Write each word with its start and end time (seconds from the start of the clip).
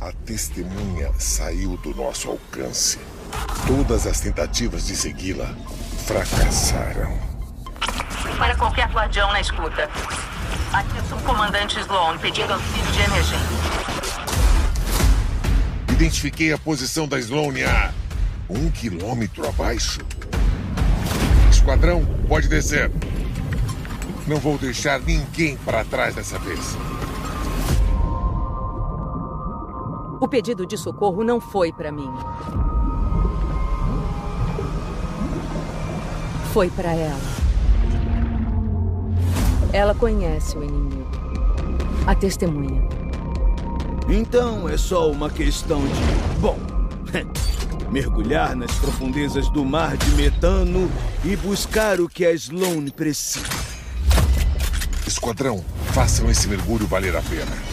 A 0.00 0.12
testemunha 0.24 1.12
saiu 1.18 1.76
do 1.78 1.92
nosso 1.92 2.28
alcance. 2.28 2.98
Todas 3.66 4.06
as 4.06 4.20
tentativas 4.20 4.86
de 4.86 4.94
segui-la 4.94 5.52
fracassaram. 6.06 7.18
Para 8.38 8.54
qualquer 8.54 8.88
guardião 8.90 9.32
na 9.32 9.40
escuta. 9.40 9.90
Aqui 10.72 11.08
são 11.08 11.18
comandantes 11.22 11.78
Sloan 11.78 12.16
pedindo 12.18 12.52
auxílio 12.52 12.92
de 12.92 13.00
emergência. 13.00 13.38
Identifiquei 15.90 16.52
a 16.52 16.58
posição 16.58 17.08
da 17.08 17.18
Sloan 17.18 17.54
a 17.66 17.90
um 18.48 18.70
quilômetro 18.70 19.48
abaixo. 19.48 19.98
Esquadrão, 21.50 22.04
pode 22.28 22.46
descer. 22.46 22.88
Não 24.28 24.36
vou 24.36 24.56
deixar 24.58 25.00
ninguém 25.00 25.56
para 25.56 25.84
trás 25.84 26.14
dessa 26.14 26.38
vez. 26.38 26.76
O 30.20 30.26
pedido 30.26 30.66
de 30.66 30.76
socorro 30.76 31.22
não 31.22 31.40
foi 31.40 31.72
para 31.72 31.92
mim. 31.92 32.10
Foi 36.52 36.68
para 36.70 36.92
ela. 36.92 37.20
Ela 39.72 39.94
conhece 39.94 40.56
o 40.58 40.64
inimigo. 40.64 41.06
A 42.06 42.14
testemunha. 42.14 42.82
Então 44.08 44.68
é 44.68 44.76
só 44.76 45.10
uma 45.10 45.30
questão 45.30 45.80
de. 45.80 46.40
Bom. 46.40 46.58
mergulhar 47.90 48.54
nas 48.54 48.72
profundezas 48.74 49.48
do 49.48 49.64
mar 49.64 49.96
de 49.96 50.10
metano 50.10 50.90
e 51.24 51.34
buscar 51.36 52.00
o 52.00 52.08
que 52.08 52.26
a 52.26 52.32
Sloan 52.32 52.86
precisa. 52.88 53.46
Esquadrão, 55.06 55.64
façam 55.94 56.30
esse 56.30 56.48
mergulho 56.48 56.86
valer 56.86 57.16
a 57.16 57.22
pena. 57.22 57.67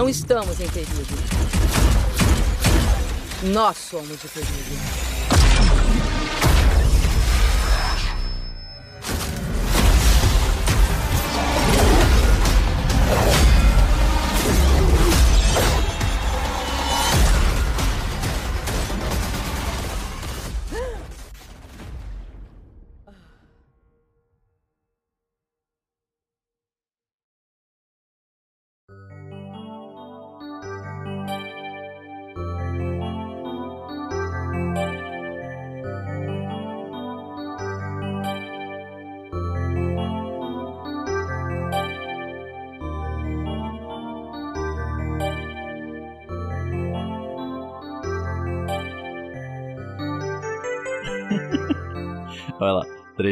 Não 0.00 0.08
estamos 0.08 0.58
em 0.58 0.68
perigo. 0.70 1.02
Nós 3.52 3.76
somos 3.76 4.24
o 4.24 4.28
perigo. 4.28 5.19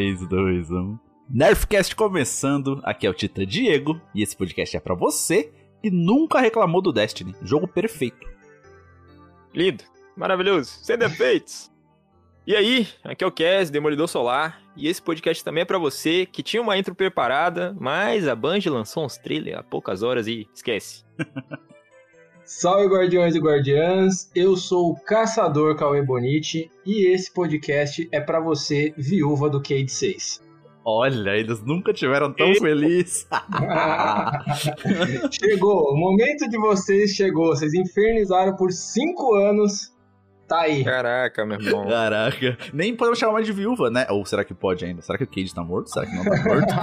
3, 0.09 0.27
2, 0.27 0.71
1. 0.71 0.99
Nerfcast 1.29 1.95
começando. 1.95 2.81
Aqui 2.83 3.07
é 3.07 3.11
o 3.11 3.15
Tita 3.15 3.45
Diego. 3.45 4.01
E 4.15 4.23
esse 4.23 4.35
podcast 4.35 4.75
é 4.75 4.81
para 4.81 4.95
você 4.95 5.53
que 5.83 5.91
nunca 5.91 6.41
reclamou 6.41 6.81
do 6.81 6.93
Destiny. 6.93 7.35
Jogo 7.43 7.69
perfeito. 7.69 8.27
Lindo. 9.55 9.85
Maravilhoso. 10.17 10.79
Sem 10.83 10.97
defeitos. 10.97 11.71
E 12.47 12.57
aí, 12.57 12.89
aqui 13.05 13.23
é 13.23 13.27
o 13.27 13.31
Kes, 13.31 13.69
Demolidor 13.69 14.09
Solar, 14.09 14.63
e 14.75 14.89
esse 14.89 15.03
podcast 15.03 15.45
também 15.45 15.61
é 15.61 15.67
para 15.67 15.77
você 15.77 16.25
que 16.25 16.43
tinha 16.43 16.63
uma 16.63 16.79
intro 16.79 16.95
preparada, 16.95 17.77
mas 17.79 18.27
a 18.27 18.35
Band 18.35 18.61
lançou 18.69 19.05
uns 19.05 19.19
trailers 19.19 19.59
há 19.59 19.63
poucas 19.63 20.03
horas 20.03 20.27
e 20.27 20.49
esquece. 20.55 21.05
Salve 22.48 22.86
guardiões 22.86 23.34
e 23.34 23.38
guardiãs, 23.38 24.31
eu 24.34 24.56
sou 24.56 24.92
o 24.92 24.97
Caçador 24.98 25.76
Cauê 25.76 26.00
Bonite 26.00 26.70
e 26.82 27.06
esse 27.12 27.31
podcast 27.31 28.09
é 28.10 28.20
para 28.22 28.41
você, 28.41 28.94
viúva 28.97 29.50
do 29.50 29.60
Cade 29.60 29.91
6. 29.91 30.41
Olha, 30.82 31.36
eles 31.36 31.62
nunca 31.62 31.92
tiveram 31.92 32.32
tão 32.32 32.54
felizes. 32.54 33.28
chegou, 35.31 35.92
o 35.92 35.94
momento 35.94 36.48
de 36.48 36.56
vocês 36.56 37.10
chegou. 37.10 37.48
Vocês 37.48 37.75
infernizaram 37.75 38.56
por 38.56 38.72
cinco 38.72 39.34
anos. 39.34 39.94
Tá 40.48 40.60
aí. 40.60 40.82
Caraca, 40.82 41.44
meu 41.44 41.60
irmão. 41.60 41.86
Caraca. 41.86 42.56
Nem 42.72 42.97
podemos 42.97 43.19
chamar 43.19 43.42
de 43.42 43.53
viúva, 43.53 43.91
né? 43.91 44.06
Ou 44.09 44.25
será 44.25 44.42
que 44.42 44.54
pode 44.54 44.86
ainda? 44.86 45.03
Será 45.03 45.19
que 45.19 45.25
o 45.25 45.28
Cade 45.28 45.54
tá 45.54 45.62
morto? 45.62 45.91
Será 45.91 46.06
que 46.06 46.16
não 46.16 46.25
tá 46.25 46.30
morto? 46.48 46.75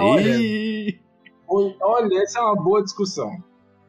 olha, 1.49 1.75
olha, 1.81 2.21
essa 2.21 2.37
é 2.37 2.41
uma 2.43 2.55
boa 2.55 2.83
discussão. 2.83 3.31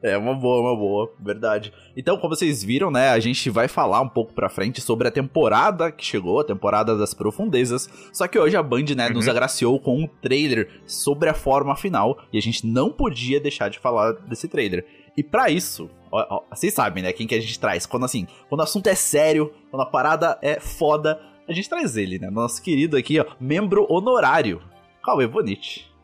É 0.03 0.17
uma 0.17 0.34
boa, 0.34 0.61
uma 0.61 0.77
boa, 0.77 1.12
verdade. 1.19 1.73
Então, 1.97 2.19
como 2.19 2.37
vocês 2.37 2.62
viram, 2.62 2.91
né, 2.91 3.09
a 3.09 3.19
gente 3.19 3.49
vai 3.49 3.67
falar 3.67 4.01
um 4.01 4.09
pouco 4.09 4.34
pra 4.34 4.49
frente 4.49 4.81
sobre 4.81 5.09
a 5.09 5.11
temporada 5.11 5.91
que 5.91 6.05
chegou, 6.05 6.41
a 6.41 6.45
temporada 6.45 6.97
das 6.97 7.15
profundezas. 7.15 7.89
Só 8.12 8.29
que 8.29 8.39
hoje 8.39 8.56
a 8.56 8.62
Band, 8.62 8.85
né, 8.95 9.09
uhum. 9.09 9.15
nos 9.15 9.29
agraciou 9.29 9.81
com 9.81 9.99
um 9.99 10.06
trailer 10.06 10.83
sobre 10.87 11.29
a 11.29 11.35
forma 11.35 11.75
final 11.75 12.19
e 12.33 12.39
a 12.39 12.43
gente 12.43 12.67
não 12.67 12.93
podia 12.93 13.41
deixar 13.41 13.71
de 13.71 13.79
falar 13.79 14.12
desse 14.12 14.49
trailer. 14.49 14.87
E 15.17 15.23
para 15.23 15.49
isso, 15.51 15.89
ó, 16.12 16.27
ó, 16.29 16.55
vocês 16.55 16.75
sabem, 16.75 17.03
né, 17.03 17.12
quem 17.12 17.27
que 17.27 17.35
a 17.35 17.41
gente 17.41 17.59
traz? 17.59 17.87
Quando 17.87 18.05
assim, 18.05 18.27
quando 18.49 18.61
o 18.61 18.65
assunto 18.65 18.87
é 18.89 18.95
sério, 18.95 19.53
quando 19.71 19.83
a 19.83 19.87
parada 19.87 20.39
é 20.43 20.61
foda, 20.61 21.19
a 21.49 21.53
gente 21.53 21.71
traz 21.71 21.97
ele, 21.97 22.19
né, 22.19 22.29
nosso 22.31 22.62
querido 22.62 22.99
aqui, 22.99 23.19
ó, 23.19 23.25
membro 23.41 23.87
honorário, 23.89 24.61
Cauê 25.03 25.27
Bonite 25.27 25.96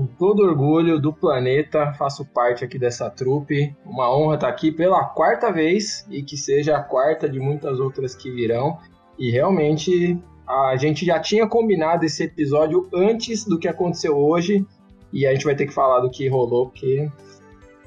com 0.00 0.06
todo 0.06 0.42
orgulho 0.42 0.98
do 0.98 1.12
planeta, 1.12 1.92
faço 1.92 2.24
parte 2.24 2.64
aqui 2.64 2.78
dessa 2.78 3.10
trupe. 3.10 3.76
Uma 3.84 4.10
honra 4.10 4.36
estar 4.36 4.48
aqui 4.48 4.72
pela 4.72 5.04
quarta 5.04 5.52
vez 5.52 6.06
e 6.08 6.22
que 6.22 6.38
seja 6.38 6.74
a 6.74 6.82
quarta 6.82 7.28
de 7.28 7.38
muitas 7.38 7.78
outras 7.78 8.14
que 8.14 8.30
virão. 8.30 8.78
E 9.18 9.30
realmente 9.30 10.18
a 10.48 10.74
gente 10.76 11.04
já 11.04 11.20
tinha 11.20 11.46
combinado 11.46 12.06
esse 12.06 12.24
episódio 12.24 12.88
antes 12.94 13.44
do 13.44 13.58
que 13.58 13.68
aconteceu 13.68 14.16
hoje 14.16 14.66
e 15.12 15.26
a 15.26 15.32
gente 15.34 15.44
vai 15.44 15.54
ter 15.54 15.66
que 15.66 15.74
falar 15.74 16.00
do 16.00 16.08
que 16.08 16.26
rolou 16.28 16.70
porque 16.70 17.10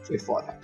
foi 0.04 0.20
foda. 0.20 0.60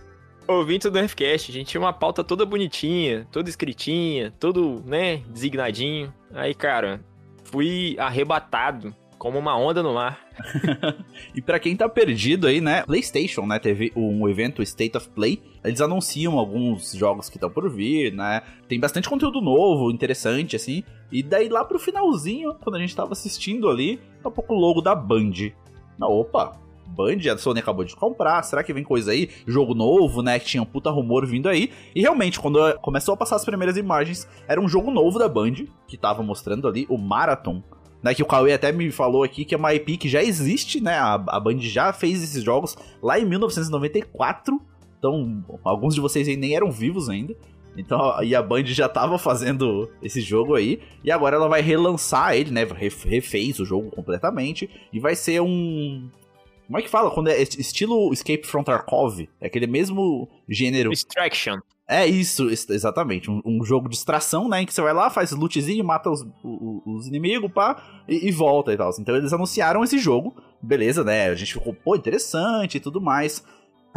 Ouvinte 0.48 0.88
do 0.88 1.00
FCast, 1.00 1.52
a 1.52 1.54
gente 1.54 1.68
tinha 1.68 1.82
uma 1.82 1.94
pauta 1.94 2.24
toda 2.24 2.46
bonitinha, 2.46 3.28
toda 3.32 3.50
escritinha, 3.50 4.32
todo, 4.40 4.84
né, 4.86 5.18
designadinho. 5.28 6.14
Aí, 6.32 6.54
cara, 6.54 7.02
fui 7.44 7.96
arrebatado 7.98 8.94
como 9.20 9.38
uma 9.38 9.56
onda 9.56 9.84
no 9.84 9.94
mar. 9.94 10.18
e 11.36 11.42
para 11.42 11.60
quem 11.60 11.76
tá 11.76 11.88
perdido 11.88 12.48
aí, 12.48 12.62
né? 12.62 12.84
PlayStation, 12.84 13.46
né? 13.46 13.60
Teve 13.60 13.92
um 13.96 14.28
evento 14.28 14.64
State 14.64 14.98
of 14.98 15.10
Play. 15.10 15.44
Eles 15.64 15.82
anunciam 15.82 16.40
alguns 16.40 16.94
jogos 16.94 17.30
que 17.30 17.36
estão 17.36 17.50
por 17.50 17.70
vir, 17.70 18.14
né? 18.14 18.42
Tem 18.68 18.80
bastante 18.80 19.10
conteúdo 19.10 19.42
novo, 19.42 19.92
interessante, 19.92 20.56
assim. 20.56 20.84
E 21.12 21.22
daí 21.22 21.50
lá 21.50 21.66
pro 21.66 21.78
finalzinho, 21.78 22.56
quando 22.56 22.78
a 22.78 22.80
gente 22.80 22.96
tava 22.96 23.12
assistindo 23.12 23.70
ali, 23.70 24.00
tá 24.24 24.30
um 24.30 24.32
pouco 24.32 24.56
o 24.56 24.58
logo 24.58 24.82
da 24.82 24.96
Band. 24.96 25.52
Na 25.98 26.08
opa, 26.08 26.58
Band, 26.88 27.32
a 27.32 27.38
Sony 27.38 27.60
acabou 27.60 27.84
de 27.84 27.96
comprar, 27.96 28.42
será 28.44 28.64
que 28.64 28.74
vem 28.74 28.84
coisa 28.84 29.12
aí? 29.12 29.30
Jogo 29.46 29.76
novo, 29.76 30.22
né? 30.22 30.40
Que 30.40 30.46
tinha 30.46 30.64
um 30.64 30.66
puta 30.66 30.90
rumor 30.90 31.26
vindo 31.26 31.50
aí. 31.50 31.72
E 31.94 32.00
realmente, 32.00 32.40
quando 32.40 32.60
começou 32.80 33.14
a 33.14 33.18
passar 33.18 33.36
as 33.36 33.44
primeiras 33.44 33.76
imagens, 33.76 34.28
era 34.48 34.62
um 34.62 34.70
jogo 34.70 34.90
novo 34.90 35.20
da 35.20 35.28
Band, 35.28 35.66
que 35.88 35.98
tava 35.98 36.24
mostrando 36.24 36.70
ali 36.70 36.86
o 36.90 36.98
Marathon 36.98 37.62
né, 38.02 38.14
que 38.14 38.24
o 38.24 38.26
Cauê 38.26 38.54
até 38.54 38.72
me 38.72 38.92
falou 38.92 39.24
aqui 39.24 39.44
que 39.44 39.54
é 39.54 39.58
uma 39.58 39.74
IP 39.74 39.98
que 39.98 40.10
já 40.10 40.24
existe, 40.24 40.82
né? 40.82 40.94
A, 40.94 41.14
a 41.14 41.40
Band 41.40 41.60
já 41.60 41.92
fez 41.92 42.24
esses 42.24 42.44
jogos 42.44 42.78
lá 43.02 43.20
em 43.20 43.26
1994. 43.26 44.60
Então, 44.98 45.44
alguns 45.64 45.96
de 45.96 46.02
vocês 46.02 46.28
aí 46.28 46.36
nem 46.36 46.56
eram 46.56 46.72
vivos 46.72 47.10
ainda. 47.10 47.36
Então, 47.78 48.22
e 48.24 48.36
a 48.36 48.42
Band 48.42 48.66
já 48.66 48.90
tava 48.90 49.18
fazendo 49.18 49.90
esse 50.02 50.22
jogo 50.22 50.56
aí. 50.56 50.82
E 51.04 51.12
agora 51.12 51.36
ela 51.36 51.48
vai 51.48 51.62
relançar 51.62 52.36
ele, 52.36 52.52
né? 52.52 52.66
Refez 52.66 53.60
o 53.60 53.66
jogo 53.66 53.90
completamente. 53.92 54.70
E 54.92 55.00
vai 55.00 55.16
ser 55.16 55.42
um. 55.42 56.10
Como 56.68 56.78
é 56.78 56.82
que 56.82 56.90
fala? 56.90 57.10
Quando 57.10 57.30
é 57.30 57.42
estilo 57.42 58.12
Escape 58.14 58.46
from 58.46 58.64
Tarkov. 58.64 59.28
É 59.40 59.48
aquele 59.48 59.68
mesmo 59.68 60.30
gênero. 60.48 60.92
Extraction. 60.92 61.60
É 61.90 62.06
isso, 62.06 62.50
exatamente. 62.52 63.32
Um, 63.32 63.42
um, 63.44 63.66
jogo 63.66 63.90
de 63.90 63.96
extração, 63.96 64.48
né? 64.48 64.62
Em 64.62 64.66
que 64.68 64.72
você 64.72 64.82
vai 64.82 64.94
lá, 64.94 65.10
faz 65.10 65.32
lootzinho, 65.32 65.84
mata 65.84 66.08
os, 66.12 66.22
os, 66.44 66.82
os 66.86 67.08
inimigos, 67.08 67.52
pá, 67.52 67.82
e, 68.08 68.28
e, 68.28 68.32
volta 68.32 68.72
e 68.72 68.78
tal. 68.78 68.92
Então 69.00 69.16
eles 69.16 69.34
anunciaram 69.34 69.84
esse 69.84 69.98
jogo, 69.98 70.36
beleza, 70.62 71.04
né? 71.04 71.30
A 71.30 71.36
gente 71.36 71.54
ficou, 71.54 71.74
pô, 71.74 71.96
interessante 71.96 72.76
e 72.76 72.80
tudo 72.80 73.02
mais. 73.02 73.44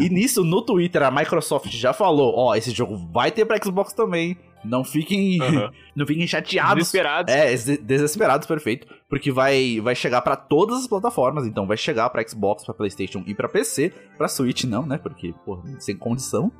E 0.00 0.08
nisso, 0.08 0.42
no 0.42 0.62
Twitter, 0.62 1.02
a 1.02 1.10
Microsoft 1.10 1.68
já 1.68 1.92
falou: 1.92 2.34
ó, 2.34 2.54
esse 2.56 2.70
jogo 2.70 2.96
vai 3.12 3.30
ter 3.30 3.44
pra 3.44 3.62
Xbox 3.62 3.92
também. 3.92 4.38
Não 4.64 4.84
fiquem, 4.84 5.38
Aham. 5.42 5.70
não 5.94 6.06
fiquem 6.06 6.26
chateados. 6.26 6.76
Desesperados. 6.76 7.34
É, 7.34 7.50
des- 7.50 7.78
desesperados, 7.78 8.46
perfeito. 8.46 8.86
Porque 9.06 9.30
vai, 9.30 9.80
vai 9.80 9.94
chegar 9.94 10.22
pra 10.22 10.34
todas 10.34 10.78
as 10.78 10.86
plataformas. 10.86 11.46
Então 11.46 11.66
vai 11.66 11.76
chegar 11.76 12.08
pra 12.08 12.26
Xbox, 12.26 12.64
pra 12.64 12.72
PlayStation 12.72 13.22
e 13.26 13.34
pra 13.34 13.50
PC. 13.50 13.92
Pra 14.16 14.28
Switch 14.28 14.64
não, 14.64 14.86
né? 14.86 14.96
Porque, 14.96 15.34
pô, 15.44 15.60
sem 15.78 15.94
condição. 15.94 16.50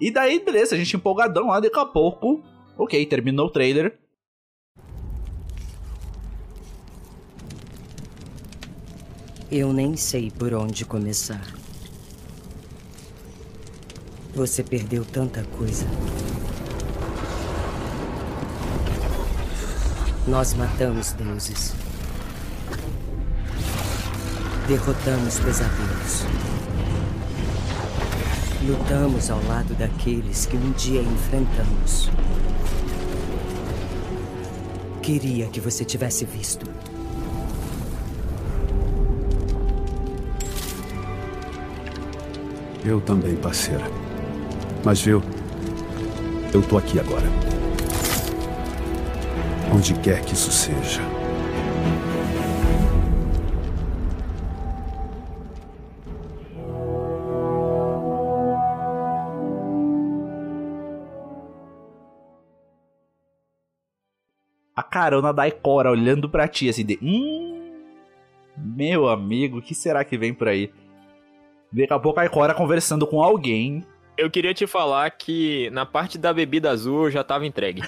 E 0.00 0.10
daí, 0.10 0.38
beleza, 0.38 0.74
a 0.74 0.78
gente 0.78 0.96
empolgadão 0.96 1.48
lá, 1.48 1.60
daqui 1.60 1.78
a 1.78 1.84
pouco. 1.84 2.42
Ok, 2.76 3.04
terminou 3.06 3.46
o 3.46 3.50
trailer. 3.50 3.98
Eu 9.50 9.72
nem 9.72 9.96
sei 9.96 10.30
por 10.30 10.52
onde 10.52 10.84
começar. 10.84 11.42
Você 14.34 14.62
perdeu 14.62 15.04
tanta 15.04 15.42
coisa. 15.56 15.86
Nós 20.28 20.52
matamos 20.52 21.12
deuses. 21.12 21.72
Derrotamos 24.68 25.40
pesadelos. 25.40 26.57
Lutamos 28.60 29.30
ao 29.30 29.40
lado 29.44 29.72
daqueles 29.74 30.44
que 30.44 30.56
um 30.56 30.72
dia 30.72 31.00
enfrentamos. 31.00 32.10
Queria 35.00 35.46
que 35.46 35.60
você 35.60 35.84
tivesse 35.84 36.24
visto. 36.24 36.66
Eu 42.84 43.00
também, 43.00 43.36
parceira. 43.36 43.84
Mas 44.84 45.00
viu, 45.00 45.22
eu 46.52 46.60
tô 46.62 46.78
aqui 46.78 46.98
agora. 46.98 47.26
Onde 49.72 49.94
quer 49.94 50.20
que 50.22 50.34
isso 50.34 50.50
seja. 50.50 51.17
A 64.78 64.82
carona 64.84 65.32
da 65.32 65.48
Ikora 65.48 65.90
olhando 65.90 66.28
pra 66.28 66.46
ti, 66.46 66.68
assim, 66.68 66.84
de. 66.84 67.00
Hum. 67.02 67.72
Meu 68.56 69.08
amigo, 69.08 69.58
o 69.58 69.62
que 69.62 69.74
será 69.74 70.04
que 70.04 70.16
vem 70.16 70.32
por 70.32 70.46
aí? 70.46 70.70
Daqui 71.72 71.92
a 71.92 71.98
pouco 71.98 72.20
a 72.20 72.26
Ikora 72.26 72.54
conversando 72.54 73.04
com 73.04 73.20
alguém. 73.20 73.84
Eu 74.16 74.30
queria 74.30 74.54
te 74.54 74.68
falar 74.68 75.10
que 75.10 75.68
na 75.70 75.84
parte 75.84 76.16
da 76.16 76.32
bebida 76.32 76.70
azul 76.70 77.06
eu 77.06 77.10
já 77.10 77.24
tava 77.24 77.44
entregue. 77.44 77.82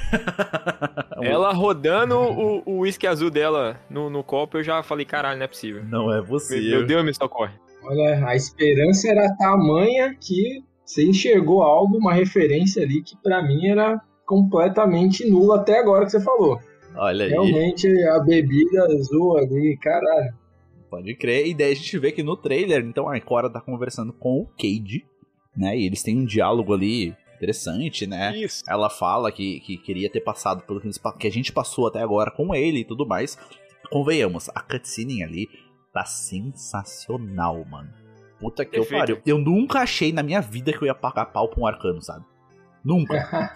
Ela 1.22 1.52
rodando 1.52 2.16
o 2.18 2.80
uísque 2.80 3.06
azul 3.06 3.30
dela 3.30 3.80
no, 3.88 4.10
no 4.10 4.24
copo, 4.24 4.58
eu 4.58 4.64
já 4.64 4.82
falei, 4.82 5.06
caralho, 5.06 5.38
não 5.38 5.44
é 5.44 5.48
possível. 5.48 5.84
Não 5.84 6.12
é 6.12 6.16
Meu, 6.16 6.24
você. 6.24 6.60
meu 6.60 6.84
Deus, 6.84 7.04
me 7.04 7.14
socorre. 7.14 7.54
Olha, 7.84 8.26
a 8.26 8.34
esperança 8.34 9.08
era 9.08 9.32
tamanha 9.36 10.12
que 10.20 10.64
você 10.84 11.08
enxergou 11.08 11.62
algo, 11.62 11.98
uma 11.98 12.12
referência 12.12 12.82
ali 12.82 13.00
que 13.00 13.16
pra 13.22 13.40
mim 13.44 13.68
era 13.68 14.00
completamente 14.26 15.24
nula 15.30 15.60
até 15.60 15.78
agora 15.78 16.04
que 16.04 16.10
você 16.10 16.20
falou. 16.20 16.58
Olha 16.94 17.24
aí. 17.24 17.30
Realmente 17.30 17.86
a 18.08 18.18
bebida 18.20 18.84
azul 18.86 19.38
ali, 19.38 19.76
caralho. 19.80 20.34
Pode 20.90 21.14
crer. 21.14 21.46
E 21.46 21.54
daí 21.54 21.72
a 21.72 21.74
gente 21.74 21.98
vê 21.98 22.10
que 22.12 22.22
no 22.22 22.36
trailer, 22.36 22.84
então 22.84 23.08
a 23.08 23.16
Ikora 23.16 23.48
tá 23.48 23.60
conversando 23.60 24.12
com 24.12 24.40
o 24.40 24.46
Cade, 24.46 25.06
né? 25.56 25.76
E 25.78 25.86
eles 25.86 26.02
têm 26.02 26.18
um 26.18 26.24
diálogo 26.24 26.74
ali 26.74 27.14
interessante, 27.36 28.06
né? 28.06 28.36
Isso. 28.36 28.62
Ela 28.68 28.90
fala 28.90 29.32
que, 29.32 29.60
que 29.60 29.78
queria 29.78 30.10
ter 30.10 30.20
passado 30.20 30.62
pelo 30.62 30.80
que 31.18 31.26
a 31.26 31.30
gente 31.30 31.52
passou 31.52 31.86
até 31.86 32.00
agora 32.00 32.30
com 32.30 32.54
ele 32.54 32.80
e 32.80 32.84
tudo 32.84 33.06
mais. 33.06 33.38
Convenhamos, 33.90 34.48
a 34.54 34.60
cutscene 34.60 35.22
ali 35.22 35.48
tá 35.92 36.04
sensacional, 36.04 37.64
mano. 37.64 37.90
Puta 38.38 38.64
que 38.64 38.78
eu 38.78 38.86
pariu. 38.86 39.20
Eu 39.24 39.38
nunca 39.38 39.80
achei 39.80 40.12
na 40.12 40.22
minha 40.22 40.40
vida 40.40 40.72
que 40.72 40.82
eu 40.82 40.86
ia 40.86 40.94
pagar 40.94 41.26
pau 41.26 41.48
pra 41.48 41.60
um 41.60 41.66
arcano, 41.66 42.00
sabe? 42.00 42.24
Nunca. 42.84 43.14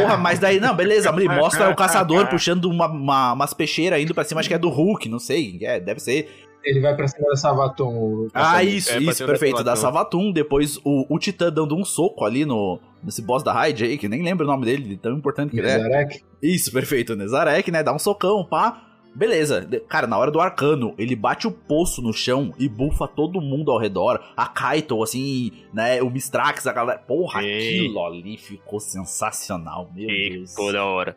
Porra, 0.00 0.16
mas 0.16 0.38
daí, 0.38 0.58
não, 0.58 0.74
beleza, 0.74 1.08
ele 1.10 1.28
mostra 1.28 1.70
o 1.70 1.76
caçador 1.76 2.26
puxando 2.30 2.64
uma, 2.66 2.86
uma- 2.86 3.32
umas 3.32 3.54
peixeiras 3.54 4.00
indo 4.00 4.14
pra 4.14 4.24
cima, 4.24 4.40
acho 4.40 4.48
que 4.48 4.54
é 4.54 4.58
do 4.58 4.68
Hulk, 4.68 5.08
não 5.08 5.18
sei, 5.18 5.58
é, 5.62 5.78
deve 5.78 6.00
ser. 6.00 6.28
Ele 6.64 6.80
vai 6.80 6.96
pra 6.96 7.06
cima 7.06 7.28
da 7.28 7.36
Savaton. 7.36 7.94
o 7.94 8.28
Ah, 8.34 8.64
isso, 8.64 8.90
É, 8.90 8.98
isso, 8.98 9.24
perfeito, 9.24 9.62
da. 9.62 9.76
Savathun. 9.76 10.32
Depois 10.32 10.78
o, 10.84 11.06
o 11.08 11.16
Titã 11.16 11.52
dando 11.52 11.76
um 11.76 11.84
soco 11.84 12.24
ali 12.24 12.44
no, 12.44 12.80
nesse 13.04 13.22
boss 13.22 13.44
da 13.44 13.52
raid 13.52 13.84
aí, 13.84 13.96
que 13.96 14.08
nem 14.08 14.20
lembro 14.20 14.44
o 14.44 14.50
nome 14.50 14.64
dele, 14.64 14.82
de 14.82 14.96
tão 14.96 15.12
importante 15.16 15.52
que 15.52 15.60
ele 15.60 15.68
é. 15.70 16.08
Isso, 16.42 16.72
perfeito, 16.72 17.14
Nezarek, 17.14 17.70
né? 17.70 17.84
Dá 17.84 17.92
um 17.94 18.00
socão, 18.00 18.44
pá. 18.44 18.82
Beleza, 19.16 19.66
cara, 19.88 20.06
na 20.06 20.18
hora 20.18 20.30
do 20.30 20.38
arcano, 20.38 20.94
ele 20.98 21.16
bate 21.16 21.46
o 21.46 21.50
poço 21.50 22.02
no 22.02 22.12
chão 22.12 22.52
e 22.58 22.68
bufa 22.68 23.08
todo 23.08 23.40
mundo 23.40 23.72
ao 23.72 23.78
redor. 23.78 24.22
A 24.36 24.46
Kaito, 24.46 25.02
assim, 25.02 25.52
né? 25.72 26.02
O 26.02 26.10
Mistrax, 26.10 26.66
a 26.66 26.72
galera. 26.72 26.98
Porra, 26.98 27.40
Sim. 27.40 27.46
aquilo 27.46 28.04
ali 28.04 28.36
ficou 28.36 28.78
sensacional, 28.78 29.90
meu 29.94 30.06
Deus. 30.06 30.50
Ficou 30.50 30.70
da 30.70 30.84
hora. 30.84 31.16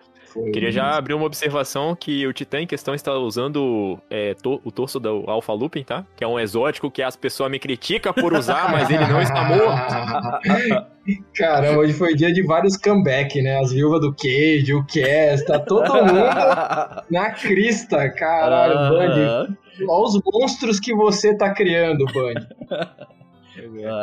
Queria 0.54 0.72
já 0.72 0.96
abrir 0.96 1.14
uma 1.14 1.26
observação 1.26 1.96
que 1.96 2.26
o 2.28 2.34
Titã 2.34 2.60
em 2.62 2.68
questão 2.68 2.94
está 2.94 3.14
usando 3.14 3.98
é, 4.10 4.34
to- 4.36 4.62
o 4.64 4.72
torso 4.72 5.00
do 5.00 5.24
Alpha 5.28 5.54
Lupin, 5.54 5.84
tá? 5.84 6.06
Que 6.16 6.24
é 6.24 6.28
um 6.28 6.40
exótico 6.40 6.90
que 6.92 7.02
as 7.02 7.16
pessoas 7.16 7.50
me 7.52 7.60
criticam 7.60 8.14
por 8.14 8.34
usar, 8.34 8.72
mas 8.72 8.90
ele 8.90 9.06
não 9.08 9.22
está 9.22 9.44
morto. 9.44 10.90
Caramba, 11.36 11.80
hoje 11.80 11.94
foi 11.94 12.14
dia 12.14 12.32
de 12.32 12.44
vários 12.44 12.78
comeback, 12.78 13.42
né? 13.42 13.60
As 13.60 13.72
viúvas 13.72 14.00
do 14.02 14.14
Cage, 14.16 14.74
o 14.76 14.84
Cass, 14.86 15.44
tá 15.46 15.58
todo 15.60 15.92
mundo 15.92 16.14
na 17.10 17.32
crista, 17.32 18.10
caralho, 18.12 18.74
Band. 18.74 19.06
Aham. 19.14 19.58
Olha 19.88 20.04
os 20.04 20.22
monstros 20.26 20.80
que 20.80 20.94
você 20.94 21.36
tá 21.36 21.52
criando, 21.54 22.06
Band. 22.14 22.48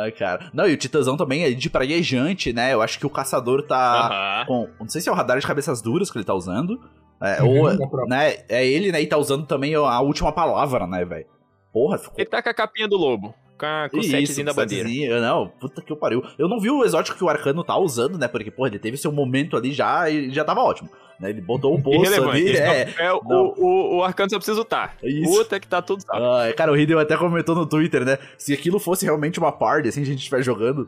Ai, 0.01 0.11
cara. 0.11 0.49
Não, 0.53 0.67
e 0.67 0.73
o 0.73 0.77
Titãzão 0.77 1.15
também 1.17 1.43
é 1.43 1.51
de 1.51 1.69
praguejante, 1.69 2.51
né? 2.53 2.73
Eu 2.73 2.81
acho 2.81 2.99
que 2.99 3.05
o 3.05 3.09
caçador 3.09 3.63
tá 3.63 4.41
Aham. 4.41 4.45
com. 4.47 4.69
Não 4.79 4.89
sei 4.89 5.01
se 5.01 5.09
é 5.09 5.11
o 5.11 5.15
radar 5.15 5.39
de 5.39 5.45
cabeças 5.47 5.81
duras 5.81 6.11
que 6.11 6.17
ele 6.17 6.25
tá 6.25 6.33
usando. 6.33 6.79
É, 7.21 7.41
Uhum, 7.41 7.61
ou, 7.61 7.69
é 7.69 7.77
né? 8.07 8.37
É 8.47 8.65
ele, 8.65 8.91
né? 8.91 9.01
E 9.01 9.07
tá 9.07 9.17
usando 9.17 9.45
também 9.45 9.73
a 9.75 9.99
última 10.01 10.31
palavra, 10.31 10.85
né, 10.85 11.03
velho? 11.03 11.25
Porra, 11.73 11.97
ficou. 11.97 12.15
Ele 12.17 12.29
tá 12.29 12.41
com 12.43 12.49
a 12.49 12.53
capinha 12.53 12.87
do 12.87 12.95
lobo. 12.97 13.33
Com, 13.59 13.65
a, 13.65 13.89
com 13.89 13.97
o 13.97 13.99
Isso, 14.01 14.11
setzinho 14.11 14.45
da 14.45 14.53
bandeira. 14.53 14.87
setzinho. 14.87 15.19
Não, 15.19 15.47
puta 15.47 15.81
que 15.81 15.91
eu 15.91 15.97
pariu. 15.97 16.23
Eu 16.37 16.47
não 16.47 16.59
vi 16.59 16.69
o 16.69 16.83
exótico 16.85 17.17
que 17.17 17.23
o 17.23 17.29
Arcano 17.29 17.63
tá 17.63 17.75
usando, 17.75 18.17
né? 18.17 18.27
Porque, 18.27 18.51
porra, 18.51 18.69
ele 18.69 18.77
teve 18.79 18.97
seu 18.97 19.11
momento 19.11 19.57
ali 19.57 19.73
já 19.73 20.07
e 20.09 20.31
já 20.31 20.43
tava 20.45 20.61
ótimo. 20.61 20.89
Né? 21.19 21.31
Ele 21.31 21.41
botou 21.41 21.73
o 21.73 21.77
bolso 21.77 22.29
ali, 22.29 22.55
é. 22.55 22.93
é, 22.97 23.13
o, 23.13 23.21
o, 23.25 23.97
o 23.97 24.03
Arcano 24.03 24.29
só 24.29 24.37
precisa 24.37 24.57
lutar. 24.57 24.95
Isso. 25.03 25.31
Puta 25.31 25.59
que 25.59 25.67
tá 25.67 25.81
tudo 25.81 26.03
salvo. 26.03 26.25
Ah, 26.25 26.53
cara, 26.53 26.71
o 26.71 26.77
Hideo 26.77 26.99
até 26.99 27.17
comentou 27.17 27.55
no 27.55 27.65
Twitter, 27.65 28.05
né? 28.05 28.19
Se 28.37 28.53
aquilo 28.53 28.79
fosse 28.79 29.05
realmente 29.05 29.39
uma 29.39 29.51
party, 29.51 29.89
assim, 29.89 30.01
a 30.01 30.05
gente 30.05 30.19
estiver 30.19 30.43
jogando, 30.43 30.87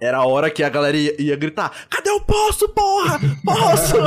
era 0.00 0.18
a 0.18 0.26
hora 0.26 0.50
que 0.50 0.64
a 0.64 0.68
galera 0.68 0.96
ia, 0.96 1.20
ia 1.20 1.36
gritar: 1.36 1.86
Cadê 1.88 2.10
o 2.10 2.20
poço, 2.20 2.68
porra? 2.70 3.20
Poço! 3.44 3.96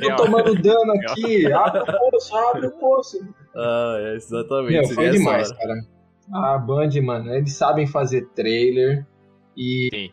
Tô 0.00 0.16
tomando 0.16 0.54
dano 0.60 0.92
aqui, 0.92 1.50
abre 1.50 1.80
o 1.80 2.10
poço, 2.10 2.36
abre 2.36 2.66
o 2.66 2.70
poço. 2.72 3.18
ah, 3.56 3.96
é, 4.00 4.16
exatamente. 4.16 4.72
Meu, 4.72 4.84
seria 4.84 4.94
foi 4.94 5.18
demais, 5.18 5.50
hora. 5.50 5.58
cara. 5.58 5.74
A 6.32 6.58
Band, 6.58 6.90
mano, 7.02 7.32
eles 7.34 7.54
sabem 7.54 7.86
fazer 7.86 8.26
trailer 8.34 9.06
e 9.56 9.88
Sim. 9.92 10.10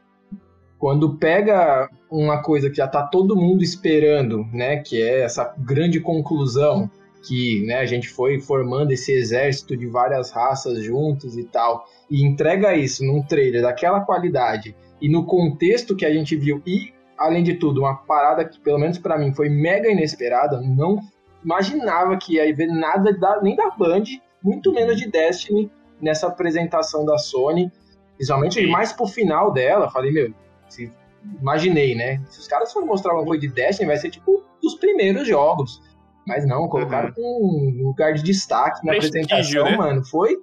Quando 0.82 1.16
pega 1.16 1.88
uma 2.10 2.42
coisa 2.42 2.68
que 2.68 2.78
já 2.78 2.88
tá 2.88 3.04
todo 3.04 3.36
mundo 3.36 3.62
esperando, 3.64 4.48
né, 4.52 4.78
que 4.78 5.00
é 5.00 5.22
essa 5.22 5.54
grande 5.60 6.00
conclusão 6.00 6.90
que, 7.24 7.64
né, 7.68 7.76
a 7.76 7.86
gente 7.86 8.10
foi 8.10 8.40
formando 8.42 8.92
esse 8.92 9.12
exército 9.12 9.78
de 9.78 9.86
várias 9.86 10.32
raças 10.32 10.84
juntos 10.84 11.38
e 11.38 11.44
tal, 11.44 11.86
e 12.10 12.26
entrega 12.26 12.76
isso 12.76 13.06
num 13.06 13.22
trailer 13.22 13.62
daquela 13.62 14.02
qualidade 14.02 14.76
e 15.00 15.08
no 15.08 15.24
contexto 15.24 15.96
que 15.96 16.04
a 16.04 16.12
gente 16.12 16.36
viu 16.36 16.64
e 16.66 16.92
além 17.16 17.44
de 17.44 17.54
tudo, 17.54 17.82
uma 17.82 17.96
parada 17.96 18.44
que 18.44 18.60
pelo 18.60 18.80
menos 18.80 18.98
pra 18.98 19.20
mim 19.20 19.32
foi 19.36 19.50
mega 19.50 19.88
inesperada, 19.88 20.60
não 20.60 20.98
imaginava 21.46 22.18
que 22.18 22.38
ia 22.38 22.56
ver 22.56 22.66
nada 22.66 23.14
da- 23.14 23.40
nem 23.40 23.56
da 23.56 23.70
Band, 23.70 24.06
muito 24.44 24.74
menos 24.74 24.98
de 24.98 25.08
Destiny 25.12 25.70
nessa 26.02 26.26
apresentação 26.26 27.06
da 27.06 27.20
Sony, 27.20 27.72
principalmente 28.16 28.66
mais 28.66 28.92
pro 28.92 29.06
final 29.06 29.52
dela, 29.54 29.92
falei, 29.92 30.12
meu, 30.12 30.34
se- 30.74 30.92
imaginei, 31.40 31.96
né? 31.96 32.22
Se 32.30 32.40
os 32.40 32.48
caras 32.48 32.72
forem 32.74 32.88
mostrar 32.88 33.12
alguma 33.12 33.28
coisa 33.28 33.42
de 33.42 33.54
Destiny, 33.54 33.88
vai 33.88 33.98
ser 33.98 34.10
tipo 34.10 34.44
dos 34.62 34.76
primeiros 34.76 35.28
jogos. 35.28 35.82
Mas 36.28 36.46
não, 36.46 36.68
colocaram 36.68 37.12
com 37.14 37.22
um 37.22 37.84
lugar 37.88 38.14
de 38.14 38.24
destaque 38.24 38.86
na 38.86 38.94
Prestígio, 38.94 39.24
apresentação, 39.24 39.66
né? 39.66 39.78
mano. 39.78 40.06
Foi 40.06 40.38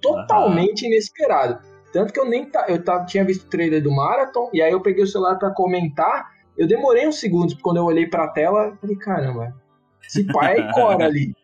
totalmente 0.00 0.86
inesperado. 0.86 1.58
Tanto 1.92 2.12
que 2.12 2.20
eu 2.20 2.28
nem 2.28 2.44
ta- 2.44 2.66
eu 2.68 2.82
ta- 2.82 3.04
tinha 3.04 3.24
visto 3.24 3.44
o 3.44 3.48
trailer 3.48 3.82
do 3.82 3.90
Marathon, 3.90 4.50
e 4.52 4.60
aí 4.60 4.72
eu 4.72 4.80
peguei 4.80 5.04
o 5.04 5.06
celular 5.06 5.36
pra 5.36 5.50
comentar. 5.54 6.30
Eu 6.58 6.66
demorei 6.66 7.06
uns 7.08 7.18
segundos, 7.20 7.54
quando 7.54 7.78
eu 7.78 7.84
olhei 7.84 8.06
pra 8.06 8.28
tela, 8.28 8.76
falei, 8.80 8.96
caramba, 8.96 9.54
esse 10.06 10.24
pai 10.32 10.58
é 10.58 10.72
Cora 10.72 11.04
ali. 11.06 11.34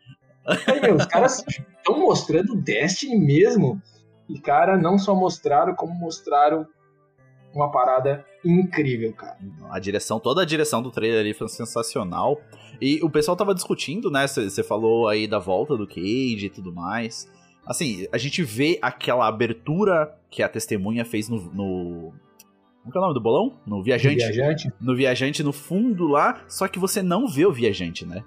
Falei, 0.65 0.81
meu, 0.81 0.95
os 0.95 1.05
caras 1.05 1.43
estão 1.47 1.99
mostrando 1.99 2.55
Destiny 2.55 3.17
mesmo. 3.17 3.81
E, 4.29 4.39
cara, 4.39 4.77
não 4.77 4.97
só 4.97 5.15
mostraram, 5.15 5.73
como 5.75 5.93
mostraram 5.93 6.65
uma 7.53 7.71
parada 7.71 8.25
incrível, 8.43 9.13
cara. 9.13 9.37
A 9.69 9.79
direção, 9.79 10.19
toda 10.19 10.41
a 10.41 10.45
direção 10.45 10.81
do 10.81 10.91
trailer 10.91 11.19
ali 11.19 11.33
foi 11.33 11.47
sensacional. 11.47 12.39
E 12.81 12.99
o 13.03 13.09
pessoal 13.09 13.37
tava 13.37 13.53
discutindo, 13.53 14.09
né? 14.09 14.27
Você 14.27 14.63
falou 14.63 15.07
aí 15.07 15.27
da 15.27 15.39
volta 15.39 15.77
do 15.77 15.87
Cage 15.87 16.45
e 16.45 16.49
tudo 16.49 16.73
mais. 16.73 17.29
Assim, 17.65 18.07
a 18.11 18.17
gente 18.17 18.43
vê 18.43 18.79
aquela 18.81 19.27
abertura 19.27 20.17
que 20.29 20.41
a 20.41 20.49
testemunha 20.49 21.05
fez 21.05 21.29
no. 21.29 21.37
no... 21.53 22.13
Como 22.83 22.95
é 22.95 22.97
o 22.97 23.01
nome 23.01 23.13
do 23.13 23.21
bolão? 23.21 23.59
No 23.65 23.83
Viajante. 23.83 24.15
Viajante? 24.15 24.73
No 24.81 24.95
Viajante 24.95 25.43
no 25.43 25.53
fundo 25.53 26.07
lá, 26.07 26.43
só 26.47 26.67
que 26.67 26.79
você 26.79 27.03
não 27.03 27.27
vê 27.27 27.45
o 27.45 27.51
Viajante, 27.51 28.05
né? 28.05 28.23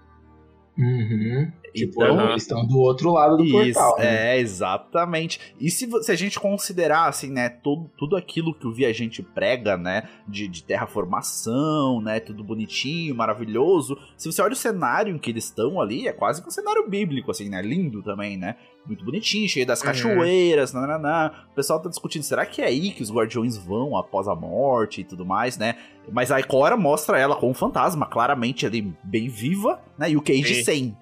Uhum. 0.78 1.50
Tipo, 1.74 2.04
Então- 2.04 2.30
eles 2.30 2.42
estão 2.42 2.64
do 2.64 2.78
outro 2.78 3.10
lado 3.12 3.36
do 3.36 3.44
Isso, 3.44 3.78
portal. 3.80 3.98
né? 3.98 4.36
é, 4.36 4.38
exatamente. 4.38 5.40
E 5.58 5.68
se, 5.70 5.90
se 6.04 6.12
a 6.12 6.14
gente 6.14 6.38
considerar, 6.38 7.08
assim, 7.08 7.30
né, 7.32 7.48
todo, 7.48 7.90
tudo 7.98 8.16
aquilo 8.16 8.54
que 8.54 8.64
o 8.66 8.72
viajante 8.72 9.22
prega, 9.24 9.76
né, 9.76 10.04
de, 10.28 10.46
de 10.46 10.62
terraformação, 10.62 12.00
né, 12.00 12.20
tudo 12.20 12.44
bonitinho, 12.44 13.14
maravilhoso, 13.14 13.98
se 14.16 14.30
você 14.30 14.40
olha 14.42 14.52
o 14.52 14.56
cenário 14.56 15.14
em 15.14 15.18
que 15.18 15.30
eles 15.30 15.44
estão 15.46 15.80
ali, 15.80 16.06
é 16.06 16.12
quase 16.12 16.40
que 16.42 16.48
um 16.48 16.50
cenário 16.50 16.88
bíblico, 16.88 17.30
assim, 17.30 17.48
né, 17.48 17.60
lindo 17.62 18.02
também, 18.02 18.36
né, 18.36 18.56
muito 18.86 19.04
bonitinho, 19.04 19.48
cheio 19.48 19.66
das 19.66 19.80
Uhum. 19.80 19.86
cachoeiras, 19.86 20.72
nananá. 20.72 21.46
O 21.50 21.54
pessoal 21.54 21.80
tá 21.80 21.88
discutindo, 21.88 22.22
será 22.22 22.44
que 22.44 22.60
é 22.60 22.66
aí 22.66 22.90
que 22.90 23.02
os 23.02 23.10
guardiões 23.10 23.56
vão 23.56 23.96
após 23.96 24.28
a 24.28 24.34
morte 24.34 25.00
e 25.00 25.04
tudo 25.04 25.24
mais, 25.24 25.56
né? 25.56 25.76
Mas 26.12 26.30
a 26.30 26.38
Ikora 26.38 26.76
mostra 26.76 27.18
ela 27.18 27.34
como 27.34 27.50
um 27.52 27.54
fantasma, 27.54 28.04
claramente 28.06 28.66
ali 28.66 28.94
bem 29.02 29.26
viva, 29.28 29.80
né, 29.98 30.10
e 30.10 30.16
o 30.16 30.22
Cage 30.22 30.56
Sim. 30.56 30.64
sem. 30.64 30.96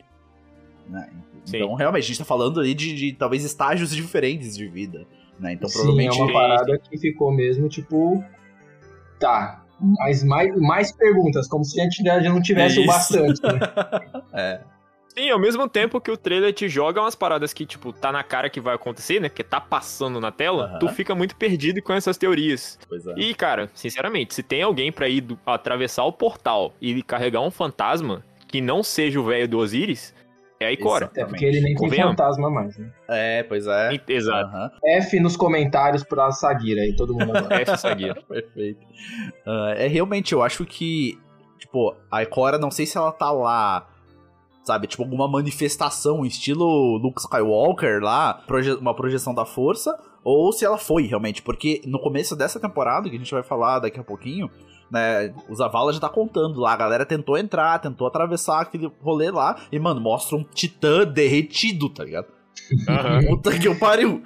Né? 0.89 1.09
Sim. 1.45 1.57
Então, 1.57 1.75
realmente, 1.75 2.05
a 2.05 2.07
gente 2.07 2.19
tá 2.19 2.25
falando 2.25 2.61
ali 2.61 2.75
de, 2.75 2.95
de 2.95 3.13
talvez 3.13 3.45
estágios 3.45 3.91
diferentes 3.95 4.57
de 4.57 4.67
vida. 4.69 5.07
Né? 5.39 5.55
Então, 5.55 5.69
Sim, 5.69 5.75
provavelmente. 5.79 6.19
é 6.19 6.23
uma 6.23 6.33
parada 6.33 6.79
que 6.79 6.99
ficou 6.99 7.33
mesmo, 7.33 7.69
tipo. 7.69 8.23
Tá. 9.19 9.65
Mas 9.81 10.23
mais, 10.23 10.55
mais 10.61 10.93
perguntas, 10.93 11.49
como 11.49 11.65
se 11.65 11.81
a 11.81 11.85
gente 11.85 12.03
já 12.05 12.21
não 12.23 12.41
tivesse 12.41 12.79
o 12.81 12.87
bastante, 12.87 13.41
né? 13.43 13.59
É, 14.33 14.61
Sim, 15.09 15.29
ao 15.29 15.39
mesmo 15.39 15.69
tempo 15.69 16.01
que 16.01 16.11
o 16.11 16.17
trailer 16.17 16.55
te 16.55 16.69
joga 16.71 17.01
umas 17.01 17.15
paradas 17.15 17.53
que, 17.53 17.67
tipo, 17.67 17.93
tá 17.93 18.11
na 18.11 18.23
cara 18.23 18.49
que 18.49 18.59
vai 18.61 18.75
acontecer, 18.75 19.21
né? 19.21 19.29
Porque 19.29 19.43
tá 19.43 19.61
passando 19.61 20.19
na 20.21 20.31
tela, 20.33 20.65
Aham. 20.67 20.79
tu 20.79 20.89
fica 20.89 21.15
muito 21.15 21.37
perdido 21.37 21.83
com 21.83 21.93
essas 21.93 22.17
teorias. 22.17 22.79
pois 22.89 23.07
é. 23.07 23.13
E, 23.19 23.35
cara, 23.35 23.69
sinceramente, 23.75 24.33
se 24.35 24.43
tem 24.43 24.63
alguém 24.63 24.91
pra 24.91 25.09
ir 25.11 25.21
do- 25.21 25.39
atravessar 25.45 26.05
o 26.05 26.13
portal 26.13 26.73
e 26.81 27.03
carregar 27.03 27.41
um 27.43 27.51
fantasma 27.51 28.25
que 28.49 28.61
não 28.63 28.83
seja 28.83 29.21
o 29.21 29.25
velho 29.25 29.47
do 29.49 29.59
Osiris, 29.59 30.15
é 30.63 30.67
a 30.67 30.73
Ikora. 30.73 31.07
Até 31.07 31.25
porque 31.25 31.45
ele 31.45 31.61
nem 31.61 31.75
tem 31.75 31.75
Convenhamos. 31.75 32.17
fantasma 32.17 32.51
mais, 32.51 32.77
né? 32.79 32.91
É, 33.09 33.43
pois 33.43 33.67
é. 33.67 34.01
Exato. 34.09 34.47
Aham, 34.47 34.71
F 35.03 35.21
nos 35.21 35.37
comentários 35.37 36.03
pra 36.05 36.31
Sagira 36.33 36.81
aí, 36.83 36.95
todo 36.97 37.13
mundo 37.15 37.37
agora. 37.37 37.61
Essa 37.63 37.77
Sagira. 37.77 38.15
perfeito. 38.29 38.81
Ah, 39.47 39.75
é 39.77 39.87
realmente, 39.87 40.33
eu 40.33 40.43
acho 40.43 40.65
que. 40.65 41.19
Tipo, 41.59 41.95
a 42.11 42.23
Ikora, 42.23 42.59
não 42.59 42.71
sei 42.71 42.87
se 42.87 42.97
ela 42.99 43.13
tá 43.13 43.31
lá. 43.31 43.89
Sabe, 44.65 44.87
tipo, 44.87 45.03
alguma 45.03 45.27
manifestação, 45.27 46.25
estilo 46.25 46.97
Luke 46.99 47.21
Skywalker 47.21 48.01
lá, 48.01 48.35
proje- 48.47 48.75
uma 48.75 48.95
projeção 48.95 49.35
da 49.35 49.45
força, 49.45 49.99
ou 50.23 50.53
se 50.53 50.65
ela 50.65 50.79
foi 50.79 51.03
realmente, 51.05 51.43
porque 51.43 51.81
no 51.85 51.99
começo 51.99 52.37
dessa 52.37 52.61
temporada, 52.61 53.11
que 53.11 53.17
a 53.17 53.19
gente 53.19 53.35
vai 53.35 53.43
falar 53.43 53.81
daqui 53.81 53.99
a 53.99 54.05
pouquinho, 54.05 54.49
né, 54.93 55.33
o 55.49 55.55
Zavala 55.55 55.93
já 55.93 55.99
tá 55.99 56.09
contando 56.09 56.61
lá, 56.61 56.75
a 56.75 56.77
galera 56.77 57.07
tentou 57.07 57.39
entrar, 57.39 57.79
tentou 57.79 58.07
atravessar 58.07 58.61
aquele 58.61 58.93
rolê 59.01 59.31
lá, 59.31 59.59
e, 59.73 59.79
mano, 59.79 60.01
mostra 60.01 60.37
um 60.37 60.45
titã 60.45 61.05
derretido, 61.05 61.89
tá 61.89 62.05
ligado? 62.05 62.27
Aham. 62.89 63.25
Puta 63.27 63.59
que 63.59 63.67
eu 63.67 63.75
pariu! 63.75 64.23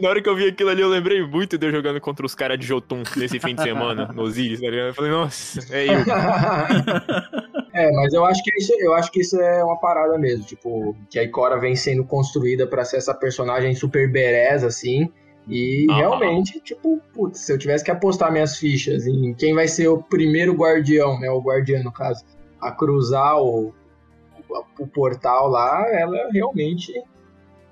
Na 0.00 0.08
hora 0.08 0.20
que 0.20 0.28
eu 0.28 0.34
vi 0.34 0.48
aquilo 0.48 0.70
ali, 0.70 0.82
eu 0.82 0.88
lembrei 0.88 1.24
muito 1.24 1.56
de 1.56 1.66
eu 1.66 1.70
jogando 1.70 2.00
contra 2.00 2.26
os 2.26 2.34
caras 2.34 2.58
de 2.58 2.66
Jotun 2.66 3.02
nesse 3.16 3.38
fim 3.38 3.54
de 3.54 3.62
semana, 3.62 4.10
no 4.14 4.22
Osiris, 4.22 4.60
tá 4.60 4.68
ligado? 4.68 4.88
Eu 4.88 4.94
falei, 4.94 5.10
nossa, 5.10 5.60
é 5.70 5.86
eu. 5.86 6.00
é, 7.72 7.92
mas 7.92 8.12
eu 8.12 8.24
acho 8.24 8.42
que 8.42 8.50
isso, 8.58 8.72
eu 8.80 8.94
acho 8.94 9.12
que 9.12 9.20
isso 9.20 9.40
é 9.40 9.62
uma 9.62 9.78
parada 9.78 10.18
mesmo, 10.18 10.44
tipo, 10.44 10.96
que 11.08 11.18
a 11.18 11.22
Ikora 11.22 11.60
vem 11.60 11.76
sendo 11.76 12.04
construída 12.04 12.66
pra 12.66 12.84
ser 12.84 12.96
essa 12.96 13.14
personagem 13.14 13.74
super 13.74 14.10
bereza 14.10 14.66
assim, 14.66 15.08
e 15.50 15.86
Aham. 15.90 15.98
realmente, 15.98 16.60
tipo, 16.60 17.00
putz, 17.12 17.40
se 17.40 17.52
eu 17.52 17.58
tivesse 17.58 17.84
que 17.84 17.90
apostar 17.90 18.30
minhas 18.30 18.56
fichas 18.56 19.06
em 19.06 19.34
quem 19.34 19.54
vai 19.54 19.66
ser 19.66 19.88
o 19.88 20.02
primeiro 20.02 20.54
guardião, 20.54 21.18
né, 21.18 21.28
o 21.30 21.40
guardião 21.40 21.82
no 21.82 21.92
caso, 21.92 22.24
a 22.60 22.70
cruzar 22.70 23.40
o, 23.42 23.74
o 24.78 24.86
portal 24.86 25.48
lá, 25.48 25.86
ela 25.92 26.30
realmente 26.32 26.92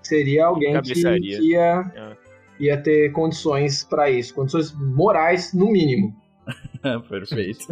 seria 0.03 0.47
alguém 0.47 0.81
que, 0.83 0.95
que 0.95 1.51
ia, 1.51 1.93
É. 1.95 2.17
ia 2.59 2.83
ter 2.83 3.13
condições 3.13 3.85
pra 3.85 4.11
isso, 4.11 4.35
condições 4.35 4.73
morais 4.75 5.53
no 5.55 5.71
mínimo. 5.71 6.15
Perfeito. 7.09 7.67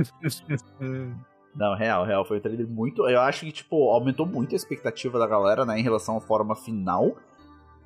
Não, 1.54 1.74
real, 1.74 2.04
real. 2.04 2.24
Foi 2.24 2.36
um 2.36 2.40
trailer 2.40 2.68
muito. 2.68 3.08
Eu 3.08 3.20
acho 3.20 3.46
que, 3.46 3.52
tipo, 3.52 3.88
aumentou 3.88 4.26
muito 4.26 4.52
a 4.52 4.56
expectativa 4.56 5.18
da 5.18 5.26
galera, 5.26 5.64
né, 5.64 5.78
em 5.78 5.82
relação 5.82 6.18
à 6.18 6.20
forma 6.20 6.54
final. 6.54 7.16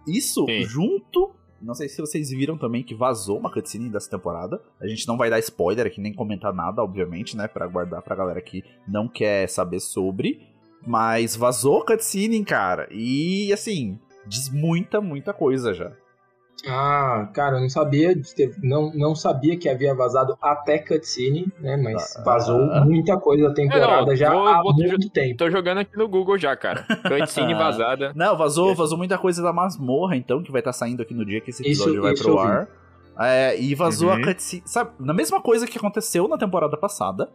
Isso 0.07 0.45
Sim. 0.47 0.63
junto. 0.65 1.31
Não 1.61 1.75
sei 1.75 1.89
se 1.89 2.01
vocês 2.01 2.31
viram 2.31 2.57
também 2.57 2.83
que 2.83 2.95
vazou 2.95 3.39
uma 3.39 3.53
cutscene 3.53 3.91
dessa 3.91 4.11
temporada. 4.11 4.61
A 4.81 4.87
gente 4.87 5.07
não 5.07 5.19
vai 5.19 5.29
dar 5.29 5.39
spoiler 5.41 5.87
aqui, 5.87 6.01
nem 6.01 6.15
comentar 6.15 6.55
nada, 6.55 6.83
obviamente, 6.83 7.37
né? 7.37 7.47
Pra 7.47 7.67
guardar 7.67 8.03
pra 8.03 8.17
galera 8.17 8.41
que 8.41 8.65
não 8.89 9.07
quer 9.07 9.49
saber 9.49 9.81
sobre. 9.81 10.49
Mas 10.87 11.37
vazou 11.37 11.85
cutscene, 11.85 12.43
cara. 12.45 12.89
E, 12.91 13.53
assim, 13.53 13.99
diz 14.27 14.49
muita, 14.49 15.01
muita 15.01 15.35
coisa 15.35 15.75
já. 15.75 15.93
Ah, 16.69 17.29
cara, 17.33 17.57
eu 17.57 17.61
não 17.63 17.69
sabia, 17.71 18.15
não, 18.63 18.93
não 18.95 19.15
sabia 19.15 19.57
que 19.57 19.69
havia 19.69 19.95
vazado 19.95 20.37
até 20.43 20.79
cutscene, 20.79 21.47
né? 21.59 21.77
Mas 21.77 22.17
Ah. 22.17 22.23
vazou 22.23 22.59
muita 22.85 23.17
coisa 23.19 23.49
da 23.49 23.55
temporada 23.55 24.03
É, 24.03 24.07
não, 24.07 24.17
já 24.17 24.31
vou- 24.33 24.47
há 24.47 24.63
vou- 24.63 24.75
muito 24.75 25.09
tempo. 25.11 25.37
Tô 25.39 25.51
jogando 25.51 25.79
aqui 25.79 25.97
no 25.97 26.07
Google 26.09 26.37
já, 26.39 26.55
cara. 26.57 26.85
Cutscene 27.09 27.55
Ah. 27.55 27.59
vazada. 27.59 28.13
Não, 28.15 28.37
vazou, 28.37 28.75
vazou 28.75 28.99
muita 28.99 29.17
coisa 29.17 29.43
da 29.43 29.53
masmorra, 29.53 30.17
então, 30.17 30.43
que 30.43 30.53
vai 30.53 30.61
estar 30.61 30.73
saindo 30.73 31.01
aqui 31.03 31.15
no 31.15 31.25
dia 31.25 31.41
que 31.41 31.51
esse 31.51 31.63
Isso- 31.63 31.83
episódio 31.83 32.03
vai 32.03 32.13
isso 32.13 32.25
pro 32.25 32.39
ar. 32.39 32.69
É, 33.19 33.59
e 33.61 33.75
vazou 33.75 34.09
Uhum. 34.09 34.15
a 34.17 34.25
cutscene. 34.25 34.63
Sabe, 34.67 34.91
na 34.99 35.13
mesma 35.15 35.41
coisa 35.41 35.67
que 35.67 35.79
aconteceu 35.79 36.27
na 36.29 36.37
temporada 36.39 36.77
passada. 36.77 37.29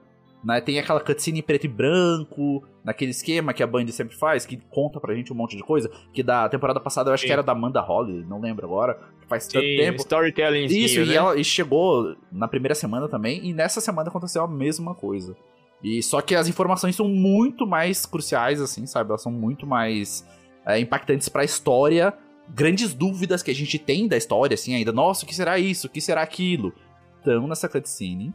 Né, 0.45 0.61
tem 0.61 0.77
aquela 0.77 0.99
cutscene 0.99 1.39
em 1.39 1.41
preto 1.41 1.63
e 1.63 1.67
branco, 1.67 2.63
naquele 2.83 3.09
esquema 3.09 3.51
que 3.51 3.63
a 3.63 3.67
Band 3.67 3.87
sempre 3.87 4.15
faz, 4.15 4.45
que 4.45 4.57
conta 4.69 4.99
pra 4.99 5.15
gente 5.15 5.33
um 5.33 5.35
monte 5.35 5.57
de 5.57 5.63
coisa. 5.63 5.89
Que 6.13 6.21
da 6.21 6.47
temporada 6.47 6.79
passada 6.79 7.09
eu 7.09 7.15
acho 7.15 7.21
Sim. 7.21 7.27
que 7.27 7.33
era 7.33 7.41
da 7.41 7.53
Amanda 7.53 7.81
Holly, 7.81 8.23
não 8.29 8.39
lembro 8.39 8.63
agora. 8.63 8.99
Faz 9.27 9.47
tanto 9.47 9.65
Sim, 9.65 9.77
tempo. 9.77 9.97
storytelling. 10.01 10.65
Isso, 10.65 10.99
né? 10.99 11.05
e 11.07 11.15
ela 11.15 11.35
e 11.35 11.43
chegou 11.43 12.15
na 12.31 12.47
primeira 12.47 12.75
semana 12.75 13.09
também, 13.09 13.43
e 13.43 13.53
nessa 13.55 13.81
semana 13.81 14.09
aconteceu 14.09 14.43
a 14.43 14.47
mesma 14.47 14.93
coisa. 14.93 15.35
E 15.83 16.03
só 16.03 16.21
que 16.21 16.35
as 16.35 16.47
informações 16.47 16.95
são 16.95 17.07
muito 17.07 17.65
mais 17.65 18.05
cruciais, 18.05 18.61
assim, 18.61 18.85
sabe? 18.85 19.09
Elas 19.09 19.23
são 19.23 19.31
muito 19.31 19.65
mais 19.65 20.23
é, 20.63 20.79
impactantes 20.79 21.27
pra 21.27 21.43
história. 21.43 22.13
Grandes 22.47 22.93
dúvidas 22.93 23.41
que 23.41 23.49
a 23.49 23.55
gente 23.55 23.79
tem 23.79 24.07
da 24.07 24.15
história, 24.15 24.53
assim, 24.53 24.75
ainda. 24.75 24.91
Nossa, 24.91 25.25
o 25.25 25.27
que 25.27 25.33
será 25.33 25.57
isso? 25.57 25.87
O 25.87 25.89
que 25.89 25.99
será 25.99 26.21
aquilo? 26.21 26.71
Estão 27.17 27.47
nessa 27.47 27.67
cutscene. 27.67 28.31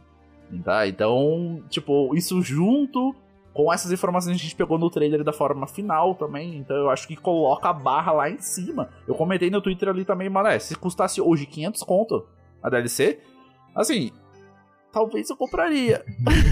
Tá? 0.64 0.86
Então, 0.86 1.62
tipo, 1.68 2.14
isso 2.16 2.42
junto 2.42 3.14
com 3.52 3.72
essas 3.72 3.90
informações 3.92 4.36
que 4.36 4.40
a 4.40 4.44
gente 4.44 4.56
pegou 4.56 4.78
no 4.78 4.88
trailer 4.90 5.22
da 5.24 5.32
forma 5.32 5.66
final 5.66 6.14
também. 6.14 6.56
Então 6.56 6.76
eu 6.76 6.90
acho 6.90 7.06
que 7.08 7.16
coloca 7.16 7.68
a 7.68 7.72
barra 7.72 8.12
lá 8.12 8.30
em 8.30 8.38
cima. 8.38 8.88
Eu 9.08 9.14
comentei 9.14 9.50
no 9.50 9.60
Twitter 9.60 9.88
ali 9.88 10.04
também, 10.04 10.28
mano, 10.28 10.48
é, 10.48 10.58
se 10.58 10.74
custasse 10.76 11.20
hoje 11.20 11.46
500 11.46 11.82
conto 11.82 12.26
a 12.62 12.68
DLC, 12.70 13.18
assim, 13.74 14.10
talvez 14.92 15.28
eu 15.30 15.36
compraria. 15.36 16.04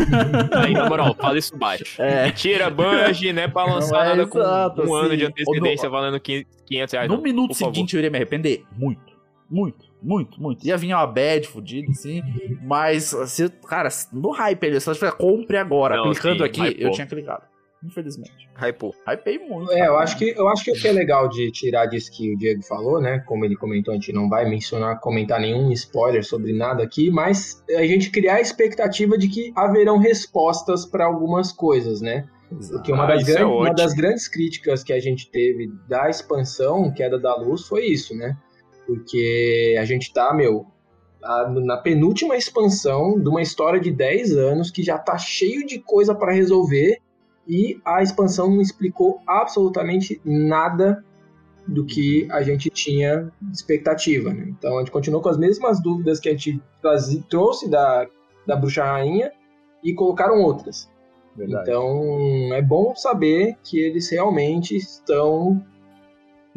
Aí, 0.57 0.73
na 0.73 0.89
moral, 0.89 1.15
fala 1.15 1.39
isso 1.39 1.57
baixo. 1.57 2.01
É. 2.01 2.31
Tira 2.33 2.71
Bungie, 2.71 3.33
né, 3.33 3.47
pra 3.49 3.65
lançar 3.65 4.05
é 4.07 4.09
nada 4.11 4.27
com 4.27 4.39
exato, 4.39 4.83
um 4.83 4.95
ano 4.95 5.09
assim. 5.09 5.17
de 5.19 5.25
antecedência 5.27 5.89
Ou 5.89 5.95
no- 5.95 6.01
valendo 6.01 6.21
500 6.21 6.93
reais. 6.93 7.09
No 7.09 7.17
não, 7.17 7.23
minuto 7.23 7.49
por 7.49 7.57
favor. 7.57 7.75
seguinte 7.75 7.95
eu 7.95 7.99
iria 7.99 8.11
me 8.11 8.17
arrepender? 8.17 8.65
Muito. 8.77 9.18
Muito, 9.51 9.87
muito, 10.03 10.41
muito. 10.41 10.67
Ia 10.67 10.77
vir 10.77 10.93
uma 10.93 11.07
bad 11.07 11.47
fodida, 11.49 11.91
assim. 11.91 12.23
Mas, 12.63 13.15
assim, 13.15 13.49
cara, 13.67 13.89
no 14.13 14.31
hype 14.31 14.67
ali, 14.67 14.81
se 14.81 14.87
você 14.87 15.11
compre 15.13 15.57
agora, 15.57 15.97
Não, 15.97 16.05
clicando 16.11 16.39
sim, 16.39 16.45
aqui, 16.45 16.61
hypou. 16.61 16.87
eu 16.87 16.91
tinha 16.91 17.07
clicado. 17.07 17.45
Infelizmente. 17.83 18.49
Hypou. 18.57 18.93
Hypei 19.07 19.39
muito. 19.39 19.71
É, 19.71 19.87
eu 19.87 19.97
acho 19.97 20.19
que 20.19 20.31
eu 20.37 20.49
acho 20.49 20.65
que 20.65 20.73
o 20.73 20.75
que 20.75 20.89
é 20.89 20.93
legal 20.93 21.29
de 21.29 21.49
tirar 21.53 21.87
disso 21.87 22.11
que 22.11 22.35
o 22.35 22.37
Diego 22.37 22.61
falou, 22.65 23.01
né? 23.01 23.21
Como 23.21 23.45
ele 23.45 23.55
comentou, 23.55 23.93
a 23.93 23.95
gente 23.95 24.13
não 24.13 24.29
vai 24.29 24.51
mencionar, 24.51 24.99
comentar 24.99 25.41
nenhum 25.41 25.71
spoiler 25.71 26.25
sobre 26.25 26.53
nada 26.53 26.83
aqui, 26.83 27.09
mas 27.09 27.63
a 27.71 27.87
gente 27.87 28.11
criar 28.11 28.35
a 28.35 28.41
expectativa 28.41 29.17
de 29.17 29.29
que 29.29 29.53
haverão 29.55 29.97
respostas 29.99 30.85
para 30.85 31.07
algumas 31.07 31.53
coisas, 31.53 32.01
né? 32.01 32.27
Porque 32.73 32.93
uma, 32.93 33.05
Ah, 33.05 33.09
das 33.09 33.29
isso 33.29 33.39
é 33.39 33.45
uma 33.45 33.73
das 33.73 33.95
grandes 33.95 34.27
críticas 34.27 34.83
que 34.83 34.93
a 34.93 34.99
gente 34.99 35.31
teve 35.31 35.71
da 35.89 36.09
expansão, 36.11 36.93
Queda 36.93 37.19
da 37.19 37.37
Luz, 37.37 37.69
foi 37.69 37.85
isso, 37.87 38.13
né? 38.17 38.37
Porque 38.89 39.77
a 39.79 39.85
gente 39.85 40.11
tá, 40.15 40.33
meu, 40.33 40.65
na 41.63 41.77
penúltima 41.77 42.39
expansão 42.39 43.21
de 43.21 43.29
uma 43.29 43.43
história 43.43 43.79
de 43.79 43.91
10 43.91 44.33
anos 44.33 44.71
que 44.71 44.83
já 44.83 44.97
tá 44.97 45.19
cheio 45.19 45.67
de 45.67 45.79
coisa 45.79 46.15
para 46.15 46.33
resolver 46.33 46.97
e 47.47 47.79
a 47.85 48.03
expansão 48.03 48.49
não 48.51 48.63
explicou 48.63 49.21
absolutamente 49.27 50.19
nada 50.25 51.05
do 51.67 51.85
que 51.85 52.27
a 52.31 52.43
gente 52.43 52.71
tinha 52.71 53.31
expectativa. 53.53 54.33
Né? 54.33 54.47
Então 54.49 54.77
a 54.77 54.81
gente 54.81 54.91
continuou 54.91 55.23
com 55.23 55.29
as 55.29 55.37
mesmas 55.37 55.83
dúvidas 55.83 56.19
que 56.19 56.31
a 56.31 56.33
gente 56.33 56.59
trouxe 57.29 57.69
da, 57.69 58.07
da 58.47 58.57
Bruxa 58.57 58.85
Rainha 58.85 59.31
e 59.85 59.93
colocaram 59.93 60.43
outras. 60.43 60.91
Verdade. 61.37 61.69
Então 61.69 62.55
é 62.55 62.63
bom 62.63 62.97
saber 62.97 63.55
que 63.63 63.79
eles 63.79 64.09
realmente 64.11 64.75
estão 64.75 65.63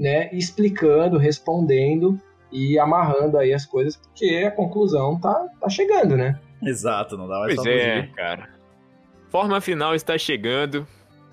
né, 0.02 0.30
explicando, 0.34 1.20
respondendo 1.20 2.20
e 2.52 2.80
amarrando 2.80 3.38
aí 3.38 3.54
as 3.54 3.68
coisas, 3.68 3.96
porque 3.96 4.44
a 4.48 4.50
conclusão 4.50 5.20
tá, 5.20 5.48
tá 5.60 5.70
chegando, 5.70 6.18
né? 6.18 6.40
Exato, 6.64 7.16
não 7.16 7.28
dá 7.28 7.40
mais 7.40 7.54
Pois 7.56 7.68
pra 7.68 7.72
é, 7.72 8.08
cara. 8.08 8.50
Forma 9.30 9.62
final 9.62 9.94
está 9.94 10.18
chegando. 10.18 10.88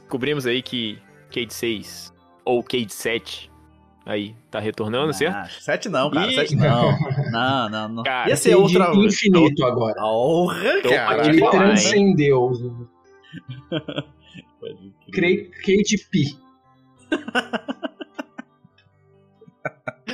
Cobrimos 0.08 0.46
aí 0.46 0.60
que 0.62 0.98
Cade 1.34 1.52
6 1.54 2.12
ou 2.44 2.62
Cade 2.62 2.92
7 2.92 3.50
aí 4.04 4.34
tá 4.50 4.58
retornando, 4.60 5.12
certo? 5.14 5.34
Ah, 5.34 5.48
sete 5.60 5.88
não, 5.88 6.10
cara, 6.10 6.30
Ih. 6.30 6.34
sete 6.34 6.54
não. 6.54 6.92
Não, 7.32 7.68
não, 7.68 7.88
não. 7.88 8.02
Cara, 8.02 8.28
Ia 8.28 8.36
ser 8.36 8.54
outra. 8.54 8.90
infinito 8.94 9.64
agora. 9.64 9.94
Porra, 10.00 10.82
cara. 10.82 11.26
Ele 11.26 11.38
falar, 11.40 11.50
transcendeu 11.50 12.50
crer. 15.12 15.50
KDP. 15.62 16.36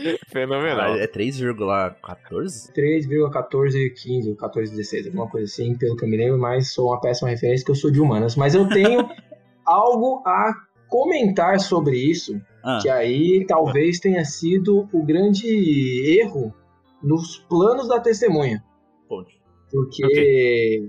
Fenomenal. 0.28 0.94
É 0.96 1.06
3,14? 1.06 2.72
3,1415, 2.74 4.24
1416, 4.26 5.06
alguma 5.06 5.28
coisa 5.28 5.46
assim, 5.46 5.76
pelo 5.76 5.96
que 5.96 6.04
eu 6.04 6.08
me 6.08 6.16
lembro, 6.16 6.38
mas 6.38 6.72
sou 6.72 6.88
uma 6.88 7.00
péssima 7.00 7.28
referência 7.30 7.64
que 7.64 7.70
eu 7.70 7.76
sou 7.76 7.90
de 7.90 8.00
humanas. 8.00 8.36
Mas 8.36 8.54
eu 8.54 8.68
tenho 8.68 9.08
algo 9.66 10.22
a 10.26 10.52
comentar 10.88 11.58
sobre 11.60 11.96
isso, 11.96 12.40
Ah, 12.62 12.78
que 12.82 12.88
aí 12.88 13.44
talvez 13.46 13.98
tenha 13.98 14.24
sido 14.24 14.88
o 14.92 15.02
grande 15.04 16.18
erro 16.20 16.54
nos 17.02 17.38
planos 17.48 17.88
da 17.88 17.98
testemunha. 18.00 18.62
ponte. 19.08 19.40
Porque 19.70 20.88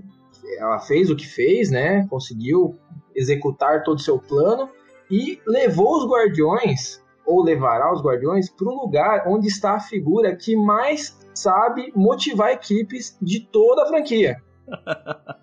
ela 0.58 0.78
fez 0.78 1.10
o 1.10 1.16
que 1.16 1.26
fez, 1.26 1.70
né? 1.70 2.06
Conseguiu 2.08 2.78
executar 3.14 3.82
todo 3.82 3.98
o 3.98 4.02
seu 4.02 4.18
plano 4.18 4.68
e 5.10 5.40
levou 5.46 5.96
os 5.98 6.08
guardiões, 6.08 7.02
ou 7.26 7.42
levará 7.42 7.92
os 7.92 8.00
guardiões, 8.02 8.48
para 8.48 8.68
o 8.68 8.74
lugar 8.82 9.24
onde 9.26 9.48
está 9.48 9.72
a 9.74 9.80
figura 9.80 10.34
que 10.36 10.54
mais 10.56 11.18
sabe 11.34 11.92
motivar 11.94 12.50
equipes 12.50 13.16
de 13.20 13.40
toda 13.40 13.82
a 13.82 13.86
franquia. 13.86 14.36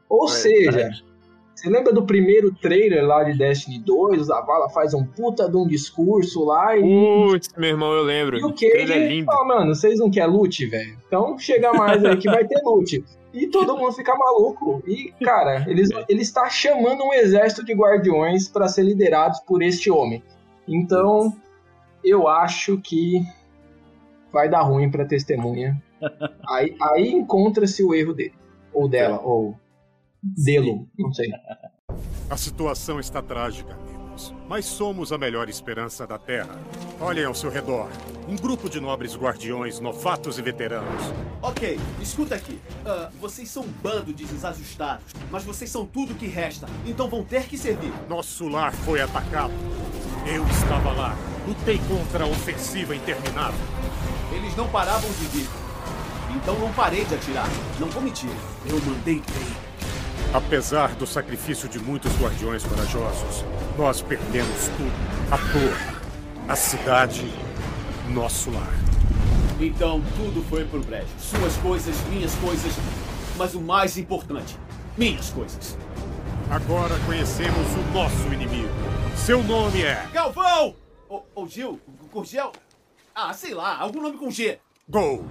Ou 0.09 0.27
seja, 0.27 0.71
Verdade. 0.71 1.05
você 1.55 1.69
lembra 1.69 1.93
do 1.93 2.05
primeiro 2.05 2.53
trailer 2.55 3.05
lá 3.05 3.23
de 3.23 3.37
Destiny 3.37 3.79
2? 3.79 4.21
O 4.21 4.23
Zavala 4.25 4.69
faz 4.69 4.93
um 4.93 5.05
puta 5.05 5.49
de 5.49 5.55
um 5.57 5.65
discurso 5.67 6.43
lá 6.43 6.77
e 6.77 6.81
Putz, 6.81 7.49
meu 7.57 7.69
irmão, 7.69 7.93
eu 7.93 8.03
lembro. 8.03 8.37
e 8.37 8.43
o 8.43 8.53
Ele 8.61 8.93
é 8.93 9.07
lindo. 9.07 9.25
fala, 9.25 9.45
mano, 9.45 9.73
vocês 9.75 9.99
não 9.99 10.11
querem 10.11 10.29
loot, 10.31 10.65
velho? 10.65 10.97
Então 11.07 11.37
chega 11.37 11.73
mais 11.73 12.03
aí 12.03 12.17
que 12.17 12.29
vai 12.29 12.45
ter 12.45 12.61
loot. 12.63 13.03
E 13.33 13.47
todo 13.47 13.75
mundo 13.75 13.91
fica 13.93 14.15
maluco. 14.15 14.83
E, 14.85 15.11
cara, 15.23 15.65
eles, 15.67 15.89
ele 16.07 16.21
está 16.21 16.47
chamando 16.49 17.03
um 17.03 17.13
exército 17.13 17.65
de 17.65 17.73
guardiões 17.73 18.47
para 18.47 18.67
ser 18.67 18.83
liderados 18.83 19.39
por 19.39 19.63
este 19.63 19.89
homem. 19.89 20.21
Então, 20.67 21.33
eu 22.03 22.27
acho 22.27 22.79
que 22.79 23.25
vai 24.31 24.49
dar 24.49 24.61
ruim 24.61 24.89
pra 24.89 25.05
testemunha. 25.05 25.81
Aí, 26.49 26.75
aí 26.81 27.11
encontra-se 27.11 27.83
o 27.83 27.93
erro 27.93 28.13
dele. 28.13 28.33
Ou 28.73 28.89
dela, 28.89 29.21
ou 29.21 29.57
dele, 30.21 30.87
não 30.97 31.13
sei. 31.13 31.31
A 32.29 32.35
situação 32.35 32.99
está 32.99 33.21
trágica, 33.21 33.77
amigos. 34.13 34.33
Mas 34.47 34.65
somos 34.65 35.11
a 35.11 35.17
melhor 35.17 35.49
esperança 35.49 36.05
da 36.05 36.17
Terra. 36.17 36.59
Olhem 36.99 37.25
ao 37.25 37.33
seu 37.33 37.49
redor. 37.49 37.89
Um 38.27 38.35
grupo 38.35 38.69
de 38.69 38.79
nobres 38.79 39.15
guardiões, 39.15 39.79
novatos 39.79 40.37
e 40.37 40.41
veteranos. 40.41 41.03
Ok, 41.41 41.79
escuta 42.01 42.35
aqui. 42.35 42.59
Ah, 42.85 43.09
vocês 43.19 43.49
são 43.49 43.63
um 43.63 43.71
bando 43.81 44.13
de 44.13 44.25
desajustados, 44.25 45.05
mas 45.29 45.43
vocês 45.43 45.69
são 45.69 45.85
tudo 45.85 46.15
que 46.15 46.27
resta, 46.27 46.67
então 46.85 47.09
vão 47.09 47.23
ter 47.23 47.43
que 47.47 47.57
servir. 47.57 47.91
Nosso 48.07 48.47
lar 48.47 48.73
foi 48.73 49.01
atacado. 49.01 49.53
Eu 50.25 50.45
estava 50.47 50.91
lá. 50.93 51.17
Lutei 51.45 51.79
contra 51.89 52.23
a 52.23 52.27
ofensiva 52.27 52.95
interminável. 52.95 53.59
Eles 54.31 54.55
não 54.55 54.69
paravam 54.69 55.09
de 55.09 55.25
vir. 55.25 55.49
Então 56.35 56.57
não 56.57 56.71
parei 56.73 57.03
de 57.03 57.13
atirar. 57.13 57.47
Não 57.79 57.89
vou 57.89 58.01
mentir. 58.01 58.29
Eu 58.65 58.79
mandei 58.81 59.15
bem. 59.15 59.72
Apesar 60.33 60.95
do 60.95 61.05
sacrifício 61.05 61.69
de 61.69 61.77
muitos 61.77 62.11
guardiões 62.19 62.63
corajosos, 62.63 63.45
nós 63.77 64.01
perdemos 64.01 64.67
tudo. 64.69 64.91
A 65.29 65.37
torre, 65.37 65.95
a 66.47 66.55
cidade, 66.55 67.31
nosso 68.09 68.49
lar. 68.49 68.73
Então 69.59 70.01
tudo 70.17 70.43
foi 70.49 70.65
pro 70.65 70.79
brejo. 70.79 71.07
Suas 71.19 71.55
coisas, 71.57 71.95
minhas 72.09 72.33
coisas. 72.35 72.73
Mas 73.37 73.53
o 73.53 73.61
mais 73.61 73.95
importante, 73.95 74.57
minhas 74.97 75.29
coisas. 75.29 75.77
Agora 76.49 76.95
conhecemos 77.05 77.67
o 77.75 77.93
nosso 77.93 78.33
inimigo. 78.33 78.73
Seu 79.15 79.43
nome 79.43 79.83
é 79.83 80.07
Galvão! 80.11 80.75
Ou, 81.35 81.47
Gil? 81.47 81.79
Gurgel? 82.11 82.51
Ah, 83.13 83.33
sei 83.33 83.53
lá, 83.53 83.77
algum 83.77 84.01
nome 84.01 84.17
com 84.17 84.31
G. 84.31 84.59
Gol. 84.89 85.25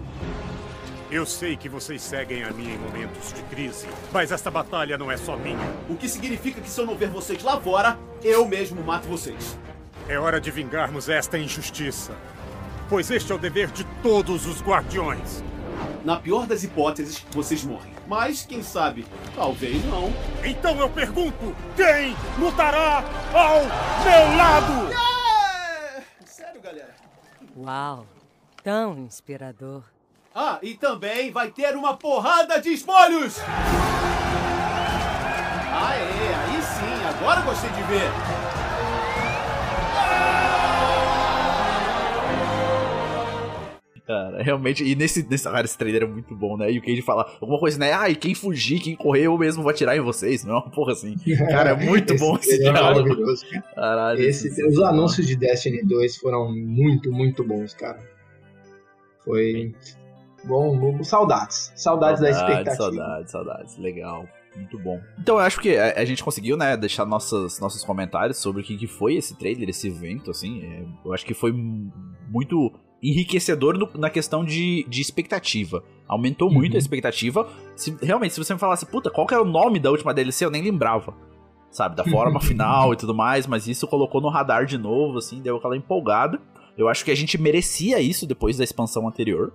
Eu 1.12 1.26
sei 1.26 1.58
que 1.58 1.68
vocês 1.68 2.00
seguem 2.00 2.42
a 2.42 2.50
mim 2.52 2.70
em 2.72 2.78
momentos 2.78 3.34
de 3.34 3.42
crise, 3.42 3.86
mas 4.10 4.32
esta 4.32 4.50
batalha 4.50 4.96
não 4.96 5.12
é 5.12 5.18
só 5.18 5.36
minha. 5.36 5.58
O 5.86 5.94
que 5.94 6.08
significa 6.08 6.58
que 6.58 6.70
se 6.70 6.80
eu 6.80 6.86
não 6.86 6.96
ver 6.96 7.10
vocês 7.10 7.42
lá 7.42 7.60
fora, 7.60 7.98
eu 8.22 8.48
mesmo 8.48 8.82
mato 8.82 9.06
vocês. 9.08 9.58
É 10.08 10.18
hora 10.18 10.40
de 10.40 10.50
vingarmos 10.50 11.10
esta 11.10 11.36
injustiça. 11.36 12.16
Pois 12.88 13.10
este 13.10 13.30
é 13.30 13.34
o 13.34 13.38
dever 13.38 13.70
de 13.70 13.84
todos 14.02 14.46
os 14.46 14.62
guardiões. 14.62 15.44
Na 16.02 16.16
pior 16.16 16.46
das 16.46 16.64
hipóteses, 16.64 17.22
vocês 17.30 17.62
morrem. 17.62 17.92
Mas, 18.08 18.46
quem 18.46 18.62
sabe, 18.62 19.04
talvez 19.36 19.84
não. 19.84 20.10
Então 20.42 20.80
eu 20.80 20.88
pergunto: 20.88 21.54
quem 21.76 22.16
lutará 22.38 23.04
ao 23.34 23.60
meu 23.60 24.36
lado? 24.38 24.90
É! 24.94 26.02
Sério, 26.24 26.62
galera? 26.62 26.94
Uau, 27.54 28.06
tão 28.64 28.98
inspirador. 28.98 29.84
Ah, 30.34 30.58
e 30.62 30.72
também 30.74 31.30
vai 31.30 31.50
ter 31.50 31.76
uma 31.76 31.94
porrada 31.94 32.58
de 32.58 32.70
espolhos! 32.70 33.38
Aê, 35.74 36.34
aí 36.34 36.62
sim, 36.62 37.04
agora 37.06 37.42
gostei 37.42 37.68
de 37.68 37.82
ver. 37.82 38.10
Cara, 44.06 44.42
realmente. 44.42 44.82
E 44.82 44.94
nesse, 44.94 45.22
nesse, 45.28 45.44
cara, 45.44 45.66
esse 45.66 45.76
trailer 45.76 46.04
é 46.04 46.06
muito 46.06 46.34
bom, 46.34 46.56
né? 46.56 46.72
E 46.72 46.78
o 46.78 46.82
Cage 46.82 47.02
fala 47.02 47.30
alguma 47.38 47.58
coisa, 47.58 47.78
né? 47.78 47.92
Ah, 47.92 48.08
e 48.08 48.16
quem 48.16 48.34
fugir, 48.34 48.80
quem 48.80 48.96
correr, 48.96 49.26
eu 49.26 49.36
mesmo 49.36 49.62
vou 49.62 49.70
atirar 49.70 49.96
em 49.96 50.00
vocês. 50.00 50.44
Não 50.44 50.54
é 50.54 50.56
uma 50.58 50.70
porra 50.70 50.92
assim. 50.92 51.14
Cara, 51.50 51.70
é 51.70 51.76
muito 51.76 52.16
bom 52.18 52.36
esse 52.36 52.54
é 52.54 52.72
diálogo. 52.72 53.16
Caralho. 53.74 54.20
Esse, 54.20 54.48
os 54.66 54.78
anúncios 54.82 55.26
de 55.26 55.36
Destiny 55.36 55.84
2 55.84 56.16
foram 56.16 56.50
muito, 56.50 57.12
muito 57.12 57.44
bons, 57.44 57.74
cara. 57.74 58.00
Foi 59.24 59.72
bom, 60.44 60.76
bom 60.78 61.02
saudades. 61.04 61.72
Saudades, 61.76 62.20
da 62.20 62.30
expectativa. 62.30 62.74
Saudades, 62.76 63.30
saudades. 63.30 63.76
Legal. 63.78 64.26
Muito 64.54 64.78
bom. 64.78 65.00
Então 65.18 65.36
eu 65.36 65.40
acho 65.40 65.58
que 65.60 65.76
a, 65.78 65.94
a 66.00 66.04
gente 66.04 66.22
conseguiu, 66.22 66.56
né, 66.58 66.76
deixar 66.76 67.06
nossos, 67.06 67.58
nossos 67.58 67.82
comentários 67.84 68.36
sobre 68.36 68.60
o 68.60 68.64
que, 68.64 68.76
que 68.76 68.86
foi 68.86 69.14
esse 69.14 69.34
trailer, 69.34 69.68
esse 69.70 69.88
evento, 69.88 70.30
assim. 70.30 70.62
É, 70.62 70.84
eu 71.06 71.14
acho 71.14 71.24
que 71.24 71.32
foi 71.32 71.52
muito 72.28 72.70
enriquecedor 73.02 73.76
no- 73.78 73.90
na 73.98 74.10
questão 74.10 74.44
de, 74.44 74.84
de 74.88 75.00
expectativa. 75.00 75.82
Aumentou 76.06 76.50
muito 76.50 76.72
Uhum. 76.72 76.76
a 76.76 76.78
expectativa. 76.78 77.48
Se, 77.74 77.96
realmente, 78.02 78.34
se 78.34 78.44
você 78.44 78.52
me 78.52 78.60
falasse, 78.60 78.84
puta, 78.86 79.10
qual 79.10 79.26
que 79.26 79.34
era 79.34 79.42
o 79.42 79.46
nome 79.46 79.78
da 79.80 79.90
última 79.90 80.12
DLC, 80.14 80.44
eu 80.44 80.50
nem 80.50 80.62
lembrava. 80.62 81.14
Sabe, 81.70 81.96
da 81.96 82.04
forma 82.04 82.38
final 82.42 82.92
e 82.92 82.96
tudo 82.96 83.14
mais, 83.14 83.46
mas 83.46 83.66
isso 83.66 83.86
colocou 83.88 84.20
no 84.20 84.28
radar 84.28 84.66
de 84.66 84.76
novo, 84.76 85.16
assim, 85.18 85.40
deu 85.40 85.56
aquela 85.56 85.76
empolgada. 85.76 86.38
Eu 86.76 86.88
acho 86.88 87.04
que 87.04 87.10
a 87.10 87.14
gente 87.14 87.38
merecia 87.40 87.98
isso 88.00 88.26
depois 88.26 88.58
da 88.58 88.64
expansão 88.64 89.08
anterior. 89.08 89.52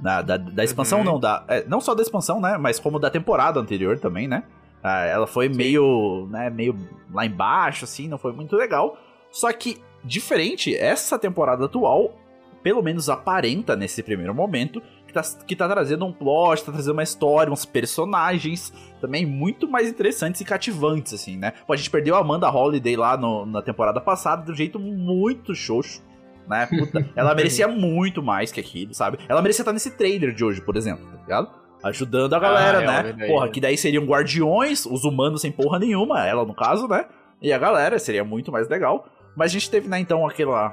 Da, 0.00 0.20
da, 0.22 0.36
da 0.36 0.62
expansão, 0.64 0.98
Uhum. 0.98 1.04
não, 1.04 1.20
da, 1.20 1.44
é, 1.48 1.64
não 1.66 1.80
só 1.80 1.94
da 1.94 2.02
expansão, 2.02 2.40
né? 2.40 2.56
Mas 2.58 2.78
como 2.78 2.98
da 2.98 3.08
temporada 3.10 3.58
anterior 3.58 3.98
também, 3.98 4.28
né? 4.28 4.44
Ah, 4.82 5.04
ela 5.04 5.26
foi 5.26 5.48
meio, 5.48 6.28
né, 6.30 6.48
meio 6.50 6.76
lá 7.12 7.24
embaixo, 7.26 7.84
assim, 7.84 8.06
não 8.06 8.18
foi 8.18 8.32
muito 8.32 8.54
legal. 8.54 8.96
Só 9.30 9.50
que, 9.52 9.80
diferente, 10.04 10.76
essa 10.76 11.18
temporada 11.18 11.64
atual, 11.64 12.14
pelo 12.62 12.82
menos 12.82 13.08
aparenta 13.08 13.74
nesse 13.74 14.02
primeiro 14.02 14.34
momento, 14.34 14.80
que 15.06 15.12
tá, 15.12 15.22
que 15.46 15.56
tá 15.56 15.68
trazendo 15.68 16.04
um 16.04 16.12
plot, 16.12 16.64
tá 16.64 16.72
trazendo 16.72 16.92
uma 16.92 17.02
história, 17.02 17.52
uns 17.52 17.64
personagens 17.64 18.72
também 19.00 19.24
muito 19.26 19.68
mais 19.68 19.88
interessantes 19.88 20.40
e 20.40 20.44
cativantes, 20.44 21.14
assim, 21.14 21.36
né? 21.36 21.52
Pô, 21.66 21.72
a 21.72 21.76
gente 21.76 21.90
perdeu 21.90 22.14
a 22.14 22.20
Amanda 22.20 22.48
Holiday 22.50 22.96
lá 22.96 23.16
no- 23.16 23.46
na 23.46 23.62
temporada 23.62 24.00
passada 24.00 24.44
de 24.44 24.52
um 24.52 24.54
jeito 24.54 24.78
muito 24.78 25.54
xoxo. 25.54 26.02
Né? 26.48 26.66
Puta, 26.78 27.08
ela 27.16 27.34
merecia 27.34 27.66
muito 27.68 28.22
mais 28.22 28.52
que 28.52 28.60
aquilo, 28.60 28.94
sabe? 28.94 29.18
Ela 29.28 29.42
merecia 29.42 29.62
estar 29.62 29.72
nesse 29.72 29.90
trailer 29.96 30.32
de 30.32 30.44
hoje, 30.44 30.60
por 30.60 30.76
exemplo, 30.76 31.04
tá 31.06 31.18
ligado? 31.22 31.50
Ajudando 31.82 32.34
a 32.34 32.38
galera, 32.38 32.78
Ah, 32.78 32.82
é, 32.82 32.86
né? 32.86 33.02
verdade. 33.02 33.30
Porra, 33.32 33.48
que 33.48 33.60
daí 33.60 33.76
seriam 33.76 34.04
guardiões, 34.04 34.86
os 34.86 35.04
humanos 35.04 35.40
sem 35.42 35.52
porra 35.52 35.78
nenhuma, 35.78 36.26
ela 36.26 36.44
no 36.44 36.54
caso, 36.54 36.88
né? 36.88 37.06
E 37.42 37.52
a 37.52 37.58
galera, 37.58 37.98
seria 37.98 38.24
muito 38.24 38.50
mais 38.50 38.68
legal. 38.68 39.06
Mas 39.36 39.50
a 39.50 39.54
gente 39.54 39.70
teve, 39.70 39.86
né, 39.88 39.98
então, 40.00 40.26
aquela. 40.26 40.72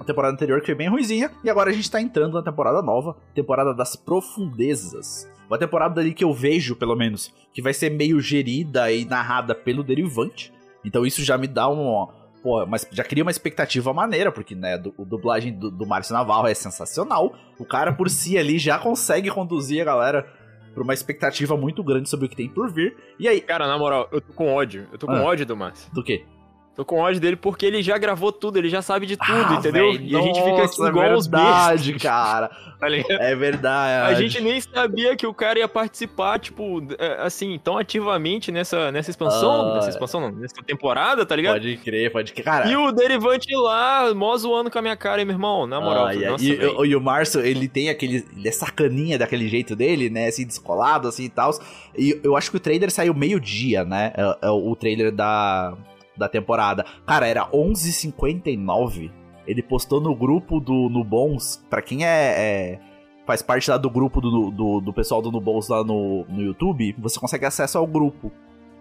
a 0.00 0.04
temporada 0.04 0.32
anterior 0.32 0.58
que 0.60 0.66
foi 0.66 0.74
bem 0.74 0.88
ruizinha, 0.88 1.30
e 1.44 1.50
agora 1.50 1.70
a 1.70 1.72
gente 1.72 1.90
tá 1.90 2.00
entrando 2.00 2.32
na 2.34 2.42
temporada 2.42 2.80
nova, 2.80 3.14
temporada 3.34 3.74
das 3.74 3.94
profundezas. 3.94 5.28
Uma 5.48 5.58
temporada 5.58 6.00
ali 6.00 6.14
que 6.14 6.24
eu 6.24 6.32
vejo, 6.32 6.74
pelo 6.76 6.96
menos, 6.96 7.32
que 7.52 7.60
vai 7.60 7.74
ser 7.74 7.90
meio 7.90 8.18
gerida 8.20 8.90
e 8.90 9.04
narrada 9.04 9.54
pelo 9.54 9.84
Derivante. 9.84 10.52
Então 10.84 11.04
isso 11.04 11.22
já 11.22 11.36
me 11.36 11.46
dá 11.46 11.68
um. 11.68 12.08
Pô, 12.42 12.66
mas 12.66 12.86
já 12.90 13.04
cria 13.04 13.22
uma 13.22 13.30
expectativa 13.30 13.92
maneira, 13.92 14.32
porque, 14.32 14.54
né, 14.54 14.76
do, 14.76 14.92
o 14.98 15.04
dublagem 15.04 15.52
do, 15.56 15.70
do 15.70 15.86
Márcio 15.86 16.12
Navarro 16.12 16.48
é 16.48 16.54
sensacional. 16.54 17.32
O 17.58 17.64
cara 17.64 17.92
por 17.92 18.10
si 18.10 18.36
ali 18.36 18.58
já 18.58 18.78
consegue 18.78 19.30
conduzir 19.30 19.80
a 19.80 19.84
galera 19.84 20.26
pra 20.74 20.82
uma 20.82 20.92
expectativa 20.94 21.56
muito 21.56 21.84
grande 21.84 22.08
sobre 22.08 22.26
o 22.26 22.28
que 22.28 22.34
tem 22.36 22.48
por 22.48 22.72
vir. 22.72 22.96
E 23.18 23.28
aí. 23.28 23.40
Cara, 23.40 23.66
na 23.68 23.78
moral, 23.78 24.08
eu 24.10 24.20
tô 24.20 24.32
com 24.32 24.52
ódio. 24.52 24.88
Eu 24.90 24.98
tô 24.98 25.06
com 25.06 25.12
Ah. 25.12 25.22
ódio 25.22 25.46
do 25.46 25.56
Márcio. 25.56 25.92
Do 25.92 26.02
quê? 26.02 26.24
Tô 26.74 26.86
com 26.86 26.98
ódio 27.00 27.20
dele 27.20 27.36
porque 27.36 27.66
ele 27.66 27.82
já 27.82 27.98
gravou 27.98 28.32
tudo, 28.32 28.56
ele 28.56 28.70
já 28.70 28.80
sabe 28.80 29.04
de 29.04 29.14
tudo, 29.16 29.30
Ah, 29.46 29.54
entendeu? 29.58 29.92
véi, 29.92 30.06
e 30.06 30.16
a 30.16 30.22
gente 30.22 30.40
fica 30.42 30.56
nossa, 30.62 30.88
igual 30.88 31.12
os 31.14 31.26
é 31.26 31.30
verdade, 31.30 31.92
bestas. 31.92 32.02
cara. 32.10 32.50
Tá? 32.82 32.88
É 33.20 33.36
verdade. 33.36 34.12
A 34.12 34.14
gente 34.20 34.40
nem 34.40 34.60
sabia 34.60 35.14
que 35.14 35.24
o 35.24 35.32
cara 35.32 35.56
ia 35.60 35.68
participar, 35.68 36.40
tipo, 36.40 36.82
é, 36.98 37.18
assim, 37.22 37.56
tão 37.62 37.78
ativamente 37.78 38.50
nessa, 38.50 38.90
nessa 38.90 39.08
expansão. 39.08 39.70
Ah. 39.70 39.74
nessa 39.76 39.90
expansão, 39.90 40.20
não, 40.20 40.32
nessa 40.32 40.56
temporada, 40.66 41.24
tá 41.24 41.36
ligado? 41.36 41.52
Pode 41.60 41.76
crer, 41.76 42.10
pode 42.10 42.32
crer. 42.32 42.42
Cara, 42.44 42.68
E 42.68 42.74
o 42.76 42.90
Derivante 42.90 43.54
lá, 43.54 44.12
mó 44.12 44.36
zoando 44.36 44.68
com 44.68 44.80
a 44.80 44.82
minha 44.82 44.96
cara, 44.96 45.20
hein, 45.20 45.24
meu 45.26 45.34
irmão? 45.36 45.64
Na 45.64 45.80
moral, 45.80 46.06
ai, 46.06 46.16
nossa, 46.16 46.42
e, 46.44 46.48
e- 46.54 46.86
e 46.88 46.96
o 46.96 47.00
Márcio, 47.00 47.40
ele 47.40 47.68
tem 47.68 47.88
aquele. 47.88 48.26
Ele 48.36 48.48
é 48.48 48.52
sacaninha 48.52 49.16
daquele 49.16 49.46
jeito 49.48 49.76
dele, 49.76 50.10
né? 50.10 50.26
Assim, 50.26 50.44
descolado, 50.44 51.06
assim 51.06 51.26
e 51.26 51.30
tal. 51.30 51.52
E 51.96 52.18
eu 52.24 52.36
acho 52.36 52.50
que 52.50 52.56
o 52.56 52.60
trailer 52.60 52.90
saiu 52.90 53.14
meio-dia, 53.14 53.84
né? 53.84 54.12
É 54.42 54.50
o 54.50 54.74
trailer 54.74 55.12
da, 55.12 55.72
da 56.16 56.28
temporada. 56.28 56.84
Cara, 57.06 57.26
era 57.26 57.48
11h59. 57.50 59.10
Ele 59.46 59.62
postou 59.62 60.00
no 60.00 60.14
grupo 60.14 60.60
do 60.60 60.88
Nubons. 60.88 61.64
Pra 61.68 61.82
quem 61.82 62.04
é. 62.04 62.08
é- 62.08 62.80
faz 63.26 63.40
parte 63.40 63.70
lá 63.70 63.76
do 63.76 63.88
grupo 63.88 64.20
do, 64.20 64.50
do, 64.50 64.80
do 64.80 64.92
pessoal 64.92 65.22
do 65.22 65.30
Nubons 65.30 65.68
lá 65.68 65.84
no, 65.84 66.24
no 66.28 66.42
YouTube, 66.42 66.94
você 66.98 67.20
consegue 67.20 67.44
acesso 67.44 67.78
ao 67.78 67.86
grupo. 67.86 68.32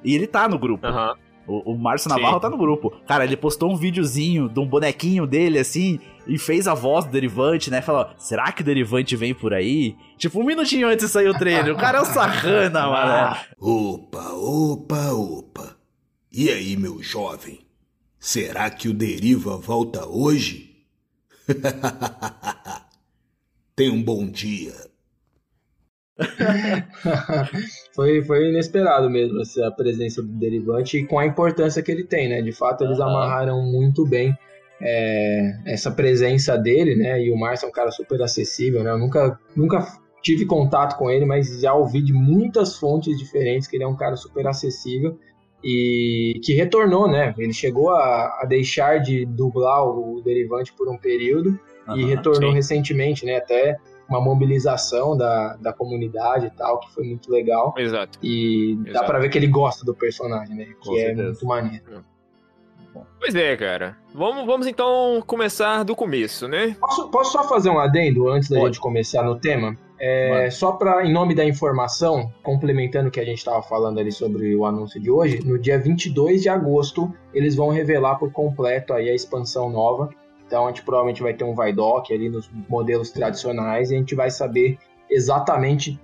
E 0.03 0.15
ele 0.15 0.25
tá 0.25 0.47
no 0.47 0.57
grupo. 0.57 0.85
Aham. 0.85 1.15
O, 1.47 1.73
o 1.73 1.77
Márcio 1.77 2.09
Sim. 2.09 2.15
Navarro 2.15 2.39
tá 2.39 2.49
no 2.49 2.57
grupo. 2.57 2.91
Cara, 3.07 3.23
ele 3.23 3.35
postou 3.35 3.71
um 3.71 3.75
videozinho 3.75 4.47
de 4.47 4.59
um 4.59 4.65
bonequinho 4.65 5.25
dele, 5.25 5.59
assim, 5.59 5.99
e 6.27 6.37
fez 6.37 6.67
a 6.67 6.73
voz 6.73 7.05
do 7.05 7.11
Derivante, 7.11 7.69
né? 7.71 7.81
Falou, 7.81 8.07
será 8.17 8.51
que 8.51 8.61
o 8.61 8.65
Derivante 8.65 9.15
vem 9.15 9.33
por 9.33 9.53
aí? 9.53 9.95
Tipo, 10.17 10.39
um 10.39 10.43
minutinho 10.45 10.87
antes 10.87 11.05
de 11.05 11.11
sair 11.11 11.27
o 11.27 11.33
trailer. 11.33 11.73
O 11.73 11.77
cara 11.77 11.97
é 11.97 12.01
um 12.01 12.05
sarrana, 12.05 12.85
mano. 12.87 13.37
Opa, 13.59 14.31
opa, 14.33 15.11
opa. 15.11 15.80
E 16.33 16.49
aí, 16.49 16.77
meu 16.77 17.03
jovem? 17.03 17.59
Será 18.17 18.69
que 18.69 18.87
o 18.87 18.93
Deriva 18.93 19.57
volta 19.57 20.07
hoje? 20.07 20.77
Tenha 23.75 23.91
um 23.91 24.01
bom 24.01 24.25
dia. 24.25 24.71
foi, 27.93 28.23
foi 28.23 28.49
inesperado 28.49 29.09
mesmo 29.09 29.41
essa 29.41 29.69
presença 29.71 30.21
do 30.21 30.29
Derivante 30.29 30.99
e 30.99 31.05
com 31.05 31.19
a 31.19 31.25
importância 31.25 31.83
que 31.83 31.91
ele 31.91 32.05
tem, 32.05 32.29
né? 32.29 32.41
De 32.41 32.53
fato, 32.53 32.85
eles 32.85 33.01
amarraram 33.01 33.61
muito 33.63 34.07
bem 34.07 34.33
é, 34.81 35.59
essa 35.65 35.91
presença 35.91 36.57
dele, 36.57 36.95
né? 36.95 37.21
E 37.21 37.29
o 37.29 37.37
Márcio 37.37 37.65
é 37.65 37.69
um 37.69 37.73
cara 37.73 37.91
super 37.91 38.21
acessível, 38.21 38.85
né? 38.85 38.91
Eu 38.91 38.99
nunca, 38.99 39.37
nunca 39.53 39.85
tive 40.23 40.45
contato 40.45 40.97
com 40.97 41.11
ele, 41.11 41.25
mas 41.25 41.59
já 41.59 41.73
ouvi 41.73 42.01
de 42.01 42.13
muitas 42.13 42.77
fontes 42.77 43.17
diferentes 43.17 43.67
que 43.67 43.75
ele 43.75 43.83
é 43.83 43.87
um 43.87 43.97
cara 43.97 44.15
super 44.15 44.47
acessível 44.47 45.19
e 45.63 46.39
que 46.43 46.53
retornou, 46.53 47.07
né? 47.07 47.33
Ele 47.37 47.53
chegou 47.53 47.89
a, 47.91 48.39
a 48.41 48.45
deixar 48.45 48.99
de 48.99 49.25
dublar 49.25 49.83
o 49.85 50.21
Derivante 50.23 50.73
por 50.73 50.89
um 50.89 50.97
período 50.97 51.59
e 51.95 52.01
Aham, 52.03 52.07
retornou 52.07 52.49
sim. 52.51 52.55
recentemente, 52.55 53.25
né? 53.25 53.37
Até 53.37 53.77
uma 54.09 54.19
mobilização 54.19 55.15
da, 55.15 55.55
da 55.57 55.71
comunidade 55.71 56.47
e 56.47 56.49
tal, 56.51 56.79
que 56.79 56.91
foi 56.93 57.03
muito 57.05 57.31
legal. 57.31 57.73
Exato. 57.77 58.19
E 58.21 58.77
dá 58.83 58.89
Exato. 58.89 59.05
pra 59.05 59.19
ver 59.19 59.29
que 59.29 59.37
ele 59.37 59.47
gosta 59.47 59.85
do 59.85 59.93
personagem, 59.95 60.55
né? 60.55 60.65
Com 60.83 60.91
Que 60.91 60.99
é 60.99 61.05
certeza. 61.05 61.27
muito 61.29 61.45
maneiro. 61.45 62.03
Pois 63.19 63.35
é, 63.35 63.55
cara. 63.55 63.95
Vamos, 64.13 64.45
vamos 64.45 64.67
então 64.67 65.23
começar 65.25 65.83
do 65.83 65.95
começo, 65.95 66.47
né? 66.47 66.75
Posso, 66.79 67.09
posso 67.09 67.31
só 67.31 67.43
fazer 67.47 67.69
um 67.69 67.79
adendo 67.79 68.27
antes 68.27 68.49
da 68.49 68.57
Pode. 68.57 68.73
gente 68.73 68.81
começar 68.81 69.23
no 69.23 69.39
tema? 69.39 69.77
É, 70.03 70.49
só 70.49 70.71
para 70.71 71.05
em 71.05 71.13
nome 71.13 71.35
da 71.35 71.45
informação, 71.45 72.33
complementando 72.41 73.09
o 73.09 73.11
que 73.11 73.19
a 73.19 73.23
gente 73.23 73.37
estava 73.37 73.61
falando 73.61 73.99
ali 73.99 74.11
sobre 74.11 74.55
o 74.55 74.65
anúncio 74.65 74.99
de 74.99 75.11
hoje, 75.11 75.45
no 75.45 75.59
dia 75.59 75.77
22 75.77 76.41
de 76.41 76.49
agosto 76.49 77.13
eles 77.31 77.55
vão 77.55 77.69
revelar 77.69 78.15
por 78.15 78.31
completo 78.31 78.93
aí 78.93 79.07
a 79.07 79.13
expansão 79.13 79.69
nova. 79.69 80.09
Então 80.47 80.65
a 80.65 80.69
gente 80.69 80.81
provavelmente 80.81 81.21
vai 81.21 81.35
ter 81.35 81.43
um 81.43 81.55
Vidoc 81.55 82.11
ali 82.11 82.29
nos 82.29 82.49
modelos 82.67 83.11
tradicionais 83.11 83.91
e 83.91 83.95
a 83.95 83.99
gente 83.99 84.15
vai 84.15 84.31
saber 84.31 84.79
exatamente 85.07 86.01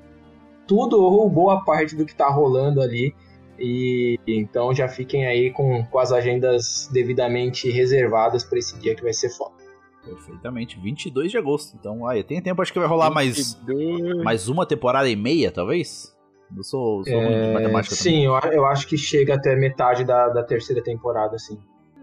tudo 0.68 1.02
ou 1.02 1.28
boa 1.28 1.66
parte 1.66 1.96
do 1.96 2.06
que 2.06 2.12
está 2.12 2.30
rolando 2.30 2.82
ali. 2.82 3.16
E 3.58 4.20
então 4.28 4.76
já 4.76 4.88
fiquem 4.88 5.26
aí 5.26 5.50
com, 5.50 5.84
com 5.86 5.98
as 5.98 6.12
agendas 6.12 6.88
devidamente 6.94 7.72
reservadas 7.72 8.44
para 8.44 8.60
esse 8.60 8.78
dia 8.78 8.94
que 8.94 9.02
vai 9.02 9.14
ser 9.14 9.30
foda. 9.30 9.56
Perfeitamente, 10.08 10.80
22 10.80 11.32
de 11.32 11.38
agosto. 11.38 11.76
Então, 11.80 12.08
aí, 12.08 12.24
tem 12.24 12.42
tempo, 12.42 12.62
acho 12.62 12.72
que 12.74 12.80
vai 12.80 12.88
rolar 12.88 13.10
mais, 13.12 13.54
22. 13.66 14.24
mais 14.24 14.48
uma 14.50 14.66
temporada 14.66 15.10
e 15.10 15.16
meia, 15.16 15.52
talvez? 15.52 16.16
Eu 16.56 16.64
sou, 16.64 17.04
sou 17.04 17.14
ruim 17.20 17.42
de 17.42 17.48
É, 17.48 17.54
matemática 17.54 17.94
sim, 17.96 18.26
eu, 18.26 18.34
eu 18.52 18.66
acho 18.66 18.88
que 18.88 18.98
chega 18.98 19.36
até 19.36 19.56
metade 19.56 20.06
da, 20.06 20.30
da 20.30 20.44
terceira 20.44 20.82
temporada, 20.82 21.38
sim. 21.38 21.58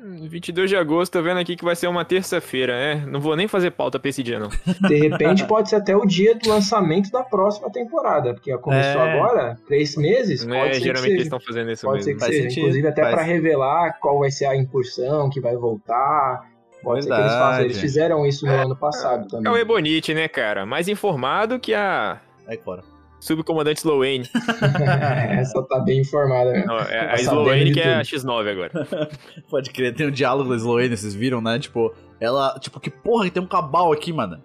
Hum, 0.06 0.28
22 0.28 0.68
de 0.68 0.76
agosto, 0.76 1.12
tô 1.14 1.22
vendo 1.22 1.38
aqui 1.40 1.56
que 1.56 1.64
vai 1.64 1.74
ser 1.74 1.86
uma 1.86 2.04
terça-feira, 2.04 2.74
né? 2.74 3.06
Não 3.06 3.20
vou 3.22 3.34
nem 3.34 3.48
fazer 3.48 3.70
pauta 3.70 3.98
pra 3.98 4.10
esse 4.10 4.22
dia, 4.22 4.38
não. 4.38 4.50
De 4.86 4.96
repente 5.08 5.46
pode 5.46 5.70
ser 5.70 5.76
até 5.76 5.96
o 5.96 6.04
dia 6.04 6.34
do 6.34 6.46
lançamento 6.50 7.10
da 7.10 7.22
próxima 7.22 7.70
temporada, 7.72 8.34
porque 8.34 8.54
começou 8.58 9.00
É. 9.00 9.12
agora, 9.14 9.56
três 9.66 9.96
meses, 9.96 10.44
É, 10.46 10.46
pode 10.46 10.74
ser 10.74 10.78
que 10.80 10.84
geralmente 10.84 11.12
eles 11.12 11.22
estão 11.22 11.40
fazendo 11.40 11.70
isso 11.72 11.86
Pode 11.86 12.04
ser 12.04 12.10
mesmo. 12.10 12.18
que 12.20 12.24
Faz 12.26 12.36
seja, 12.36 12.48
sentido, 12.50 12.60
inclusive 12.64 12.88
até 12.88 13.00
faz. 13.02 13.14
pra 13.14 13.22
revelar 13.24 13.98
qual 13.98 14.18
vai 14.18 14.30
ser 14.30 14.44
a 14.44 14.54
incursão 14.54 15.30
que 15.30 15.40
vai 15.40 15.56
voltar. 15.56 16.52
Pode 16.84 17.04
ser 17.04 17.10
que 17.14 17.20
eles 17.20 17.32
façam. 17.32 17.64
Eles 17.64 17.78
fizeram 17.80 18.26
isso 18.26 18.46
no 18.46 18.52
ano 18.52 18.76
passado 18.76 19.26
também. 19.28 19.50
É 19.50 19.54
o 19.54 19.58
Ebonite, 19.58 20.14
né, 20.14 20.28
cara? 20.28 20.64
Mais 20.66 20.86
informado 20.88 21.58
que 21.58 21.74
a 21.74 22.20
Aí, 22.46 22.58
fora. 22.58 22.82
subcomandante 23.18 23.80
Sloane. 23.80 24.28
Essa 25.40 25.62
tá 25.62 25.80
bem 25.80 26.00
informada, 26.00 26.52
né? 26.52 26.64
Não, 26.66 26.78
é 26.78 27.00
a 27.00 27.16
Tá 27.16 27.16
de 27.16 27.72
que 27.72 27.80
é 27.80 27.94
a 27.94 28.02
tudo. 28.04 28.22
X9 28.22 28.50
agora. 28.50 28.88
Pode 29.50 29.70
crer, 29.70 29.94
tem 29.94 30.06
um 30.06 30.10
diálogo 30.10 30.50
da 30.50 30.56
Sloane, 30.56 30.96
vocês 30.96 31.14
viram, 31.14 31.40
né? 31.40 31.58
Tipo, 31.58 31.92
ela, 32.20 32.58
tipo, 32.60 32.78
que 32.78 32.90
porra 32.90 33.24
que 33.24 33.30
tem 33.30 33.42
um 33.42 33.46
cabal 33.46 33.92
aqui, 33.92 34.12
mano. 34.12 34.42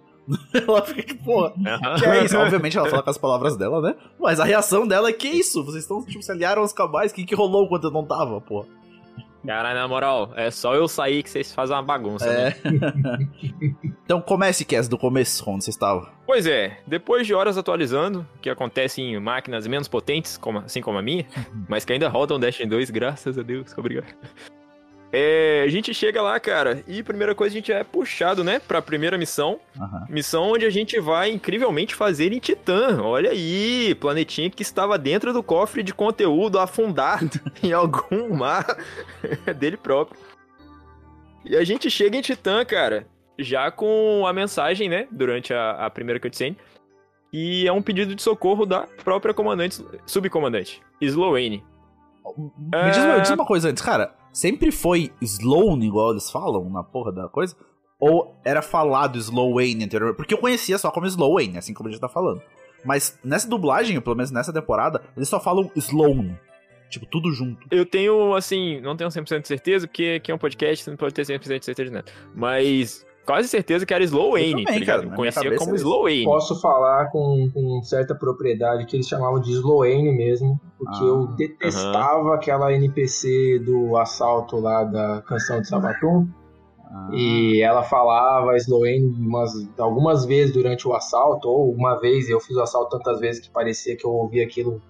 ela 0.54 0.86
fica 0.86 1.02
que 1.02 1.16
porra. 1.16 1.54
Que 1.98 2.06
é 2.06 2.24
isso? 2.24 2.38
Obviamente 2.38 2.78
ela 2.78 2.88
fala 2.90 3.02
com 3.02 3.10
as 3.10 3.18
palavras 3.18 3.58
dela, 3.58 3.82
né? 3.82 3.96
Mas 4.20 4.40
a 4.40 4.46
reação 4.46 4.88
dela 4.88 5.10
é 5.10 5.14
que 5.14 5.28
isso? 5.28 5.64
Vocês 5.64 5.84
estão, 5.84 6.06
tipo, 6.06 6.22
se 6.22 6.32
aliaram 6.32 6.62
aos 6.62 6.72
cabais? 6.72 7.12
O 7.12 7.16
que, 7.16 7.26
que 7.26 7.34
rolou 7.36 7.68
quando 7.68 7.88
eu 7.88 7.92
não 7.92 8.06
tava, 8.06 8.40
porra? 8.40 8.68
Caralho, 9.46 9.80
na 9.80 9.88
moral, 9.88 10.34
é 10.36 10.52
só 10.52 10.76
eu 10.76 10.88
sair 10.88 11.24
que 11.24 11.30
vocês 11.30 11.54
fazem 11.54 11.76
uma 11.76 11.82
bagunça, 11.82 12.26
né? 12.32 12.50
É. 12.50 13.88
então 14.04 14.22
comece, 14.22 14.66
Cass, 14.66 14.88
do 14.88 14.98
começo, 14.98 15.50
onde 15.50 15.64
você 15.64 15.70
estava. 15.70 16.12
Pois 16.26 16.46
é, 16.46 16.80
depois 16.86 17.26
de 17.26 17.34
horas 17.34 17.58
atualizando, 17.58 18.28
que 18.42 18.50
acontece 18.50 19.02
em 19.02 19.20
máquinas 19.20 19.66
menos 19.66 19.88
potentes, 19.88 20.38
como- 20.38 20.60
assim 20.60 20.82
como 20.82 20.98
a 20.98 21.02
minha, 21.02 21.26
mas 21.68 21.86
que 21.86 21.94
ainda 21.94 22.10
rodam 22.10 22.40
Destiny 22.40 22.70
2, 22.70 22.90
graças 22.90 23.38
a 23.38 23.42
Deus, 23.42 23.76
obrigado. 23.78 24.08
É, 25.12 25.64
a 25.66 25.70
gente 25.70 25.92
chega 25.92 26.22
lá, 26.22 26.40
cara, 26.40 26.84
e 26.88 27.02
primeira 27.02 27.34
coisa 27.34 27.54
a 27.54 27.58
gente 27.58 27.72
é 27.72 27.84
puxado, 27.84 28.44
né, 28.44 28.60
pra 28.60 28.82
primeira 28.82 29.18
missão. 29.18 29.60
Aham. 29.76 30.06
Missão 30.08 30.52
onde 30.52 30.66
a 30.66 30.70
gente 30.70 31.00
vai 31.00 31.32
incrivelmente 31.32 31.96
fazer 31.96 32.32
em 32.32 32.40
Titã. 32.40 33.02
Olha 33.02 33.32
aí, 33.32 33.96
planetinha 33.96 34.50
que 34.52 34.62
estava 34.62 34.98
dentro 35.00 35.34
do 35.34 35.42
cofre 35.42 35.82
de 35.82 35.94
conteúdo 35.94 36.60
afundado 36.60 37.40
em 37.64 37.74
algum 37.74 38.36
mar 38.36 38.66
dele 39.58 39.78
próprio. 39.78 40.20
E 41.44 41.56
a 41.56 41.64
gente 41.64 41.90
chega 41.90 42.16
em 42.16 42.22
Titã, 42.22 42.64
cara, 42.64 43.08
já 43.40 43.72
com 43.72 44.28
a 44.28 44.34
mensagem, 44.34 44.88
né, 44.88 45.08
durante 45.10 45.54
a, 45.54 45.72
a 45.72 45.90
primeira 45.90 46.20
cutscene. 46.20 46.56
E 47.34 47.68
é 47.68 47.72
um 47.72 47.82
pedido 47.82 48.16
de 48.16 48.22
socorro 48.22 48.66
da 48.66 48.82
própria 49.04 49.34
comandante, 49.34 49.84
subcomandante, 50.06 50.82
Sloane. 51.02 51.64
Me 52.38 52.92
diz, 52.92 53.04
me 53.04 53.22
diz 53.22 53.30
uma 53.32 53.46
coisa 53.46 53.70
antes, 53.70 53.82
cara. 53.82 54.19
Sempre 54.32 54.72
foi 54.72 55.12
Sloane, 55.22 55.88
igual 55.88 56.12
eles 56.12 56.30
falam 56.30 56.70
na 56.70 56.84
porra 56.84 57.12
da 57.12 57.28
coisa? 57.28 57.56
Ou 58.00 58.36
era 58.46 58.62
falado 58.62 59.18
Slowane 59.18 59.84
anterior? 59.84 60.16
Porque 60.16 60.34
eu 60.34 60.38
conhecia 60.38 60.78
só 60.78 60.90
como 60.92 61.06
Sloane, 61.08 61.58
assim 61.58 61.74
como 61.74 61.90
a 61.90 61.92
gente 61.92 62.02
tá 62.02 62.08
falando. 62.08 62.42
Mas 62.86 63.20
nessa 63.24 63.50
dublagem, 63.50 64.00
pelo 64.00 64.16
menos 64.16 64.32
nessa 64.32 64.54
temporada, 64.54 65.02
eles 65.18 65.28
só 65.28 65.40
falam 65.40 65.70
Sloane. 65.76 66.38
Tipo, 66.90 67.06
tudo 67.06 67.32
junto. 67.32 67.68
Eu 67.70 67.86
tenho, 67.86 68.34
assim, 68.34 68.82
não 68.82 68.96
tenho 68.96 69.10
100% 69.10 69.42
de 69.42 69.48
certeza, 69.48 69.88
porque 69.88 70.16
aqui 70.18 70.32
é 70.32 70.36
um 70.36 70.40
podcast, 70.40 70.84
você 70.84 70.90
não 70.90 70.98
pode 70.98 71.14
ter 71.14 71.22
100% 71.22 71.60
de 71.60 71.66
certeza 71.66 71.90
de 71.90 71.92
nada. 71.92 72.12
Mas 72.34 73.06
quase 73.30 73.48
certeza 73.48 73.86
que 73.86 73.94
era 73.94 74.04
Sloane, 74.04 74.64
Eu 74.64 74.66
também, 74.66 74.80
tá 74.80 74.86
cara, 74.88 75.10
conhecia 75.10 75.56
como 75.56 75.76
isso. 75.76 75.86
Sloane. 75.86 76.24
Posso 76.24 76.60
falar 76.60 77.12
com, 77.12 77.48
com 77.54 77.84
certa 77.84 78.16
propriedade 78.16 78.88
que 78.88 78.96
eles 78.96 79.08
chamavam 79.08 79.40
de 79.40 79.52
Sloane 79.52 80.12
mesmo, 80.12 80.60
porque 80.80 81.04
Ah, 81.04 81.08
eu 81.08 81.28
detestava 81.28 82.34
aquela 82.34 82.74
NPC 82.74 83.60
do 83.60 83.96
assalto 83.98 84.60
lá 84.60 84.84
da 84.84 85.22
canção 85.28 85.62
de 85.62 85.68
Sabaton. 85.68 86.28
Ah. 86.84 87.10
E 87.14 87.62
ela 87.62 87.84
falava 87.84 88.58
Sloane 88.58 89.06
umas, 89.06 89.52
algumas 89.78 90.26
vezes 90.26 90.52
durante 90.52 90.88
o 90.88 90.96
assalto, 90.96 91.48
ou 91.48 91.72
uma 91.72 92.00
vez 92.00 92.30
eu 92.30 92.40
fiz 92.40 92.58
o 92.58 92.62
assalto 92.62 92.98
tantas 92.98 93.20
vezes 93.20 93.42
que 93.42 93.52
parecia 93.52 93.96
que 93.96 94.08
eu 94.08 94.12
ouvia 94.12 94.44
aquilo 94.44 94.82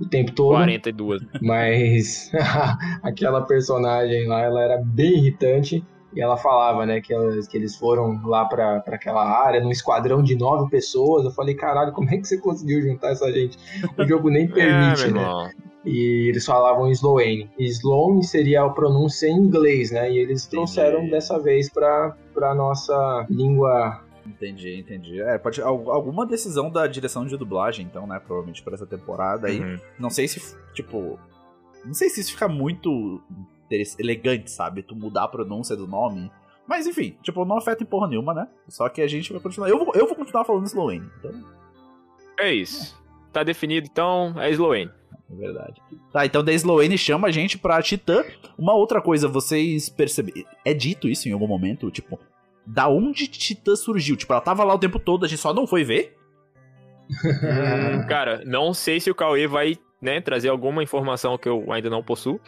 o 0.00 0.08
tempo 0.08 0.32
todo. 0.32 0.54
42. 0.54 1.20
Mas 1.42 2.32
aquela 3.04 3.42
personagem 3.42 4.26
lá, 4.26 4.40
ela 4.40 4.62
era 4.62 4.78
bem 4.78 5.18
irritante. 5.18 5.84
E 6.14 6.20
ela 6.20 6.36
falava, 6.36 6.86
né, 6.86 7.00
que, 7.00 7.12
elas, 7.12 7.48
que 7.48 7.56
eles 7.56 7.76
foram 7.76 8.20
lá 8.24 8.44
pra, 8.44 8.80
pra 8.80 8.94
aquela 8.94 9.24
área, 9.24 9.60
num 9.60 9.70
esquadrão 9.70 10.22
de 10.22 10.36
nove 10.36 10.70
pessoas. 10.70 11.24
Eu 11.24 11.30
falei, 11.32 11.54
caralho, 11.54 11.92
como 11.92 12.08
é 12.10 12.16
que 12.18 12.24
você 12.28 12.38
conseguiu 12.38 12.80
juntar 12.82 13.10
essa 13.10 13.32
gente? 13.32 13.58
O 13.98 14.04
jogo 14.06 14.30
nem 14.30 14.46
permite, 14.48 15.06
é, 15.06 15.10
né? 15.10 15.50
E 15.84 16.28
eles 16.30 16.46
falavam 16.46 16.88
Sloane. 16.90 17.50
Sloane 17.58 18.22
seria 18.24 18.62
a 18.62 18.70
pronúncia 18.70 19.26
em 19.26 19.36
inglês, 19.36 19.90
né? 19.90 20.10
E 20.10 20.16
eles 20.18 20.46
trouxeram 20.46 21.08
dessa 21.10 21.38
vez 21.38 21.68
pra, 21.70 22.16
pra 22.32 22.54
nossa 22.54 23.26
língua. 23.28 24.00
Entendi, 24.26 24.78
entendi. 24.78 25.20
É, 25.20 25.36
pode 25.36 25.60
al- 25.60 25.90
alguma 25.90 26.24
decisão 26.24 26.70
da 26.70 26.86
direção 26.86 27.26
de 27.26 27.36
dublagem, 27.36 27.84
então, 27.84 28.06
né? 28.06 28.18
Provavelmente 28.18 28.62
pra 28.62 28.72
essa 28.74 28.86
temporada 28.86 29.48
aí. 29.48 29.60
Uhum. 29.60 29.76
Não 29.98 30.08
sei 30.10 30.26
se, 30.26 30.56
tipo. 30.72 31.18
Não 31.84 31.92
sei 31.92 32.08
se 32.08 32.22
isso 32.22 32.32
fica 32.32 32.48
muito 32.48 33.20
elegante, 33.98 34.50
sabe? 34.50 34.82
Tu 34.82 34.94
mudar 34.94 35.24
a 35.24 35.28
pronúncia 35.28 35.76
do 35.76 35.86
nome. 35.86 36.30
Mas 36.66 36.86
enfim, 36.86 37.16
tipo, 37.22 37.44
não 37.44 37.58
afeta 37.58 37.82
em 37.82 37.86
porra 37.86 38.08
nenhuma, 38.08 38.32
né? 38.32 38.48
Só 38.68 38.88
que 38.88 39.02
a 39.02 39.06
gente 39.06 39.32
vai 39.32 39.40
continuar. 39.40 39.68
Eu 39.68 39.78
vou, 39.78 39.92
eu 39.94 40.06
vou 40.06 40.16
continuar 40.16 40.44
falando 40.44 40.66
Sloane, 40.66 41.08
então. 41.18 41.32
É 42.38 42.52
isso. 42.52 42.98
Tá 43.32 43.42
definido, 43.42 43.88
então, 43.90 44.34
é 44.38 44.50
Sloane. 44.50 44.90
É 45.30 45.34
verdade. 45.34 45.80
Tá, 46.12 46.24
então 46.24 46.44
da 46.44 46.52
Sloane 46.52 46.96
chama 46.96 47.28
a 47.28 47.30
gente 47.30 47.58
pra 47.58 47.82
Titã. 47.82 48.24
Uma 48.56 48.74
outra 48.74 49.00
coisa, 49.00 49.28
vocês 49.28 49.88
perceberam. 49.88 50.46
É 50.64 50.72
dito 50.72 51.08
isso 51.08 51.28
em 51.28 51.32
algum 51.32 51.46
momento? 51.46 51.90
Tipo, 51.90 52.18
da 52.66 52.88
onde 52.88 53.26
Titã 53.26 53.76
surgiu? 53.76 54.16
Tipo, 54.16 54.32
ela 54.32 54.40
tava 54.40 54.64
lá 54.64 54.74
o 54.74 54.78
tempo 54.78 54.98
todo, 54.98 55.24
a 55.24 55.28
gente 55.28 55.40
só 55.40 55.52
não 55.52 55.66
foi 55.66 55.84
ver? 55.84 56.16
Hum, 57.10 58.06
cara, 58.08 58.42
não 58.46 58.72
sei 58.72 59.00
se 59.00 59.10
o 59.10 59.14
Cauê 59.14 59.46
vai, 59.46 59.76
né, 60.00 60.20
trazer 60.20 60.48
alguma 60.48 60.82
informação 60.82 61.36
que 61.36 61.48
eu 61.48 61.70
ainda 61.72 61.90
não 61.90 62.02
possuo. 62.02 62.40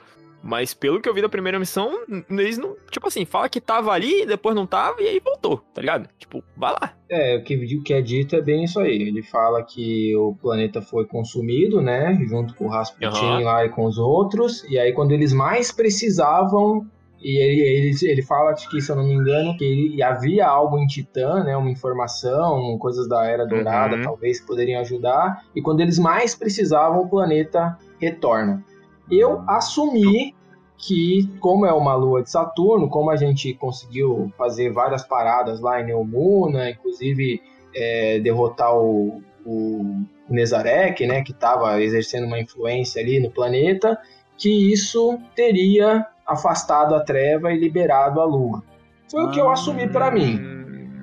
Mas 0.47 0.73
pelo 0.73 1.01
que 1.01 1.09
eu 1.09 1.15
vi 1.15 1.21
da 1.21 1.29
primeira 1.29 1.59
missão, 1.59 1.91
eles 2.31 2.57
não. 2.57 2.77
Tipo 2.91 3.09
assim, 3.09 3.25
fala 3.25 3.49
que 3.49 3.61
tava 3.61 3.91
ali, 3.91 4.25
depois 4.25 4.55
não 4.55 4.67
tava 4.67 5.03
e 5.03 5.07
aí 5.09 5.21
voltou, 5.21 5.59
tá 5.75 5.81
ligado? 5.81 6.09
Tipo, 6.19 6.43
vai 6.57 6.73
lá. 6.73 6.93
É, 7.09 7.37
o 7.37 7.43
que, 7.45 7.55
o 7.77 7.83
que 7.83 7.93
é 7.95 8.01
dito 8.01 8.35
é 8.37 8.41
bem 8.41 8.65
isso 8.65 8.81
aí. 8.81 9.03
Ele 9.03 9.23
fala 9.23 9.63
que 9.63 10.17
o 10.17 10.35
planeta 10.35 10.81
foi 10.83 11.05
consumido, 11.07 11.81
né? 11.83 12.17
Junto 12.29 12.55
com 12.55 12.67
o 12.67 12.69
Rasputin 12.69 13.07
Aham. 13.07 13.41
lá 13.45 13.65
e 13.65 13.69
com 13.69 13.85
os 13.85 13.99
outros. 13.99 14.65
E 14.69 14.79
aí, 14.79 14.93
quando 14.93 15.13
eles 15.13 15.33
mais 15.33 15.71
precisavam. 15.73 16.87
E 17.19 17.39
ele, 17.43 17.61
ele, 17.89 18.11
ele 18.13 18.23
fala 18.23 18.53
que, 18.55 18.81
se 18.81 18.93
eu 18.93 18.95
não 18.97 19.05
me 19.05 19.15
engano, 19.15 19.57
que 19.57 19.65
ele- 19.65 20.03
havia 20.03 20.47
algo 20.47 20.79
em 20.79 20.87
Titã, 20.87 21.43
né? 21.43 21.57
Uma 21.57 21.71
informação, 21.71 22.77
coisas 22.79 23.09
da 23.09 23.25
Era 23.25 23.47
Dourada, 23.47 23.97
Uhum. 23.97 24.03
talvez, 24.03 24.39
que 24.39 24.47
poderiam 24.47 24.81
ajudar. 24.83 25.43
E 25.55 25.63
quando 25.63 25.81
eles 25.81 25.99
mais 25.99 26.35
precisavam, 26.35 27.01
o 27.03 27.09
planeta 27.09 27.77
retorna. 27.99 28.63
Eu 29.11 29.43
assumi 29.49 30.35
que, 30.79 31.29
como 31.41 31.65
é 31.65 31.73
uma 31.73 31.95
lua 31.95 32.23
de 32.23 32.31
Saturno, 32.31 32.89
como 32.89 33.11
a 33.11 33.17
gente 33.17 33.55
conseguiu 33.55 34.33
fazer 34.37 34.71
várias 34.73 35.05
paradas 35.05 35.61
lá 35.61 35.81
em 35.81 35.87
Neomuna, 35.87 36.71
inclusive 36.71 37.41
é, 37.75 38.19
derrotar 38.21 38.77
o, 38.77 39.23
o 39.45 40.05
Nezarek, 40.29 41.07
né, 41.07 41.23
que 41.23 41.33
estava 41.33 41.81
exercendo 41.81 42.27
uma 42.27 42.39
influência 42.39 43.01
ali 43.01 43.21
no 43.21 43.31
planeta, 43.31 43.99
que 44.37 44.73
isso 44.73 45.19
teria 45.35 46.07
afastado 46.27 46.95
a 46.95 47.01
treva 47.01 47.53
e 47.53 47.59
liberado 47.59 48.21
a 48.21 48.25
lua. 48.25 48.63
Foi 49.11 49.25
o 49.25 49.31
que 49.31 49.41
eu 49.41 49.49
assumi 49.49 49.89
para 49.89 50.11
mim, 50.11 50.41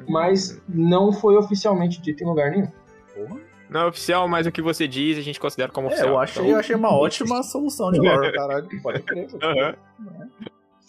mas 0.08 0.62
não 0.68 1.12
foi 1.12 1.36
oficialmente 1.36 2.02
dito 2.02 2.24
em 2.24 2.28
lugar 2.28 2.52
nenhum. 2.52 2.68
Não 3.74 3.82
é 3.82 3.86
oficial, 3.88 4.28
mas 4.28 4.46
o 4.46 4.52
que 4.52 4.62
você 4.62 4.88
diz 4.88 5.18
a 5.18 5.22
gente 5.22 5.40
considera 5.40 5.72
como 5.72 5.88
É, 5.88 5.90
oficial. 5.92 6.10
eu 6.10 6.20
achei, 6.20 6.42
Então- 6.44 6.54
eu 6.54 6.60
achei 6.60 6.76
uma 6.76 6.90
ótima 6.96 7.42
solução 7.42 7.92
de 7.92 8.00
lore, 8.00 8.32
caralho. 8.32 8.68
Pode 8.84 9.02
crer. 9.02 9.28
Aham. 9.42 9.76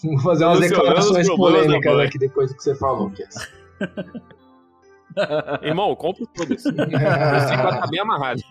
Vou 0.05 0.19
fazer 0.19 0.45
umas 0.45 0.61
declarações 0.61 1.27
polêmicas 1.35 1.99
aqui 1.99 2.19
depois 2.19 2.51
do 2.51 2.57
que 2.57 2.63
você 2.63 2.75
falou, 2.75 3.11
Kies. 3.11 3.35
Irmão, 5.63 5.89
eu 5.91 5.97
compro 5.97 6.27
todas. 6.27 6.63
Você 6.63 6.73
vai 6.73 6.87
estar 6.97 7.87
bem 7.91 8.01
amarrado. 8.01 8.43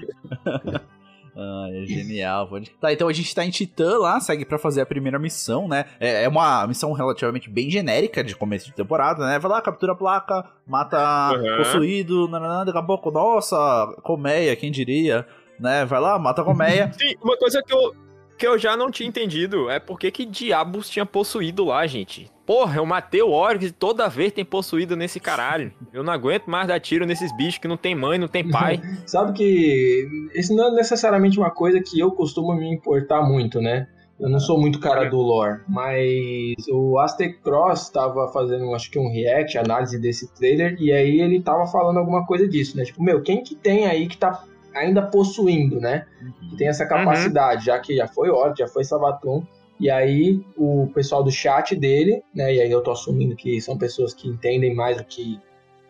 Ah, 1.36 1.68
é 1.72 1.86
genial. 1.86 2.48
pode- 2.48 2.70
Tá, 2.80 2.94
então 2.94 3.08
a 3.08 3.14
gente 3.14 3.34
tá 3.34 3.44
em 3.46 3.50
Titã 3.50 3.98
lá, 3.98 4.20
segue 4.20 4.46
pra 4.46 4.58
fazer 4.60 4.82
a 4.82 4.86
primeira 4.86 5.18
missão, 5.18 5.68
né? 5.68 5.86
É, 6.00 6.24
é 6.24 6.28
uma 6.30 6.66
missão 6.68 6.92
relativamente 6.94 7.50
bem 7.50 7.70
genérica 7.72 8.24
de 8.24 8.36
começo 8.36 8.68
de 8.68 8.74
temporada, 8.74 9.26
né? 9.26 9.40
Vai 9.40 9.50
lá, 9.52 9.62
captura 9.62 9.94
a 9.94 9.96
placa, 9.96 10.46
mata 10.68 11.32
Uhum. 11.34 11.58
possuído, 11.58 12.28
nananã, 12.28 12.64
daqui 12.66 12.78
a 12.78 12.84
pouco, 12.84 13.10
nossa, 13.12 13.56
colmeia, 14.04 14.56
quem 14.56 14.72
diria, 14.72 15.26
né? 15.60 15.86
Vai 15.86 16.00
lá, 16.00 16.20
mata 16.20 16.42
a 16.42 16.46
colmeia. 16.46 16.92
Sim, 16.94 17.16
uma 17.24 17.38
coisa 17.38 17.62
que 17.64 17.74
eu, 17.74 17.96
que 18.38 18.48
eu 18.48 18.58
já 18.58 18.76
não 18.78 18.92
tinha 18.92 19.08
entendido 19.10 19.70
é 19.70 19.80
por 19.80 20.00
que 20.00 20.12
que 20.12 20.26
diabos 20.26 20.90
tinha 20.90 21.06
possuído 21.06 21.66
lá, 21.66 21.86
gente. 21.88 22.30
Porra, 22.46 22.78
eu 22.78 22.86
matei 22.86 23.22
o 23.22 23.32
Oryx 23.32 23.68
e 23.68 23.72
toda 23.72 24.10
vez 24.10 24.34
tem 24.34 24.44
possuído 24.44 24.96
nesse 24.96 25.20
caralho. 25.20 25.72
Eu 25.94 26.04
não 26.04 26.12
aguento 26.12 26.48
mais 26.48 26.68
dar 26.68 26.80
tiro 26.80 27.06
nesses 27.06 27.36
bichos 27.36 27.58
que 27.58 27.68
não 27.68 27.78
tem 27.78 27.96
mãe, 27.96 28.18
não 28.18 28.28
tem 28.28 28.50
pai. 28.50 28.82
Sabe 29.08 29.32
que 29.34 30.08
isso 30.36 30.54
não 30.54 30.68
é 30.68 30.72
necessariamente 30.76 31.40
uma 31.40 31.52
coisa 31.52 31.82
que 31.82 32.00
eu 32.00 32.12
costumo 32.12 32.54
me 32.54 32.70
importar 32.74 33.22
muito, 33.22 33.62
né? 33.62 33.88
Eu 34.20 34.30
não 34.30 34.40
sou 34.40 34.60
muito 34.60 34.80
cara 34.80 35.10
do 35.10 35.18
lore, 35.18 35.62
mas 35.68 36.56
o 36.70 37.00
Aztec 37.00 37.40
Cross 37.42 37.84
estava 37.84 38.28
fazendo, 38.32 38.74
acho 38.74 38.92
que 38.92 39.00
um 39.00 39.12
react, 39.12 39.58
análise 39.58 40.00
desse 40.00 40.32
trailer, 40.34 40.78
e 40.80 40.92
aí 40.92 41.20
ele 41.20 41.42
tava 41.42 41.66
falando 41.68 41.98
alguma 41.98 42.26
coisa 42.26 42.48
disso, 42.48 42.78
né? 42.78 42.84
Tipo, 42.84 43.02
meu, 43.04 43.22
quem 43.22 43.44
que 43.44 43.56
tem 43.56 43.86
aí 43.86 44.08
que 44.08 44.18
tá 44.18 44.44
ainda 44.74 45.02
possuindo, 45.02 45.80
né? 45.80 46.06
Que 46.50 46.58
tem 46.58 46.68
essa 46.68 46.86
capacidade, 46.86 47.66
já 47.66 47.80
que 47.80 47.96
já 47.96 48.08
foi 48.08 48.30
Orc, 48.30 48.58
já 48.58 48.68
foi 48.68 48.84
Sabaton, 48.84 49.44
e 49.80 49.90
aí 49.90 50.42
o 50.58 50.88
pessoal 50.94 51.24
do 51.24 51.32
chat 51.32 51.76
dele, 51.76 52.24
né? 52.34 52.54
E 52.54 52.62
aí 52.62 52.72
eu 52.72 52.82
tô 52.82 52.92
assumindo 52.92 53.36
que 53.36 53.60
são 53.62 53.78
pessoas 53.78 54.14
que 54.14 54.28
entendem 54.28 54.74
mais 54.76 54.98
do 54.98 55.04
que 55.04 55.40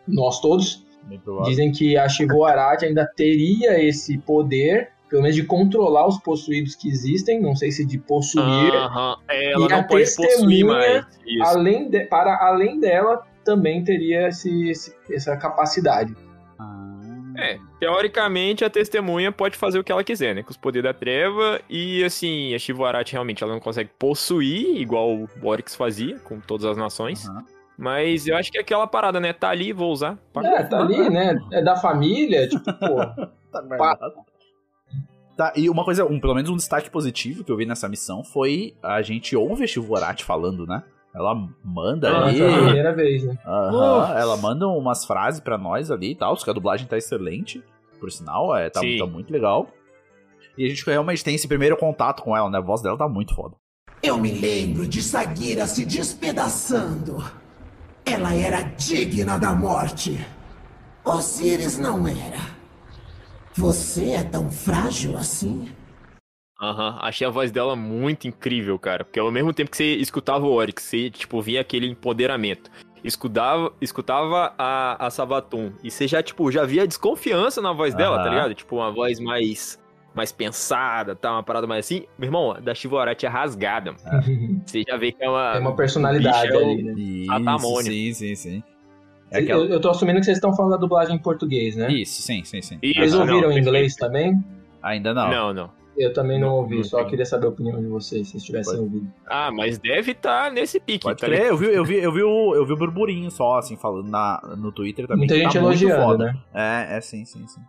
nós 0.06 0.40
todos. 0.40 0.84
Dizem 1.44 1.70
que 1.70 1.96
a 1.96 2.08
Shivoarati 2.08 2.86
ainda 2.86 3.06
teria 3.14 3.78
esse 3.82 4.16
poder, 4.18 4.90
pelo 5.10 5.22
menos 5.22 5.36
de 5.36 5.44
controlar 5.44 6.06
os 6.08 6.18
possuídos 6.18 6.74
que 6.74 6.88
existem, 6.88 7.40
não 7.42 7.54
sei 7.54 7.70
se 7.70 7.84
de 7.84 7.98
possuir. 7.98 8.42
Aham, 8.74 9.16
é, 9.28 9.52
ela 9.52 9.62
e 9.68 9.72
a 9.72 9.76
não 9.76 9.86
pode 9.86 10.04
possuir 10.04 10.28
testemunha, 10.28 10.64
mais. 10.64 11.06
Isso. 11.26 11.44
além 11.44 11.90
de- 11.90 12.04
para 12.06 12.36
além 12.46 12.80
dela, 12.80 13.22
também 13.44 13.84
teria 13.84 14.28
esse, 14.28 14.70
esse- 14.70 14.94
essa 15.10 15.36
capacidade. 15.36 16.16
É, 17.44 17.58
teoricamente 17.78 18.64
a 18.64 18.70
testemunha 18.70 19.30
pode 19.30 19.56
fazer 19.56 19.78
o 19.78 19.84
que 19.84 19.92
ela 19.92 20.02
quiser, 20.02 20.34
né? 20.34 20.42
Com 20.42 20.50
os 20.50 20.56
poderes 20.56 20.84
da 20.84 20.94
treva. 20.94 21.60
E 21.68 22.02
assim, 22.04 22.54
a 22.54 22.58
Shivoarati 22.58 23.12
realmente 23.12 23.42
ela 23.42 23.52
não 23.52 23.60
consegue 23.60 23.90
possuir, 23.98 24.80
igual 24.80 25.14
o 25.14 25.28
Oryx 25.42 25.74
fazia, 25.74 26.18
com 26.20 26.40
todas 26.40 26.64
as 26.64 26.76
nações. 26.76 27.26
Mas 27.76 28.26
eu 28.26 28.36
acho 28.36 28.52
que 28.52 28.58
é 28.58 28.60
aquela 28.60 28.86
parada, 28.86 29.18
né? 29.18 29.32
Tá 29.32 29.50
ali, 29.50 29.72
vou 29.72 29.92
usar. 29.92 30.18
É, 30.36 30.62
tá 30.62 30.78
ali, 30.78 31.10
né? 31.10 31.36
É 31.52 31.62
da 31.62 31.76
família, 31.76 32.46
tipo, 32.48 32.64
pô. 32.64 32.96
Tá 33.52 33.62
Tá, 35.36 35.52
e 35.56 35.68
uma 35.68 35.84
coisa, 35.84 36.04
um, 36.04 36.20
pelo 36.20 36.34
menos 36.34 36.48
um 36.48 36.56
destaque 36.56 36.88
positivo 36.88 37.42
que 37.42 37.50
eu 37.50 37.56
vi 37.56 37.66
nessa 37.66 37.88
missão 37.88 38.22
foi 38.22 38.76
a 38.80 39.02
gente 39.02 39.34
ouve 39.34 39.64
a 39.64 39.66
Shivorati 39.66 40.24
falando, 40.24 40.64
né? 40.64 40.84
Ela 41.14 41.34
manda 41.64 42.10
ali. 42.10 42.38
foi 42.38 42.52
a 42.52 42.62
primeira 42.64 42.92
vez, 42.94 43.22
né? 43.22 43.38
Aham, 43.46 44.02
Uf. 44.02 44.12
ela 44.12 44.36
manda 44.36 44.66
umas 44.66 45.04
frases 45.04 45.40
pra 45.40 45.56
nós 45.56 45.90
ali 45.90 46.10
e 46.10 46.14
tal, 46.16 46.34
porque 46.34 46.50
a 46.50 46.54
dublagem 46.54 46.88
tá 46.88 46.98
excelente, 46.98 47.62
por 48.00 48.10
sinal, 48.10 48.54
é, 48.56 48.68
tá, 48.68 48.80
tá 48.80 49.06
muito 49.06 49.32
legal. 49.32 49.68
E 50.58 50.66
a 50.66 50.68
gente 50.68 50.84
realmente 50.84 51.22
tem 51.22 51.34
esse 51.34 51.46
primeiro 51.46 51.76
contato 51.76 52.22
com 52.22 52.36
ela, 52.36 52.50
né? 52.50 52.58
A 52.58 52.60
voz 52.60 52.82
dela 52.82 52.96
tá 52.96 53.08
muito 53.08 53.34
foda. 53.34 53.54
Eu 54.02 54.18
me 54.18 54.32
lembro 54.32 54.86
de 54.86 55.02
Sagira 55.02 55.66
se 55.66 55.84
despedaçando. 55.84 57.24
Ela 58.04 58.34
era 58.34 58.62
digna 58.62 59.38
da 59.38 59.52
morte. 59.54 60.24
Osiris 61.04 61.78
não 61.78 62.06
era. 62.06 62.54
Você 63.54 64.10
é 64.10 64.22
tão 64.22 64.50
frágil 64.50 65.16
assim? 65.16 65.68
Aham, 66.60 66.98
achei 67.00 67.26
a 67.26 67.30
voz 67.30 67.50
dela 67.50 67.74
muito 67.74 68.28
incrível, 68.28 68.78
cara. 68.78 69.04
Porque 69.04 69.18
ao 69.18 69.30
mesmo 69.30 69.52
tempo 69.52 69.70
que 69.70 69.76
você 69.76 69.94
escutava 69.96 70.46
o 70.46 70.52
Oryx, 70.52 70.82
você, 70.84 71.10
tipo, 71.10 71.40
via 71.42 71.60
aquele 71.60 71.86
empoderamento. 71.88 72.70
Escutava, 73.02 73.72
escutava 73.80 74.54
a, 74.56 75.06
a 75.06 75.10
Sabaton. 75.10 75.72
E 75.82 75.90
você 75.90 76.06
já, 76.08 76.22
tipo, 76.22 76.50
já 76.50 76.64
via 76.64 76.86
desconfiança 76.86 77.60
na 77.60 77.72
voz 77.72 77.94
dela, 77.94 78.22
tá 78.22 78.30
ligado? 78.30 78.54
Tipo, 78.54 78.76
uma 78.76 78.90
voz 78.90 79.18
mais 79.20 79.82
mais 80.14 80.30
pensada, 80.30 81.16
tá? 81.16 81.32
Uma 81.32 81.42
parada 81.42 81.66
mais 81.66 81.84
assim. 81.86 82.04
Meu 82.16 82.28
irmão, 82.28 82.52
a 82.52 82.60
da 82.60 82.72
Shivorati 82.72 83.26
é 83.26 83.28
rasgada. 83.28 83.92
mano. 83.92 84.62
Você 84.64 84.84
já 84.88 84.96
vê 84.96 85.10
que 85.10 85.22
é 85.24 85.28
uma... 85.28 85.52
Tem 85.54 85.60
uma 85.60 85.74
personalidade 85.74 86.46
bicho 86.46 86.56
é 86.56 86.62
ali, 86.64 86.82
né? 86.84 86.92
Isso, 86.96 87.82
sim, 87.82 88.12
sim, 88.14 88.34
sim. 88.36 88.62
É 89.32 89.38
aquela- 89.40 89.64
Eu, 89.64 89.70
eu 89.70 89.80
tô 89.80 89.90
assumindo 89.90 90.20
que 90.20 90.24
vocês 90.24 90.36
estão 90.36 90.54
falando 90.54 90.70
da 90.70 90.76
dublagem 90.76 91.16
em 91.16 91.18
português, 91.18 91.74
né? 91.74 91.90
Isso, 91.92 92.22
sim, 92.22 92.44
sim, 92.44 92.62
sim. 92.62 92.78
Isso, 92.80 92.94
Vocês 93.00 93.14
ouviram 93.14 93.48
não, 93.48 93.52
em 93.52 93.58
inglês 93.58 93.96
também? 93.96 94.40
Ainda 94.80 95.12
não. 95.12 95.28
Não, 95.28 95.52
não. 95.52 95.70
Eu 95.96 96.12
também 96.12 96.40
não 96.40 96.56
ouvi, 96.56 96.82
só 96.84 97.04
queria 97.04 97.24
saber 97.24 97.46
a 97.46 97.50
opinião 97.50 97.80
de 97.80 97.86
vocês, 97.86 98.26
se 98.26 98.32
vocês 98.32 98.42
tivessem 98.44 98.80
ouvido. 98.80 99.06
Ah, 99.26 99.50
mas 99.52 99.78
deve 99.78 100.12
estar 100.12 100.50
nesse 100.50 100.80
pique, 100.80 101.04
Pode 101.04 101.20
tá 101.20 101.26
crer, 101.26 101.38
ligado? 101.42 101.52
eu 101.52 101.56
vi, 101.56 101.66
eu, 101.74 101.84
vi, 101.84 101.96
eu, 101.96 102.12
vi 102.12 102.22
o, 102.22 102.54
eu 102.54 102.66
vi 102.66 102.72
o 102.72 102.76
burburinho 102.76 103.30
só, 103.30 103.58
assim, 103.58 103.76
falando 103.76 104.08
na, 104.08 104.40
no 104.58 104.72
Twitter 104.72 105.06
também. 105.06 105.18
Muita 105.20 105.34
que 105.34 105.40
gente 105.40 105.52
tá 105.52 105.58
elogiando, 105.58 106.02
foda. 106.02 106.24
né? 106.24 106.36
É, 106.52 106.96
é 106.96 107.00
sim, 107.00 107.24
sim, 107.24 107.46
sim. 107.46 107.60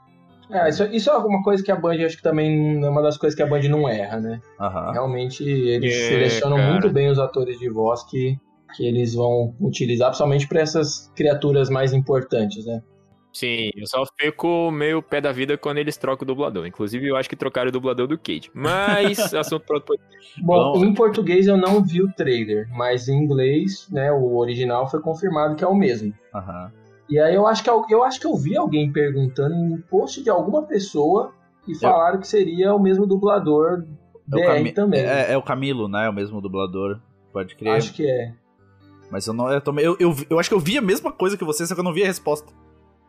É, 0.50 0.70
isso, 0.70 0.84
isso 0.86 1.10
é 1.10 1.18
uma 1.18 1.42
coisa 1.42 1.64
que 1.64 1.72
a 1.72 1.76
Band, 1.76 1.96
acho 2.06 2.18
que 2.18 2.24
também 2.24 2.84
é 2.84 2.90
uma 2.90 3.02
das 3.02 3.18
coisas 3.18 3.36
que 3.36 3.42
a 3.42 3.48
Band 3.48 3.62
não 3.64 3.90
erra, 3.90 4.20
né? 4.20 4.40
Aham. 4.60 4.92
Realmente, 4.92 5.44
eles 5.44 5.94
É, 5.94 6.08
selecionam 6.10 6.58
cara. 6.58 6.72
muito 6.72 6.90
bem 6.92 7.10
os 7.10 7.18
atores 7.18 7.58
de 7.58 7.68
voz 7.70 8.04
que, 8.04 8.38
que 8.76 8.86
eles 8.88 9.16
vão 9.16 9.56
utilizar, 9.60 10.10
principalmente 10.10 10.48
para 10.48 10.62
essas 10.62 11.12
criaturas 11.16 11.68
mais 11.70 11.94
importantes, 11.94 12.64
né? 12.66 12.82
Sim, 13.36 13.70
eu 13.76 13.86
só 13.86 14.02
fico 14.18 14.72
meio 14.72 15.02
pé 15.02 15.20
da 15.20 15.34
vida 15.34 15.58
quando 15.58 15.78
eles 15.78 15.98
trocam 15.98 16.24
o 16.24 16.26
dublador. 16.26 16.66
Inclusive, 16.66 17.06
eu 17.06 17.18
acho 17.18 17.28
que 17.28 17.36
trocaram 17.36 17.68
o 17.68 17.72
dublador 17.72 18.08
do 18.08 18.18
Cage. 18.18 18.50
Mas, 18.54 19.20
assunto 19.36 19.66
para 19.66 19.76
outro 19.76 19.98
podcast. 19.98 20.42
Bom, 20.42 20.86
em 20.86 20.94
português 20.94 21.46
eu 21.46 21.58
não 21.58 21.84
vi 21.84 22.02
o 22.02 22.10
trailer, 22.14 22.66
mas 22.72 23.10
em 23.10 23.18
inglês, 23.18 23.90
né, 23.92 24.10
o 24.10 24.38
original 24.38 24.90
foi 24.90 25.02
confirmado 25.02 25.54
que 25.58 25.66
é 25.66 25.68
o 25.68 25.76
mesmo. 25.76 26.14
Aham. 26.34 26.72
E 27.10 27.20
aí 27.20 27.36
eu 27.36 27.46
acho 27.46 27.62
que 27.62 27.70
eu, 27.70 27.84
eu 27.90 28.04
acho 28.06 28.22
que 28.22 28.26
eu 28.26 28.36
vi 28.38 28.56
alguém 28.58 28.90
perguntando 28.90 29.54
em 29.54 29.78
post 29.82 30.24
de 30.24 30.30
alguma 30.30 30.64
pessoa 30.64 31.34
e 31.68 31.76
falaram 31.78 32.20
que 32.22 32.28
seria 32.28 32.74
o 32.74 32.80
mesmo 32.82 33.06
dublador 33.06 33.84
É 34.32 34.36
o, 34.38 34.40
BR 34.40 34.46
Cami- 34.46 34.72
também. 34.72 35.02
é, 35.02 35.34
é 35.34 35.38
o 35.38 35.42
Camilo, 35.44 35.90
né? 35.90 36.08
O 36.10 36.14
mesmo 36.14 36.40
dublador. 36.40 37.02
Pode 37.34 37.54
crer. 37.58 37.74
Acho 37.74 37.94
que 37.94 38.10
é. 38.10 38.32
Mas 39.12 39.28
eu 39.28 39.34
não. 39.34 39.52
Eu, 39.52 39.60
também- 39.62 39.84
eu, 39.84 39.98
eu, 40.00 40.16
eu 40.30 40.40
acho 40.40 40.48
que 40.50 40.56
eu 40.56 40.60
vi 40.60 40.78
a 40.78 40.82
mesma 40.82 41.12
coisa 41.12 41.38
que 41.38 41.44
você, 41.44 41.68
só 41.68 41.76
que 41.76 41.80
eu 41.82 41.84
não 41.84 41.94
vi 41.94 42.02
a 42.02 42.08
resposta. 42.08 42.52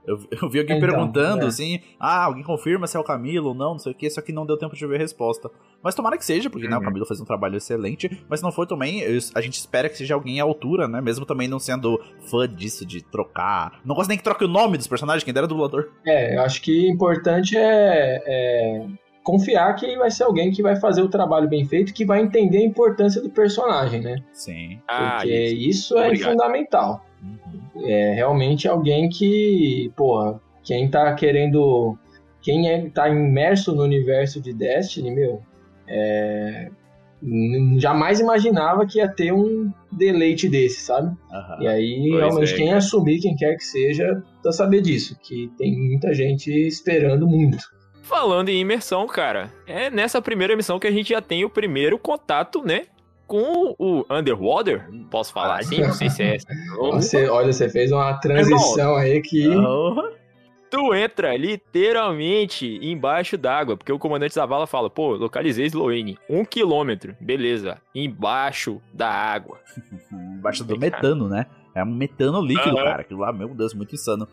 Eu, 0.07 0.19
eu 0.43 0.49
vi 0.49 0.61
alguém 0.61 0.77
Então, 0.77 0.89
perguntando 0.89 1.45
é. 1.45 1.49
assim: 1.49 1.81
ah, 1.99 2.25
alguém 2.25 2.43
confirma 2.45 2.87
se 2.87 2.97
é 2.97 3.01
o 3.01 3.05
Camilo 3.05 3.49
ou 3.49 3.55
não, 3.55 3.73
não 3.73 3.79
sei 3.79 3.93
o 3.93 3.95
que, 3.95 4.09
só 4.09 4.21
que 4.21 4.33
não 4.33 4.47
deu 4.47 4.57
tempo 4.57 4.75
de 4.77 4.87
ver 4.87 4.97
a 4.97 4.99
resposta. 4.99 5.51
Mas 5.83 5.95
tomara 5.95 6.17
que 6.17 6.25
seja, 6.25 6.49
porque 6.49 6.69
né, 6.69 6.77
o 6.77 6.79
Uhum. 6.79 6.85
Camilo 6.85 7.07
fez 7.07 7.21
um 7.21 7.25
trabalho 7.25 7.57
excelente. 7.57 8.25
Mas 8.29 8.41
se 8.41 8.45
não 8.45 8.53
for 8.53 8.67
também, 8.67 9.01
eu- 9.01 9.19
a 9.35 9.41
gente 9.41 9.55
espera 9.59 9.89
que 9.89 9.97
seja 9.97 10.15
alguém 10.15 10.41
à 10.41 10.45
altura, 10.45 10.87
né? 10.89 11.01
Mesmo 11.01 11.27
também 11.27 11.49
não 11.49 11.59
sendo 11.59 12.01
fã 12.31 12.49
disso, 12.49 12.87
de 12.87 13.03
trocar. 13.03 13.81
Não 13.85 13.95
gosto 13.95 14.09
nem 14.09 14.19
que 14.19 14.25
troque 14.25 14.45
o 14.45 14.49
nome 14.49 14.77
dos 14.79 14.87
personagens, 14.87 15.25
quem 15.25 15.35
dera 15.35 15.47
dublador. 15.47 15.91
É, 16.07 16.37
eu 16.37 16.43
acho 16.43 16.61
que 16.63 16.89
o 16.89 16.93
importante 16.93 17.57
é, 17.57 18.23
é 18.27 18.87
confiar 19.23 19.75
que 19.75 19.97
vai 19.97 20.09
ser 20.11 20.23
alguém 20.23 20.53
que 20.53 20.63
vai 20.63 20.77
fazer 20.77 21.03
o 21.03 21.09
trabalho 21.09 21.49
bem 21.49 21.65
feito, 21.65 21.93
que 21.93 22.05
vai 22.05 22.21
entender 22.21 22.59
a 22.59 22.65
importância 22.65 23.21
do 23.21 23.29
personagem, 23.29 24.01
né? 24.01 24.23
Sim. 24.33 24.81
Ah, 24.87 25.17
Porque 25.17 25.35
isso. 25.35 25.69
isso 25.95 25.99
é 25.99 26.07
Obrigado. 26.07 26.31
fundamental. 26.31 27.05
É 27.85 28.15
realmente 28.15 28.67
alguém 28.67 29.09
que, 29.09 29.93
porra, 29.97 30.41
quem 30.65 30.89
tá 30.89 31.15
querendo. 31.15 31.97
Quem 32.43 32.69
é, 32.69 32.89
tá 32.91 33.09
imerso 33.09 33.75
no 33.75 33.83
universo 33.83 34.41
de 34.41 34.53
Destiny, 34.53 35.11
meu, 35.11 35.43
é, 35.89 36.71
jamais 37.79 38.21
imaginava 38.21 38.87
que 38.87 38.99
ia 38.99 39.09
ter 39.09 39.33
um 39.33 39.73
deleite 39.91 40.49
desse, 40.49 40.81
sabe? 40.81 41.17
Aham. 41.33 41.63
E 41.63 41.67
aí, 41.67 42.09
Pois 42.11 42.21
realmente, 42.21 42.53
é, 42.53 42.57
quem 42.57 42.67
cara. 42.67 42.79
assumir, 42.79 43.21
quem 43.21 43.37
quer 43.37 43.57
que 43.57 43.65
seja, 43.65 44.23
precisa 44.43 44.53
saber 44.53 44.81
disso, 44.81 45.17
que 45.23 45.51
tem 45.59 45.77
muita 45.77 46.15
gente 46.15 46.51
esperando 46.51 47.27
muito. 47.27 47.59
Falando 48.03 48.49
em 48.49 48.61
imersão, 48.61 49.07
cara, 49.07 49.51
é 49.67 49.91
nessa 49.91 50.23
primeira 50.23 50.53
emissão 50.53 50.79
que 50.79 50.87
a 50.87 50.93
gente 50.93 51.09
já 51.09 51.21
tem 51.21 51.45
o 51.45 51.51
primeiro 51.51 51.99
contato, 51.99 52.63
né? 52.65 52.83
Com 53.27 53.75
o 53.79 54.05
Underwater. 54.11 54.89
Posso 55.11 55.33
falar 55.33 55.59
assim? 55.61 55.81
Não 55.81 55.93
sei 55.93 56.09
se 56.09 56.23
é 56.23 56.37
essa. 56.37 56.47
Você, 56.93 57.29
olha, 57.29 57.53
você 57.53 57.69
fez 57.69 57.91
uma 57.91 58.15
transição 58.15 58.95
aí 58.97 59.21
que. 59.21 59.49
Tu 60.69 60.95
entra 60.95 61.37
literalmente 61.37 62.79
embaixo 62.83 63.39
d'água, 63.39 63.77
porque 63.77 63.93
o 63.93 63.99
comandante 63.99 64.35
Zavala 64.35 64.67
fala, 64.67 64.91
pô, 64.91 65.15
localizei 65.15 65.65
Sloane, 65.67 66.19
um 66.29 66.45
quilômetro, 66.45 67.17
beleza, 67.21 67.81
embaixo 67.95 68.81
da 68.93 69.09
água. 69.09 69.59
Embaixo 70.13 70.65
do 70.65 70.77
metano, 70.79 71.29
né? 71.29 71.47
É 71.75 71.83
um 71.85 71.87
metano 71.95 72.41
líquido, 72.41 72.77
Aham. 72.77 72.85
cara. 72.85 73.03
Aquilo 73.03 73.21
lá, 73.21 73.33
meu 73.33 73.49
Deus, 73.49 73.75
muito 73.75 73.95
insano. 73.95 74.27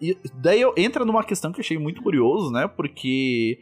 E 0.00 0.16
daí 0.34 0.60
eu 0.60 0.72
entra 0.76 1.04
numa 1.04 1.22
questão 1.24 1.52
que 1.52 1.58
eu 1.60 1.62
achei 1.62 1.78
muito 1.78 2.02
curioso, 2.02 2.50
né? 2.50 2.66
Porque 2.68 3.58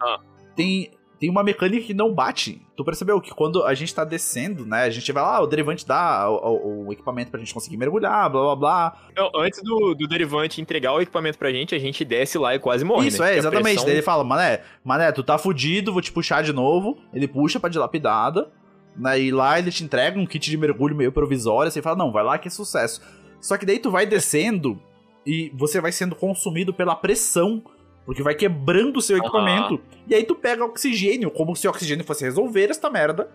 Ah. 0.00 0.18
tem, 0.56 0.90
tem 1.24 1.30
uma 1.30 1.42
mecânica 1.42 1.86
que 1.86 1.94
não 1.94 2.12
bate. 2.12 2.60
Tu 2.76 2.84
percebeu 2.84 3.18
que 3.20 3.30
quando 3.34 3.64
a 3.64 3.72
gente 3.72 3.94
tá 3.94 4.04
descendo, 4.04 4.66
né? 4.66 4.82
A 4.82 4.90
gente 4.90 5.10
vai 5.10 5.22
lá, 5.22 5.40
o 5.40 5.46
derivante 5.46 5.86
dá 5.86 6.28
o, 6.28 6.34
o- 6.34 6.86
o 6.88 6.92
equipamento 6.92 7.30
pra 7.30 7.40
gente 7.40 7.54
conseguir 7.54 7.78
mergulhar, 7.78 8.28
blá 8.30 8.42
blá 8.42 8.56
blá. 8.56 8.96
Então, 9.10 9.30
antes 9.36 9.62
do, 9.62 9.94
do 9.94 10.06
derivante 10.06 10.60
entregar 10.60 10.92
o 10.92 11.00
equipamento 11.00 11.38
pra 11.38 11.50
gente, 11.50 11.74
a 11.74 11.78
gente 11.78 12.04
desce 12.04 12.36
lá 12.36 12.54
e 12.54 12.58
quase 12.58 12.84
morre, 12.84 13.08
Isso, 13.08 13.22
né? 13.22 13.34
é, 13.34 13.38
exatamente. 13.38 13.64
pressão- 13.64 13.84
Daí 13.86 13.94
ele 13.94 14.02
fala, 14.02 14.22
mané, 14.22 14.60
mané, 14.84 15.10
tu 15.12 15.22
tá 15.22 15.38
fudido, 15.38 15.92
vou 15.92 16.02
te 16.02 16.12
puxar 16.12 16.42
de 16.42 16.52
novo. 16.52 16.98
Ele 17.12 17.26
puxa 17.26 17.58
pra 17.58 17.70
dilapidada. 17.70 18.50
Né, 18.96 19.18
e 19.22 19.32
lá 19.32 19.58
ele 19.58 19.72
te 19.72 19.82
entrega 19.82 20.20
um 20.20 20.24
kit 20.26 20.48
de 20.50 20.56
mergulho 20.56 20.94
meio 20.94 21.10
provisório. 21.10 21.70
Você 21.72 21.82
fala, 21.82 21.96
não, 21.96 22.12
vai 22.12 22.22
lá 22.22 22.38
que 22.38 22.46
é 22.48 22.50
sucesso. 22.50 23.00
Só 23.40 23.56
que 23.56 23.66
daí 23.66 23.78
tu 23.80 23.90
vai 23.90 24.06
descendo 24.06 24.78
e 25.26 25.50
você 25.54 25.80
vai 25.80 25.90
sendo 25.90 26.14
consumido 26.14 26.72
pela 26.72 26.94
pressão. 26.94 27.62
Porque 28.04 28.22
vai 28.22 28.34
quebrando 28.34 28.98
o 28.98 29.02
seu 29.02 29.16
Aham. 29.16 29.24
equipamento. 29.24 29.80
E 30.06 30.14
aí 30.14 30.24
tu 30.24 30.34
pega 30.34 30.64
oxigênio, 30.64 31.30
como 31.30 31.56
se 31.56 31.66
o 31.66 31.70
oxigênio 31.70 32.04
fosse 32.04 32.24
resolver 32.24 32.70
esta 32.70 32.90
merda. 32.90 33.30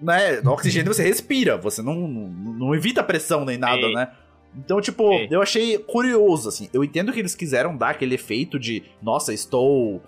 Né? 0.00 0.40
No 0.40 0.52
oxigênio 0.52 0.92
você 0.94 1.02
respira, 1.02 1.58
você 1.58 1.82
não, 1.82 1.94
não, 1.94 2.28
não 2.28 2.74
evita 2.74 3.04
pressão 3.04 3.44
nem 3.44 3.58
nada, 3.58 3.82
Sim. 3.82 3.94
né? 3.94 4.10
Então, 4.56 4.80
tipo, 4.80 5.10
Sim. 5.12 5.28
eu 5.30 5.42
achei 5.42 5.78
curioso, 5.78 6.48
assim. 6.48 6.68
Eu 6.72 6.82
entendo 6.82 7.12
que 7.12 7.20
eles 7.20 7.34
quiseram 7.34 7.76
dar 7.76 7.90
aquele 7.90 8.14
efeito 8.14 8.58
de, 8.58 8.82
nossa, 9.02 9.32
estou. 9.32 10.02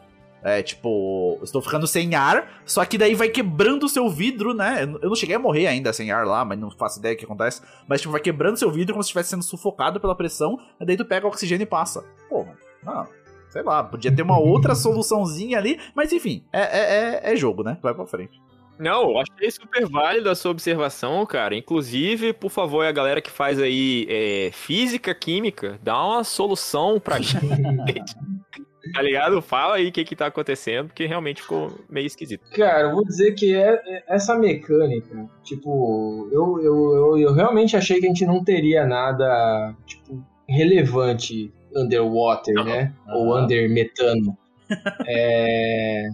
É, 0.44 0.60
tipo, 0.60 1.38
estou 1.40 1.62
ficando 1.62 1.86
sem 1.86 2.16
ar, 2.16 2.60
só 2.66 2.84
que 2.84 2.98
daí 2.98 3.14
vai 3.14 3.28
quebrando 3.28 3.84
o 3.84 3.88
seu 3.88 4.10
vidro, 4.10 4.52
né? 4.52 4.82
Eu 4.82 4.98
eu 5.02 5.08
não 5.08 5.14
cheguei 5.14 5.36
a 5.36 5.38
morrer 5.38 5.68
ainda 5.68 5.92
sem 5.92 6.10
ar 6.10 6.26
lá, 6.26 6.44
mas 6.44 6.58
não 6.58 6.68
faço 6.68 6.98
ideia 6.98 7.14
do 7.14 7.18
que 7.18 7.24
acontece. 7.24 7.62
Mas, 7.86 8.00
tipo, 8.00 8.10
vai 8.10 8.20
quebrando 8.20 8.56
seu 8.56 8.68
vidro 8.68 8.92
como 8.92 9.04
se 9.04 9.06
estivesse 9.06 9.30
sendo 9.30 9.44
sufocado 9.44 10.00
pela 10.00 10.16
pressão, 10.16 10.58
e 10.80 10.84
daí 10.84 10.96
tu 10.96 11.04
pega 11.04 11.26
o 11.26 11.28
oxigênio 11.28 11.62
e 11.62 11.66
passa. 11.66 12.04
Pô, 12.28 12.44
não, 12.82 13.06
sei 13.52 13.62
lá, 13.62 13.84
podia 13.84 14.10
ter 14.10 14.22
uma 14.22 14.38
outra 14.38 14.74
soluçãozinha 14.74 15.58
ali, 15.58 15.78
mas 15.94 16.10
enfim, 16.10 16.42
é, 16.50 16.60
é, 16.60 17.30
é, 17.30 17.32
é 17.32 17.36
jogo, 17.36 17.62
né? 17.62 17.76
Vai 17.82 17.92
pra 17.92 18.06
frente. 18.06 18.40
Não, 18.78 19.10
eu 19.10 19.18
achei 19.18 19.50
super 19.50 19.86
válido 19.86 20.30
a 20.30 20.34
sua 20.34 20.50
observação, 20.50 21.24
cara. 21.26 21.54
Inclusive, 21.54 22.32
por 22.32 22.50
favor, 22.50 22.84
a 22.86 22.90
galera 22.90 23.20
que 23.20 23.30
faz 23.30 23.60
aí 23.60 24.06
é, 24.08 24.50
física, 24.52 25.14
química, 25.14 25.78
dá 25.82 26.02
uma 26.04 26.24
solução 26.24 26.98
pra 26.98 27.20
gente. 27.22 27.46
tá 28.94 29.02
ligado? 29.02 29.42
Fala 29.42 29.76
aí 29.76 29.88
o 29.88 29.92
que 29.92 30.02
que 30.04 30.16
tá 30.16 30.26
acontecendo, 30.26 30.86
porque 30.88 31.04
realmente 31.06 31.42
ficou 31.42 31.78
meio 31.88 32.06
esquisito. 32.06 32.42
Cara, 32.56 32.88
eu 32.88 32.92
vou 32.94 33.04
dizer 33.04 33.32
que 33.34 33.54
é, 33.54 33.74
é- 33.86 34.04
essa 34.08 34.34
mecânica, 34.34 35.28
tipo, 35.44 36.28
eu, 36.32 36.58
eu, 36.62 36.94
eu, 36.94 37.18
eu 37.18 37.32
realmente 37.34 37.76
achei 37.76 38.00
que 38.00 38.06
a 38.06 38.08
gente 38.08 38.24
não 38.26 38.42
teria 38.42 38.84
nada, 38.86 39.76
tipo, 39.86 40.24
relevante 40.48 41.52
underwater, 41.76 42.54
né? 42.64 42.92
Ou 43.08 43.36
under 43.36 43.68
metano. 43.70 44.36
É, 45.06 46.08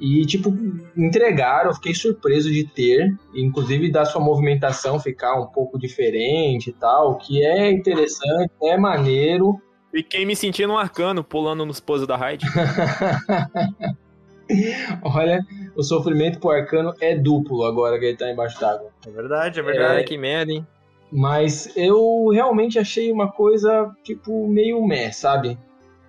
E, 0.00 0.24
tipo, 0.24 0.48
entregaram, 0.96 1.70
eu 1.70 1.74
fiquei 1.74 1.92
surpreso 1.92 2.50
de 2.50 2.64
ter, 2.64 3.14
inclusive 3.34 3.90
da 3.90 4.06
sua 4.06 4.20
movimentação 4.20 4.98
ficar 4.98 5.38
um 5.38 5.46
pouco 5.46 5.78
diferente 5.78 6.70
e 6.70 6.72
tal, 6.72 7.18
que 7.18 7.44
é 7.44 7.70
interessante, 7.70 8.50
é 8.62 8.78
maneiro. 8.78 9.60
Fiquei 9.90 10.24
me 10.24 10.36
sentindo 10.36 10.72
um 10.72 10.78
arcano 10.78 11.24
pulando 11.24 11.66
nos 11.66 11.80
poses 11.80 12.06
da 12.06 12.16
raid. 12.16 12.46
Olha, 15.02 15.44
o 15.76 15.82
sofrimento 15.82 16.38
pro 16.38 16.50
arcano 16.50 16.94
é 17.00 17.14
duplo 17.14 17.64
agora 17.64 17.98
que 17.98 18.06
ele 18.06 18.16
tá 18.16 18.30
embaixo 18.30 18.58
d'água. 18.60 18.90
É 19.06 19.10
verdade, 19.10 19.60
é 19.60 19.62
verdade. 19.62 20.04
que 20.04 20.16
merda, 20.16 20.52
hein? 20.52 20.66
Mas 21.10 21.74
eu 21.76 22.28
realmente 22.28 22.78
achei 22.78 23.10
uma 23.10 23.30
coisa, 23.32 23.90
tipo, 24.02 24.46
meio 24.46 24.84
meh, 24.86 25.10
sabe? 25.10 25.58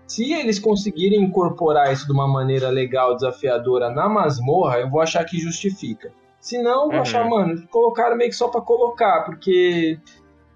Se 0.06 0.34
eles 0.34 0.60
conseguirem 0.60 1.22
incorporar 1.22 1.94
isso 1.94 2.06
de 2.06 2.12
uma 2.12 2.28
maneira 2.28 2.70
legal, 2.70 3.16
desafiadora 3.16 3.90
na 3.90 4.10
masmorra, 4.10 4.80
eu 4.80 4.90
vou 4.90 5.00
achar 5.02 5.24
que 5.24 5.38
justifica. 5.40 6.12
Se 6.40 6.58
não, 6.62 6.84
eu 6.84 6.88
vou 6.88 6.96
Uhum. 6.96 7.02
achar, 7.02 7.30
mano, 7.30 7.68
colocaram 7.70 8.18
meio 8.18 8.30
que 8.30 8.36
só 8.36 8.48
pra 8.50 8.62
colocar, 8.62 9.24
porque 9.24 9.97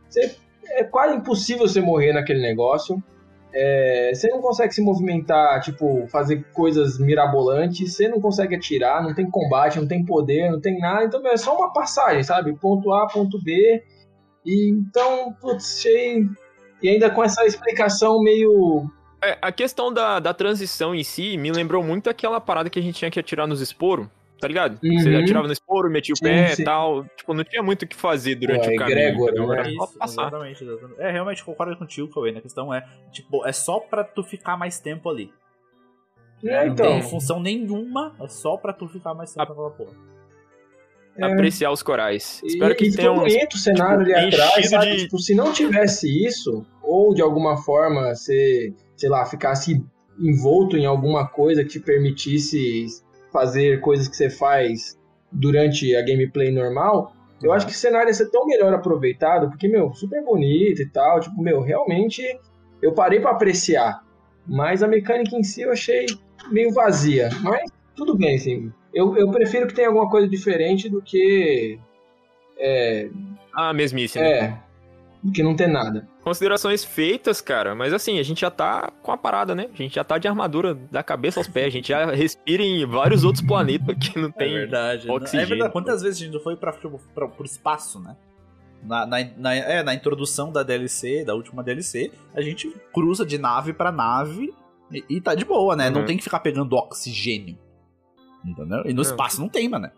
você- 0.10 0.36
é 0.72 0.84
quase 0.84 1.16
impossível 1.16 1.68
você 1.68 1.80
morrer 1.82 2.14
naquele 2.14 2.42
negócio. 2.42 3.02
É, 3.56 4.12
você 4.14 4.28
não 4.30 4.42
consegue 4.42 4.74
se 4.74 4.82
movimentar, 4.82 5.62
tipo, 5.62 6.08
fazer 6.08 6.44
coisas 6.54 6.98
mirabolantes, 6.98 7.94
você 7.94 8.08
não 8.08 8.20
consegue 8.20 8.56
atirar, 8.56 9.04
não 9.04 9.14
tem 9.14 9.30
combate, 9.30 9.80
não 9.80 9.88
tem 9.88 10.04
poder, 10.04 10.50
não 10.50 10.60
tem 10.60 10.80
nada, 10.80 11.06
então 11.06 11.26
é 11.28 11.38
só 11.38 11.56
uma 11.56 11.72
passagem, 11.72 12.24
sabe? 12.24 12.58
Ponto 12.58 12.92
A, 12.92 13.06
ponto 13.08 13.40
B. 13.44 13.84
E 14.46 14.70
então, 14.70 15.34
putz, 15.40 15.78
achei. 15.80 16.26
E 16.82 16.90
ainda 16.90 17.10
com 17.10 17.24
essa 17.24 17.46
explicação 17.46 18.22
meio. 18.22 18.90
É, 19.24 19.38
a 19.42 19.52
questão 19.52 19.92
da, 19.94 20.20
da 20.20 20.34
transição 20.34 20.94
em 20.94 21.04
si 21.04 21.38
me 21.38 21.52
lembrou 21.52 21.82
muito 21.82 22.10
aquela 22.10 22.42
parada 22.42 22.70
que 22.70 22.78
a 22.78 22.82
gente 22.82 22.96
tinha 22.96 23.10
que 23.10 23.18
atirar 23.20 23.48
nos 23.48 23.62
esporos, 23.62 24.08
tá 24.38 24.48
ligado? 24.50 24.78
Você 24.82 25.10
Uhum. 25.10 25.20
atirava 25.24 25.48
no 25.48 25.54
esporo, 25.54 25.90
metia 25.90 26.12
o 26.14 26.18
Sim, 26.18 26.26
pé 26.26 26.56
e 26.60 26.64
tal. 26.66 27.06
Tipo, 27.16 27.34
não 27.34 27.44
tinha 27.46 27.64
muito 27.64 27.84
o 27.84 27.88
que 27.88 27.96
fazer 27.96 28.36
durante 28.36 28.68
Pô, 28.68 28.74
o 28.74 28.76
caminho. 28.76 29.48
né? 29.48 29.60
Era 29.60 29.72
só 29.72 29.84
Isso, 29.86 29.98
passar. 29.98 30.22
exatamente, 30.24 30.64
exatamente. 30.66 31.02
É, 31.02 31.10
realmente 31.12 31.42
concordo 31.46 31.78
contigo, 31.78 32.10
Cauê. 32.14 32.32
A 32.38 32.42
questão 32.42 32.74
é, 32.74 32.86
tipo, 33.14 33.46
é 33.48 33.54
só 33.54 33.80
pra 33.80 34.04
tu 34.04 34.22
ficar 34.24 34.58
mais 34.58 34.78
tempo 34.82 35.10
ali. 35.10 35.32
É, 36.44 36.66
não 36.66 36.74
então. 36.74 36.86
tem 36.86 37.02
função 37.04 37.40
nenhuma, 37.40 38.14
é 38.20 38.28
só 38.28 38.58
pra 38.58 38.74
tu 38.74 38.90
ficar 38.90 39.14
mais 39.14 39.34
tempo 39.34 39.48
naquela 39.48 39.72
porra. 39.72 39.94
É. 41.18 41.26
Apreciar 41.26 41.72
os 41.72 41.84
corais. 41.84 42.42
E, 42.44 42.48
Espero 42.48 42.76
que 42.76 42.90
tenha 42.92 43.10
ficou 43.10 43.26
uns, 43.26 43.34
bonito 43.34 43.54
o 43.54 43.58
cenário 43.58 44.06
tipo, 44.06 44.18
ali 44.18 44.28
atrás, 44.36 44.70
sabe? 44.70 44.92
de- 44.96 44.98
Tipo, 45.04 45.20
se 45.20 45.36
não 45.36 45.52
tivesse 45.54 46.08
isso, 46.26 46.66
ou 46.82 47.14
de 47.14 47.22
alguma 47.22 47.58
forma 47.58 48.16
você, 48.16 48.74
sei 48.98 49.10
lá, 49.10 49.26
ficasse 49.26 49.84
envolto 50.20 50.76
em 50.78 50.86
alguma 50.86 51.28
coisa 51.28 51.64
que 51.64 51.70
te 51.70 51.80
permitisse 51.80 52.86
fazer 53.32 53.80
coisas 53.82 54.08
que 54.08 54.16
você 54.16 54.30
faz 54.30 54.98
durante 55.32 55.96
a 55.96 56.02
gameplay 56.02 56.52
normal, 56.52 57.14
eu 57.42 57.52
acho 57.52 57.66
que 57.66 57.74
o 57.74 57.76
cenário 57.76 58.08
ia 58.08 58.14
ser 58.14 58.30
tão 58.30 58.46
melhor 58.46 58.74
aproveitado, 58.74 59.50
porque, 59.50 59.68
meu, 59.68 59.94
super 59.94 60.24
bonito 60.24 60.82
e 60.82 60.90
tal, 60.90 61.20
tipo, 61.20 61.42
meu, 61.42 61.62
realmente 61.62 62.22
eu 62.82 62.94
parei 62.94 63.20
pra 63.20 63.32
apreciar, 63.32 64.02
mas 64.48 64.82
a 64.84 64.88
mecânica 64.88 65.36
em 65.36 65.44
si 65.44 65.62
eu 65.62 65.72
achei 65.72 66.06
meio 66.52 66.72
vazia, 66.72 67.30
mas 67.42 67.70
tudo 67.96 68.16
bem, 68.18 68.36
assim, 68.36 68.72
eu, 68.94 69.18
eu 69.18 69.30
prefiro 69.32 69.68
que 69.68 69.74
tenha 69.74 69.88
alguma 69.88 70.10
coisa 70.10 70.28
diferente 70.28 70.88
do 70.90 71.02
que, 71.02 71.80
é, 72.58 73.10
Ah, 73.54 73.74
mesmice, 73.74 74.20
né? 74.20 74.30
é, 74.30 74.58
do 75.22 75.32
que 75.32 75.42
não 75.44 75.56
ter 75.56 75.68
nada. 75.68 76.08
Considerações 76.24 76.84
feitas, 76.86 77.42
cara, 77.42 77.76
mas 77.76 77.92
assim, 77.94 78.20
a 78.20 78.24
gente 78.24 78.42
já 78.42 78.52
tá 78.52 78.92
com 79.02 79.12
a 79.12 79.18
parada, 79.18 79.54
né? 79.54 79.68
A 79.74 79.76
gente 79.76 79.96
já 79.96 80.04
tá 80.04 80.18
de 80.18 80.28
armadura 80.28 80.74
da 80.74 81.04
cabeça 81.04 81.40
aos 81.40 81.48
pés, 81.48 81.68
a 81.68 81.70
gente 81.70 81.90
já 81.90 82.06
respira 82.12 82.64
em 82.64 82.86
vários 82.86 83.24
outros 83.24 83.46
planetas 83.46 83.96
que 83.98 84.18
não 84.20 84.30
É 84.30 84.32
tem 84.32 84.54
verdade. 84.54 85.10
oxigênio. 85.10 85.44
É 85.46 85.50
verdade. 85.50 85.72
Quantas 85.74 86.02
vezes 86.02 86.22
a 86.22 86.26
gente 86.26 86.34
não 86.34 86.42
foi 86.42 86.56
pra, 86.56 86.72
tipo, 86.74 87.00
pra, 87.14 87.28
pro 87.28 87.46
espaço, 87.46 88.00
né? 88.00 88.16
Na, 88.84 89.06
na, 89.06 89.18
na- 89.38 89.56
é, 89.56 89.82
na 89.82 89.94
introdução 89.94 90.52
da 90.52 90.62
DLC, 90.62 91.24
da 91.24 91.34
última 91.34 91.64
DLC, 91.64 92.12
a 92.36 92.42
gente 92.42 92.70
cruza 92.94 93.26
de 93.26 93.38
nave 93.38 93.72
pra 93.72 93.92
nave 93.94 94.54
e, 94.92 95.04
e 95.10 95.22
tá 95.22 95.34
de 95.36 95.46
boa, 95.46 95.74
né? 95.76 95.90
Não 95.90 96.02
Uhum. 96.02 96.06
tem 96.06 96.18
que 96.18 96.24
ficar 96.24 96.40
pegando 96.42 96.74
oxigênio. 96.76 97.58
Entendeu? 98.46 98.84
E 98.86 98.94
no 98.94 99.02
espaço 99.02 99.40
não 99.40 99.50
tem, 99.50 99.70
mano. 99.70 99.90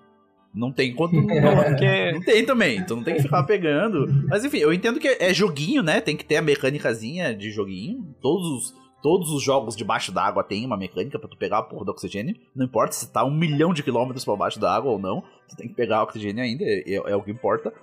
Não 0.54 0.72
tem 0.72 0.94
quanto. 0.96 1.16
Não, 1.16 1.26
Porque- 1.66 2.12
não 2.14 2.22
tem 2.22 2.46
também, 2.46 2.78
então 2.78 2.98
não 2.98 3.04
tem 3.04 3.16
que 3.16 3.22
ficar 3.24 3.44
pegando. 3.44 4.08
Mas 4.30 4.46
enfim, 4.46 4.58
eu 4.60 4.72
entendo 4.74 5.00
que 5.00 5.08
é 5.20 5.34
joguinho, 5.34 5.84
né? 5.84 6.00
Tem 6.00 6.16
que 6.16 6.24
ter 6.24 6.38
a 6.38 6.42
mecânicazinha 6.42 7.36
de 7.36 7.52
joguinho. 7.52 8.16
Todos 8.22 8.48
os, 8.48 8.76
todos 9.02 9.32
os 9.32 9.44
jogos 9.44 9.76
debaixo 9.76 10.12
d'água 10.14 10.44
tem 10.44 10.66
uma 10.66 10.78
mecânica 10.78 11.20
pra 11.20 11.28
tu 11.28 11.36
pegar 11.38 11.58
a 11.58 11.64
porra 11.64 11.84
do 11.86 11.92
oxigênio. 11.92 12.36
Não 12.56 12.66
importa 12.66 12.94
se 12.94 13.12
tá 13.12 13.26
um 13.26 13.34
milhão 13.36 13.74
de 13.74 13.84
quilômetros 13.84 14.24
pra 14.24 14.36
baixo 14.36 14.60
d'água 14.60 14.92
ou 14.92 15.00
não, 15.00 15.22
tu 15.50 15.58
tem 15.58 15.68
que 15.68 15.74
pegar 15.74 16.00
o 16.00 16.04
oxigênio 16.04 16.42
ainda, 16.44 16.64
é, 16.64 16.94
é 16.94 17.16
o 17.16 17.22
que 17.22 17.32
importa. 17.32 17.74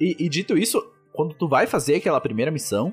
E, 0.00 0.16
e 0.18 0.28
dito 0.28 0.58
isso, 0.58 0.82
quando 1.12 1.34
tu 1.34 1.46
vai 1.46 1.66
fazer 1.66 1.96
aquela 1.96 2.20
primeira 2.20 2.50
missão, 2.50 2.92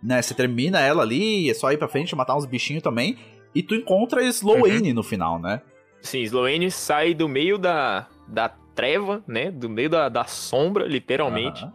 né? 0.00 0.22
Você 0.22 0.34
termina 0.34 0.78
ela 0.78 1.02
ali, 1.02 1.50
é 1.50 1.54
só 1.54 1.72
ir 1.72 1.78
pra 1.78 1.88
frente, 1.88 2.14
matar 2.14 2.36
uns 2.36 2.46
bichinhos 2.46 2.82
também. 2.82 3.16
E 3.54 3.62
tu 3.62 3.74
encontra 3.74 4.22
Slowane 4.22 4.92
no 4.92 5.02
final, 5.02 5.40
né? 5.40 5.62
Sim, 6.06 6.22
Sloane 6.22 6.70
sai 6.70 7.12
do 7.14 7.28
meio 7.28 7.58
da, 7.58 8.06
da 8.28 8.48
treva, 8.74 9.22
né? 9.26 9.50
Do 9.50 9.68
meio 9.68 9.90
da, 9.90 10.08
da 10.08 10.24
sombra, 10.24 10.86
literalmente. 10.86 11.62
Aham. 11.64 11.72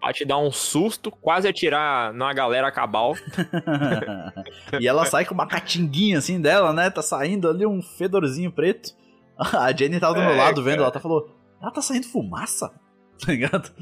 Pra 0.00 0.12
te 0.12 0.24
dar 0.24 0.38
um 0.38 0.50
susto, 0.52 1.10
quase 1.10 1.48
atirar 1.48 2.12
na 2.12 2.32
galera 2.32 2.70
cabal. 2.70 3.14
e 4.80 4.86
ela 4.86 5.04
sai 5.04 5.24
com 5.24 5.34
uma 5.34 5.46
catinguinha 5.46 6.18
assim 6.18 6.40
dela, 6.40 6.72
né? 6.72 6.88
Tá 6.88 7.02
saindo 7.02 7.48
ali 7.48 7.66
um 7.66 7.82
fedorzinho 7.82 8.50
preto. 8.52 8.90
A 9.36 9.72
Jenny 9.76 9.98
tava 10.00 10.14
do 10.14 10.20
meu 10.20 10.30
É, 10.32 10.36
lado 10.36 10.62
vendo, 10.62 10.74
cara. 10.76 10.82
ela 10.84 10.90
tá 10.92 11.00
falou: 11.00 11.36
ela 11.60 11.70
tá 11.70 11.82
saindo 11.82 12.06
fumaça? 12.06 12.72
Tá 13.26 13.32
ligado? 13.32 13.72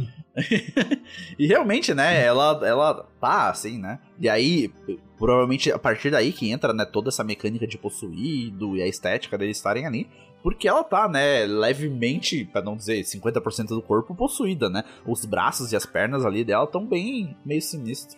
e 1.38 1.46
realmente, 1.46 1.92
né? 1.92 2.24
Ela, 2.24 2.60
ela 2.66 3.06
tá 3.20 3.50
assim, 3.50 3.78
né? 3.78 3.98
E 4.18 4.28
aí, 4.28 4.72
provavelmente 5.18 5.70
a 5.70 5.78
partir 5.78 6.10
daí 6.10 6.32
que 6.32 6.50
entra, 6.50 6.72
né? 6.72 6.86
Toda 6.86 7.10
essa 7.10 7.22
mecânica 7.22 7.66
de 7.66 7.76
possuído 7.76 8.76
e 8.76 8.82
a 8.82 8.86
estética 8.86 9.36
deles 9.36 9.58
estarem 9.58 9.86
ali. 9.86 10.08
Porque 10.42 10.68
ela 10.68 10.84
tá, 10.84 11.08
né, 11.08 11.44
levemente, 11.44 12.44
pra 12.44 12.62
não 12.62 12.76
dizer 12.76 13.02
50% 13.02 13.68
do 13.68 13.82
corpo 13.82 14.14
possuída, 14.14 14.70
né? 14.70 14.84
Os 15.04 15.24
braços 15.24 15.72
e 15.72 15.76
as 15.76 15.84
pernas 15.84 16.24
ali 16.24 16.44
dela 16.44 16.64
estão 16.64 16.86
bem 16.86 17.36
meio 17.44 17.60
sinistros. 17.60 18.16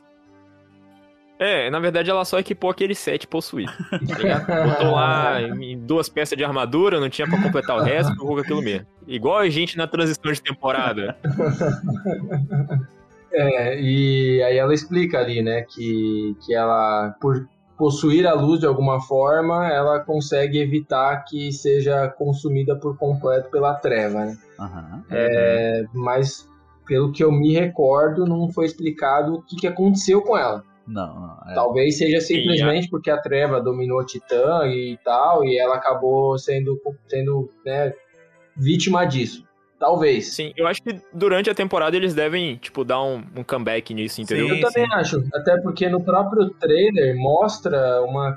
É, 1.38 1.70
na 1.70 1.78
verdade 1.78 2.10
ela 2.10 2.24
só 2.24 2.38
equipou 2.38 2.70
aquele 2.70 2.94
set 2.94 3.26
possuído. 3.26 3.72
Tá? 3.90 4.64
Botou 4.64 4.90
lá 4.92 5.40
em 5.40 5.78
duas 5.78 6.08
peças 6.08 6.36
de 6.36 6.44
armadura, 6.44 6.98
não 6.98 7.08
tinha 7.08 7.28
pra 7.28 7.40
completar 7.40 7.76
o 7.76 7.82
resto, 7.82 8.12
ficou 8.12 8.34
com 8.34 8.38
aquilo 8.38 8.62
mesmo. 8.62 8.86
Igual 9.06 9.38
a 9.38 9.48
gente 9.48 9.76
na 9.76 9.86
transição 9.86 10.32
de 10.32 10.42
temporada. 10.42 11.16
É, 13.30 13.80
e 13.80 14.42
aí 14.42 14.56
ela 14.56 14.72
explica 14.72 15.18
ali, 15.18 15.42
né, 15.42 15.62
que, 15.62 16.34
que 16.44 16.54
ela, 16.54 17.14
por 17.20 17.46
possuir 17.76 18.26
a 18.26 18.34
luz 18.34 18.60
de 18.60 18.66
alguma 18.66 19.00
forma, 19.00 19.68
ela 19.68 20.00
consegue 20.00 20.58
evitar 20.58 21.24
que 21.24 21.52
seja 21.52 22.08
consumida 22.08 22.74
por 22.74 22.96
completo 22.98 23.48
pela 23.50 23.74
treva, 23.74 24.24
né? 24.26 24.38
Aham. 24.58 25.04
É, 25.10 25.84
mas, 25.94 26.48
pelo 26.86 27.12
que 27.12 27.22
eu 27.22 27.30
me 27.30 27.52
recordo, 27.52 28.26
não 28.26 28.50
foi 28.50 28.66
explicado 28.66 29.34
o 29.34 29.42
que, 29.42 29.56
que 29.56 29.66
aconteceu 29.66 30.20
com 30.22 30.36
ela. 30.36 30.64
Não, 30.88 31.14
não. 31.14 31.50
é. 31.50 31.54
Talvez 31.54 31.98
seja 31.98 32.20
simplesmente 32.20 32.88
porque 32.88 33.10
a 33.10 33.20
treva 33.20 33.60
dominou 33.60 34.00
a 34.00 34.06
Titã 34.06 34.66
e 34.66 34.98
tal, 35.04 35.44
e 35.44 35.58
ela 35.58 35.76
acabou 35.76 36.38
sendo, 36.38 36.80
sendo 37.06 37.50
né, 37.64 37.92
vítima 38.56 39.04
disso. 39.04 39.47
Talvez. 39.78 40.34
Sim, 40.34 40.52
eu 40.56 40.66
acho 40.66 40.82
que 40.82 41.00
durante 41.12 41.48
a 41.48 41.54
temporada 41.54 41.96
eles 41.96 42.12
devem, 42.12 42.56
tipo, 42.56 42.84
dar 42.84 43.02
um, 43.02 43.22
um 43.36 43.44
comeback 43.44 43.94
nisso, 43.94 44.20
entendeu? 44.20 44.48
Eu 44.48 44.60
também 44.60 44.92
acho, 44.92 45.22
até 45.32 45.60
porque 45.60 45.88
no 45.88 46.02
próprio 46.02 46.50
trailer 46.50 47.16
mostra 47.16 48.02
uma, 48.02 48.36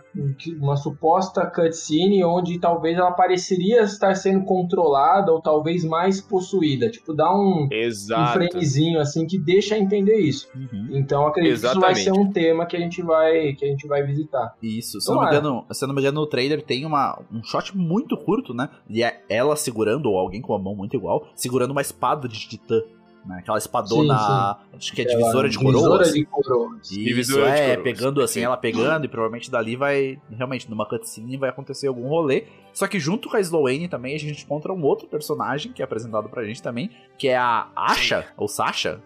uma 0.59 0.75
suposta 0.75 1.45
cutscene 1.45 2.23
onde 2.23 2.59
talvez 2.59 2.97
ela 2.97 3.11
pareceria 3.11 3.81
estar 3.81 4.13
sendo 4.15 4.45
controlada 4.45 5.31
ou 5.31 5.41
talvez 5.41 5.83
mais 5.83 6.21
possuída. 6.21 6.89
Tipo, 6.89 7.13
dá 7.13 7.33
um, 7.33 7.63
um 7.63 7.67
Exato. 7.71 8.33
framezinho 8.33 8.99
assim 8.99 9.25
que 9.25 9.39
deixa 9.39 9.77
entender 9.77 10.19
isso. 10.19 10.47
Uhum. 10.55 10.89
Então 10.91 11.25
acredito 11.25 11.59
que 11.59 11.67
isso 11.67 11.79
vai 11.79 11.91
Exatamente. 11.91 12.03
ser 12.03 12.11
um 12.11 12.31
tema 12.31 12.65
que 12.67 12.77
a 12.77 12.79
gente 12.79 13.01
vai, 13.01 13.53
que 13.53 13.65
a 13.65 13.67
gente 13.67 13.87
vai 13.87 14.03
visitar. 14.03 14.55
Isso, 14.61 15.01
se 15.01 15.09
eu, 15.09 15.15
não 15.15 15.23
me 15.23 15.27
engano, 15.27 15.65
se 15.71 15.87
não 15.87 15.93
me 15.95 16.01
engano, 16.01 16.21
no 16.21 16.27
trailer 16.27 16.61
tem 16.61 16.85
uma, 16.85 17.19
um 17.31 17.43
shot 17.43 17.75
muito 17.75 18.15
curto, 18.15 18.53
né? 18.53 18.69
E 18.87 19.03
é 19.03 19.23
ela 19.27 19.55
segurando, 19.55 20.07
ou 20.07 20.17
alguém 20.17 20.41
com 20.41 20.53
a 20.53 20.59
mão 20.59 20.75
muito 20.75 20.95
igual, 20.95 21.30
segurando 21.36 21.71
uma 21.71 21.82
espada 21.82 22.27
de 22.27 22.39
titã. 22.47 22.82
Né? 23.25 23.38
Aquela 23.39 23.57
espadona, 23.57 24.57
acho 24.75 24.93
que 24.93 25.01
é 25.01 25.05
divisora 25.05 25.47
de 25.47 25.57
Divisora 25.57 25.89
coroas. 25.89 26.13
de 26.13 26.25
coroas. 26.25 26.91
Isso, 26.91 27.03
Divisora 27.03 27.51
de 27.51 27.51
é, 27.51 27.67
coroas, 27.67 27.84
pegando 27.84 28.21
assim, 28.21 28.39
sim. 28.39 28.45
ela 28.45 28.57
pegando, 28.57 29.05
e 29.05 29.07
provavelmente 29.07 29.51
dali 29.51 29.75
vai, 29.75 30.19
realmente, 30.32 30.69
numa 30.69 30.88
cutscene 30.88 31.38
vai 31.38 31.49
acontecer 31.49 31.88
algum 31.88 32.07
rolê. 32.07 32.45
Só 32.73 32.88
que 32.88 32.99
junto 32.99 33.29
com 33.29 33.38
a 33.38 33.39
Sloane 33.39 33.88
também 33.88 34.15
a 34.15 34.19
gente 34.19 34.43
encontra 34.43 34.73
um 34.73 34.84
outro 34.84 35.07
personagem 35.07 35.71
que 35.71 35.82
é 35.82 35.86
apresentado 35.86 36.29
pra 36.29 36.43
gente 36.43 36.63
também, 36.63 36.89
que 37.17 37.27
é 37.27 37.38
a 37.38 37.67
Asha, 37.75 38.25
ou 38.38 38.47
Sasha. 38.47 38.99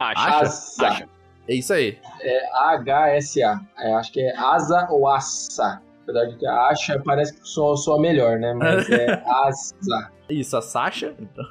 Acha. 0.00 0.40
Asa. 0.40 0.86
Acha. 0.86 1.08
É 1.46 1.54
isso 1.54 1.72
aí. 1.72 1.98
É 2.22 2.48
A-H-S-A. 2.54 3.60
É, 3.78 3.94
acho 3.94 4.12
que 4.12 4.20
é 4.20 4.36
Asa 4.36 4.88
ou 4.90 5.08
Assa. 5.08 5.80
Apesar 6.04 6.24
de 6.26 6.36
que 6.36 6.46
a 6.46 6.68
Asha 6.68 7.02
parece 7.04 7.34
que 7.34 7.48
sou, 7.48 7.76
sou 7.76 7.96
a 7.96 8.00
melhor, 8.00 8.38
né? 8.38 8.54
Mas 8.54 8.88
é 8.90 9.22
Asa. 9.26 10.10
Isso, 10.30 10.56
a 10.56 10.62
Sasha. 10.62 11.14
Então, 11.18 11.44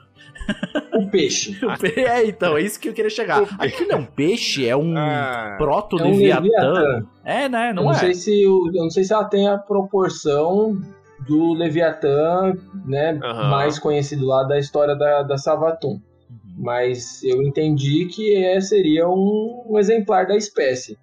O 0.94 1.10
peixe. 1.10 1.58
o 1.66 1.78
pe- 1.80 2.00
é, 2.02 2.26
então, 2.28 2.56
é 2.58 2.62
isso 2.62 2.80
que 2.80 2.88
eu 2.90 2.94
queria 2.94 3.10
chegar. 3.10 3.44
Aquilo 3.60 3.92
é 3.92 3.96
um 3.96 4.06
peixe, 4.06 4.68
é 4.68 4.76
um 4.76 4.96
Ah. 4.98 5.56
proto-leviatã. 5.58 6.38
É 6.38 6.40
um 6.40 6.72
Leviatã. 6.74 7.06
É, 7.26 7.50
né? 7.50 7.70
Eu 7.72 7.76
Não, 7.76 7.84
não, 7.86 7.92
é? 7.92 7.96
sei 7.96 8.14
se 8.14 8.48
o- 8.48 8.68
eu 8.74 8.84
não 8.84 8.90
sei 8.90 9.04
se 9.04 9.14
ela 9.14 9.26
tem 9.26 9.48
a 9.48 9.58
proporção 9.58 10.80
do 11.28 11.54
Leviatã, 11.54 12.54
né, 12.86 13.20
Aham. 13.24 13.50
mais 13.50 13.80
conhecido 13.80 14.26
lá 14.26 14.44
da 14.44 14.60
história 14.60 14.96
da, 14.96 15.24
da 15.24 15.38
Savatum. 15.38 16.00
Mas 16.58 17.24
eu 17.24 17.42
entendi 17.42 18.06
que 18.08 18.36
é, 18.36 18.60
seria 18.62 19.08
um, 19.10 19.64
um 19.70 19.80
exemplar 19.80 20.28
da 20.28 20.36
espécie. 20.36 20.98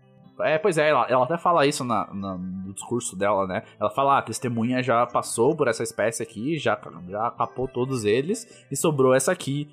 É, 0.45 0.59
pois 0.59 0.79
é, 0.79 0.89
ela, 0.89 1.07
ela 1.09 1.25
até 1.25 1.37
fala 1.39 1.67
isso 1.67 1.85
na, 1.85 2.13
na- 2.13 2.37
no 2.39 2.73
discurso 2.73 3.17
dela, 3.17 3.47
né? 3.47 3.63
Ela 3.81 3.91
fala, 3.91 4.15
ah, 4.15 4.19
a 4.19 4.23
testemunha 4.23 4.83
já 4.83 5.07
passou 5.07 5.57
por 5.57 5.69
essa 5.69 5.83
espécie 5.83 6.23
aqui, 6.23 6.59
já, 6.59 6.79
já 7.09 7.31
capou 7.31 7.67
todos 7.69 8.05
eles 8.05 8.47
e 8.71 8.77
sobrou 8.77 9.15
essa 9.15 9.33
aqui. 9.33 9.69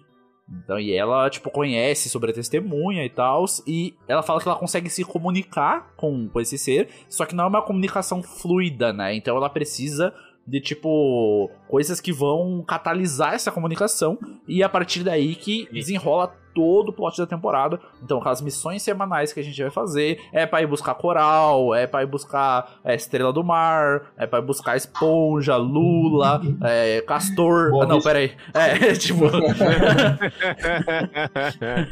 Então, 0.49 0.79
e 0.79 0.93
ela, 0.93 1.29
tipo, 1.29 1.51
conhece 1.51 2.09
sobre 2.09 2.31
a 2.31 2.33
testemunha 2.33 3.03
e 3.03 3.09
tal, 3.09 3.43
e 3.67 3.93
ela 4.07 4.23
fala 4.23 4.39
que 4.41 4.47
ela 4.47 4.57
consegue 4.57 4.89
se 4.89 5.03
comunicar 5.03 5.93
com, 5.97 6.29
com 6.29 6.39
esse 6.39 6.57
ser, 6.57 6.87
só 7.09 7.25
que 7.25 7.35
não 7.35 7.43
é 7.43 7.47
uma 7.47 7.61
comunicação 7.61 8.23
fluida, 8.23 8.93
né? 8.93 9.13
Então 9.13 9.35
ela 9.35 9.49
precisa 9.49 10.13
de, 10.47 10.61
tipo, 10.61 11.51
coisas 11.67 11.99
que 11.99 12.13
vão 12.13 12.63
catalisar 12.65 13.33
essa 13.33 13.51
comunicação, 13.51 14.17
e 14.47 14.63
a 14.63 14.69
partir 14.69 15.03
daí 15.03 15.35
que 15.35 15.67
desenrola 15.69 16.33
todo 16.57 16.89
o 16.89 16.93
plot 16.93 17.19
da 17.19 17.27
temporada. 17.27 17.79
Então, 18.01 18.17
aquelas 18.17 18.41
missões 18.41 18.81
semanais 18.81 19.31
que 19.31 19.39
a 19.39 19.43
gente 19.43 19.61
vai 19.61 19.69
fazer 19.69 20.19
é 20.33 20.47
pra 20.47 20.63
ir 20.63 20.65
buscar 20.65 20.95
coral, 20.95 21.75
é 21.75 21.85
pra 21.85 22.01
ir 22.01 22.07
buscar 22.07 22.79
é, 22.83 22.95
estrela 22.95 23.31
do 23.31 23.43
mar, 23.43 24.11
é 24.17 24.25
pra 24.25 24.39
ir 24.39 24.41
buscar 24.41 24.75
esponja, 24.75 25.55
lula, 25.55 26.41
é, 26.63 26.99
castor. 27.01 27.69
Bob 27.69 27.83
ah, 27.83 27.85
não, 27.85 28.01
peraí. 28.01 28.31
É, 28.55 28.93
tipo. 28.97 29.25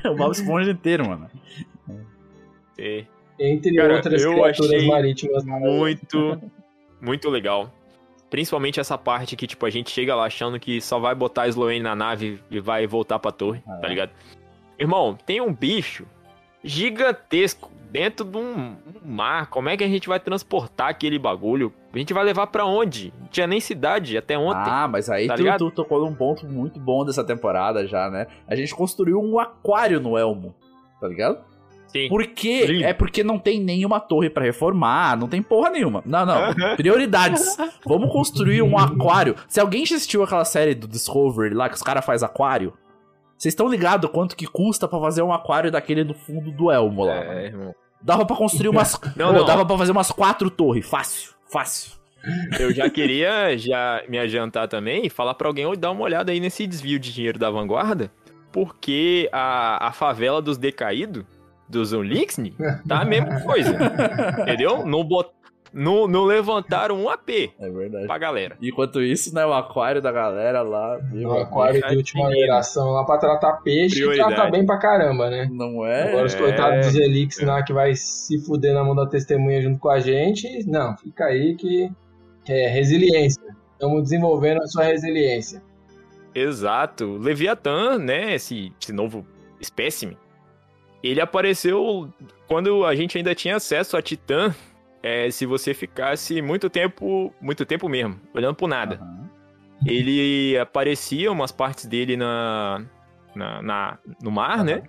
o 0.09 0.15
Bob 0.15 0.31
Esponja 0.31 0.71
inteiro, 0.71 1.07
mano. 1.07 1.29
É. 2.79 3.05
Entre 3.39 3.75
Cara, 3.75 3.97
outras 3.97 4.19
eu 4.19 4.33
criaturas 4.33 4.71
achei 4.71 4.87
marítimas. 4.87 5.45
muito 5.45 6.41
Muito 6.99 7.29
legal. 7.29 7.71
Principalmente 8.31 8.79
essa 8.79 8.97
parte 8.97 9.35
que, 9.35 9.45
tipo, 9.45 9.63
a 9.65 9.69
gente 9.69 9.91
chega 9.91 10.15
lá 10.15 10.25
achando 10.25 10.59
que 10.59 10.81
só 10.81 10.97
vai 10.99 11.13
botar 11.13 11.43
a 11.43 11.47
Sloane 11.47 11.81
na 11.81 11.95
nave 11.95 12.39
e 12.49 12.59
vai 12.59 12.87
voltar 12.87 13.19
pra 13.19 13.31
torre, 13.31 13.61
Ah, 13.67 13.77
tá 13.77 13.87
é. 13.87 13.91
Irmão, 14.77 15.17
tem 15.25 15.41
um 15.41 15.53
bicho 15.53 16.05
gigantesco 16.63 17.71
dentro 17.91 18.25
de 18.25 18.37
um, 18.37 18.71
um 18.71 18.75
mar. 19.05 19.47
Como 19.47 19.69
é 19.69 19.77
que 19.77 19.83
a 19.83 19.87
gente 19.87 20.07
vai 20.07 20.19
transportar 20.19 20.89
aquele 20.89 21.17
bagulho? 21.17 21.71
A 21.93 21.97
gente 21.97 22.13
vai 22.13 22.25
levar 22.25 22.47
pra 22.47 22.65
onde? 22.65 23.13
Não 23.19 23.27
tinha 23.27 23.47
nem 23.47 23.61
cidade 23.61 24.17
até 24.17 24.37
ontem. 24.37 24.69
Ah, 24.69 24.87
mas 24.87 25.09
aí 25.09 25.27
tá 25.27 25.35
tu, 25.35 25.41
ligado? 25.43 25.59
tu 25.59 25.71
tocou 25.71 26.01
num 26.01 26.13
ponto 26.13 26.45
muito 26.45 26.79
bom 26.79 27.05
dessa 27.05 27.23
temporada 27.23 27.87
já, 27.87 28.09
né? 28.09 28.27
A 28.47 28.55
gente 28.55 28.75
construiu 28.75 29.21
um 29.21 29.39
aquário 29.39 30.01
no 30.01 30.17
Elmo, 30.17 30.53
tá 30.99 31.07
ligado? 31.07 31.37
Sim. 31.87 32.09
Por 32.09 32.27
quê? 32.27 32.65
Lindo. 32.65 32.83
É 32.83 32.93
porque 32.93 33.23
não 33.23 33.39
tem 33.39 33.61
nenhuma 33.61 34.01
torre 34.01 34.29
pra 34.29 34.43
reformar, 34.43 35.15
não 35.17 35.29
tem 35.29 35.41
porra 35.41 35.69
nenhuma. 35.69 36.03
Não, 36.05 36.25
não. 36.25 36.53
Prioridades. 36.75 37.55
Vamos 37.85 38.11
construir 38.11 38.61
um 38.61 38.77
aquário. 38.77 39.35
Se 39.47 39.61
alguém 39.61 39.85
já 39.85 39.95
assistiu 39.95 40.21
aquela 40.21 40.43
série 40.43 40.75
do 40.75 40.89
Discovery 40.89 41.53
lá 41.53 41.69
que 41.69 41.75
os 41.75 41.81
caras 41.81 42.03
fazem 42.03 42.27
aquário, 42.27 42.73
vocês 43.37 43.51
estão 43.51 43.67
ligados 43.67 44.09
quanto 44.11 44.35
que 44.35 44.47
custa 44.47 44.87
pra 44.87 44.99
fazer 44.99 45.21
um 45.21 45.33
aquário 45.33 45.71
daquele 45.71 46.03
no 46.03 46.13
fundo 46.13 46.51
do 46.51 46.71
Elmo 46.71 47.03
lá? 47.05 47.15
É, 47.15 47.45
irmão. 47.45 47.75
Dava 48.01 48.25
pra 48.25 48.35
construir 48.35 48.69
umas. 48.69 48.99
Não, 49.15 49.33
não. 49.33 49.45
Dava 49.45 49.65
pra 49.65 49.77
fazer 49.77 49.91
umas 49.91 50.11
quatro 50.11 50.49
torres. 50.49 50.87
Fácil, 50.87 51.33
fácil. 51.51 51.91
Eu 52.59 52.73
já 52.73 52.89
queria 52.89 53.57
já 53.57 54.03
me 54.07 54.17
adiantar 54.17 54.67
também 54.67 55.05
e 55.05 55.09
falar 55.09 55.33
pra 55.35 55.47
alguém 55.47 55.65
dar 55.77 55.91
uma 55.91 56.03
olhada 56.03 56.31
aí 56.31 56.39
nesse 56.39 56.65
desvio 56.65 56.99
de 56.99 57.13
dinheiro 57.13 57.37
da 57.37 57.49
vanguarda, 57.49 58.11
porque 58.51 59.29
a, 59.31 59.87
a 59.87 59.91
favela 59.91 60.41
dos 60.41 60.57
decaídos, 60.57 61.23
dos 61.69 61.93
Unlixni, 61.93 62.55
tá 62.87 63.01
a 63.01 63.05
mesma 63.05 63.41
coisa. 63.41 63.75
entendeu? 64.41 64.85
Não, 64.85 65.03
bot, 65.03 65.29
não, 65.75 66.07
não 66.07 66.23
levantaram 66.23 66.97
um 67.03 67.09
AP 67.09 67.51
É 67.59 67.69
verdade. 67.69 68.07
pra 68.07 68.17
galera. 68.17 68.57
Enquanto 68.61 69.01
isso, 69.01 69.35
né, 69.35 69.45
o 69.45 69.53
aquário 69.53 70.01
da 70.01 70.11
galera 70.11 70.61
lá. 70.61 70.97
meu 71.11 71.29
O 71.29 71.37
aquário 71.37 71.83
é 71.83 71.87
de 71.89 71.97
última 71.97 72.29
menino. 72.29 72.39
geração 72.45 72.91
lá 72.91 73.03
pra 73.03 73.17
tratar 73.17 73.57
peixe 73.57 73.97
e 73.97 73.99
Prioridade. 73.99 74.35
trata 74.35 74.49
bem 74.51 74.65
pra 74.65 74.77
caramba, 74.79 75.29
né? 75.29 75.47
Não 75.51 75.85
é? 75.85 76.09
Agora 76.09 76.25
os 76.25 76.33
É. 76.33 76.37
coitados 76.37 76.85
dos 76.87 76.95
Elix 76.95 77.39
lá 77.41 77.61
que 77.61 77.73
vai 77.73 77.93
se 77.95 78.39
fuder 78.45 78.73
na 78.73 78.83
mão 78.83 78.95
da 78.95 79.05
testemunha 79.05 79.61
junto 79.61 79.77
com 79.79 79.89
a 79.89 79.99
gente. 79.99 80.65
Não, 80.65 80.95
fica 80.97 81.25
aí 81.25 81.55
que, 81.55 81.91
que 82.45 82.53
é 82.53 82.67
resiliência. 82.69 83.43
Estamos 83.73 84.03
desenvolvendo 84.03 84.61
a 84.63 84.67
sua 84.67 84.83
resiliência. 84.85 85.61
Exato. 86.33 87.17
Leviatã, 87.17 87.97
né, 87.97 88.35
esse, 88.35 88.71
esse 88.81 88.91
novo 88.93 89.25
espécime, 89.59 90.17
ele 91.03 91.21
apareceu 91.21 92.09
quando 92.47 92.85
a 92.85 92.95
gente 92.95 93.17
ainda 93.17 93.33
tinha 93.35 93.55
acesso 93.55 93.95
a 93.95 94.01
Titã, 94.01 94.53
é, 95.05 95.29
se 95.29 95.45
você 95.45 95.73
ficasse 95.73 96.41
muito 96.41 96.67
tempo, 96.69 97.31
muito 97.39 97.63
tempo 97.65 97.87
mesmo, 97.87 98.19
olhando 98.33 98.55
pro 98.55 98.65
nada. 98.65 98.95
Aham. 98.95 99.29
Ele 99.85 100.57
aparecia 100.57 101.31
umas 101.31 101.51
partes 101.51 101.85
dele 101.85 102.17
na, 102.17 102.83
na, 103.35 103.61
na- 103.61 103.97
no 104.23 104.31
mar, 104.31 104.63
né? 104.63 104.81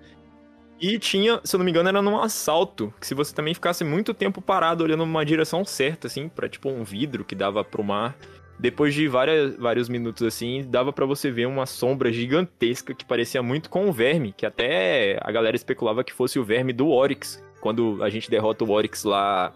E 0.81 0.99
tinha, 0.99 1.41
se 1.45 1.55
eu 1.55 1.59
não 1.59 1.65
me 1.65 1.71
engano, 1.71 1.89
era 1.89 2.01
num 2.01 2.19
assalto. 2.21 2.95
Que 3.01 3.07
se 3.07 3.15
você 3.15 3.35
também 3.35 3.53
ficasse 3.53 3.85
muito 3.85 4.15
tempo 4.15 4.41
parado 4.41 4.85
olhando 4.85 5.05
numa 5.05 5.25
direção 5.25 5.65
certa, 5.65 6.07
assim, 6.07 6.29
pra 6.29 6.49
tipo 6.49 6.69
um 6.71 6.83
vidro 6.85 7.25
que 7.25 7.35
dava 7.35 7.63
pro 7.65 7.83
mar. 7.85 8.17
Depois 8.59 8.95
de 8.95 9.07
várias, 9.07 9.55
vários 9.57 9.87
minutos 9.89 10.27
assim, 10.27 10.65
dava 10.67 10.93
pra 10.95 11.05
você 11.05 11.31
ver 11.31 11.47
uma 11.47 11.67
sombra 11.67 12.11
gigantesca 12.11 12.95
que 12.95 13.05
parecia 13.05 13.43
muito 13.43 13.69
com 13.69 13.87
o 13.87 13.93
verme, 13.93 14.33
que 14.35 14.47
até 14.47 15.19
a 15.21 15.31
galera 15.31 15.57
especulava 15.57 16.03
que 16.03 16.13
fosse 16.13 16.39
o 16.39 16.45
verme 16.45 16.73
do 16.73 16.89
Oryx. 16.89 17.45
Quando 17.61 18.03
a 18.03 18.09
gente 18.09 18.31
derrota 18.31 18.65
o 18.65 18.71
Oryx 18.71 19.05
lá 19.05 19.53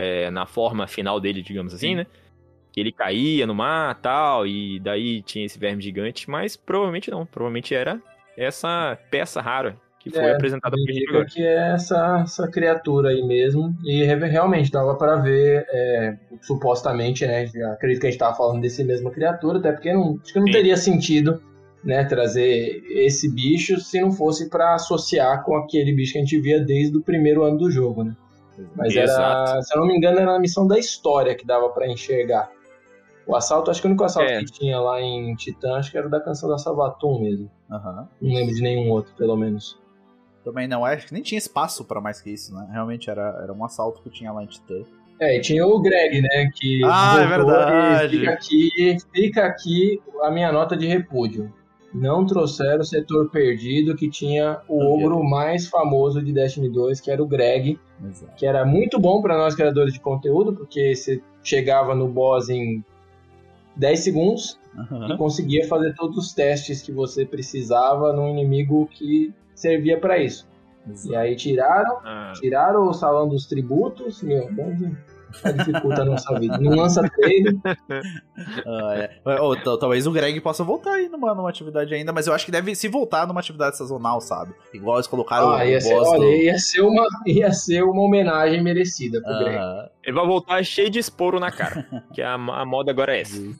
é, 0.00 0.30
na 0.30 0.46
forma 0.46 0.86
final 0.86 1.20
dele, 1.20 1.42
digamos 1.42 1.74
assim, 1.74 1.94
né? 1.96 2.06
Que 2.72 2.80
ele 2.80 2.92
caía 2.92 3.46
no 3.46 3.54
mar 3.54 4.00
tal, 4.00 4.46
e 4.46 4.80
daí 4.80 5.22
tinha 5.22 5.44
esse 5.46 5.58
verme 5.58 5.82
gigante, 5.82 6.30
mas 6.30 6.56
provavelmente 6.56 7.10
não. 7.10 7.26
Provavelmente 7.26 7.74
era 7.74 8.00
essa 8.36 8.98
peça 9.10 9.40
rara 9.40 9.76
que 9.98 10.10
foi 10.10 10.30
É, 10.30 10.32
apresentada 10.32 10.78
pra 10.82 10.92
gente 10.92 11.08
agora. 11.10 11.26
que 11.28 11.42
é 11.42 11.72
essa, 11.74 12.20
essa 12.22 12.48
criatura 12.50 13.10
aí 13.10 13.22
mesmo. 13.22 13.76
E 13.84 14.02
re- 14.04 14.28
realmente 14.28 14.70
dava 14.70 14.96
pra 14.96 15.16
ver, 15.16 15.66
é, 15.70 16.18
supostamente, 16.42 17.26
né? 17.26 17.44
Acredito 17.72 18.00
que 18.00 18.06
a 18.06 18.10
gente 18.10 18.18
tava 18.18 18.36
falando 18.36 18.60
desse 18.62 18.82
mesma 18.84 19.10
criatura, 19.10 19.58
até 19.58 19.72
porque 19.72 19.92
não, 19.92 20.18
acho 20.22 20.32
que 20.32 20.40
não 20.40 20.46
Sim. 20.46 20.52
teria 20.52 20.76
sentido 20.76 21.42
né, 21.84 22.04
trazer 22.04 22.82
esse 22.90 23.32
bicho 23.34 23.78
se 23.80 24.00
não 24.00 24.12
fosse 24.12 24.48
pra 24.50 24.74
associar 24.74 25.44
com 25.44 25.56
aquele 25.56 25.92
bicho 25.94 26.12
que 26.12 26.18
a 26.18 26.22
gente 26.22 26.40
via 26.40 26.60
desde 26.60 26.96
o 26.96 27.02
primeiro 27.02 27.42
ano 27.44 27.58
do 27.58 27.70
jogo, 27.70 28.04
né? 28.04 28.14
Mas 28.76 28.94
era, 28.94 29.04
Exato. 29.04 29.62
se 29.62 29.74
eu 29.74 29.80
não 29.80 29.86
me 29.86 29.96
engano, 29.96 30.18
era 30.18 30.34
a 30.36 30.38
missão 30.38 30.66
da 30.66 30.78
história 30.78 31.34
que 31.34 31.46
dava 31.46 31.68
pra 31.70 31.88
enxergar. 31.88 32.50
O 33.26 33.36
assalto, 33.36 33.70
acho 33.70 33.80
que 33.80 33.86
o 33.86 33.90
único 33.90 34.02
assalto 34.04 34.30
É. 34.30 34.38
que 34.40 34.46
tinha 34.46 34.80
lá 34.80 35.00
em 35.00 35.34
Titã, 35.36 35.74
acho 35.76 35.90
que 35.90 35.98
era 35.98 36.06
o 36.06 36.10
da 36.10 36.20
canção 36.20 36.48
da 36.48 36.58
Salvatum 36.58 37.20
mesmo. 37.20 37.50
Aham. 37.70 38.08
Não 38.20 38.34
lembro 38.34 38.54
de 38.54 38.62
nenhum 38.62 38.90
outro, 38.90 39.12
pelo 39.16 39.36
menos. 39.36 39.78
Também 40.44 40.66
não, 40.66 40.84
acho 40.84 41.06
que 41.06 41.12
nem 41.12 41.22
tinha 41.22 41.38
espaço 41.38 41.84
pra 41.84 42.00
mais 42.00 42.20
que 42.20 42.30
isso, 42.30 42.54
né? 42.54 42.66
Realmente 42.72 43.10
era, 43.10 43.38
era 43.42 43.52
um 43.52 43.64
assalto 43.64 44.02
que 44.02 44.10
tinha 44.10 44.32
lá 44.32 44.42
em 44.42 44.46
Titã. 44.46 44.82
É, 45.20 45.36
e 45.36 45.40
tinha 45.42 45.66
o 45.66 45.78
Greg, 45.80 46.22
né? 46.22 46.50
Que 46.56 46.80
Ah, 46.84 47.16
é 47.22 47.26
verdade. 47.26 48.18
Fica 48.18 48.30
aqui, 48.32 48.96
fica 49.14 49.44
aqui 49.46 50.02
a 50.22 50.30
minha 50.30 50.50
nota 50.50 50.74
de 50.76 50.86
repúdio. 50.86 51.52
Não 51.92 52.24
trouxeram 52.24 52.80
o 52.80 52.84
setor 52.84 53.30
perdido 53.30 53.96
que 53.96 54.08
tinha 54.08 54.60
o 54.68 54.76
Ok. 54.76 55.04
ogro 55.04 55.24
mais 55.24 55.66
famoso 55.68 56.22
de 56.22 56.32
Destiny 56.32 56.68
2, 56.68 57.00
que 57.00 57.10
era 57.10 57.22
o 57.22 57.26
Greg, 57.26 57.78
Exato. 58.08 58.32
que 58.36 58.46
era 58.46 58.64
muito 58.64 58.98
bom 58.98 59.20
pra 59.20 59.36
nós 59.36 59.54
criadores 59.54 59.92
de 59.92 60.00
conteúdo, 60.00 60.52
porque 60.52 60.94
você 60.94 61.20
chegava 61.42 61.94
no 61.94 62.06
boss 62.06 62.48
em 62.48 62.84
10 63.76 64.00
segundos 64.00 64.58
e 64.74 64.78
Aham. 64.80 65.16
conseguia 65.16 65.66
fazer 65.66 65.94
todos 65.94 66.16
os 66.16 66.32
testes 66.32 66.80
que 66.80 66.92
você 66.92 67.26
precisava 67.26 68.12
num 68.12 68.28
inimigo 68.28 68.88
que 68.92 69.34
servia 69.54 69.98
pra 69.98 70.18
isso. 70.18 70.48
E 71.06 71.14
aí 71.16 71.34
tiraram 71.36 71.98
Ah, 72.04 72.32
Tiraram 72.36 72.88
o 72.88 72.92
salão 72.94 73.28
dos 73.28 73.46
tributos, 73.46 74.22
meu, 74.22 74.48
onde 74.58 74.96
dificulta 75.56 76.02
a 76.02 76.04
nossa 76.04 76.38
vida. 76.38 76.58
Não 76.58 76.76
lança 76.76 77.02
trailer. 77.08 77.54
Ah, 78.66 78.94
é. 79.26 79.40
Ô, 79.40 79.54
tal- 79.54 79.76
talvez 79.78 80.06
o 80.06 80.10
Greg 80.12 80.40
possa 80.40 80.64
voltar 80.64 80.94
aí 80.94 81.08
numa, 81.10 81.34
numa 81.34 81.48
atividade 81.50 81.92
ainda, 81.94 82.10
mas 82.10 82.26
eu 82.26 82.32
acho 82.32 82.46
que 82.46 82.50
deve 82.50 82.74
se 82.74 82.88
voltar 82.88 83.26
numa 83.26 83.40
atividade 83.40 83.76
sazonal, 83.76 84.18
sabe? 84.20 84.54
Igual 84.72 84.96
eles 84.96 85.06
colocaram 85.06 85.50
Ah, 85.50 85.58
o 85.62 85.64
ia 85.66 85.78
ser, 85.80 85.94
boss 85.94 86.08
olha, 86.08 86.20
do... 86.20 86.26
ia 86.32 86.58
ser, 86.58 86.80
uma, 86.80 87.06
ia 87.26 87.52
ser 87.52 87.82
uma 87.82 88.00
homenagem 88.02 88.62
merecida 88.62 89.20
pro 89.20 89.38
Greg. 89.40 89.56
Aham. 89.56 89.88
ele 90.02 90.16
vai 90.16 90.26
voltar 90.26 90.64
cheio 90.64 90.88
de 90.88 90.98
esporo 90.98 91.38
na 91.38 91.50
cara. 91.50 91.86
que 92.14 92.22
a, 92.22 92.32
a 92.34 92.64
moda 92.64 92.90
agora 92.90 93.14
é 93.14 93.20
essa. 93.20 93.36
E, 93.38 93.50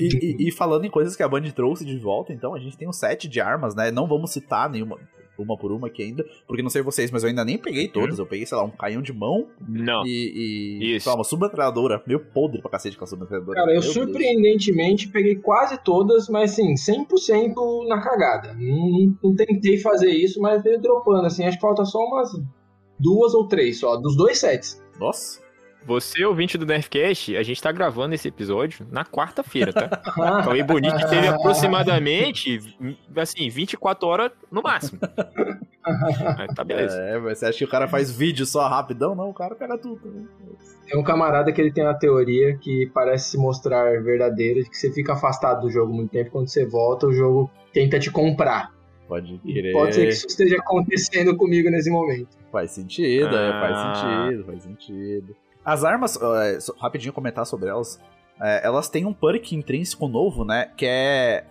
e- 0.00 0.48
e 0.48 0.52
falando 0.52 0.84
em 0.86 0.90
coisas 0.90 1.14
que 1.14 1.22
a 1.22 1.28
Band 1.28 1.42
trouxe 1.54 1.84
de 1.84 1.98
volta, 1.98 2.32
então, 2.32 2.54
a 2.54 2.58
gente 2.58 2.76
tem 2.78 2.88
um 2.88 2.92
set 2.92 3.28
de 3.28 3.40
armas, 3.40 3.74
né? 3.74 3.90
Não 3.90 4.06
vamos 4.06 4.30
citar 4.30 4.70
nenhuma, 4.70 4.96
uma 5.38 5.56
por 5.56 5.70
uma 5.72 5.86
aqui 5.86 6.02
ainda, 6.02 6.24
porque 6.46 6.62
não 6.62 6.70
sei 6.70 6.82
vocês, 6.82 7.10
mas 7.10 7.22
eu 7.22 7.28
ainda 7.28 7.44
nem 7.44 7.56
peguei 7.56 7.88
todas. 7.88 8.18
Eu 8.18 8.26
peguei, 8.26 8.44
sei 8.44 8.56
lá, 8.58 8.64
um 8.64 8.70
canhão 8.70 9.00
de 9.00 9.12
mão 9.12 9.46
Não. 9.68 10.04
e, 10.06 10.78
e 10.80 10.96
Isso. 10.96 11.04
sei 11.04 11.10
lá, 11.12 11.18
uma 11.18 11.24
submetralhadora. 11.24 12.02
Meio 12.06 12.20
podre 12.20 12.60
pra 12.60 12.70
cacete 12.70 12.96
com 12.98 13.04
a 13.04 13.06
submetralhadora. 13.06 13.56
Cara, 13.58 13.70
eu 13.70 13.74
Meu 13.74 13.82
Deus. 13.82 13.92
surpreendentemente 13.94 15.08
peguei 15.08 15.36
quase 15.36 15.78
todas, 15.82 16.28
mas 16.28 16.52
assim, 16.52 16.74
100% 16.74 17.86
na 17.88 18.00
cagada. 18.00 18.54
Não, 18.54 18.90
não- 18.90 19.18
não 19.22 19.34
tentei 19.36 19.78
fazer 19.78 20.10
isso, 20.10 20.40
mas 20.40 20.62
veio 20.62 20.80
dropando, 20.80 21.26
assim, 21.26 21.44
acho 21.44 21.56
que 21.56 21.62
falta 21.62 21.84
só 21.84 21.98
umas 21.98 22.30
duas 22.98 23.34
ou 23.34 23.46
três 23.46 23.78
só, 23.78 23.96
dos 23.96 24.16
dois 24.16 24.38
sets. 24.38 24.82
Nossa. 24.98 25.40
Você, 25.86 26.22
ouvinte 26.24 26.58
do 26.58 26.66
Nerfcast, 26.66 27.34
a 27.36 27.42
gente 27.42 27.62
tá 27.62 27.72
gravando 27.72 28.14
esse 28.14 28.28
episódio 28.28 28.86
na 28.90 29.04
quarta-feira, 29.04 29.72
tá? 29.72 29.88
Ah, 30.20 30.42
Cauê 30.42 30.62
Bonito 30.62 30.98
teve 31.08 31.28
aproximadamente, 31.28 32.58
assim, 33.16 33.48
24 33.48 34.06
horas 34.06 34.32
no 34.50 34.60
máximo. 34.62 34.98
Mas 36.36 36.54
tá 36.54 36.62
beleza. 36.64 37.00
É, 37.00 37.18
mas 37.18 37.38
você 37.38 37.46
acha 37.46 37.58
que 37.58 37.64
o 37.64 37.68
cara 37.68 37.88
faz 37.88 38.12
vídeo 38.12 38.44
só 38.44 38.68
rapidão? 38.68 39.14
Não, 39.14 39.30
o 39.30 39.32
cara 39.32 39.54
pega 39.54 39.78
tudo. 39.78 40.06
né? 40.10 40.26
Tem 40.86 41.00
um 41.00 41.02
camarada 41.02 41.50
que 41.50 41.58
ele 41.58 41.72
tem 41.72 41.82
uma 41.82 41.94
teoria 41.98 42.58
que 42.58 42.90
parece 42.92 43.30
se 43.30 43.38
mostrar 43.38 44.02
verdadeira, 44.02 44.62
de 44.62 44.68
que 44.68 44.76
você 44.76 44.92
fica 44.92 45.14
afastado 45.14 45.62
do 45.62 45.70
jogo 45.70 45.90
muito 45.90 46.10
tempo, 46.10 46.30
quando 46.30 46.48
você 46.48 46.66
volta, 46.66 47.06
o 47.06 47.12
jogo 47.12 47.50
tenta 47.72 47.98
te 47.98 48.10
comprar. 48.10 48.70
Pode 49.06 49.38
querer. 49.38 49.72
Pode 49.72 49.94
ser 49.94 50.02
que 50.02 50.08
isso 50.12 50.26
esteja 50.26 50.56
acontecendo 50.58 51.34
comigo 51.34 51.70
nesse 51.70 51.88
momento. 51.90 52.36
Faz 52.52 52.72
sentido, 52.72 53.34
é, 53.34 53.48
Ah. 53.50 53.60
faz 53.60 53.78
sentido, 54.28 54.44
faz 54.44 54.62
sentido. 54.64 55.36
As 55.68 55.84
armas, 55.84 56.18
só- 56.60 56.74
rapidinho 56.80 57.12
comentar 57.12 57.44
sobre 57.44 57.68
elas, 57.68 58.00
é, 58.40 58.64
elas 58.64 58.88
têm 58.88 59.04
um 59.04 59.12
perk 59.12 59.54
intrínseco 59.54 60.08
novo, 60.08 60.44
né? 60.44 60.70
Que 60.76 60.86
é. 60.86 61.44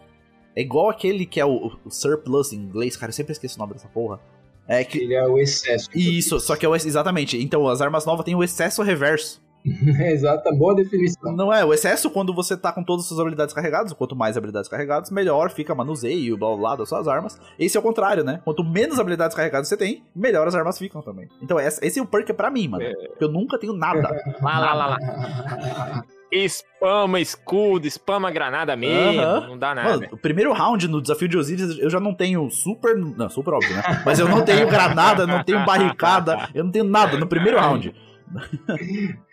É 0.55 0.61
igual 0.61 0.89
aquele 0.89 1.23
que 1.27 1.39
é 1.39 1.45
o, 1.45 1.71
o 1.85 1.91
surplus 1.91 2.51
em 2.51 2.57
inglês, 2.57 2.97
cara, 2.97 3.11
eu 3.11 3.13
sempre 3.13 3.31
esqueço 3.31 3.57
o 3.57 3.59
nome 3.59 3.73
dessa 3.73 3.87
porra. 3.87 4.19
É 4.67 4.83
que. 4.83 4.97
Ele 4.97 5.13
é 5.13 5.23
o 5.27 5.37
excesso. 5.37 5.87
Isso, 5.93 6.39
só 6.39 6.55
que 6.55 6.65
é 6.65 6.69
o, 6.69 6.75
exatamente. 6.75 7.37
Então, 7.41 7.67
as 7.67 7.79
armas 7.79 8.07
novas 8.07 8.25
têm 8.25 8.33
o 8.33 8.43
excesso 8.43 8.81
reverso. 8.81 9.39
Exata, 10.11 10.51
boa 10.51 10.75
definição. 10.75 11.35
Não 11.35 11.51
é, 11.51 11.63
o 11.65 11.73
excesso 11.73 12.09
quando 12.09 12.33
você 12.33 12.55
tá 12.55 12.71
com 12.71 12.83
todas 12.83 13.03
as 13.03 13.07
suas 13.09 13.19
habilidades 13.19 13.53
carregadas, 13.53 13.93
quanto 13.93 14.15
mais 14.15 14.37
habilidades 14.37 14.69
carregadas, 14.69 15.11
melhor 15.11 15.49
fica 15.49 15.75
manuseio, 15.75 16.37
blá 16.37 16.49
blá 16.49 16.57
blá 16.57 16.75
das 16.77 16.89
suas 16.89 17.07
armas. 17.07 17.39
Esse 17.59 17.77
é 17.77 17.79
o 17.79 17.83
contrário, 17.83 18.23
né? 18.23 18.41
Quanto 18.43 18.63
menos 18.63 18.99
habilidades 18.99 19.35
carregadas 19.35 19.67
você 19.67 19.77
tem, 19.77 20.03
melhor 20.15 20.47
as 20.47 20.55
armas 20.55 20.77
ficam 20.77 21.01
também. 21.01 21.27
Então 21.41 21.59
esse, 21.59 21.85
esse 21.85 21.99
é 21.99 22.01
o 22.01 22.05
perk 22.05 22.33
pra 22.33 22.49
mim, 22.49 22.67
mano. 22.67 22.85
Porque 23.09 23.23
eu 23.23 23.29
nunca 23.31 23.57
tenho 23.57 23.73
nada. 23.73 23.97
Lá, 24.41 24.59
lá, 24.59 24.73
lá, 24.73 24.87
lá. 24.87 26.03
Spama 26.47 27.19
escudo, 27.19 27.89
spama 27.89 28.29
granada 28.29 28.75
mesmo, 28.75 29.21
Aham. 29.21 29.47
não 29.47 29.57
dá 29.57 29.73
nada. 29.73 29.89
Mano, 29.89 30.07
o 30.11 30.17
primeiro 30.17 30.53
round 30.53 30.87
no 30.87 31.01
desafio 31.01 31.27
de 31.27 31.37
Osiris, 31.37 31.79
eu 31.79 31.89
já 31.89 31.99
não 31.99 32.13
tenho 32.13 32.49
super. 32.49 32.95
Não, 32.95 33.29
super 33.29 33.53
óbvio, 33.53 33.75
né? 33.75 33.83
Mas 34.05 34.19
eu 34.19 34.27
não 34.27 34.43
tenho 34.43 34.67
granada, 34.67 35.25
não 35.25 35.43
tenho 35.43 35.65
barricada, 35.65 36.49
eu 36.53 36.63
não 36.63 36.71
tenho 36.71 36.85
nada 36.85 37.17
no 37.17 37.27
primeiro 37.27 37.59
round. 37.59 37.93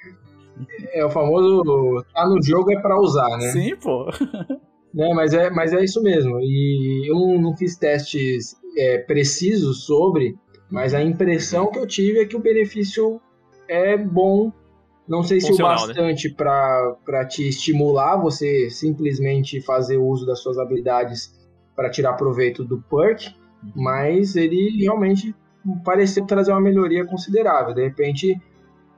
É 0.92 1.04
o 1.04 1.10
famoso 1.10 2.04
tá 2.14 2.26
no 2.26 2.42
jogo 2.42 2.72
é 2.72 2.80
pra 2.80 2.98
usar, 2.98 3.36
né? 3.38 3.50
Sim, 3.50 3.76
pô. 3.76 4.06
Né, 4.94 5.12
mas, 5.12 5.34
é, 5.34 5.50
mas 5.50 5.72
é 5.72 5.82
isso 5.82 6.00
mesmo. 6.00 6.38
E 6.40 7.10
eu 7.10 7.16
não, 7.16 7.40
não 7.40 7.56
fiz 7.56 7.76
testes 7.76 8.54
é, 8.78 8.98
precisos 8.98 9.84
sobre, 9.84 10.36
mas 10.70 10.94
a 10.94 11.02
impressão 11.02 11.70
que 11.70 11.78
eu 11.80 11.86
tive 11.86 12.20
é 12.20 12.24
que 12.24 12.36
o 12.36 12.40
benefício 12.40 13.20
é 13.68 13.96
bom. 13.96 14.52
Não 15.08 15.22
sei 15.22 15.40
se 15.40 15.46
o 15.46 15.48
Funcional, 15.50 15.88
né? 15.88 15.94
bastante 15.94 16.30
pra 16.30 16.96
para 17.04 17.26
te 17.26 17.46
estimular 17.48 18.16
você 18.16 18.70
simplesmente 18.70 19.60
fazer 19.60 19.98
uso 19.98 20.24
das 20.24 20.38
suas 20.38 20.58
habilidades 20.58 21.34
para 21.74 21.90
tirar 21.90 22.14
proveito 22.14 22.64
do 22.64 22.80
perk, 22.82 23.34
mas 23.74 24.36
ele 24.36 24.80
realmente 24.80 25.34
pareceu 25.84 26.24
trazer 26.24 26.52
uma 26.52 26.60
melhoria 26.60 27.04
considerável. 27.04 27.74
De 27.74 27.82
repente, 27.82 28.40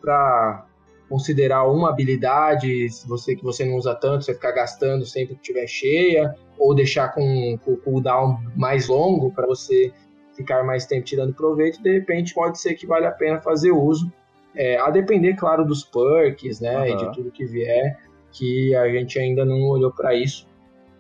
para 0.00 0.66
considerar 1.08 1.64
uma 1.68 1.90
habilidade, 1.90 2.90
se 2.90 3.06
você 3.08 3.36
que 3.36 3.44
você 3.44 3.64
não 3.64 3.76
usa 3.76 3.94
tanto, 3.94 4.24
você 4.24 4.34
ficar 4.34 4.52
gastando 4.52 5.04
sempre 5.04 5.34
que 5.34 5.40
estiver 5.40 5.66
cheia, 5.66 6.34
ou 6.58 6.74
deixar 6.74 7.08
com, 7.08 7.58
com 7.64 7.72
o 7.72 7.76
cooldown 7.76 8.38
mais 8.56 8.88
longo 8.88 9.30
para 9.30 9.46
você 9.46 9.92
ficar 10.34 10.64
mais 10.64 10.84
tempo 10.86 11.04
tirando 11.04 11.32
proveito, 11.32 11.82
de 11.82 11.92
repente 11.92 12.34
pode 12.34 12.60
ser 12.60 12.74
que 12.74 12.86
vale 12.86 13.06
a 13.06 13.12
pena 13.12 13.40
fazer 13.40 13.72
uso. 13.72 14.10
É, 14.54 14.78
a 14.78 14.88
depender, 14.90 15.34
claro, 15.34 15.66
dos 15.66 15.84
perks, 15.84 16.60
né, 16.60 16.88
e 16.88 16.92
Aham. 16.92 16.96
de 16.96 17.12
tudo 17.12 17.30
que 17.30 17.44
vier, 17.44 17.98
que 18.32 18.74
a 18.74 18.88
gente 18.88 19.18
ainda 19.18 19.44
não 19.44 19.60
olhou 19.64 19.92
para 19.92 20.14
isso, 20.14 20.46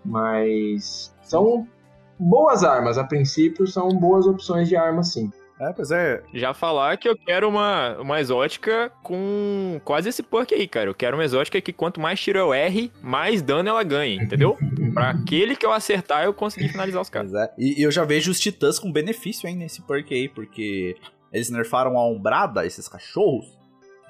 mas 0.04 1.14
são 1.22 1.66
boas 2.18 2.62
armas, 2.62 2.98
a 2.98 3.04
princípio 3.04 3.66
são 3.66 3.88
boas 3.88 4.26
opções 4.26 4.68
de 4.68 4.76
arma 4.76 5.02
sim. 5.02 5.30
É, 5.58 5.72
pois 5.72 5.90
é. 5.90 6.22
Já 6.34 6.52
falar 6.52 6.96
que 6.98 7.08
eu 7.08 7.16
quero 7.16 7.48
uma, 7.48 7.96
uma 7.98 8.20
exótica 8.20 8.90
com 9.02 9.80
quase 9.84 10.08
esse 10.08 10.22
perk 10.22 10.54
aí, 10.54 10.68
cara. 10.68 10.90
Eu 10.90 10.94
quero 10.94 11.16
uma 11.16 11.24
exótica 11.24 11.60
que 11.60 11.72
quanto 11.72 12.00
mais 12.00 12.20
tiro 12.20 12.38
eu 12.38 12.52
erre, 12.52 12.92
mais 13.02 13.40
dano 13.40 13.68
ela 13.68 13.82
ganha, 13.82 14.22
entendeu? 14.22 14.56
pra 14.92 15.10
aquele 15.10 15.56
que 15.56 15.64
eu 15.64 15.72
acertar, 15.72 16.24
eu 16.24 16.34
conseguir 16.34 16.68
finalizar 16.68 17.00
os 17.00 17.08
caras. 17.08 17.32
É. 17.34 17.52
E, 17.58 17.82
eu 17.82 17.90
já 17.90 18.04
vejo 18.04 18.30
os 18.30 18.38
titãs 18.38 18.78
com 18.78 18.92
benefício 18.92 19.48
hein, 19.48 19.56
nesse 19.56 19.82
perk 19.82 20.12
aí, 20.12 20.28
porque 20.28 20.96
eles 21.32 21.50
nerfaram 21.50 21.96
a 21.98 22.06
Umbrada, 22.06 22.66
esses 22.66 22.88
cachorros. 22.88 23.56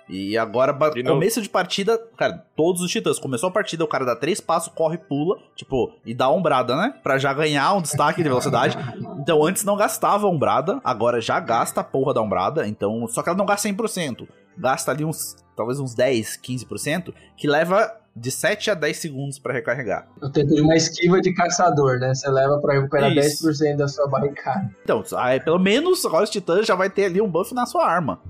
E 0.08 0.38
agora, 0.38 0.72
De 0.90 1.02
novo. 1.02 1.16
começo 1.16 1.42
de 1.42 1.48
partida, 1.48 1.98
cara, 2.16 2.44
todos 2.54 2.80
os 2.80 2.90
titãs. 2.90 3.18
Começou 3.18 3.48
a 3.48 3.52
partida, 3.52 3.84
o 3.84 3.88
cara 3.88 4.04
dá 4.04 4.14
três 4.14 4.40
passos, 4.40 4.72
corre, 4.72 4.98
pula, 4.98 5.36
tipo, 5.54 5.92
e 6.04 6.14
dá 6.14 6.26
a 6.26 6.32
Umbrada, 6.32 6.76
né? 6.76 6.94
Pra 7.02 7.18
já 7.18 7.32
ganhar 7.32 7.74
um 7.74 7.82
destaque 7.82 8.22
de 8.22 8.28
velocidade. 8.28 8.76
Então 9.26 9.44
antes 9.44 9.64
não 9.64 9.76
gastava 9.76 10.26
a 10.26 10.30
Umbrada, 10.30 10.80
agora 10.84 11.20
já 11.20 11.40
gasta 11.40 11.80
a 11.80 11.84
porra 11.84 12.14
da 12.14 12.22
Umbrada. 12.22 12.66
Então, 12.68 13.08
só 13.08 13.22
que 13.22 13.28
ela 13.28 13.36
não 13.36 13.44
gasta 13.44 13.68
100%. 13.68 14.28
Gasta 14.56 14.92
ali 14.92 15.04
uns, 15.04 15.34
talvez 15.56 15.80
uns 15.80 15.94
10, 15.94 16.38
15%, 16.40 17.12
que 17.36 17.48
leva 17.48 17.92
de 18.14 18.30
7 18.30 18.70
a 18.70 18.74
10 18.74 18.96
segundos 18.96 19.38
pra 19.38 19.52
recarregar. 19.52 20.08
Eu 20.22 20.30
tentei 20.30 20.60
uma 20.60 20.74
esquiva 20.74 21.20
de 21.20 21.34
caçador, 21.34 21.98
né? 21.98 22.14
Você 22.14 22.30
leva 22.30 22.58
para 22.58 22.74
recuperar 22.74 23.12
Isso. 23.12 23.46
10% 23.48 23.76
da 23.76 23.88
sua 23.88 24.06
barricada. 24.08 24.70
Então, 24.82 25.02
aí, 25.16 25.40
pelo 25.40 25.58
menos 25.58 26.06
agora 26.06 26.24
os 26.24 26.30
titãs 26.30 26.66
já 26.66 26.74
vai 26.74 26.88
ter 26.88 27.06
ali 27.06 27.20
um 27.20 27.28
buff 27.28 27.52
na 27.52 27.66
sua 27.66 27.84
arma. 27.86 28.20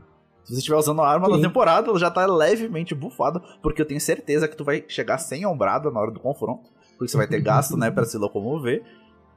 Se 0.46 0.52
você 0.52 0.58
estiver 0.58 0.76
usando 0.76 1.02
a 1.02 1.08
arma 1.08 1.28
na 1.28 1.36
Sim. 1.36 1.42
temporada, 1.42 1.88
ela 1.88 1.98
já 1.98 2.08
tá 2.08 2.24
levemente 2.24 2.94
buffada, 2.94 3.40
porque 3.60 3.82
eu 3.82 3.86
tenho 3.86 4.00
certeza 4.00 4.46
que 4.46 4.56
tu 4.56 4.64
vai 4.64 4.84
chegar 4.86 5.18
sem 5.18 5.44
ombrada 5.44 5.90
na 5.90 5.98
hora 5.98 6.12
do 6.12 6.20
confronto, 6.20 6.70
porque 6.96 7.08
você 7.08 7.16
vai 7.16 7.26
ter 7.26 7.40
gasto, 7.40 7.76
né, 7.76 7.90
pra 7.90 8.04
se 8.04 8.16
locomover. 8.16 8.84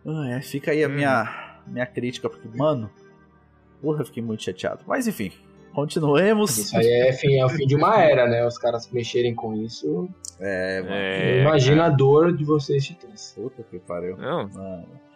Ah, 0.05 0.29
é, 0.29 0.41
fica 0.41 0.69
aí 0.69 0.83
a 0.83 0.87
minha, 0.87 1.61
minha 1.65 1.85
crítica, 1.87 2.29
porque, 2.29 2.47
mano, 2.55 2.91
porra, 3.81 4.01
eu 4.01 4.05
fiquei 4.05 4.21
muito 4.21 4.43
chateado. 4.43 4.83
Mas 4.85 5.07
enfim, 5.07 5.31
continuemos. 5.73 6.55
Isso 6.55 6.77
aí 6.77 6.87
é, 6.87 7.11
fim, 7.11 7.39
é 7.39 7.45
o 7.45 7.49
fim 7.49 7.65
de 7.65 7.75
uma 7.75 7.99
era, 7.99 8.27
né? 8.27 8.45
Os 8.45 8.59
caras 8.59 8.87
mexerem 8.91 9.33
com 9.33 9.55
isso. 9.55 10.07
É, 10.39 10.81
mano. 10.83 10.95
Eu 10.95 11.41
imagino 11.41 11.81
a 11.81 11.89
dor 11.89 12.31
de 12.31 12.45
vocês, 12.45 12.85
titãs. 12.85 13.33
Puta 13.35 13.63
que 13.63 13.79
pariu. 13.79 14.15
Não. 14.15 14.47
Mano. 14.47 15.08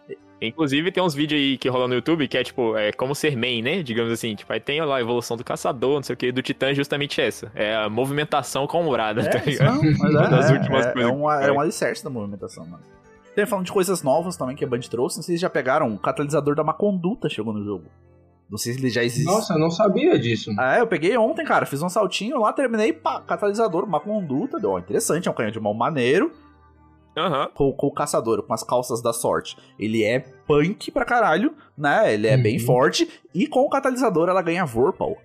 Inclusive, 0.46 0.90
tem 0.92 1.02
uns 1.02 1.14
vídeos 1.14 1.40
aí 1.40 1.58
que 1.58 1.68
rolam 1.68 1.88
no 1.88 1.94
YouTube 1.94 2.26
que 2.28 2.38
é 2.38 2.44
tipo, 2.44 2.76
é 2.76 2.92
como 2.92 3.14
ser 3.14 3.36
main, 3.36 3.62
né? 3.62 3.82
Digamos 3.82 4.12
assim. 4.12 4.34
Tipo, 4.34 4.52
aí 4.52 4.60
tem 4.60 4.80
lá 4.80 4.96
a 4.96 5.00
evolução 5.00 5.36
do 5.36 5.44
caçador, 5.44 5.96
não 5.96 6.02
sei 6.02 6.14
o 6.14 6.16
que, 6.16 6.32
do 6.32 6.42
titã 6.42 6.70
é 6.70 6.74
justamente 6.74 7.20
essa. 7.20 7.50
É 7.54 7.74
a 7.76 7.88
movimentação 7.88 8.66
com 8.66 8.86
umbrada, 8.86 9.22
tá 9.28 9.38
É, 9.38 9.40
isso 9.40 9.62
ligado? 9.62 9.74
não, 9.82 9.82
mas 9.98 10.14
é, 10.14 10.30
das 10.30 10.50
é, 10.50 10.52
últimas 10.54 10.86
é, 10.86 10.92
coisas. 10.92 11.10
é, 11.10 11.14
uma, 11.14 11.42
é 11.44 11.52
um 11.52 11.60
alicerce 11.60 12.02
da 12.04 12.10
movimentação, 12.10 12.66
mano. 12.66 12.82
Tem 13.34 13.44
falando 13.46 13.66
de 13.66 13.72
coisas 13.72 14.02
novas 14.02 14.36
também 14.36 14.54
que 14.54 14.64
a 14.64 14.68
Band 14.68 14.80
trouxe. 14.80 15.16
Não 15.16 15.22
sei 15.24 15.34
se 15.36 15.40
já 15.42 15.50
pegaram 15.50 15.92
o 15.92 15.98
catalisador 15.98 16.54
da 16.54 16.62
má 16.62 16.72
conduta 16.72 17.28
chegou 17.28 17.52
no 17.52 17.64
jogo. 17.64 17.84
Não 18.48 18.58
sei 18.58 18.74
se 18.74 18.78
ele 18.78 18.90
já 18.90 19.02
existe. 19.02 19.24
Nossa, 19.24 19.54
eu 19.54 19.58
não 19.58 19.70
sabia 19.70 20.16
disso. 20.18 20.52
Ah, 20.58 20.76
é, 20.76 20.80
eu 20.80 20.86
peguei 20.86 21.16
ontem, 21.16 21.44
cara. 21.44 21.66
Fiz 21.66 21.82
um 21.82 21.88
saltinho 21.88 22.38
lá, 22.38 22.52
terminei, 22.52 22.92
pá, 22.92 23.20
catalisador, 23.20 23.86
má 23.88 23.98
conduta. 23.98 24.60
Deu, 24.60 24.70
ó, 24.72 24.78
interessante, 24.78 25.26
é 25.26 25.30
um 25.30 25.34
canhão 25.34 25.50
de 25.50 25.58
mão 25.58 25.74
maneiro. 25.74 26.30
Aham. 27.16 27.48
Com, 27.54 27.72
com 27.72 27.86
o 27.86 27.92
caçador, 27.92 28.42
com 28.42 28.52
as 28.52 28.62
calças 28.62 29.00
da 29.02 29.12
sorte. 29.12 29.56
Ele 29.78 30.02
é 30.04 30.20
punk 30.46 30.90
pra 30.90 31.04
caralho, 31.04 31.54
né? 31.76 32.12
Ele 32.14 32.26
é 32.26 32.36
bem 32.36 32.58
Uhum. 32.58 32.64
forte. 32.66 33.08
E 33.34 33.46
com 33.46 33.60
o 33.60 33.68
catalisador 33.70 34.28
ela 34.28 34.42
ganha 34.42 34.64
Vorpal. 34.64 35.16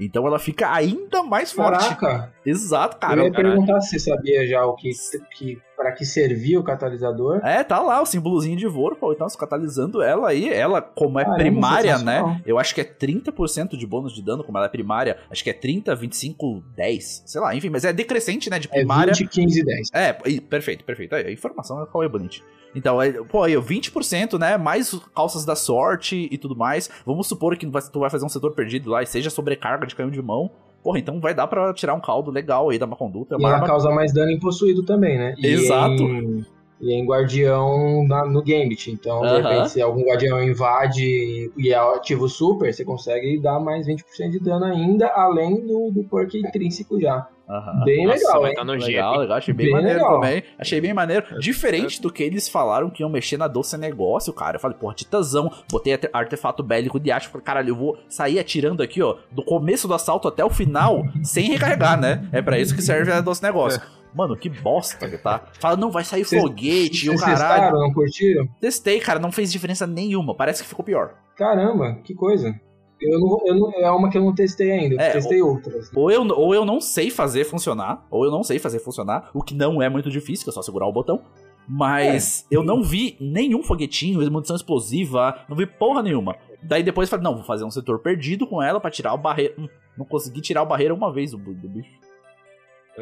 Então 0.00 0.26
ela 0.26 0.38
fica 0.38 0.72
ainda 0.72 1.22
mais 1.22 1.52
forte. 1.52 1.94
Caraca! 1.94 2.32
Exato, 2.44 2.96
cara. 2.96 3.20
eu 3.20 3.26
ia 3.26 3.30
Caralho. 3.32 3.50
perguntar 3.54 3.80
se 3.82 3.90
você 3.90 4.10
sabia 4.10 4.46
já 4.48 4.64
o 4.64 4.74
que, 4.74 4.90
que 5.36 5.60
para 5.82 5.90
que 5.90 6.04
servia 6.06 6.60
o 6.60 6.62
catalisador. 6.62 7.40
É, 7.44 7.64
tá 7.64 7.80
lá 7.80 8.00
o 8.00 8.06
símbolozinho 8.06 8.56
de 8.56 8.68
Vorpal, 8.68 9.12
então, 9.12 9.28
se 9.28 9.36
catalisando 9.36 10.00
ela 10.00 10.28
aí, 10.28 10.48
ela, 10.48 10.80
como 10.80 11.18
é 11.18 11.24
Caramba, 11.24 11.42
primária, 11.42 11.98
sensacional. 11.98 12.28
né? 12.28 12.42
Eu 12.46 12.56
acho 12.56 12.72
que 12.72 12.80
é 12.80 12.84
30% 12.84 13.76
de 13.76 13.84
bônus 13.84 14.12
de 14.12 14.22
dano, 14.22 14.44
como 14.44 14.56
ela 14.58 14.66
é 14.66 14.70
primária. 14.70 15.18
Acho 15.28 15.42
que 15.42 15.50
é 15.50 15.52
30, 15.52 15.92
25, 15.96 16.62
10. 16.76 17.24
Sei 17.26 17.40
lá, 17.40 17.52
enfim, 17.56 17.68
mas 17.68 17.84
é 17.84 17.92
decrescente, 17.92 18.48
né? 18.48 18.60
De 18.60 18.68
É 18.68 18.70
primária. 18.70 19.12
20, 19.12 19.28
15, 19.28 19.64
10. 19.64 19.88
É, 19.92 20.12
perfeito, 20.12 20.84
perfeito. 20.84 21.16
Aí, 21.16 21.26
a 21.26 21.32
informação 21.32 21.82
é 21.82 21.86
qual 21.86 22.04
é 22.04 22.08
bonito. 22.08 22.40
Então, 22.76 23.02
é, 23.02 23.10
pô, 23.12 23.42
aí, 23.42 23.56
ó, 23.56 23.60
20%, 23.60 24.38
né? 24.38 24.56
Mais 24.56 24.94
calças 25.12 25.44
da 25.44 25.56
sorte 25.56 26.28
e 26.30 26.38
tudo 26.38 26.54
mais. 26.56 26.88
Vamos 27.04 27.26
supor 27.26 27.56
que 27.56 27.66
tu 27.92 27.98
vai 27.98 28.08
fazer 28.08 28.24
um 28.24 28.28
setor 28.28 28.54
perdido 28.54 28.88
lá 28.88 29.02
e 29.02 29.06
seja 29.06 29.30
sobrecarga 29.30 29.84
de 29.84 29.96
canhão 29.96 30.12
de 30.12 30.22
mão. 30.22 30.48
Porra, 30.82 30.98
então 30.98 31.20
vai 31.20 31.32
dar 31.34 31.46
pra 31.46 31.72
tirar 31.72 31.94
um 31.94 32.00
caldo 32.00 32.30
legal 32.30 32.70
aí 32.70 32.78
da 32.78 32.86
má 32.86 32.96
conduta. 32.96 33.36
É 33.36 33.38
E 33.38 33.44
ela 33.44 33.54
arma- 33.54 33.66
causa 33.66 33.90
mais 33.90 34.12
dano 34.12 34.30
em 34.32 34.38
possuído 34.40 34.84
também, 34.84 35.16
né? 35.16 35.34
E 35.38 35.46
Exato. 35.46 36.02
Em, 36.02 36.44
e 36.80 36.92
em 36.92 37.06
guardião 37.06 38.04
na- 38.08 38.24
no 38.26 38.42
Gambit. 38.42 38.90
Então, 38.90 39.20
de 39.20 39.26
Aham. 39.28 39.48
repente, 39.48 39.70
se 39.70 39.80
algum 39.80 40.02
guardião 40.02 40.42
invade 40.42 41.50
e 41.56 41.72
é 41.72 41.76
ativa 41.76 42.24
o 42.24 42.28
super, 42.28 42.74
você 42.74 42.84
consegue 42.84 43.38
dar 43.40 43.60
mais 43.60 43.86
20% 43.86 44.30
de 44.32 44.40
dano 44.40 44.64
ainda, 44.64 45.06
além 45.14 45.64
do, 45.64 45.90
do 45.92 46.02
perk 46.04 46.36
intrínseco 46.38 47.00
já. 47.00 47.28
Aham. 47.52 47.84
Bem 47.84 48.06
Nossa, 48.06 48.18
legal, 48.18 48.40
vai 48.40 48.50
hein? 48.50 48.56
tá 48.56 48.64
no 48.64 48.72
Legal, 48.72 49.18
legal, 49.18 49.36
achei 49.36 49.52
bem, 49.52 49.66
Bem 49.66 49.74
maneiro 49.74 49.98
legal. 49.98 50.20
também. 50.20 50.42
Achei 50.58 50.80
bem 50.80 50.94
maneiro. 50.94 51.38
Diferente 51.38 52.00
do 52.00 52.10
que 52.10 52.22
eles 52.22 52.48
falaram 52.48 52.88
que 52.88 53.02
iam 53.02 53.10
mexer 53.10 53.36
na 53.36 53.46
doce 53.46 53.76
negócio, 53.76 54.32
cara. 54.32 54.56
Eu 54.56 54.60
falei, 54.60 54.76
porra, 54.78 54.94
titãzão. 54.94 55.52
Botei 55.70 55.92
arte- 55.92 56.08
artefato 56.12 56.62
bélico 56.62 56.98
de 56.98 57.10
aço. 57.10 57.28
Falei, 57.28 57.44
caralho, 57.44 57.68
eu 57.68 57.76
vou 57.76 57.98
sair 58.08 58.38
atirando 58.38 58.82
aqui, 58.82 59.02
ó, 59.02 59.16
do 59.30 59.44
começo 59.44 59.86
do 59.86 59.92
assalto 59.94 60.26
até 60.28 60.42
o 60.44 60.48
final, 60.50 61.02
sem 61.22 61.50
recarregar, 61.50 62.00
né? 62.00 62.26
É 62.32 62.40
pra 62.40 62.58
isso 62.58 62.74
que 62.74 62.80
serve 62.82 63.12
a 63.12 63.20
doce 63.20 63.42
negócio. 63.42 63.80
Mano, 64.14 64.36
que 64.36 64.48
bosta 64.50 65.08
que 65.08 65.16
tá. 65.18 65.42
Fala, 65.58 65.76
não, 65.76 65.90
vai 65.90 66.04
sair 66.04 66.24
Vocês- 66.24 66.40
foguete, 66.42 67.08
o 67.08 67.12
Vocês 67.12 67.20
caralho. 67.20 67.38
testaram, 67.62 67.80
não 67.80 67.92
curtiram? 67.94 68.46
Testei, 68.60 69.00
cara, 69.00 69.18
não 69.18 69.32
fez 69.32 69.50
diferença 69.50 69.86
nenhuma. 69.86 70.34
Parece 70.34 70.62
que 70.62 70.68
ficou 70.68 70.84
pior. 70.84 71.14
Caramba, 71.36 71.96
que 72.04 72.14
coisa. 72.14 72.54
Eu 73.02 73.18
não, 73.20 73.40
eu 73.46 73.54
não, 73.54 73.72
é 73.72 73.90
uma 73.90 74.08
que 74.10 74.16
eu 74.18 74.22
não 74.22 74.34
testei 74.34 74.70
ainda, 74.70 74.94
eu 74.94 75.00
É, 75.00 75.10
testei 75.10 75.42
outras. 75.42 75.90
Ou 75.94 76.10
eu, 76.10 76.22
ou 76.28 76.54
eu 76.54 76.64
não 76.64 76.80
sei 76.80 77.10
fazer 77.10 77.44
funcionar, 77.44 78.06
ou 78.10 78.24
eu 78.24 78.30
não 78.30 78.42
sei 78.42 78.58
fazer 78.58 78.78
funcionar, 78.78 79.30
o 79.34 79.42
que 79.42 79.54
não 79.54 79.82
é 79.82 79.88
muito 79.88 80.10
difícil, 80.10 80.44
que 80.44 80.50
é 80.50 80.52
só 80.52 80.62
segurar 80.62 80.86
o 80.86 80.92
botão. 80.92 81.22
Mas 81.68 82.44
eu 82.50 82.62
não 82.62 82.82
vi 82.82 83.16
nenhum 83.20 83.62
foguetinho, 83.62 84.18
munição 84.30 84.56
explosiva, 84.56 85.44
não 85.48 85.56
vi 85.56 85.64
porra 85.66 86.02
nenhuma. 86.02 86.36
Daí 86.62 86.82
depois 86.82 87.08
eu 87.08 87.10
falei, 87.10 87.24
não, 87.24 87.34
vou 87.36 87.44
fazer 87.44 87.64
um 87.64 87.70
setor 87.70 88.00
perdido 88.00 88.46
com 88.46 88.62
ela 88.62 88.80
pra 88.80 88.90
tirar 88.90 89.14
o 89.14 89.18
barreiro. 89.18 89.54
Hum, 89.58 89.68
não 89.96 90.04
consegui 90.04 90.40
tirar 90.40 90.62
o 90.62 90.66
barreiro 90.66 90.94
uma 90.94 91.12
vez 91.12 91.30
do, 91.30 91.36
do 91.38 91.68
bicho. 91.68 91.90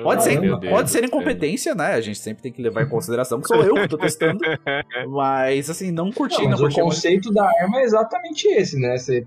Pode, 0.03 0.23
ser, 0.23 0.41
Meu 0.41 0.57
Deus 0.57 0.73
pode 0.73 0.89
ser 0.91 1.05
incompetência, 1.05 1.75
né? 1.75 1.95
A 1.95 2.01
gente 2.01 2.19
sempre 2.21 2.43
tem 2.45 2.53
que 2.53 2.63
levar 2.63 2.83
em 2.83 2.89
consideração 2.89 3.41
que 3.41 3.49
sou 3.49 3.61
eu 3.65 3.75
que 3.75 3.89
tô 3.89 3.99
testando. 3.99 4.39
Mas 5.09 5.69
assim, 5.69 5.91
não 5.91 6.13
curti, 6.13 6.37
Não, 6.37 6.45
não, 6.45 6.51
mas 6.51 6.61
o 6.61 6.63
curti. 6.63 6.77
muito. 6.81 6.95
conceito 6.95 7.33
da 7.33 7.45
arma 7.45 7.81
é 7.81 7.83
exatamente 7.83 8.47
esse, 8.47 8.79
né? 8.79 8.97
Você 8.97 9.27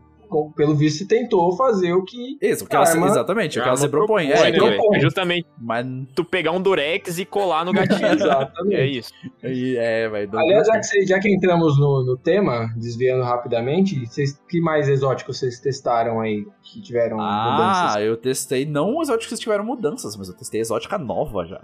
pelo 0.55 0.75
visto, 0.75 0.99
você 0.99 1.07
tentou 1.07 1.55
fazer 1.55 1.93
o 1.93 2.03
que. 2.03 2.37
Isso, 2.41 2.65
o 2.65 2.67
que 2.67 2.75
ela, 2.75 2.87
arma- 2.87 3.07
exatamente, 3.07 3.59
o 3.59 3.61
que 3.61 3.67
ela 3.67 3.77
se 3.77 3.87
propõe. 3.87 4.27
propõe, 4.27 4.39
É, 4.47 4.51
né, 4.51 4.55
então- 4.57 4.67
velho? 4.67 4.95
É 4.95 4.99
justamente 4.99 5.47
Mas. 5.59 5.85
tu 6.15 6.23
pegar 6.25 6.51
um 6.51 6.61
durex 6.61 7.17
e 7.19 7.25
colar 7.25 7.63
no 7.65 7.71
gatilho. 7.73 8.05
Exatamente. 8.13 8.75
É 8.75 8.85
isso. 8.85 9.11
É, 9.43 10.09
vai. 10.09 10.27
Aliás, 10.33 10.67
já 10.67 10.79
que, 10.79 11.05
já 11.05 11.19
que 11.19 11.29
entramos 11.33 11.79
no, 11.79 12.03
no 12.05 12.17
tema, 12.17 12.69
desviando 12.75 13.23
rapidamente, 13.23 14.05
vocês, 14.05 14.39
que 14.49 14.59
mais 14.61 14.87
exóticos 14.89 15.37
vocês 15.39 15.59
testaram 15.59 16.19
aí 16.21 16.45
que 16.61 16.81
tiveram 16.81 17.17
mudanças? 17.17 17.95
Ah, 17.95 18.01
eu 18.01 18.17
testei 18.17 18.65
não 18.65 19.01
exóticos 19.01 19.37
que 19.37 19.43
tiveram 19.43 19.63
mudanças, 19.63 20.15
mas 20.15 20.27
eu 20.27 20.33
testei 20.35 20.61
exótica 20.61 20.97
nova 20.97 21.45
já. 21.45 21.61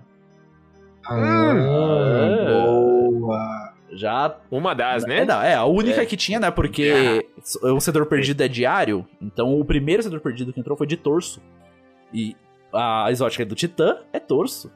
Ah, 1.05 1.53
boa. 2.47 3.73
Já. 3.91 4.35
Uma 4.51 4.73
das, 4.73 5.05
né? 5.05 5.19
É, 5.21 5.25
não, 5.25 5.41
é, 5.41 5.55
a 5.55 5.65
única 5.65 6.01
É. 6.01 6.05
que 6.05 6.15
tinha, 6.17 6.39
né? 6.39 6.51
Porque 6.51 7.27
o 7.63 7.79
setor 7.79 8.05
perdido 8.05 8.41
é 8.41 8.47
diário. 8.47 9.05
Então 9.21 9.59
o 9.59 9.65
primeiro 9.65 10.03
setor 10.03 10.19
perdido 10.19 10.53
que 10.53 10.59
entrou 10.59 10.77
foi 10.77 10.85
de 10.87 10.95
torso. 10.97 11.41
E 12.13 12.35
a 12.73 13.07
exótica 13.11 13.45
do 13.45 13.55
Titã 13.55 13.97
é 14.13 14.19
torso. 14.19 14.71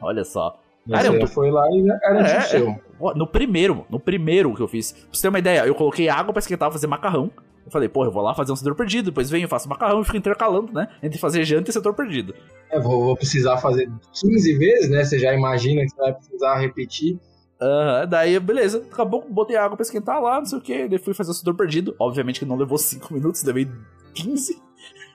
Olha 0.00 0.24
só. 0.24 0.58
Você 0.86 0.92
Cara, 0.94 1.06
eu 1.08 1.20
tô- 1.20 1.26
foi 1.26 1.50
lá 1.50 1.64
e 1.70 1.84
já 1.84 1.96
garantiu 1.98 2.34
É, 2.36 2.40
seu. 2.42 2.68
é. 2.68 2.80
No 3.14 3.26
primeiro, 3.26 3.86
no 3.90 4.00
primeiro 4.00 4.54
que 4.54 4.62
eu 4.62 4.68
fiz. 4.68 4.92
Pra 4.92 5.02
você 5.12 5.22
ter 5.22 5.28
uma 5.28 5.38
ideia, 5.38 5.66
eu 5.66 5.74
coloquei 5.74 6.08
água 6.08 6.32
pra 6.32 6.40
esquentar, 6.40 6.70
fazer 6.72 6.86
macarrão. 6.86 7.30
Eu 7.66 7.70
falei, 7.70 7.86
pô, 7.88 8.04
eu 8.06 8.10
vou 8.10 8.22
lá 8.22 8.34
fazer 8.34 8.50
um 8.50 8.56
setor 8.56 8.74
perdido, 8.74 9.06
depois 9.10 9.28
venho, 9.28 9.46
faço 9.46 9.68
macarrão 9.68 10.00
e 10.00 10.04
fico 10.04 10.16
intercalando, 10.16 10.72
né? 10.72 10.88
Entre 11.02 11.18
fazer 11.18 11.44
janta 11.44 11.68
e 11.68 11.72
setor 11.74 11.92
perdido. 11.92 12.34
É, 12.70 12.80
vou, 12.80 13.04
vou 13.04 13.16
precisar 13.16 13.58
fazer 13.58 13.90
15 14.18 14.56
vezes, 14.56 14.88
né? 14.88 15.04
Você 15.04 15.18
já 15.18 15.34
imagina 15.34 15.82
que 15.82 15.90
você 15.90 15.96
vai 16.00 16.14
precisar 16.14 16.58
repetir. 16.58 17.18
Aham, 17.60 18.06
daí, 18.06 18.38
beleza, 18.38 18.84
acabou, 18.90 19.26
botei 19.28 19.56
água 19.56 19.76
pra 19.76 19.82
esquentar 19.82 20.22
lá, 20.22 20.38
não 20.38 20.46
sei 20.46 20.58
o 20.58 20.60
que, 20.60 20.88
daí 20.88 20.98
fui 20.98 21.12
fazer 21.12 21.32
o 21.32 21.34
setor 21.34 21.54
perdido. 21.54 21.94
Obviamente 21.98 22.40
que 22.40 22.46
não 22.46 22.56
levou 22.56 22.78
5 22.78 23.12
minutos, 23.12 23.42
levei 23.42 23.68
15. 24.14 24.68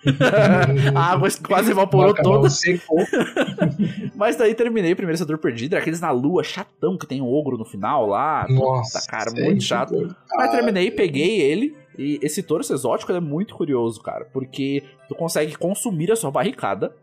a 0.94 1.12
água 1.12 1.30
quase 1.48 1.72
evaporou 1.72 2.14
toda. 2.14 2.50
secou. 2.50 3.00
Mas 4.16 4.36
daí 4.36 4.54
terminei 4.54 4.92
o 4.92 4.96
primeiro 4.96 5.18
setor 5.18 5.38
perdido. 5.38 5.74
Era 5.74 5.82
aqueles 5.82 6.02
na 6.02 6.12
lua 6.12 6.44
chatão 6.44 6.98
que 6.98 7.08
tem 7.08 7.22
um 7.22 7.34
ogro 7.34 7.58
no 7.58 7.66
final 7.66 8.08
lá. 8.08 8.46
Nossa, 8.50 9.00
Puta, 9.00 9.12
cara, 9.12 9.30
sei, 9.30 9.46
muito 9.46 9.64
chato. 9.64 10.16
Mas 10.36 10.52
terminei, 10.52 10.92
peguei 10.92 11.42
ele. 11.42 11.76
E 11.98 12.20
esse 12.22 12.42
torso 12.42 12.74
exótico 12.74 13.12
é 13.12 13.20
muito 13.20 13.56
curioso, 13.56 14.02
cara. 14.02 14.26
Porque 14.26 14.84
tu 15.08 15.16
consegue 15.16 15.56
consumir 15.56 16.12
a 16.12 16.16
sua 16.16 16.32
barricada. 16.32 16.94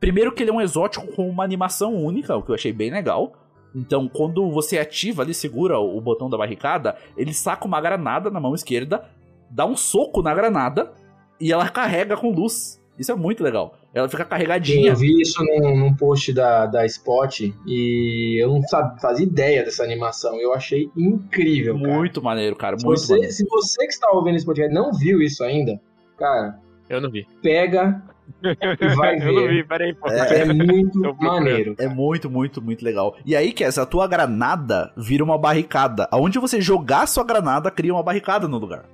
Primeiro 0.00 0.32
que 0.32 0.42
ele 0.42 0.50
é 0.50 0.52
um 0.52 0.60
exótico 0.60 1.06
com 1.08 1.28
uma 1.28 1.44
animação 1.44 1.94
única, 1.94 2.34
o 2.34 2.42
que 2.42 2.50
eu 2.50 2.54
achei 2.54 2.72
bem 2.72 2.90
legal. 2.90 3.32
Então, 3.74 4.08
quando 4.08 4.50
você 4.50 4.78
ativa 4.78 5.22
ali, 5.22 5.32
segura 5.34 5.78
o 5.78 6.00
botão 6.00 6.28
da 6.28 6.36
barricada, 6.36 6.96
ele 7.16 7.32
saca 7.32 7.66
uma 7.66 7.80
granada 7.80 8.30
na 8.30 8.40
mão 8.40 8.54
esquerda, 8.54 9.04
dá 9.50 9.64
um 9.66 9.76
soco 9.76 10.22
na 10.22 10.34
granada 10.34 10.92
e 11.40 11.52
ela 11.52 11.68
carrega 11.68 12.16
com 12.16 12.30
luz. 12.30 12.80
Isso 12.98 13.12
é 13.12 13.14
muito 13.14 13.42
legal. 13.42 13.78
Ela 13.94 14.08
fica 14.08 14.24
carregadinha. 14.26 14.90
Eu 14.90 14.96
vi 14.96 15.20
isso 15.22 15.42
num, 15.42 15.74
num 15.76 15.94
post 15.94 16.32
da, 16.34 16.66
da 16.66 16.84
Spot 16.84 17.40
e 17.66 18.38
eu 18.42 18.48
não 18.50 18.62
sabe, 18.62 19.00
fazia 19.00 19.24
ideia 19.24 19.64
dessa 19.64 19.82
animação. 19.82 20.38
Eu 20.38 20.52
achei 20.52 20.90
incrível, 20.96 21.78
cara. 21.80 21.94
Muito 21.94 22.22
maneiro, 22.22 22.54
cara. 22.56 22.78
Se 22.78 22.84
Muito 22.84 23.00
você, 23.00 23.12
maneiro. 23.14 23.32
se 23.32 23.44
você 23.48 23.86
que 23.86 23.92
está 23.92 24.10
ouvindo 24.10 24.36
esse 24.36 24.44
podcast 24.44 24.74
não 24.74 24.92
viu 24.92 25.22
isso 25.22 25.42
ainda, 25.42 25.80
cara, 26.18 26.58
Eu 26.90 27.00
não 27.00 27.10
vi. 27.10 27.26
pega 27.42 28.02
e 28.42 28.88
vai 28.96 29.16
Eu 29.16 29.32
não 29.32 29.42
ver. 29.42 29.48
vi, 29.48 29.64
peraí, 29.64 29.94
pô. 29.94 30.08
porque 30.08 30.34
é 30.34 30.44
muito 30.44 31.16
maneiro. 31.20 31.74
É 31.78 31.88
muito, 31.88 32.30
muito, 32.30 32.62
muito 32.62 32.84
legal. 32.84 33.16
E 33.24 33.34
aí, 33.36 33.52
Cass, 33.52 33.78
a 33.78 33.86
tua 33.86 34.06
granada 34.06 34.92
vira 34.96 35.24
uma 35.24 35.38
barricada. 35.38 36.08
Aonde 36.10 36.38
você 36.38 36.60
jogar 36.60 37.06
sua 37.06 37.24
granada, 37.24 37.70
cria 37.70 37.92
uma 37.92 38.02
barricada 38.02 38.46
no 38.48 38.58
lugar. 38.58 38.84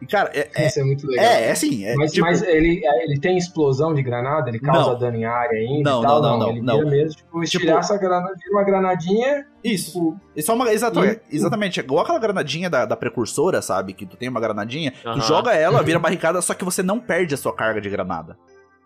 E, 0.00 0.06
cara, 0.06 0.30
é, 0.34 0.50
é, 0.54 0.66
Isso 0.66 0.78
é 0.78 0.84
muito 0.84 1.06
legal. 1.06 1.24
é, 1.24 1.46
é 1.46 1.50
assim. 1.50 1.84
É, 1.86 1.94
mas, 1.94 2.12
tipo, 2.12 2.26
mas 2.26 2.42
ele, 2.42 2.82
ele 3.04 3.18
tem 3.18 3.38
explosão 3.38 3.94
de 3.94 4.02
granada? 4.02 4.50
Ele 4.50 4.58
causa 4.58 4.90
Não. 4.92 4.98
dano 4.98 5.16
em 5.16 5.24
área 5.24 5.58
ainda? 5.58 5.90
Não, 5.90 6.00
e 6.00 6.06
tal? 6.06 6.22
não, 6.22 6.38
não, 6.38 6.48
Ele 6.50 6.60
não, 6.60 6.74
vira 6.74 6.84
não. 6.84 6.90
mesmo, 6.90 7.16
tipo, 7.16 7.42
estilhaça 7.42 7.94
a 7.94 7.96
granada, 7.96 8.34
vira 8.38 8.50
uma 8.52 8.62
granadinha. 8.64 9.46
Isso. 9.64 10.14
Isso 10.36 10.50
é 10.50 10.54
uma, 10.54 10.66
E- 10.70 10.74
é, 10.74 11.20
exatamente. 11.30 11.80
É 11.80 11.82
igual 11.82 12.02
aquela 12.04 12.18
granadinha 12.18 12.68
da, 12.68 12.84
da 12.84 12.96
precursora, 12.96 13.62
sabe? 13.62 13.94
Que 13.94 14.04
tu 14.04 14.16
tem 14.18 14.28
uma 14.28 14.38
granadinha, 14.40 14.92
tu 15.02 15.08
Aham. 15.08 15.20
joga 15.22 15.54
ela, 15.54 15.82
vira 15.82 15.98
barricada, 16.00 16.42
só 16.42 16.52
que 16.52 16.64
você 16.64 16.82
não 16.82 17.00
perde 17.00 17.34
a 17.34 17.38
sua 17.38 17.54
carga 17.54 17.80
de 17.80 17.88
granada. 17.88 18.36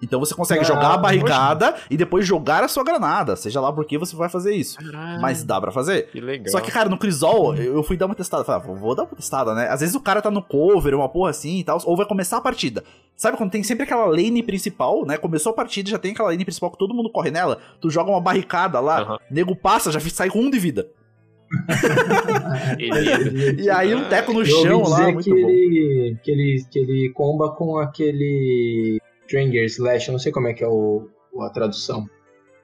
Então 0.03 0.19
você 0.19 0.35
consegue 0.35 0.63
Ah, 0.63 0.65
jogar 0.65 0.95
a 0.95 0.97
barricada 0.97 1.75
e 1.91 1.97
depois 1.97 2.27
jogar 2.27 2.65
a 2.65 2.69
sua 2.69 2.83
granada. 2.83 3.37
Seja 3.37 3.61
lá 3.61 3.71
por 3.73 3.85
que 3.85 3.99
você 3.99 4.17
vai 4.17 4.31
fazer 4.31 4.55
isso. 4.55 4.79
Caralho, 4.79 5.21
Mas 5.21 5.45
dá 5.45 5.61
pra 5.61 5.71
fazer. 5.71 6.09
Que 6.11 6.21
legal. 6.21 6.49
Só 6.49 6.61
que, 6.61 6.71
cara, 6.71 6.89
no 6.89 6.97
Crisol, 6.97 7.55
eu 7.57 7.83
fui 7.83 7.97
dar 7.99 8.07
uma 8.07 8.15
testada. 8.15 8.43
Falei, 8.45 8.63
ah, 8.63 8.75
vou- 8.75 8.95
dar 8.95 9.03
uma 9.03 9.15
testada, 9.15 9.55
né? 9.55 9.69
Às 9.69 9.81
vezes 9.81 9.95
o 9.95 10.01
cara 10.01 10.23
tá 10.23 10.31
no 10.31 10.43
cover, 10.43 10.95
uma 10.95 11.09
porra 11.09 11.31
assim 11.31 11.59
e 11.59 11.65
tal, 11.65 11.79
ou 11.85 11.97
vai 11.97 12.07
começar 12.07 12.39
a 12.39 12.41
partida. 12.41 12.83
Sabe 13.15 13.37
quando 13.37 13.51
tem 13.51 13.63
sempre 13.63 13.85
aquela 13.85 14.07
lane 14.07 14.43
principal, 14.43 15.05
né? 15.05 15.19
Começou 15.19 15.51
a 15.51 15.55
partida, 15.55 15.91
já 15.91 15.99
tem 15.99 16.13
aquela 16.13 16.31
lane 16.31 16.45
principal 16.45 16.71
que 16.71 16.79
todo 16.79 16.95
mundo 16.95 17.11
corre 17.11 17.31
nela. 17.31 17.59
Tu 17.81 17.91
joga 17.91 18.11
uma 18.11 18.21
barricada 18.23 18.81
lá, 18.81 19.19
nego 19.31 19.55
passa, 19.55 19.93
já 19.93 20.01
sai 20.01 20.31
com 20.31 20.41
um 20.41 20.51
de 20.51 20.59
vida. 20.59 20.89
E 23.59 23.71
aí 23.71 23.95
um 23.95 24.05
teco 24.09 24.33
no 24.33 24.41
Eu 24.41 24.47
chão 24.47 24.83
lá, 24.83 24.99
dizer 25.01 25.13
muito 25.13 25.25
que 25.25 25.31
bom. 25.43 25.49
ele, 25.51 26.17
que, 26.23 26.31
ele, 26.31 26.65
que 26.71 26.79
ele 26.79 27.13
comba 27.15 27.51
com 27.55 27.79
aquele 27.79 28.99
Stranger 29.31 29.65
Slash, 29.65 30.09
eu 30.09 30.13
não 30.13 30.19
sei 30.19 30.33
como 30.33 30.49
é 30.49 30.53
que 30.53 30.65
é 30.65 30.67
o, 30.69 31.09
a 31.41 31.51
tradução. 31.51 32.05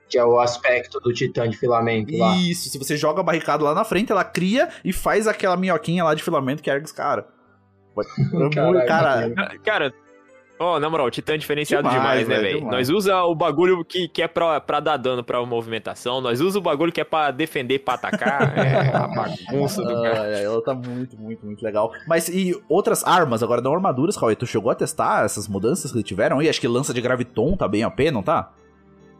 Que 0.09 0.19
é 0.19 0.25
o 0.25 0.39
aspecto 0.39 1.01
do 1.01 1.12
titã 1.12 1.49
de 1.49 1.57
filamento 1.57 2.17
lá. 2.17 2.37
Isso, 2.37 2.69
se 2.69 2.79
você 2.79 2.97
joga 2.97 3.21
a 3.21 3.25
barricada 3.25 3.64
lá 3.64 3.75
na 3.75 3.85
frente, 3.85 4.11
ela 4.12 4.25
cria 4.25 4.69
e 4.85 4.93
faz 4.93 5.27
aquela 5.27 5.57
minhoquinha 5.57 6.05
lá 6.05 6.14
de 6.14 6.23
filamento 6.23 6.62
que 6.62 6.71
ergue 6.71 6.87
os 6.87 6.93
caras. 6.93 7.25
Cara, 8.87 9.31
Cara, 9.64 9.95
ó, 10.59 10.79
na 10.79 10.89
moral, 10.91 11.11
Titã 11.11 11.35
é 11.35 11.37
diferenciado 11.37 11.89
Demais, 11.89 12.21
demais, 12.21 12.29
né, 12.29 12.39
velho. 12.39 12.67
Nós 12.67 12.89
usa 12.89 13.23
o 13.25 13.35
bagulho 13.35 13.85
que, 13.85 14.09
que 14.09 14.23
é 14.23 14.29
pra, 14.29 14.61
pra 14.61 14.81
dar 14.81 14.97
dano 14.97 15.23
pra 15.23 15.45
movimentação, 15.45 16.21
nós 16.21 16.41
usa 16.41 16.59
o 16.59 16.63
bagulho 16.63 16.93
que 16.93 17.01
é 17.01 17.05
pra 17.05 17.31
defender, 17.31 17.81
pra 17.81 17.95
atacar. 17.95 18.55
É 18.57 18.97
a 18.97 19.09
bagunça 19.09 19.83
do 19.83 20.03
cara. 20.03 20.23
Ah, 20.23 20.39
ela 20.39 20.63
tá 20.63 20.75
muito, 20.75 21.19
muito, 21.19 21.45
muito 21.45 21.63
legal. 21.63 21.93
Mas 22.07 22.29
e 22.29 22.55
outras 22.69 23.05
armas, 23.05 23.43
agora 23.43 23.61
não 23.61 23.75
armaduras, 23.75 24.17
Cauê? 24.17 24.35
Tu 24.35 24.47
chegou 24.47 24.71
a 24.71 24.75
testar 24.75 25.25
essas 25.25 25.47
mudanças 25.47 25.93
que 25.93 26.03
tiveram 26.03 26.39
aí? 26.39 26.49
Acho 26.49 26.61
que 26.61 26.69
lança 26.69 26.93
de 26.93 27.01
graviton 27.01 27.57
tá 27.57 27.69
bem 27.69 27.83
a 27.83 27.91
pena, 27.91 28.13
não 28.13 28.23
tá? 28.23 28.53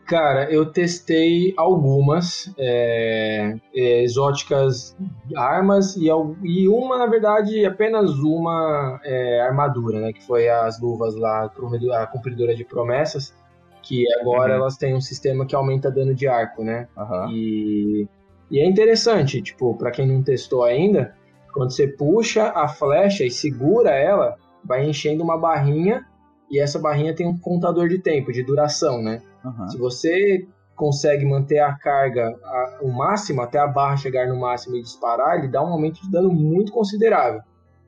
Cara, 0.07 0.49
eu 0.53 0.65
testei 0.67 1.53
algumas 1.57 2.55
é, 2.57 3.57
é, 3.75 4.03
exóticas 4.05 4.97
armas 5.35 5.97
e, 5.97 6.07
e 6.45 6.69
uma, 6.69 6.97
na 6.97 7.07
verdade, 7.07 7.67
apenas 7.67 8.11
uma 8.21 9.01
é, 9.05 9.41
armadura, 9.41 10.01
né? 10.01 10.13
Que 10.13 10.25
foi 10.25 10.49
as 10.49 10.81
luvas 10.81 11.17
lá, 11.17 11.51
a 11.95 12.07
cumpridora 12.07 12.55
de 12.55 12.65
promessas, 12.65 13.35
que 13.83 14.05
agora 14.21 14.53
Uhum. 14.55 14.61
elas 14.61 14.77
têm 14.77 14.95
um 14.95 15.01
sistema 15.01 15.45
que 15.45 15.57
aumenta 15.57 15.91
dano 15.91 16.15
de 16.15 16.29
arco, 16.29 16.63
né? 16.63 16.87
Aham. 16.97 17.29
E, 17.33 18.09
e 18.49 18.61
é 18.61 18.65
interessante, 18.65 19.43
tipo, 19.43 19.77
pra 19.77 19.91
quem 19.91 20.07
não 20.07 20.23
testou 20.23 20.63
ainda, 20.63 21.17
quando 21.53 21.73
você 21.73 21.89
puxa 21.89 22.53
a 22.55 22.69
flecha 22.69 23.25
e 23.25 23.31
segura 23.31 23.91
ela, 23.91 24.37
vai 24.65 24.89
enchendo 24.89 25.25
uma 25.25 25.37
barrinha 25.37 26.07
e 26.51 26.61
essa 26.61 26.79
barrinha 26.79 27.15
tem 27.15 27.27
um 27.27 27.37
contador 27.37 27.89
de 27.89 27.99
tempo, 27.99 28.33
de 28.33 28.45
duração, 28.45 29.03
né? 29.03 29.21
Aham. 29.47 29.69
Se 29.69 29.79
você 29.79 30.47
consegue 30.75 31.25
manter 31.25 31.59
a 31.59 31.73
carga 31.75 32.29
a- 32.45 32.79
o 32.83 32.93
máximo, 32.93 33.41
até 33.41 33.59
a 33.59 33.67
barra 33.67 33.97
chegar 33.97 34.27
no 34.29 34.39
máximo 34.39 34.77
e 34.77 34.83
disparar, 34.83 35.39
ele 35.39 35.49
dá 35.49 35.63
um 35.63 35.69
aumento 35.73 36.03
de 36.03 36.11
dano 36.11 36.31
muito 36.31 36.71
considerável. 36.73 37.41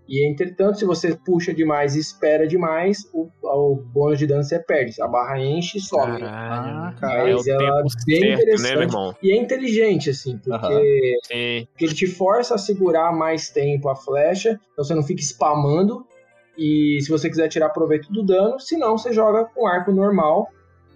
E 0.09 0.27
entretanto, 0.27 0.79
se 0.79 0.87
você 0.87 1.15
puxa 1.15 1.53
demais 1.53 1.95
e 1.95 1.99
espera 1.99 2.47
demais, 2.49 3.05
o, 3.13 3.29
o 3.43 3.77
bônus 3.77 4.19
de 4.19 4.27
dano 4.27 4.43
você 4.43 4.59
perde. 4.59 5.03
A 5.03 5.07
barra 5.07 5.39
enche 5.39 5.77
e 5.77 5.81
some. 5.83 6.19
Caralho. 6.19 6.97
cara, 6.99 7.29
é 7.29 7.35
Mas 7.35 7.47
ela 7.47 7.63
é 7.63 7.83
bem 7.83 7.89
certo, 7.91 8.09
né, 8.09 8.35
interessante. 8.35 8.81
irmão? 8.81 9.15
E 9.23 9.33
é 9.33 9.37
inteligente, 9.37 10.09
assim, 10.09 10.39
porque. 10.39 11.19
Sim. 11.25 11.67
porque 11.71 11.85
ele 11.85 11.95
te 11.95 12.07
força 12.07 12.55
a 12.55 12.59
segurar 12.59 13.13
mais 13.13 13.51
tempo 13.51 13.87
a 13.91 13.95
flecha, 13.95 14.59
então 14.73 14.83
você 14.83 14.95
não 14.95 15.03
fica 15.03 15.21
spamando. 15.21 16.07
E 16.57 16.99
se 17.03 17.11
você 17.11 17.29
quiser 17.29 17.49
tirar 17.49 17.69
proveito 17.69 18.11
do 18.11 18.23
dano, 18.25 18.59
se 18.59 18.79
não, 18.79 18.97
você 18.97 19.13
joga 19.13 19.45
com 19.45 19.67
arco 19.67 19.93
normal. 19.93 20.49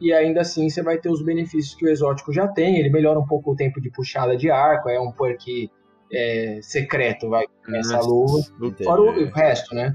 E 0.03 0.13
ainda 0.13 0.41
assim 0.41 0.69
você 0.69 0.83
vai 0.83 0.99
ter 0.99 1.09
os 1.09 1.23
benefícios 1.23 1.75
que 1.77 1.85
o 1.87 1.89
exótico 1.89 2.33
já 2.33 2.49
tem. 2.49 2.79
Ele 2.79 2.91
melhora 2.91 3.19
um 3.21 3.27
pouco 3.27 3.53
o 3.53 3.57
tempo 3.57 3.81
de 3.81 3.89
puxada 3.91 4.37
de 4.37 4.51
arco, 4.51 4.89
é 4.89 4.99
um 5.01 5.13
perk 5.13 5.71
é, 6.13 6.59
secreto, 6.61 7.29
vai, 7.31 7.45
com 7.65 7.77
essa 7.77 7.97
Nossa, 7.99 8.09
luva. 8.09 8.43
Fora 8.83 9.01
o, 9.01 9.23
o 9.23 9.31
resto, 9.31 9.75
né? 9.75 9.95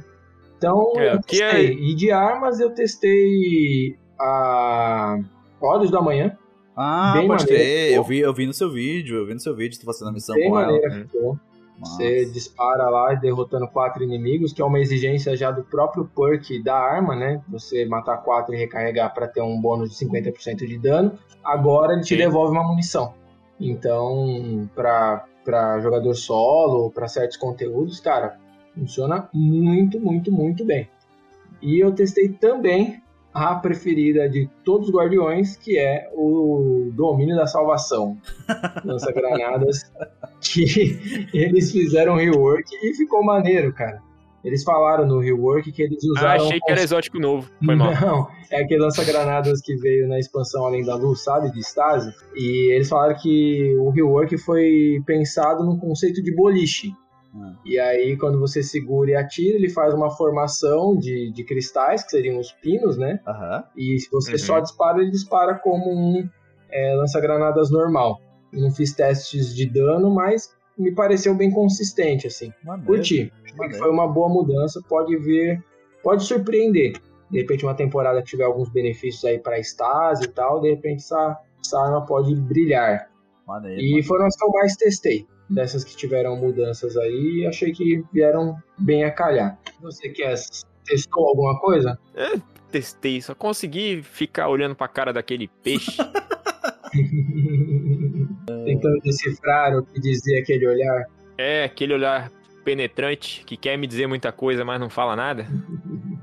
Então, 0.58 0.94
É, 0.96 1.14
eu 1.16 1.22
que 1.22 1.42
é- 1.44 1.50
testei. 1.52 1.74
E 1.80 1.94
de 1.96 2.10
armas 2.12 2.60
eu 2.60 2.72
testei 2.74 3.96
a 4.20 5.18
Olhos 5.62 5.92
da 5.92 6.02
Manhã. 6.02 6.38
Ah, 6.76 7.14
Bem 7.18 7.28
pode 7.28 7.46
pô. 7.46 7.54
Eu 7.54 8.04
vi, 8.04 8.20
eu 8.20 8.34
vi 8.34 8.46
no 8.46 8.54
seu 8.54 8.72
vídeo, 8.72 9.18
eu 9.18 9.26
vi 9.26 9.34
no 9.34 9.40
seu 9.40 9.56
vídeo 9.56 9.80
tu 9.80 9.86
fazendo 9.86 10.10
a 10.10 10.12
missão 10.14 10.36
Bem 10.36 10.50
com 10.50 10.60
ela. 10.60 10.72
maneira 10.72 10.94
Hum. 10.96 11.08
ficou. 11.08 11.40
Nossa. 11.78 11.96
Você 11.96 12.26
dispara 12.26 12.90
lá 12.90 13.14
derrotando 13.14 13.68
quatro 13.68 14.04
inimigos, 14.04 14.52
que 14.52 14.62
é 14.62 14.66
uma 14.66 14.80
exigência 14.80 15.36
já 15.36 15.52
do 15.52 15.64
próprio 15.64 16.10
perk 16.16 16.62
da 16.64 16.76
arma, 16.76 17.16
né? 17.16 17.42
Você 17.50 17.86
matar 17.86 18.18
quatro 18.18 18.54
e 18.56 18.58
recarregar 18.58 19.14
para 19.14 19.28
ter 19.28 19.42
um 19.42 19.60
bônus 19.60 19.92
de 19.92 20.06
50% 20.06 20.66
de 20.66 20.78
dano. 20.78 21.14
Agora 21.44 21.94
ele 21.94 22.02
te 22.02 22.10
Sim. 22.10 22.18
devolve 22.18 22.52
uma 22.52 22.64
munição. 22.64 23.14
Então, 23.60 24.70
para 24.76 25.80
jogador 25.80 26.14
solo, 26.14 26.92
para 26.92 27.08
certos 27.08 27.38
conteúdos, 27.38 28.00
cara, 28.00 28.38
Funciona 28.78 29.28
muito, 29.34 30.00
muito, 30.00 30.32
muito 30.32 30.64
bem. 30.64 30.88
E 31.62 31.84
eu 31.84 31.92
testei 31.92 32.30
também 32.30 33.02
a 33.38 33.56
preferida 33.56 34.28
de 34.28 34.50
todos 34.64 34.90
os 34.90 34.94
guardiões, 34.96 35.56
que 35.56 35.78
é 35.78 36.10
o 36.16 36.90
Domínio 36.96 37.36
da 37.36 37.46
Salvação. 37.46 38.18
Lança-granadas, 38.84 39.92
que 40.42 41.28
eles 41.34 41.72
fizeram 41.72 42.16
rework 42.16 42.64
e 42.84 42.94
ficou 42.96 43.24
maneiro, 43.24 43.72
cara. 43.74 44.02
Eles 44.44 44.64
falaram 44.64 45.06
no 45.06 45.20
rework 45.20 45.72
que 45.72 45.82
eles 45.82 45.98
Ah, 46.04 46.08
usaram. 46.20 46.46
achei 46.46 46.60
que 46.60 46.72
era 46.72 46.82
exótico 46.82 47.20
novo. 47.20 47.50
Foi 47.64 47.76
mal. 47.76 47.92
Não, 48.00 48.28
é 48.50 48.62
aquele 48.64 48.82
lança-granadas 48.82 49.60
que 49.62 49.76
veio 49.76 50.08
na 50.08 50.18
expansão 50.20 50.66
Além 50.66 50.86
da 50.86 50.96
Luz, 50.96 51.24
sabe? 51.24 51.52
De 51.52 51.60
Stasi. 51.60 52.12
E 52.36 52.72
eles 52.74 52.88
falaram 52.88 53.16
que 53.22 53.76
o 53.78 53.90
rework 53.90 54.38
foi 54.38 55.02
pensado 55.06 55.64
no 55.66 55.78
conceito 55.78 56.24
de 56.24 56.34
boliche. 56.34 56.92
E 57.66 57.80
aí, 57.80 58.18
quando 58.18 58.40
você 58.40 58.64
segura 58.64 59.12
e 59.12 59.16
atira, 59.16 59.56
ele 59.58 59.70
faz 59.70 59.94
uma 59.94 60.10
formação 60.10 60.96
de, 60.98 61.32
de 61.32 61.44
cristais, 61.44 62.04
que 62.04 62.12
seriam 62.12 62.40
os 62.40 62.52
pinos, 62.52 62.98
né? 62.98 63.20
E 63.76 64.00
se 64.00 64.10
você 64.12 64.34
Uhum. 64.34 64.38
só 64.38 64.60
dispara, 64.60 65.02
ele 65.02 65.12
dispara 65.12 65.56
como 65.56 65.86
um 65.92 66.28
é, 66.72 66.96
lança-granadas 66.96 67.70
normal. 67.70 68.20
Não 68.52 68.72
fiz 68.72 68.94
testes 68.94 69.54
de 69.56 69.70
dano, 69.70 70.10
mas 70.10 70.50
me 70.78 70.94
pareceu 70.94 71.34
bem 71.36 71.52
consistente, 71.52 72.28
assim. 72.28 72.52
Curti. 72.86 73.32
Foi 73.78 73.90
uma 73.90 74.08
boa 74.08 74.30
mudança, 74.30 74.82
pode 74.88 75.16
vir, 75.18 75.64
pode 76.04 76.24
surpreender. 76.24 76.94
De 77.30 77.40
repente, 77.42 77.66
uma 77.66 77.74
temporada 77.76 78.22
que 78.22 78.28
tiver 78.30 78.46
alguns 78.46 78.70
benefícios 78.70 79.26
aí 79.26 79.38
pra 79.40 79.60
Stasi 79.60 80.26
e 80.26 80.28
tal, 80.30 80.62
de 80.62 80.70
repente 80.70 81.00
essa, 81.04 81.38
essa 81.64 81.80
arma 81.80 82.06
pode 82.06 82.34
brilhar. 82.36 83.10
Maneiro, 83.46 83.82
E 83.82 84.04
foram 84.04 84.26
as 84.26 84.36
que 84.36 84.46
eu 84.46 84.50
mais 84.52 84.76
testei. 84.76 85.26
Dessas 85.50 85.84
que 85.84 85.96
tiveram 85.96 86.36
mudanças 86.36 86.98
aí, 86.98 87.46
achei 87.48 87.72
que 87.72 88.04
vieram 88.12 88.58
bem 88.78 89.04
a 89.06 89.12
calhar. 89.12 89.58
Você 89.82 90.10
quer 90.10 90.36
testou 90.84 91.28
alguma 91.28 91.60
coisa? 91.60 91.98
É, 92.16 92.34
testei, 92.72 93.22
só 93.22 93.34
consegui 93.34 94.02
ficar 94.02 94.50
olhando 94.50 94.76
pra 94.76 94.88
cara 94.88 95.14
daquele 95.14 95.48
peixe. 95.64 95.98
Tentando 98.66 99.00
decifrar 99.02 99.76
o 99.78 99.86
que 99.86 100.00
dizia 100.00 100.40
aquele 100.42 100.68
olhar. 100.68 101.06
é, 101.38 101.64
aquele 101.64 101.94
olhar 101.94 102.32
penetrante 102.64 103.44
que 103.46 103.56
quer 103.56 103.78
me 103.78 103.88
dizer 103.88 104.08
muita 104.08 104.32
coisa, 104.32 104.66
mas 104.66 104.80
não 104.80 104.90
fala 104.90 105.16
nada. 105.16 105.46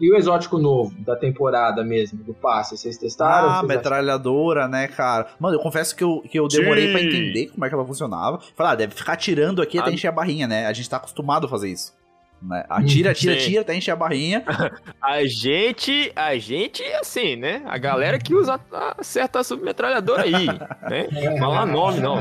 E 0.00 0.10
o 0.10 0.16
exótico 0.16 0.56
novo 0.58 0.94
da 1.04 1.14
temporada 1.14 1.84
mesmo, 1.84 2.24
do 2.24 2.32
passe, 2.32 2.76
vocês 2.76 2.96
testaram? 2.96 3.50
Ah, 3.50 3.56
Vocês 3.58 3.68
metralhadora, 3.68 4.66
né, 4.66 4.88
cara? 4.88 5.26
Mano, 5.38 5.56
eu 5.56 5.60
confesso 5.60 5.94
que 5.94 6.02
eu, 6.02 6.22
que 6.22 6.38
eu 6.38 6.48
demorei 6.48 6.86
Sim. 6.86 6.92
pra 6.92 7.02
entender 7.02 7.46
como 7.48 7.64
é 7.64 7.68
que 7.68 7.74
ela 7.74 7.84
funcionava. 7.84 8.40
Falei, 8.56 8.72
ah, 8.72 8.76
deve 8.76 8.94
ficar 8.94 9.12
atirando 9.12 9.60
aqui 9.60 9.78
até 9.78 9.90
Ah. 9.90 9.92
encher 9.92 10.08
a 10.08 10.12
barrinha, 10.12 10.48
né? 10.48 10.66
A 10.66 10.72
gente 10.72 10.88
tá 10.88 10.96
acostumado 10.96 11.46
a 11.46 11.48
fazer 11.50 11.68
isso. 11.70 11.92
Né? 12.42 12.64
Atira, 12.70 13.10
atira, 13.10 13.34
Sim. 13.34 13.38
atira 13.38 13.60
até 13.60 13.76
encher 13.76 13.90
a 13.90 13.96
barrinha. 13.96 14.42
A 15.02 15.26
gente, 15.26 16.10
a 16.16 16.38
gente, 16.38 16.82
assim, 16.94 17.36
né? 17.36 17.62
A 17.66 17.76
galera 17.76 18.18
que 18.18 18.34
usa 18.34 18.58
a 18.72 19.42
submetralhadora 19.44 20.22
aí, 20.22 20.46
né? 20.46 21.36
Falar 21.38 21.66
nome, 21.68 22.00
não. 22.00 22.16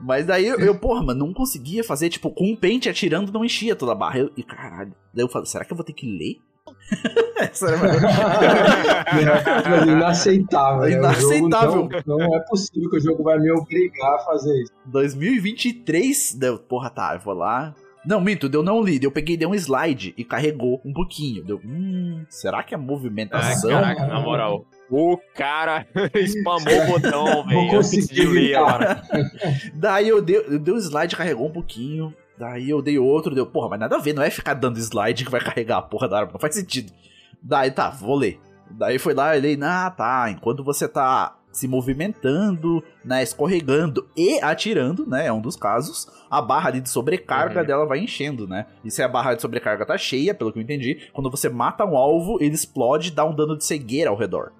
Mas 0.00 0.26
daí 0.26 0.46
eu, 0.46 0.58
eu, 0.60 0.74
porra, 0.74 1.02
mano, 1.02 1.24
não 1.26 1.32
conseguia 1.32 1.82
fazer, 1.82 2.10
tipo, 2.10 2.30
com 2.30 2.44
um 2.52 2.56
pente 2.56 2.88
atirando 2.90 3.32
não 3.32 3.42
enchia 3.44 3.74
toda 3.74 3.92
a 3.92 3.94
barra. 3.94 4.18
Eu- 4.18 4.32
e 4.36 4.42
caralho, 4.42 4.92
daí 5.14 5.24
eu 5.24 5.28
falei, 5.28 5.46
será 5.46 5.64
que 5.64 5.72
eu 5.72 5.76
vou 5.76 5.84
ter 5.86 5.94
que 5.94 6.06
ler? 6.06 6.36
Essa 7.38 7.66
era 7.68 7.76
a 7.76 9.68
Mas 9.70 9.86
inaceitável. 9.86 10.80
né? 10.82 10.92
Inaceitável. 10.92 11.88
Não, 12.06 12.18
não 12.18 12.36
é 12.36 12.40
possível 12.48 12.88
que 12.90 12.96
o 12.96 13.00
jogo 13.00 13.22
vai 13.24 13.38
me 13.38 13.50
obrigar 13.50 14.14
a 14.14 14.18
fazer 14.20 14.62
isso. 14.62 14.72
2023, 14.86 16.34
deu, 16.34 16.58
porra, 16.58 16.90
tá, 16.90 17.14
eu 17.14 17.20
vou 17.20 17.34
lá. 17.34 17.74
Não, 18.04 18.20
minto, 18.20 18.48
deu 18.48 18.64
não 18.64 18.82
li, 18.82 18.98
eu 19.02 19.12
peguei, 19.12 19.36
dei 19.36 19.46
um 19.46 19.54
slide 19.54 20.12
e 20.16 20.24
carregou 20.24 20.80
um 20.84 20.92
pouquinho. 20.92 21.44
Deu, 21.44 21.60
hum, 21.64 22.24
será 22.28 22.62
que 22.64 22.74
a 22.74 22.78
Ah, 22.78 22.80
movimentação. 22.80 23.70
caraca, 23.70 24.06
na 24.06 24.20
moral. 24.20 24.66
O 24.90 25.16
cara 25.34 25.86
spamou 26.26 26.82
o 26.82 26.86
botão, 26.86 27.46
velho. 27.46 27.60
Eu 27.62 27.68
conseguir 27.70 28.06
preciso 28.08 28.30
ler 28.32 28.54
agora. 28.56 29.02
Daí 29.74 30.08
eu 30.08 30.20
dei, 30.20 30.36
eu 30.36 30.58
dei 30.58 30.74
um 30.74 30.78
slide, 30.78 31.14
carregou 31.16 31.46
um 31.46 31.52
pouquinho. 31.52 32.12
Daí 32.42 32.70
eu 32.70 32.82
dei 32.82 32.98
outro, 32.98 33.36
deu, 33.36 33.46
porra, 33.46 33.68
mas 33.68 33.78
nada 33.78 33.94
a 33.94 34.00
ver, 34.00 34.12
não 34.12 34.20
é 34.20 34.28
ficar 34.28 34.54
dando 34.54 34.76
slide 34.76 35.24
que 35.24 35.30
vai 35.30 35.40
carregar 35.40 35.78
a 35.78 35.82
porra 35.82 36.08
da 36.08 36.18
arma, 36.18 36.32
não 36.32 36.40
faz 36.40 36.56
sentido. 36.56 36.92
Daí 37.40 37.70
tá, 37.70 37.88
vou 37.90 38.16
ler. 38.16 38.40
Daí 38.68 38.98
foi 38.98 39.14
lá, 39.14 39.36
eu 39.36 39.40
li, 39.40 39.56
ah, 39.62 39.88
tá, 39.96 40.28
enquanto 40.28 40.64
você 40.64 40.88
tá 40.88 41.36
se 41.52 41.68
movimentando, 41.68 42.82
né, 43.04 43.22
escorregando 43.22 44.08
e 44.16 44.40
atirando, 44.40 45.06
né, 45.06 45.26
é 45.26 45.32
um 45.32 45.40
dos 45.40 45.54
casos, 45.54 46.08
a 46.28 46.42
barra 46.42 46.70
ali 46.70 46.80
de 46.80 46.90
sobrecarga 46.90 47.60
Uhum. 47.60 47.66
dela 47.66 47.86
vai 47.86 48.00
enchendo, 48.00 48.48
né. 48.48 48.66
E 48.84 48.90
se 48.90 49.04
a 49.04 49.08
barra 49.08 49.34
de 49.34 49.42
sobrecarga 49.42 49.86
tá 49.86 49.96
cheia, 49.96 50.34
pelo 50.34 50.52
que 50.52 50.58
eu 50.58 50.62
entendi, 50.64 50.98
quando 51.12 51.30
você 51.30 51.48
mata 51.48 51.84
um 51.84 51.96
alvo, 51.96 52.38
ele 52.42 52.56
explode 52.56 53.10
e 53.10 53.12
dá 53.12 53.24
um 53.24 53.36
dano 53.36 53.56
de 53.56 53.64
cegueira 53.64 54.10
ao 54.10 54.16
redor. 54.16 54.50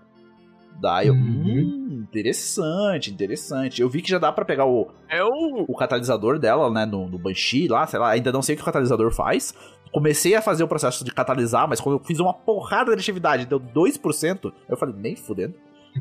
Daí 0.80 1.09
eu, 1.09 1.14
hum, 1.14 1.82
interessante, 2.03 3.11
interessante. 3.11 3.81
Eu 3.81 3.89
vi 3.89 4.03
que 4.03 4.11
já 4.11 4.19
dá 4.19 4.33
pra 4.33 4.45
pegar 4.45 4.67
o, 4.67 4.89
É 5.09 5.23
o. 5.23 5.65
o 5.69 5.77
catalisador 5.77 6.39
dela, 6.39 6.71
né, 6.71 6.85
no, 6.85 7.09
no 7.09 7.19
Banshee 7.19 7.69
lá, 7.69 7.87
sei 7.87 7.99
lá, 7.99 8.11
ainda 8.11 8.33
não 8.33 8.43
sei 8.43 8.55
o 8.55 8.57
que 8.57 8.63
o 8.63 8.67
catalisador 8.67 9.11
faz. 9.13 9.55
Comecei 9.93 10.35
a 10.35 10.43
fazer 10.43 10.65
o 10.65 10.69
processo 10.69 11.05
de 11.05 11.13
catalisar, 11.13 11.69
mas 11.69 11.81
quando 11.81 11.99
eu 11.99 12.05
fiz 12.05 12.19
uma 12.19 12.33
porrada 12.33 12.95
de 12.95 13.01
atividade, 13.01 13.45
deu 13.45 13.61
2%, 13.61 14.53
eu 14.69 14.77
falei, 14.77 14.95
nem 14.99 15.15
fudendo. 15.15 15.55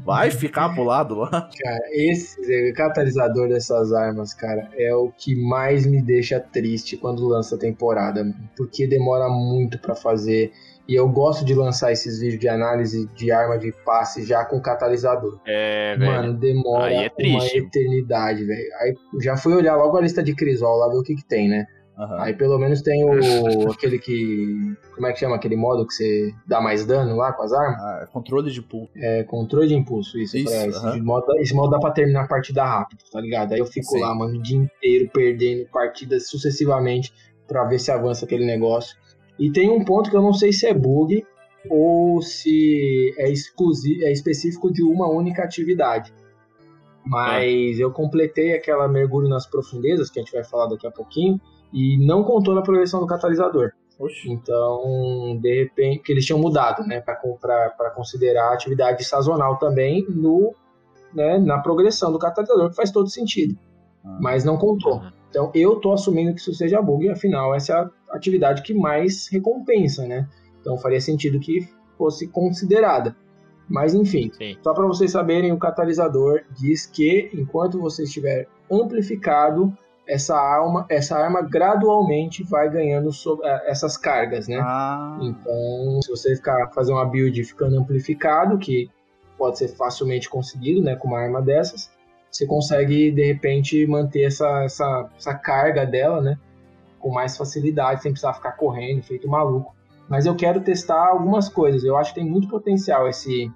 Vai 0.05 0.31
ficar 0.31 0.73
pro 0.73 0.83
lado 0.83 1.15
lá. 1.15 1.29
Cara, 1.61 1.89
esse 1.91 2.39
o 2.39 2.73
catalisador 2.73 3.49
dessas 3.49 3.91
armas, 3.91 4.33
cara, 4.33 4.69
é 4.77 4.95
o 4.95 5.11
que 5.11 5.35
mais 5.35 5.85
me 5.85 6.01
deixa 6.01 6.39
triste 6.39 6.95
quando 6.95 7.27
lança 7.27 7.55
a 7.55 7.59
temporada, 7.59 8.25
porque 8.55 8.87
demora 8.87 9.27
muito 9.27 9.77
pra 9.79 9.95
fazer. 9.95 10.53
E 10.87 10.95
eu 10.95 11.07
gosto 11.07 11.45
de 11.45 11.53
lançar 11.53 11.91
esses 11.91 12.19
vídeos 12.19 12.39
de 12.39 12.49
análise 12.49 13.07
de 13.15 13.31
arma 13.31 13.57
de 13.57 13.71
passe 13.85 14.23
já 14.23 14.43
com 14.43 14.59
catalisador. 14.59 15.39
É, 15.45 15.95
velho. 15.95 16.11
Mano, 16.11 16.33
demora 16.33 16.85
Aí 16.85 16.95
é 16.95 16.99
uma 16.99 17.09
triste. 17.39 17.57
eternidade, 17.57 18.43
velho. 18.43 18.69
Aí 18.81 18.93
já 19.21 19.37
fui 19.37 19.53
olhar 19.53 19.75
logo 19.75 19.97
a 19.97 20.01
lista 20.01 20.21
de 20.21 20.35
Crisol 20.35 20.77
lá 20.77 20.89
ver 20.89 20.97
o 20.97 21.03
que 21.03 21.15
que 21.15 21.25
tem, 21.25 21.47
né? 21.47 21.65
Aí 22.17 22.33
pelo 22.33 22.57
menos 22.57 22.81
tem 22.81 23.03
o 23.03 23.11
aquele 23.71 23.99
que. 23.99 24.75
Como 24.95 25.05
é 25.05 25.13
que 25.13 25.19
chama 25.19 25.35
aquele 25.35 25.55
modo 25.55 25.85
que 25.85 25.93
você 25.93 26.33
dá 26.47 26.59
mais 26.59 26.85
dano 26.85 27.15
lá 27.15 27.31
com 27.31 27.43
as 27.43 27.53
armas? 27.53 27.79
Ah, 27.79 28.07
controle 28.11 28.51
de 28.51 28.61
pulo. 28.61 28.89
É, 28.95 29.23
controle 29.23 29.67
de 29.67 29.75
impulso, 29.75 30.17
isso. 30.17 30.35
Isso, 30.35 30.51
é, 30.51 30.67
esse, 30.67 31.01
modo, 31.01 31.37
esse 31.37 31.53
modo 31.53 31.69
dá 31.69 31.79
pra 31.79 31.91
terminar 31.91 32.23
a 32.23 32.27
partida 32.27 32.63
rápido, 32.63 33.03
tá 33.11 33.21
ligado? 33.21 33.53
Aí 33.53 33.59
eu 33.59 33.65
fico 33.67 33.91
Sim. 33.91 34.01
lá, 34.01 34.15
mano, 34.15 34.39
o 34.39 34.41
dia 34.41 34.57
inteiro 34.57 35.09
perdendo 35.13 35.67
partidas 35.69 36.27
sucessivamente 36.27 37.13
pra 37.47 37.65
ver 37.65 37.77
se 37.79 37.91
avança 37.91 38.25
aquele 38.25 38.45
negócio. 38.45 38.95
E 39.41 39.51
tem 39.51 39.71
um 39.71 39.83
ponto 39.83 40.07
que 40.11 40.15
eu 40.15 40.21
não 40.21 40.33
sei 40.33 40.53
se 40.53 40.67
é 40.67 40.73
bug 40.73 41.25
ou 41.67 42.21
se 42.21 43.11
é, 43.17 43.27
exclusivo, 43.31 44.03
é 44.03 44.11
específico 44.11 44.71
de 44.71 44.83
uma 44.83 45.09
única 45.09 45.43
atividade. 45.43 46.13
Mas 47.03 47.79
eu 47.79 47.91
completei 47.91 48.53
aquela 48.53 48.87
mergulho 48.87 49.27
nas 49.27 49.47
profundezas, 49.47 50.11
que 50.11 50.19
a 50.19 50.21
gente 50.21 50.31
vai 50.31 50.43
falar 50.43 50.67
daqui 50.67 50.85
a 50.85 50.91
pouquinho, 50.91 51.41
e 51.73 51.97
não 52.05 52.23
contou 52.23 52.53
na 52.53 52.61
progressão 52.61 52.99
do 52.99 53.07
catalisador. 53.07 53.71
Então, 54.29 55.39
de 55.41 55.63
repente, 55.63 56.03
que 56.03 56.11
eles 56.11 56.23
tinham 56.23 56.39
mudado, 56.39 56.83
né, 56.83 57.01
para 57.01 57.89
considerar 57.95 58.49
a 58.49 58.53
atividade 58.53 59.03
sazonal 59.03 59.57
também 59.57 60.05
no, 60.07 60.53
né, 61.15 61.39
na 61.39 61.57
progressão 61.57 62.11
do 62.11 62.19
catalisador, 62.19 62.69
que 62.69 62.75
faz 62.75 62.91
todo 62.91 63.09
sentido. 63.09 63.57
Mas 64.19 64.43
não 64.45 64.55
contou. 64.55 65.01
Então, 65.31 65.49
eu 65.55 65.77
tô 65.77 65.93
assumindo 65.93 66.33
que 66.33 66.41
isso 66.41 66.53
seja 66.53 66.81
bug, 66.81 67.09
afinal, 67.09 67.55
essa 67.55 67.73
é 67.73 67.75
a 67.77 67.89
atividade 68.15 68.61
que 68.61 68.73
mais 68.73 69.29
recompensa, 69.31 70.05
né? 70.05 70.27
Então, 70.59 70.77
faria 70.77 70.99
sentido 70.99 71.39
que 71.39 71.67
fosse 71.97 72.27
considerada. 72.27 73.15
Mas, 73.67 73.93
enfim, 73.93 74.29
só 74.61 74.73
para 74.73 74.85
vocês 74.85 75.11
saberem, 75.11 75.53
o 75.53 75.57
catalisador 75.57 76.41
diz 76.59 76.85
que 76.85 77.31
enquanto 77.33 77.79
você 77.79 78.03
estiver 78.03 78.45
amplificado, 78.69 79.73
essa 80.05 80.35
arma, 80.35 80.85
essa 80.89 81.17
arma 81.17 81.41
gradualmente 81.41 82.43
vai 82.43 82.69
ganhando 82.69 83.09
eh, 83.43 83.63
essas 83.67 83.95
cargas, 83.95 84.49
né? 84.49 84.57
Então, 85.21 86.01
se 86.01 86.09
você 86.09 86.35
ficar 86.35 86.69
fazer 86.73 86.91
uma 86.91 87.05
build 87.05 87.41
ficando 87.45 87.77
amplificado, 87.79 88.57
que 88.57 88.89
pode 89.37 89.57
ser 89.57 89.69
facilmente 89.69 90.29
conseguido, 90.29 90.83
né, 90.83 90.95
com 90.97 91.07
uma 91.07 91.19
arma 91.19 91.41
dessas, 91.41 91.89
você 92.31 92.45
consegue 92.45 93.11
de 93.11 93.25
repente 93.25 93.85
manter 93.87 94.23
essa, 94.23 94.63
essa, 94.63 95.09
essa 95.17 95.33
carga 95.33 95.85
dela, 95.85 96.21
né, 96.21 96.37
com 96.99 97.11
mais 97.11 97.35
facilidade, 97.37 98.01
sem 98.01 98.11
precisar 98.11 98.33
ficar 98.33 98.53
correndo, 98.53 99.03
feito 99.03 99.27
maluco. 99.27 99.75
Mas 100.07 100.25
eu 100.25 100.35
quero 100.35 100.61
testar 100.61 101.07
algumas 101.07 101.47
coisas. 101.49 101.83
Eu 101.83 101.97
acho 101.97 102.13
que 102.13 102.19
tem 102.19 102.29
muito 102.29 102.47
potencial 102.47 103.07
esse 103.07 103.51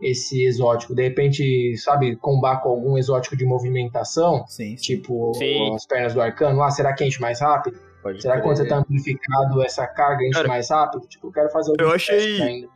esse 0.00 0.44
exótico. 0.44 0.94
De 0.94 1.02
repente, 1.02 1.76
sabe, 1.76 2.14
combar 2.14 2.62
com 2.62 2.68
algum 2.68 2.96
exótico 2.96 3.36
de 3.36 3.44
movimentação, 3.44 4.44
sim, 4.46 4.76
tipo 4.76 5.32
Sim. 5.34 5.74
as 5.74 5.84
pernas 5.86 6.14
do 6.14 6.20
arcano, 6.20 6.58
lá, 6.60 6.70
será 6.70 6.92
que 6.92 7.04
enche 7.04 7.20
mais 7.20 7.40
rápido? 7.40 7.78
será 8.20 8.36
que 8.36 8.42
quando 8.42 8.56
você 8.56 8.66
tá 8.66 8.76
amplificado, 8.78 9.60
essa 9.62 9.86
carga 9.88 10.22
enche 10.24 10.34
Cara, 10.34 10.46
mais 10.48 10.70
rápido? 10.70 11.06
Tipo, 11.08 11.26
eu 11.26 11.32
quero 11.32 11.50
fazer 11.50 11.72
eu 11.72 11.86
alguns 11.86 11.94
achei- 11.96 12.40
ainda. 12.40 12.68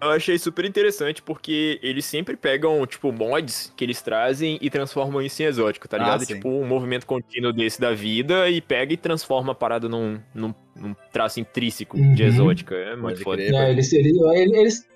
Eu 0.00 0.10
achei 0.10 0.38
super 0.38 0.64
interessante 0.64 1.20
porque 1.20 1.80
eles 1.82 2.04
sempre 2.04 2.36
pegam, 2.36 2.86
tipo, 2.86 3.10
mods 3.12 3.72
que 3.76 3.84
eles 3.84 4.00
trazem 4.00 4.56
e 4.62 4.70
transformam 4.70 5.20
isso 5.20 5.42
em 5.42 5.46
exótico, 5.46 5.88
tá 5.88 5.96
Ah, 5.96 6.00
ligado? 6.00 6.20
sim. 6.24 6.34
tipo, 6.34 6.48
um 6.48 6.64
movimento 6.66 7.04
contínuo 7.04 7.52
desse 7.52 7.80
da 7.80 7.92
vida 7.92 8.48
e 8.48 8.60
pega 8.60 8.92
e 8.92 8.96
transforma 8.96 9.50
a 9.52 9.54
parada 9.56 9.88
num, 9.88 10.20
num, 10.32 10.54
num 10.76 10.94
traço 11.12 11.40
intrínseco 11.40 11.96
de 11.96 12.22
Uhum. 12.22 12.28
exótica. 12.28 12.76
É 12.76 12.94
muito 12.94 13.20
foda. 13.22 13.42
É, 13.42 13.70
eles, 13.72 13.92
eles, 13.92 14.16
eles, 14.16 14.52
eles- 14.56 14.88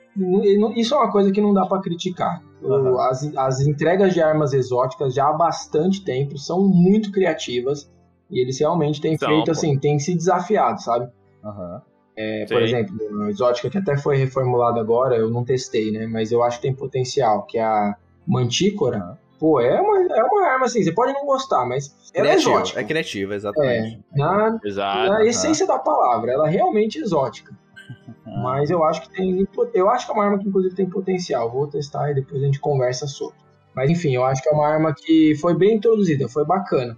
ele 0.45 0.59
não- 0.59 0.73
isso 0.75 0.95
é 0.95 0.99
uma 0.99 1.11
coisa 1.11 1.33
que 1.33 1.41
não 1.41 1.53
dá 1.53 1.67
pra 1.67 1.81
criticar. 1.81 2.41
O- 2.63 2.97
as, 3.01 3.25
as 3.37 3.61
entregas 3.61 4.15
de 4.15 4.21
armas 4.23 4.53
exóticas 4.53 5.15
já 5.15 5.27
há 5.29 5.33
bastante 5.33 6.05
tempo 6.05 6.39
são 6.39 6.61
muito 6.63 7.11
criativas 7.11 7.91
e 8.31 8.41
eles 8.41 8.61
realmente 8.61 9.01
têm 9.01 9.19
São, 9.19 9.29
feito 9.29 9.47
pô. 9.47 9.51
assim, 9.51 9.77
têm 9.77 9.99
se 9.99 10.15
desafiado, 10.15 10.81
sabe? 10.81 11.11
Aham. 11.45 11.83
É, 12.17 12.45
por 12.47 12.63
exemplo, 12.63 12.95
uma 13.11 13.31
exótica 13.31 13.71
que 13.71 13.79
até 13.79 13.97
foi 13.97 14.17
reformulada 14.17 14.81
agora, 14.81 15.17
eu 15.17 15.31
não 15.31 15.45
testei, 15.45 15.91
né? 15.91 16.07
Mas 16.07 16.31
eu 16.31 16.43
acho 16.43 16.59
que 16.59 16.63
tem 16.63 16.75
potencial, 16.75 17.45
que 17.45 17.59
é 17.59 17.63
a 17.63 17.97
Mantícora. 18.27 19.19
Pô, 19.39 19.61
é 19.61 19.81
uma, 19.81 19.99
é 20.15 20.23
uma 20.23 20.47
arma 20.47 20.67
assim, 20.67 20.83
você 20.83 20.93
pode 20.93 21.13
não 21.13 21.25
gostar, 21.25 21.65
mas 21.67 21.93
ela 22.15 22.29
é 22.29 22.35
exótica. 22.35 22.81
é 22.81 22.85
criativa, 22.85 23.35
exatamente. 23.35 23.99
É, 24.15 24.19
na, 24.19 24.59
Exato. 24.65 25.13
na 25.13 25.25
essência 25.25 25.67
da 25.67 25.79
palavra, 25.79 26.33
ela 26.33 26.49
é 26.49 26.51
realmente 26.51 26.99
exótica. 26.99 27.57
Mas 28.25 28.71
eu 28.71 28.83
acho 28.85 29.03
que 29.03 29.11
tem. 29.11 29.47
Eu 29.75 29.91
acho 29.91 30.07
que 30.07 30.13
é 30.13 30.15
uma 30.15 30.25
arma 30.25 30.39
que 30.39 30.49
inclusive 30.49 30.75
tem 30.75 30.89
potencial. 30.89 31.51
Vou 31.51 31.67
testar 31.67 32.11
e 32.11 32.15
depois 32.15 32.43
a 32.43 32.47
gente 32.47 32.61
conversa 32.61 33.07
sobre. 33.07 33.37
Mas 33.75 33.91
enfim, 33.91 34.15
eu 34.15 34.25
acho 34.25 34.43
que 34.43 34.49
é 34.49 34.53
uma 34.53 34.67
arma 34.67 34.95
que 34.95 35.35
foi 35.41 35.55
bem 35.55 35.77
introduzida, 35.77 36.29
foi 36.29 36.45
bacana. 36.45 36.97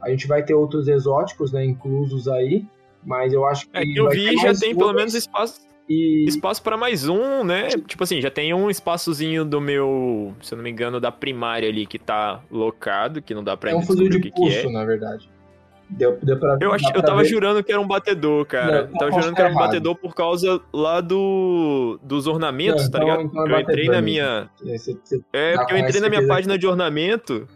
A 0.00 0.08
gente 0.10 0.26
vai 0.26 0.42
ter 0.42 0.54
outros 0.54 0.88
exóticos, 0.88 1.52
né, 1.52 1.64
inclusos 1.64 2.28
aí. 2.28 2.66
Mas 3.04 3.32
eu 3.32 3.44
acho 3.46 3.68
que. 3.68 3.76
É 3.76 3.82
que 3.82 3.96
eu 3.96 4.04
vai 4.04 4.14
vi 4.14 4.36
já 4.36 4.54
tem 4.54 4.76
pelo 4.76 4.92
menos 4.92 5.14
espaço. 5.14 5.60
E... 5.88 6.24
Espaço 6.28 6.62
pra 6.62 6.76
mais 6.76 7.08
um, 7.08 7.42
né? 7.42 7.68
Tipo 7.86 8.04
assim, 8.04 8.20
já 8.20 8.30
tem 8.30 8.54
um 8.54 8.70
espaçozinho 8.70 9.44
do 9.44 9.60
meu, 9.60 10.32
se 10.40 10.54
eu 10.54 10.56
não 10.56 10.62
me 10.62 10.70
engano, 10.70 11.00
da 11.00 11.10
primária 11.10 11.68
ali 11.68 11.84
que 11.84 11.98
tá 11.98 12.40
locado, 12.48 13.20
que 13.20 13.34
não 13.34 13.42
dá 13.42 13.56
pra 13.56 13.70
É 13.72 13.74
um 13.74 13.82
fuzil 13.82 14.08
de 14.08 14.18
o 14.18 14.20
que, 14.20 14.30
que 14.30 14.48
é. 14.48 14.62
pulso, 14.62 14.70
na 14.70 14.84
verdade. 14.84 15.28
Deu, 15.88 16.16
deu 16.22 16.38
pra, 16.38 16.56
Eu, 16.60 16.72
ach... 16.72 16.82
eu 16.94 17.02
tava 17.02 17.22
ver. 17.24 17.28
jurando 17.28 17.64
que 17.64 17.72
era 17.72 17.80
um 17.80 17.86
batedor, 17.88 18.46
cara. 18.46 18.66
Não, 18.66 18.78
eu 18.78 18.92
tava 18.92 19.10
posso 19.10 19.14
jurando 19.22 19.34
que 19.34 19.40
era 19.40 19.50
um 19.50 19.52
estar 19.54 19.66
batedor 19.66 19.96
por 19.96 20.14
causa 20.14 20.60
lá 20.72 21.00
do 21.00 21.98
dos 22.04 22.28
ornamentos, 22.28 22.84
Não, 22.84 22.90
tá 22.92 22.98
então- 22.98 23.10
ligado? 23.16 23.26
então 23.26 23.46
é 23.48 23.52
eu 23.52 23.60
entrei 23.60 23.88
na 23.88 24.00
minha. 24.00 24.48
É, 24.64 24.78
você- 24.78 24.96
você 25.02 25.20
É, 25.32 25.54
tá 25.54 25.58
porque 25.62 25.74
eu 25.74 25.78
entrei 25.78 26.00
na 26.00 26.08
minha 26.08 26.24
página 26.28 26.56
de 26.56 26.64
ornamento 26.68 27.48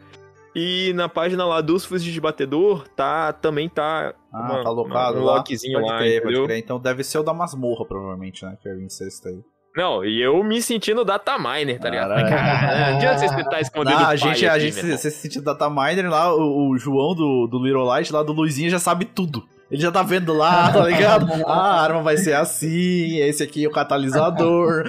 e 0.57 0.93
na 0.95 1.09
página 1.09 1.45
lá 1.47 1.61
dos 1.61 1.85
fuzis 1.85 2.13
de 2.13 2.21
batedor, 2.21 2.89
tá, 2.97 3.33
também 3.33 3.69
tá, 3.69 4.13
Ah, 4.35 4.53
uma, 4.53 4.63
tá 4.63 4.69
alocado 4.69 5.21
um 5.21 5.25
lá. 5.25 5.37
lockzinho 5.37 5.81
Pode 5.81 5.93
lá, 5.93 5.99
crer, 5.99 6.23
pode 6.23 6.45
crer. 6.45 6.59
Então 6.59 6.81
deve 6.81 7.05
ser 7.05 7.19
o 7.19 7.23
da 7.23 7.33
masmorra, 7.33 7.87
provavelmente, 7.87 8.45
né? 8.45 8.57
Que 8.61 8.69
é 8.69 8.73
o 8.73 8.81
incesto 8.81 9.29
aí. 9.29 9.39
Não, 9.77 10.05
e 10.05 10.23
eu 10.23 10.43
me 10.45 10.63
sentindo 10.63 11.05
dataminer, 11.05 11.81
tá 11.81 11.91
ligado? 11.91 12.11
Caralho. 12.11 12.29
Cara, 12.29 12.91
não 12.91 12.97
adianta 12.97 13.29
você 13.29 13.41
estar 13.41 13.61
escondendo 13.61 13.99
Não, 13.99 14.07
a 14.07 14.17
gente, 14.17 14.47
a 14.47 14.55
aqui, 14.55 14.71
gente 14.71 14.99
se, 14.99 15.11
se 15.11 15.41
data 15.41 15.69
miner 15.69 16.09
lá, 16.09 16.33
o, 16.33 16.71
o 16.71 16.79
João 16.79 17.13
do, 17.15 17.49
do 17.49 17.59
Little 17.59 17.83
Light, 17.85 18.13
lá 18.13 18.23
do 18.23 18.33
Luizinho, 18.33 18.71
já 18.71 18.79
sabe 18.79 19.05
tudo. 19.05 19.43
Ele 19.69 19.83
já 19.83 19.91
tá 19.91 20.05
vendo 20.05 20.33
lá, 20.33 20.71
tá 20.73 20.85
ligado? 20.85 21.27
Ah, 21.47 21.53
a 21.53 21.81
arma 21.83 22.03
vai 22.03 22.17
ser 22.17 22.35
assim, 22.35 23.19
esse 23.19 23.43
aqui 23.43 23.65
é 23.65 23.69
o 23.69 23.73
catalisador. 23.73 24.89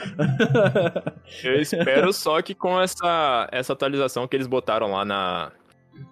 Eu 1.43 1.59
espero 1.59 2.13
só 2.13 2.39
que 2.43 2.53
com 2.53 2.79
essa, 2.79 3.47
essa 3.51 3.73
atualização 3.73 4.27
que 4.27 4.35
eles 4.35 4.47
botaram 4.47 4.91
lá 4.91 5.03
na 5.03 5.51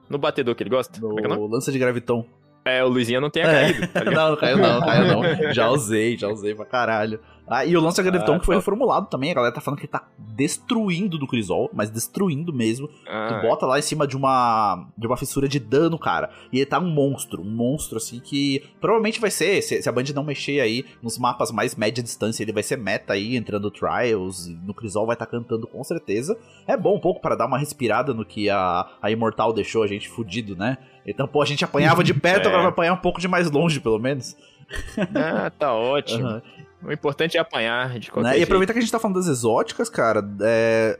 no 0.09 0.17
batedor 0.17 0.55
que 0.55 0.63
ele 0.63 0.69
gosta. 0.71 0.99
É 0.99 1.03
é 1.03 1.05
o 1.05 1.29
nome? 1.29 1.41
o 1.41 1.47
lança 1.47 1.71
de 1.71 1.77
graviton. 1.77 2.25
É, 2.65 2.83
o 2.83 2.87
Luizinho 2.87 3.19
não 3.21 3.29
tenha 3.29 3.45
É. 3.47 3.73
caído. 3.73 3.87
Tá 3.87 4.03
não, 4.11 4.29
não 4.31 4.35
caiu 4.37 4.57
não, 4.57 4.79
caiu 4.81 5.07
não. 5.07 5.53
Já 5.53 5.69
usei, 5.69 6.17
já 6.17 6.27
usei 6.29 6.55
pra 6.55 6.65
caralho. 6.65 7.19
Ah, 7.47 7.65
e 7.65 7.75
o 7.75 7.81
lança 7.81 8.01
graviton 8.01 8.35
Ah, 8.35 8.39
que 8.39 8.45
foi 8.45 8.55
top. 8.55 8.61
reformulado 8.63 9.07
também, 9.07 9.31
a 9.31 9.33
galera 9.33 9.53
tá 9.53 9.59
falando 9.61 9.77
que 9.79 9.85
ele 9.85 9.91
tá 9.91 10.07
destruindo 10.17 11.17
do 11.17 11.27
Crisol, 11.27 11.69
mas 11.73 11.89
destruindo 11.89 12.53
mesmo. 12.53 12.89
Ah, 13.07 13.27
tu 13.27 13.47
bota 13.47 13.65
lá 13.65 13.77
em 13.77 13.81
cima 13.81 14.07
de 14.07 14.15
uma 14.15 14.87
de 14.97 15.05
uma 15.05 15.17
fissura 15.17 15.47
de 15.47 15.59
dano, 15.59 15.99
cara. 15.99 16.29
E 16.51 16.57
ele 16.57 16.65
tá 16.65 16.79
um 16.79 16.89
monstro, 16.89 17.41
um 17.41 17.49
monstro 17.49 17.97
assim 17.97 18.19
que 18.19 18.63
provavelmente 18.79 19.19
vai 19.19 19.29
ser, 19.29 19.61
se, 19.61 19.81
se 19.81 19.89
a 19.89 19.91
Band 19.91 20.05
não 20.15 20.23
mexer 20.23 20.61
aí 20.61 20.85
nos 21.01 21.17
mapas 21.17 21.51
mais 21.51 21.75
média 21.75 22.01
distância, 22.01 22.43
ele 22.43 22.53
vai 22.53 22.63
ser 22.63 22.77
meta 22.77 23.13
aí, 23.13 23.35
entrando 23.35 23.69
Trials, 23.69 24.47
e 24.47 24.53
no 24.53 24.73
Crisol 24.73 25.05
vai 25.05 25.15
estar 25.15 25.25
tá 25.25 25.31
cantando 25.31 25.67
com 25.67 25.83
certeza. 25.83 26.37
É 26.65 26.77
bom 26.77 26.95
um 26.95 26.99
pouco 26.99 27.21
para 27.21 27.35
dar 27.35 27.45
uma 27.45 27.57
respirada 27.57 28.13
no 28.13 28.25
que 28.25 28.49
a, 28.49 28.87
a 29.01 29.11
Imortal 29.11 29.51
deixou 29.53 29.83
a 29.83 29.87
gente 29.87 30.07
fudido, 30.09 30.55
né? 30.55 30.77
Então, 31.05 31.27
pô, 31.27 31.41
a 31.41 31.45
gente 31.45 31.65
apanhava 31.65 32.03
de 32.03 32.13
perto, 32.13 32.45
É. 32.45 32.47
agora 32.47 32.61
vai 32.63 32.71
apanhar 32.71 32.93
um 32.93 32.97
pouco 32.97 33.19
de 33.19 33.27
mais 33.27 33.51
longe, 33.51 33.79
pelo 33.81 33.99
menos. 33.99 34.35
Ah, 35.13 35.51
tá 35.51 35.73
ótimo. 35.73 36.25
Aham. 36.25 36.41
O 36.85 36.91
importante 36.91 37.37
é 37.37 37.39
apanhar 37.39 37.97
de 37.99 38.11
qualquer 38.11 38.31
Né? 38.31 38.39
E 38.39 38.43
aproveitar 38.43 38.73
que 38.73 38.79
a 38.79 38.81
gente 38.81 38.91
tá 38.91 38.99
falando 38.99 39.17
das 39.17 39.27
exóticas, 39.27 39.89
cara, 39.89 40.23
é, 40.41 40.99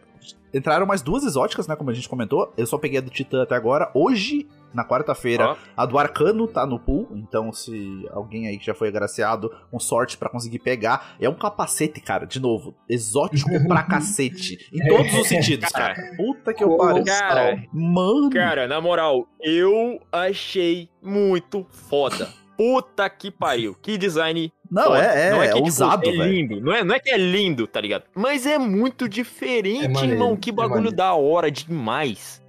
entraram 0.53 0.85
mais 0.85 1.01
duas 1.01 1.23
exóticas, 1.23 1.67
né? 1.67 1.75
Como 1.75 1.89
a 1.89 1.93
gente 1.93 2.07
comentou. 2.07 2.53
Eu 2.57 2.65
só 2.65 2.77
peguei 2.77 2.99
a 2.99 3.01
do 3.01 3.09
Titã 3.09 3.43
até 3.43 3.55
agora. 3.55 3.91
Hoje, 3.93 4.47
na 4.73 4.87
quarta-feira, 4.87 5.49
Ó. 5.49 5.55
a 5.75 5.85
do 5.85 5.97
Arcano 5.97 6.47
tá 6.47 6.65
no 6.65 6.79
pool. 6.79 7.09
Então, 7.13 7.51
se 7.51 8.07
alguém 8.11 8.47
aí 8.47 8.57
que 8.57 8.65
já 8.65 8.73
foi 8.73 8.87
agraciado, 8.87 9.51
com 9.71 9.79
sorte 9.79 10.17
pra 10.17 10.29
conseguir 10.29 10.59
pegar. 10.59 11.15
É 11.19 11.27
um 11.27 11.33
capacete, 11.33 11.99
cara, 11.99 12.25
de 12.25 12.39
novo. 12.39 12.75
Exótico 12.87 13.49
pra 13.67 13.83
cacete. 13.83 14.57
Em 14.71 14.87
todos 14.87 15.13
os 15.13 15.27
sentidos, 15.27 15.69
cara. 15.69 15.95
Puta 16.15 16.53
que 16.53 16.63
eu 16.63 16.77
pariu. 16.77 17.03
Cara, 17.03 17.63
Mano. 17.73 18.29
Cara, 18.29 18.67
na 18.67 18.79
moral, 18.79 19.27
eu 19.41 19.99
achei 20.11 20.89
muito 21.01 21.65
foda. 21.69 22.29
Puta 22.55 23.09
que 23.09 23.31
pariu. 23.31 23.75
Que 23.81 23.97
design. 23.97 24.53
Não, 24.73 24.83
foda. 24.85 25.03
é- 25.03 25.29
é, 25.29 25.37
é 25.37 25.47
tipo, 25.49 25.59
ousado, 25.59 26.09
é 26.09 26.11
velho. 26.11 26.23
lindo. 26.23 26.59
Não 26.61 26.73
é, 26.73 26.83
não 26.83 26.95
é 26.95 26.99
que 26.99 27.09
é 27.09 27.17
lindo, 27.17 27.67
tá 27.67 27.79
ligado? 27.79 28.03
Mas 28.15 28.45
é 28.45 28.57
muito 28.57 29.07
diferente, 29.07 29.85
É 29.85 29.87
maneiro, 29.87 30.15
irmão. 30.15 30.35
Que 30.35 30.49
é 30.49 30.53
bagulho 30.53 30.91
da 30.91 31.13
hora 31.13 31.51
demais. 31.51 32.41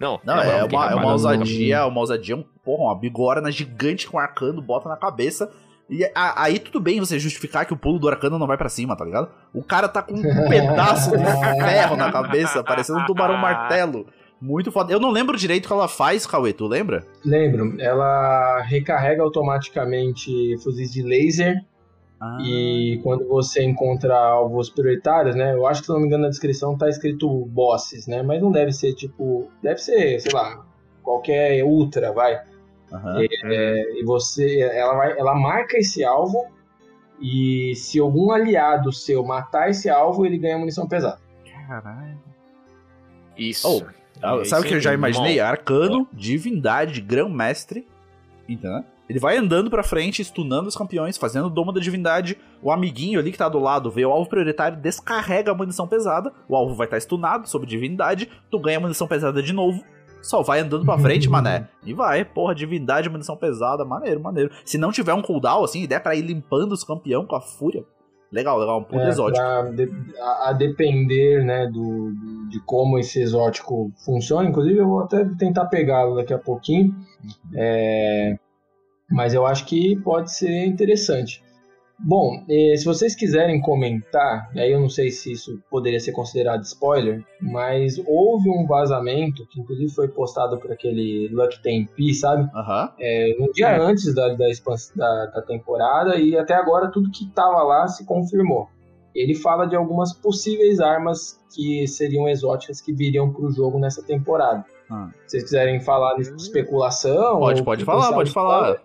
Não, 0.00 0.20
Não, 0.24 0.38
é, 0.38 0.44
quem 0.44 0.50
uma, 0.50 0.60
é 0.60 0.62
uma 0.62 0.68
trabalha 0.86 1.00
no- 1.02 1.08
ousadia, 1.12 1.86
uma 1.86 2.00
ousadia, 2.00 2.36
um, 2.36 2.44
porra, 2.64 2.84
uma 2.84 2.94
bigorna 2.98 3.50
gigante 3.50 4.06
com 4.08 4.18
arcano, 4.18 4.60
bota 4.62 4.88
na 4.88 4.96
cabeça. 4.96 5.50
E 5.88 6.04
a- 6.14 6.42
aí 6.44 6.58
tudo 6.58 6.80
bem 6.80 6.98
você 6.98 7.18
justificar 7.18 7.66
que 7.66 7.72
o 7.72 7.76
pulo 7.76 7.98
do 7.98 8.08
arcano 8.08 8.38
não 8.38 8.46
vai 8.46 8.56
pra 8.56 8.68
cima, 8.68 8.96
tá 8.96 9.04
ligado? 9.04 9.28
O 9.52 9.62
cara 9.62 9.86
tá 9.88 10.02
com 10.02 10.14
um 10.14 10.22
pedaço 10.48 11.10
de 11.16 11.24
ferro 11.24 11.96
na 11.96 12.10
cabeça, 12.10 12.62
parecendo 12.64 13.00
um 13.00 13.04
tubarão 13.06 13.36
martelo. 13.38 14.06
Muito 14.44 14.70
foda. 14.70 14.92
Eu 14.92 15.00
não 15.00 15.10
lembro 15.10 15.38
direito 15.38 15.64
o 15.64 15.68
que 15.68 15.72
ela 15.72 15.88
faz, 15.88 16.26
Cauê, 16.26 16.52
tu 16.52 16.66
lembra? 16.66 17.06
Lembro, 17.24 17.80
ela 17.80 18.60
recarrega 18.60 19.22
automaticamente 19.22 20.30
fuzis 20.62 20.92
de 20.92 21.02
laser. 21.02 21.64
Ah. 22.20 22.36
E 22.42 23.00
quando 23.02 23.26
você 23.26 23.64
encontra 23.64 24.14
alvos 24.14 24.68
prioritários, 24.68 25.34
né? 25.34 25.54
Eu 25.54 25.66
acho 25.66 25.80
que, 25.80 25.86
se 25.86 25.92
não 25.92 25.98
me 25.98 26.06
engano, 26.06 26.24
na 26.24 26.28
descrição 26.28 26.76
tá 26.76 26.90
escrito 26.90 27.26
bosses, 27.46 28.06
né? 28.06 28.22
Mas 28.22 28.42
não 28.42 28.52
deve 28.52 28.70
ser 28.70 28.92
tipo. 28.92 29.50
Deve 29.62 29.78
ser, 29.78 30.20
sei 30.20 30.32
lá, 30.32 30.62
qualquer 31.02 31.64
ultra, 31.64 32.12
vai. 32.12 32.38
Aham. 32.92 33.22
É, 33.44 33.98
e 33.98 34.04
você. 34.04 34.60
Ela, 34.60 34.94
vai, 34.94 35.18
ela 35.18 35.34
marca 35.34 35.78
esse 35.78 36.04
alvo. 36.04 36.48
E 37.18 37.74
se 37.76 37.98
algum 37.98 38.30
aliado 38.30 38.92
seu 38.92 39.24
matar 39.24 39.70
esse 39.70 39.88
alvo, 39.88 40.26
ele 40.26 40.36
ganha 40.36 40.58
munição 40.58 40.86
pesada. 40.86 41.18
Caralho. 41.66 42.20
Isso. 43.38 43.66
Oh, 43.66 44.03
É 44.22 44.44
sabe 44.44 44.64
o 44.64 44.68
que 44.68 44.74
eu 44.74 44.80
já 44.80 44.94
imaginei? 44.94 45.36
irmão. 45.36 45.48
Arcano, 45.48 46.08
divindade, 46.12 47.00
grão-mestre. 47.00 47.86
Entendeu? 48.48 48.84
Ele 49.08 49.18
vai 49.18 49.36
andando 49.36 49.68
pra 49.68 49.82
frente, 49.82 50.24
stunando 50.24 50.68
os 50.68 50.76
campeões, 50.76 51.18
fazendo 51.18 51.46
o 51.46 51.50
domo 51.50 51.72
da 51.72 51.80
divindade. 51.80 52.38
O 52.62 52.72
amiguinho 52.72 53.20
ali 53.20 53.32
que 53.32 53.38
tá 53.38 53.48
do 53.48 53.58
lado 53.58 53.90
vê 53.90 54.04
o 54.04 54.10
alvo 54.10 54.28
prioritário, 54.28 54.78
descarrega 54.78 55.50
a 55.52 55.54
munição 55.54 55.86
pesada. 55.86 56.32
O 56.48 56.56
alvo 56.56 56.74
vai 56.74 56.86
estar 56.86 56.98
stunado 57.00 57.48
sobre 57.48 57.68
divindade. 57.68 58.30
Tu 58.50 58.58
ganha 58.58 58.80
munição 58.80 59.06
pesada 59.06 59.42
de 59.42 59.52
novo. 59.52 59.84
Só 60.22 60.42
vai 60.42 60.60
andando 60.60 60.86
pra 60.86 60.96
frente, 60.96 61.28
mané. 61.30 61.68
E 61.84 61.92
vai, 61.92 62.24
porra, 62.24 62.54
divindade, 62.54 63.10
munição 63.10 63.36
pesada, 63.36 63.84
maneiro, 63.84 64.20
maneiro. 64.20 64.50
Se 64.64 64.78
não 64.78 64.90
tiver 64.90 65.12
um 65.12 65.20
cooldown, 65.20 65.64
assim, 65.64 65.82
e 65.82 65.86
der 65.86 66.00
pra 66.00 66.14
ir 66.14 66.22
limpando 66.22 66.72
os 66.72 66.82
campeão 66.82 67.26
com 67.26 67.36
a 67.36 67.42
fúria. 67.42 67.84
Legal, 68.32 68.58
legal, 68.58 68.80
um 68.80 68.84
pulo 68.84 69.00
É, 69.02 69.08
exótico. 69.08 69.44
de- 69.74 69.92
a, 70.20 70.48
a 70.50 70.52
depender 70.52 71.44
né, 71.44 71.66
do- 71.68 72.12
de 72.50 72.60
como 72.66 72.98
esse 72.98 73.20
exótico 73.20 73.92
funciona. 74.04 74.48
Inclusive, 74.48 74.78
eu 74.78 74.88
vou 74.88 75.00
até 75.00 75.24
tentar 75.38 75.66
pegá-lo 75.66 76.16
daqui 76.16 76.32
a 76.34 76.38
pouquinho. 76.38 76.94
É, 77.54 78.36
mas 79.10 79.34
eu 79.34 79.46
acho 79.46 79.66
que 79.66 79.96
pode 80.02 80.32
ser 80.34 80.64
interessante. 80.66 81.42
Bom, 81.98 82.44
eh, 82.48 82.76
se 82.76 82.84
vocês 82.84 83.14
quiserem 83.14 83.60
comentar, 83.60 84.50
e 84.54 84.60
aí 84.60 84.72
eu 84.72 84.80
não 84.80 84.88
sei 84.88 85.10
se 85.10 85.32
isso 85.32 85.60
poderia 85.70 86.00
ser 86.00 86.12
considerado 86.12 86.62
spoiler, 86.62 87.24
mas 87.40 87.98
houve 88.06 88.50
um 88.50 88.66
vazamento 88.66 89.46
que 89.46 89.60
inclusive 89.60 89.92
foi 89.92 90.08
postado 90.08 90.58
por 90.58 90.72
aquele 90.72 91.28
Lucky 91.32 91.62
Tempi, 91.62 92.12
sabe? 92.14 92.50
Aham. 92.54 92.92
É, 92.98 93.36
um 93.38 93.50
dia 93.52 93.80
antes 93.80 94.12
da, 94.14 94.28
da, 94.28 94.46
da, 94.96 95.26
da 95.26 95.42
temporada 95.42 96.16
e 96.16 96.36
até 96.36 96.54
agora 96.54 96.90
tudo 96.90 97.10
que 97.10 97.24
estava 97.24 97.62
lá 97.62 97.86
se 97.86 98.04
confirmou. 98.04 98.68
Ele 99.14 99.34
fala 99.34 99.64
de 99.64 99.76
algumas 99.76 100.12
possíveis 100.12 100.80
armas 100.80 101.40
que 101.54 101.86
seriam 101.86 102.28
exóticas 102.28 102.80
que 102.80 102.92
viriam 102.92 103.32
para 103.32 103.46
o 103.46 103.52
jogo 103.52 103.78
nessa 103.78 104.02
temporada. 104.02 104.64
Ah. 104.90 105.10
Se 105.26 105.30
vocês 105.30 105.42
quiserem 105.44 105.80
falar 105.80 106.16
de 106.16 106.22
especulação. 106.22 107.38
Pode, 107.38 107.62
pode 107.62 107.84
falar, 107.84 108.12
pode 108.12 108.32
falar. 108.32 108.82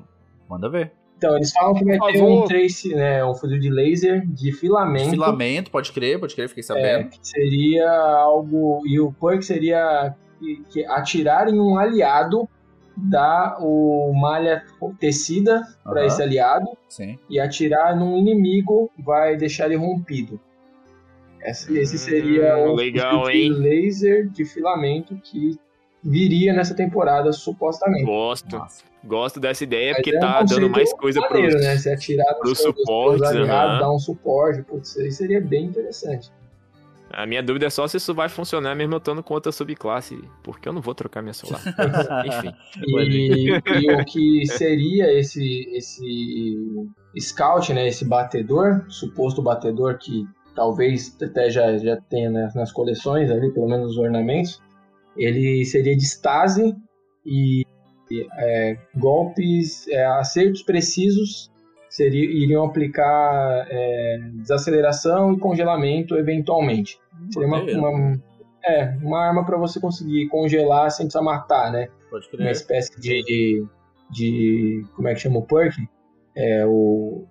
Manda 0.48 0.70
ver. 0.70 0.99
Então, 1.20 1.36
eles 1.36 1.52
falam 1.52 1.74
que 1.74 1.84
vai 1.84 1.98
Por 1.98 2.12
ter 2.14 2.20
favor. 2.20 2.44
um 2.46 2.48
trace, 2.48 2.96
né? 2.96 3.26
Um 3.26 3.36
fuzil 3.36 3.60
de 3.60 3.70
laser 3.70 4.26
de 4.26 4.54
filamento. 4.54 5.10
Filamento, 5.10 5.70
pode 5.70 5.92
crer, 5.92 6.18
pode 6.18 6.34
crer, 6.34 6.48
fiquei 6.48 6.62
É, 6.62 6.66
sabendo. 6.66 7.10
que 7.10 7.20
seria 7.22 7.92
algo. 7.92 8.82
E 8.88 9.02
o 9.02 9.12
perk 9.12 9.44
seria 9.44 10.16
que, 10.40 10.64
que 10.70 10.86
atirar 10.86 11.50
em 11.50 11.60
um 11.60 11.78
aliado, 11.78 12.48
dar 12.96 13.58
o 13.60 14.14
malha 14.14 14.64
tecida 14.98 15.62
para 15.84 16.00
Aham. 16.00 16.08
esse 16.08 16.24
aliado, 16.24 16.68
Sim. 16.88 17.20
e 17.30 17.38
atirar 17.38 17.98
num 17.98 18.18
inimigo 18.18 18.90
vai 18.98 19.36
deixar 19.36 19.66
ele 19.66 19.76
rompido. 19.76 20.40
Esse, 21.42 21.78
esse 21.78 21.98
seria 21.98 22.58
Hum, 22.58 22.72
o 22.72 22.76
legal, 22.76 23.26
fuzil 23.26 23.32
de 23.34 23.38
hein? 23.40 23.52
laser 23.52 24.30
de 24.30 24.46
filamento 24.46 25.16
que 25.22 25.58
viria 26.04 26.54
nessa 26.54 26.74
temporada, 26.74 27.32
supostamente. 27.32 28.06
Gosto. 28.06 28.62
Gosto 29.04 29.40
dessa 29.40 29.64
ideia, 29.64 29.92
Mas 29.92 29.98
porque 29.98 30.16
é 30.16 30.18
um 30.18 30.22
tá 30.22 30.44
dando 30.44 30.70
mais 30.70 30.94
coisa 30.94 31.22
maneiro, 31.22 31.52
pros, 31.52 31.64
né? 31.64 31.78
Se 31.78 31.90
atirar 31.90 32.36
seus 32.44 33.22
aliados, 33.22 33.50
aham. 33.50 33.80
dar 33.80 33.92
um 33.94 34.00
suporte, 34.00 34.62
putz, 34.64 34.90
isso 34.90 35.00
aí 35.00 35.12
seria 35.12 35.40
bem 35.42 35.66
interessante. 35.66 36.30
A 37.12 37.26
minha 37.26 37.42
dúvida 37.42 37.66
é 37.66 37.70
só 37.70 37.88
se 37.88 37.98
isso 37.98 38.14
vai 38.14 38.30
funcionar 38.30 38.76
mesmo 38.76 38.94
eu 38.94 39.00
estando 39.00 39.24
com 39.24 39.34
outra 39.34 39.52
subclasse, 39.52 40.22
porque 40.44 40.70
eu 40.70 40.74
não 40.74 40.82
vou 40.82 40.94
trocar 40.94 41.22
minha 41.22 41.34
celular. 41.34 41.62
Enfim. 42.26 42.54
E, 42.88 43.50
e 43.50 43.94
o 43.94 44.06
que 44.06 44.46
seria 44.46 45.12
esse, 45.18 45.68
esse 45.74 46.56
scout, 47.18 47.74
né? 47.74 47.88
Esse 47.88 48.06
batedor, 48.06 48.86
suposto 48.90 49.42
batedor 49.42 49.98
que 49.98 50.28
talvez 50.54 51.16
até 51.22 51.50
já, 51.50 51.78
já 51.78 51.98
tenha 51.98 52.30
nas, 52.30 52.54
nas 52.54 52.72
coleções 52.72 53.32
ali, 53.32 53.52
pelo 53.52 53.68
menos 53.68 53.94
os 53.94 53.98
ornamentos, 53.98 54.62
ele 55.20 55.66
seria 55.66 55.96
de 55.96 56.04
stase 56.06 56.76
e 57.26 57.64
é, 58.40 58.78
golpes, 58.96 59.88
é, 59.90 60.04
acertos 60.06 60.64
precisos 60.64 61.52
seria, 61.90 62.24
iriam 62.24 62.66
aplicar 62.66 63.68
é, 63.70 64.18
desaceleração 64.36 65.34
e 65.34 65.40
congelamento 65.40 66.16
eventualmente. 66.16 66.98
Seria 67.32 67.48
uma, 67.48 67.62
uma- 67.62 68.22
é, 68.66 68.98
uma 69.02 69.20
arma 69.28 69.46
para 69.46 69.58
você 69.58 69.80
conseguir 69.80 70.28
congelar 70.28 70.90
sem 70.92 71.06
precisar 71.06 71.22
matar, 71.24 71.72
né? 71.72 71.88
Pode 72.10 72.28
Uma 72.30 72.38
crer. 72.38 72.52
espécie 72.52 73.00
de, 73.00 73.22
de, 73.24 73.66
de- 74.12 74.86
Como 74.96 75.08
é 75.08 75.14
que 75.14 75.20
chama 75.22 75.38
o 75.40 75.44
perk? 75.46 75.76
É 76.36 76.66
o. 76.66 77.26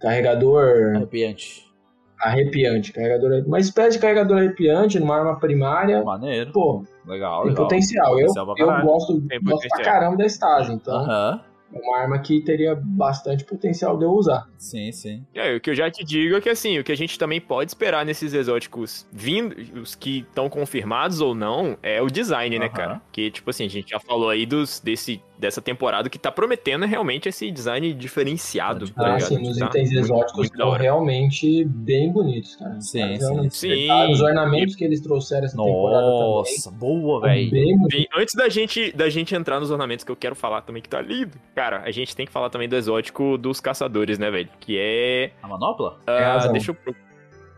Carregador 0.00 0.96
Arrepiante. 0.96 1.69
Arrepiante. 2.20 2.92
Carregador, 2.92 3.44
uma 3.46 3.58
espécie 3.58 3.96
de 3.96 3.98
carregador 4.02 4.38
arrepiante 4.38 4.98
numa 5.00 5.16
arma 5.16 5.38
primária. 5.38 6.02
Maneiro. 6.04 6.52
Pô, 6.52 6.84
Legal, 7.06 7.42
tem 7.42 7.50
legal. 7.50 7.64
potencial. 7.66 8.12
Eu, 8.20 8.26
Potencial 8.26 8.54
eu 8.58 8.66
caralho. 8.66 8.86
gosto, 8.86 9.20
Tem 9.22 9.40
gosto 9.42 9.68
pra 9.68 9.84
caramba 9.84 10.16
da 10.18 10.26
Stasi, 10.26 10.72
então 10.72 10.94
Aham. 10.94 11.40
é 11.74 11.78
uma 11.78 11.98
arma 11.98 12.18
que 12.18 12.40
teria 12.42 12.74
bastante 12.80 13.44
potencial 13.44 13.96
de 13.96 14.04
eu 14.04 14.10
usar. 14.10 14.46
Sim, 14.58 14.92
sim. 14.92 15.24
E 15.34 15.40
aí, 15.40 15.56
o 15.56 15.60
que 15.60 15.70
eu 15.70 15.74
já 15.74 15.90
te 15.90 16.04
digo 16.04 16.36
é 16.36 16.40
que 16.40 16.48
assim, 16.48 16.78
o 16.78 16.84
que 16.84 16.92
a 16.92 16.96
gente 16.96 17.18
também 17.18 17.40
pode 17.40 17.70
esperar 17.70 18.04
nesses 18.04 18.34
exóticos 18.34 19.06
vindo, 19.12 19.54
os 19.80 19.94
que 19.94 20.18
estão 20.28 20.48
confirmados 20.48 21.20
ou 21.20 21.34
não, 21.34 21.76
é 21.82 22.02
o 22.02 22.06
design, 22.08 22.58
né, 22.58 22.66
Aham. 22.66 22.74
cara? 22.74 23.02
Que, 23.12 23.30
tipo 23.30 23.48
assim, 23.50 23.64
a 23.64 23.68
gente 23.70 23.90
já 23.90 23.98
falou 24.00 24.28
aí 24.28 24.44
dos, 24.44 24.78
desse, 24.80 25.22
dessa 25.40 25.60
temporada 25.62 26.08
que 26.10 26.18
tá 26.18 26.30
prometendo 26.30 26.84
realmente 26.86 27.28
esse 27.28 27.50
design 27.50 27.92
diferenciado. 27.94 28.88
Tá 28.90 29.02
Ah, 29.02 29.14
ligado? 29.14 29.28
sim, 29.28 29.48
os 29.50 29.58
Tá 29.58 29.66
itens 29.66 29.90
exóticos 29.92 30.44
estão 30.44 30.70
realmente 30.72 31.64
bem 31.64 32.12
bonitos, 32.12 32.54
cara. 32.56 32.80
Sim, 32.80 33.16
sim, 33.18 33.50
sim. 33.50 33.88
Os 34.12 34.20
ornamentos 34.20 34.76
que 34.76 34.84
eles 34.84 35.00
trouxeram 35.00 35.46
essa 35.46 35.56
temporada 35.56 36.02
também. 36.06 36.20
Nossa, 36.34 36.70
boa, 36.70 37.20
velho. 37.22 37.50
Bem 37.50 37.76
bonitos. 37.78 37.98
Bem, 37.98 38.08
antes 38.16 38.34
da 38.34 38.48
gente, 38.48 38.92
da 38.92 39.08
gente 39.08 39.34
entrar 39.34 39.58
nos 39.58 39.70
ornamentos 39.70 40.04
que 40.04 40.12
eu 40.12 40.16
quero 40.16 40.36
falar 40.36 40.60
também, 40.60 40.82
que 40.82 40.88
tá 40.88 41.00
lindo, 41.00 41.32
cara, 41.54 41.82
a 41.84 41.90
gente 41.90 42.14
tem 42.14 42.26
que 42.26 42.32
falar 42.32 42.50
também 42.50 42.68
do 42.68 42.76
exótico 42.76 43.38
dos 43.38 43.60
caçadores, 43.60 44.18
né, 44.18 44.30
velho? 44.30 44.48
Que 44.60 44.76
é. 44.78 45.30
A 45.42 45.48
manopla? 45.48 45.98
razão. 46.06 46.52
deixa 46.52 46.70
eu. 46.70 46.74
pro- 46.74 46.94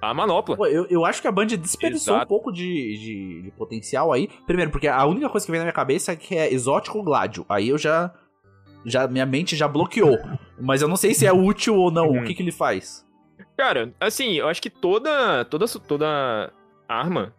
A 0.03 0.13
manopla. 0.13 0.57
Pô, 0.57 0.67
eu, 0.67 0.85
eu 0.91 1.05
acho 1.05 1.23
que 1.23 1.29
a 1.29 1.33
Band 1.33 1.47
desperdiçou 1.47 2.15
Exato. 2.15 2.27
um 2.27 2.29
pouco 2.29 2.51
de, 2.51 2.99
de, 2.99 3.43
de 3.43 3.51
potencial 3.53 4.13
aí. 4.13 4.29
Primeiro, 4.45 4.73
porque 4.73 4.89
a 4.89 5.07
única 5.07 5.29
coisa 5.29 5.47
que 5.47 5.53
vem 5.53 5.61
na 5.61 5.65
minha 5.65 5.73
cabeça 5.73 6.11
é 6.11 6.17
que 6.17 6.37
é 6.37 6.53
exótico 6.53 7.01
gládio. 7.05 7.47
Aí 7.49 7.69
eu 7.69 7.79
já. 7.79 8.13
já 8.85 9.07
minha 9.07 9.25
mente 9.25 9.55
já 9.55 9.69
bloqueou. 9.69 10.19
Mas 10.61 10.83
eu 10.83 10.89
não 10.89 10.97
sei 10.97 11.15
se 11.15 11.25
é 11.25 11.33
útil 11.33 11.77
ou 11.77 11.93
não. 11.93 12.09
Uhum. 12.09 12.23
O 12.23 12.25
que, 12.25 12.35
que 12.35 12.43
ele 12.43 12.51
faz? 12.51 13.07
Cara, 13.57 13.95
assim, 14.01 14.33
eu 14.33 14.49
acho 14.49 14.61
que 14.61 14.71
toda. 14.71 15.45
Toda, 15.45 15.67
toda 15.69 16.53
arma. 16.89 17.33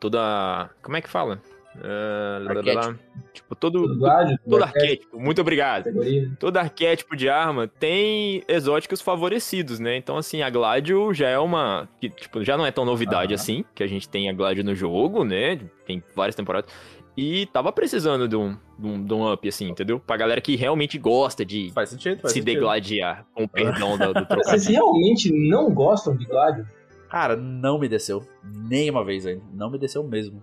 Toda. 0.00 0.70
Como 0.82 0.96
é 0.96 1.02
que 1.02 1.10
fala? 1.10 1.42
Lá. 1.76 2.94
Tipo, 3.32 3.54
todo. 3.54 3.80
Todo 3.82 3.98
gládio, 3.98 4.38
Todo 4.38 4.50
todo 4.50 4.62
arquétipo, 4.62 5.18
muito 5.20 5.40
obrigado. 5.40 5.84
categoria. 5.84 6.30
Todo 6.38 6.56
arquétipo 6.56 7.16
de 7.16 7.28
arma 7.28 7.66
tem 7.66 8.42
exóticos 8.46 9.00
favorecidos, 9.00 9.78
né? 9.78 9.96
Então, 9.96 10.16
assim, 10.16 10.42
a 10.42 10.50
Gladio 10.50 11.12
já 11.14 11.28
é 11.28 11.38
uma. 11.38 11.88
Que, 12.00 12.10
tipo, 12.10 12.44
já 12.44 12.56
não 12.56 12.66
é 12.66 12.70
tão 12.70 12.84
novidade 12.84 13.32
assim, 13.34 13.64
que 13.74 13.82
a 13.82 13.86
gente 13.86 14.08
tem 14.08 14.28
a 14.28 14.32
Gladio 14.32 14.64
no 14.64 14.74
jogo, 14.74 15.24
né? 15.24 15.58
Tem 15.86 16.02
várias 16.14 16.34
temporadas. 16.34 16.70
E 17.16 17.44
tava 17.46 17.70
precisando 17.70 18.26
de 18.26 18.34
um, 18.36 18.56
de 18.78 18.86
um, 18.86 19.04
de 19.04 19.12
um 19.14 19.30
up, 19.32 19.46
assim, 19.46 19.68
entendeu? 19.68 20.00
Pra 20.00 20.16
galera 20.16 20.40
que 20.40 20.56
realmente 20.56 20.96
gosta 20.96 21.44
de 21.44 21.70
Faz 21.74 21.90
sentido, 21.90 22.20
faz 22.22 22.32
se 22.32 22.38
sentido. 22.40 22.54
degladiar, 22.54 23.26
com 23.34 23.44
o 23.44 23.48
perdão 23.48 23.98
do, 23.98 24.14
do 24.14 24.20
Vocês 24.24 24.64
trocadilho. 24.64 24.72
realmente 24.72 25.30
não 25.30 25.70
gostam 25.70 26.16
de 26.16 26.24
gládio? 26.24 26.66
Cara, 27.10 27.36
não 27.36 27.78
me 27.78 27.86
desceu. 27.86 28.26
Nem 28.42 28.88
uma 28.88 29.04
vez 29.04 29.26
ainda. 29.26 29.42
Não 29.52 29.70
me 29.70 29.78
desceu 29.78 30.02
mesmo. 30.02 30.42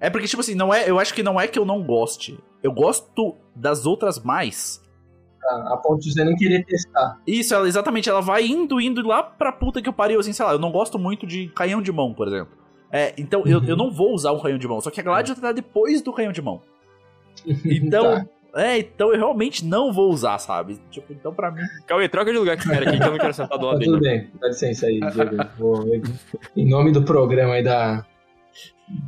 É 0.00 0.10
porque, 0.10 0.26
tipo 0.26 0.40
assim, 0.40 0.54
não 0.54 0.72
é, 0.72 0.88
eu 0.90 0.98
acho 0.98 1.14
que 1.14 1.22
não 1.22 1.40
é 1.40 1.46
que 1.48 1.58
eu 1.58 1.64
não 1.64 1.82
goste. 1.82 2.38
Eu 2.62 2.72
gosto 2.72 3.34
das 3.54 3.86
outras 3.86 4.18
mais. 4.22 4.82
A, 5.48 5.74
a 5.74 5.76
ponto 5.76 6.00
de 6.02 6.12
você 6.12 6.24
não 6.24 6.34
querer 6.34 6.64
testar. 6.64 7.18
Isso, 7.26 7.54
ela, 7.54 7.66
exatamente, 7.68 8.08
ela 8.10 8.20
vai 8.20 8.44
indo, 8.46 8.80
indo 8.80 9.06
lá 9.06 9.22
pra 9.22 9.52
puta 9.52 9.80
que 9.80 9.88
eu 9.88 9.92
pariu, 9.92 10.18
assim, 10.20 10.32
sei 10.32 10.44
lá, 10.44 10.52
eu 10.52 10.58
não 10.58 10.70
gosto 10.72 10.98
muito 10.98 11.26
de 11.26 11.48
canhão 11.48 11.80
de 11.80 11.92
mão, 11.92 12.12
por 12.12 12.26
exemplo. 12.26 12.52
É, 12.90 13.14
então 13.16 13.42
eu, 13.46 13.62
eu 13.64 13.76
não 13.76 13.90
vou 13.90 14.12
usar 14.12 14.32
um 14.32 14.40
canhão 14.40 14.58
de 14.58 14.66
mão, 14.68 14.80
só 14.80 14.90
que 14.90 15.00
a 15.00 15.02
Gladio 15.02 15.34
tá 15.36 15.52
depois 15.52 16.02
do 16.02 16.12
canhão 16.12 16.32
de 16.32 16.42
mão. 16.42 16.60
Então, 17.64 18.26
Tá. 18.52 18.62
é, 18.62 18.78
então 18.78 19.12
eu 19.12 19.16
realmente 19.18 19.64
não 19.64 19.92
vou 19.92 20.10
usar, 20.10 20.38
sabe? 20.38 20.78
Tipo, 20.90 21.12
então 21.12 21.32
pra 21.34 21.50
mim. 21.50 21.60
Cauê, 21.86 22.08
troca 22.08 22.32
de 22.32 22.38
lugar 22.38 22.56
com 22.56 22.62
esse 22.62 22.70
cara 22.70 22.88
aqui 22.88 22.98
que 22.98 23.04
eu 23.06 23.10
não 23.12 23.18
quero 23.18 23.34
sentar 23.34 23.58
do 23.58 23.66
lado 23.66 23.74
Tá 23.74 23.78
dele. 23.80 23.90
tudo 23.92 24.00
bem, 24.02 24.30
dá 24.40 24.48
licença 24.48 24.86
aí, 24.86 24.98
Diego. 25.00 25.36
Vou- 25.58 25.84
em 26.56 26.68
nome 26.68 26.90
do 26.92 27.02
programa 27.02 27.54
aí 27.54 27.62
da. 27.62 28.04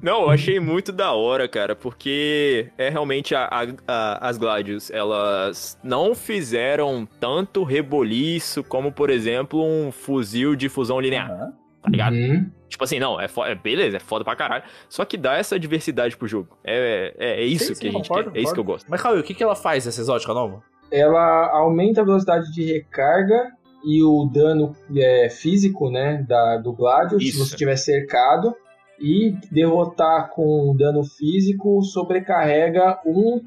Não, 0.03 0.23
eu 0.23 0.31
achei 0.31 0.59
muito 0.59 0.91
da 0.93 1.13
hora, 1.13 1.47
cara, 1.49 1.75
porque 1.77 2.69
é 2.77 2.89
realmente 2.89 3.35
a, 3.35 3.45
a- 3.45 3.67
a- 3.87 4.29
as 4.29 4.37
Gladios, 4.39 4.91
elas 4.91 5.79
não 5.83 6.15
fizeram 6.15 7.07
tanto 7.21 7.63
reboliço 7.63 8.65
como, 8.65 8.91
por 8.93 9.11
exemplo, 9.11 9.63
um 9.65 9.93
fuzil 9.93 10.57
de 10.57 10.69
fusão 10.69 11.01
linear, 11.01 11.31
Aham. 11.31 11.53
tá 11.83 11.91
ligado? 11.91 12.15
Uhum. 12.15 12.51
Tipo 12.69 12.85
assim, 12.85 12.99
não, 12.99 13.21
é, 13.21 13.27
é 13.47 13.55
beleza, 13.55 13.97
é 13.97 14.01
foda 14.01 14.25
pra 14.25 14.37
caralho, 14.37 14.65
só 14.89 15.05
que 15.05 15.17
dá 15.17 15.37
essa 15.37 15.59
diversidade 15.59 16.17
pro 16.17 16.27
jogo. 16.29 16.59
É, 16.65 17.15
é, 17.19 17.41
é 17.41 17.45
isso 17.45 17.67
Sim, 17.67 17.73
que 17.73 17.79
sim, 17.79 17.89
a 17.89 17.93
gente 17.93 18.09
concordo, 18.09 18.31
quer, 18.33 18.39
é 18.39 18.43
isso 18.43 18.53
que 18.55 18.61
eu 18.61 18.65
gosto. 18.65 18.87
Mas, 18.91 19.01
Cauê, 19.01 19.21
o 19.21 19.23
que, 19.23 19.33
que 19.35 19.43
ela 19.43 19.55
faz, 19.57 19.87
essa 19.87 20.01
exótica 20.01 20.35
nova? 20.35 20.63
Ela 20.91 21.51
aumenta 21.53 22.01
a 22.01 22.05
velocidade 22.05 22.53
de 22.53 22.65
recarga 22.73 23.53
e 23.85 24.03
o 24.03 24.25
dano 24.33 24.75
é, 24.97 25.29
físico 25.31 25.89
né, 25.91 26.25
da, 26.29 26.57
do 26.59 26.73
Gladio, 26.73 27.21
se 27.21 27.33
você 27.33 27.53
estiver 27.55 27.77
cercado. 27.77 28.55
E 29.01 29.37
derrotar 29.53 30.31
com 30.31 30.75
dano 30.77 31.05
físico 31.05 31.83
sobrecarrega 31.83 32.99
um 33.07 33.41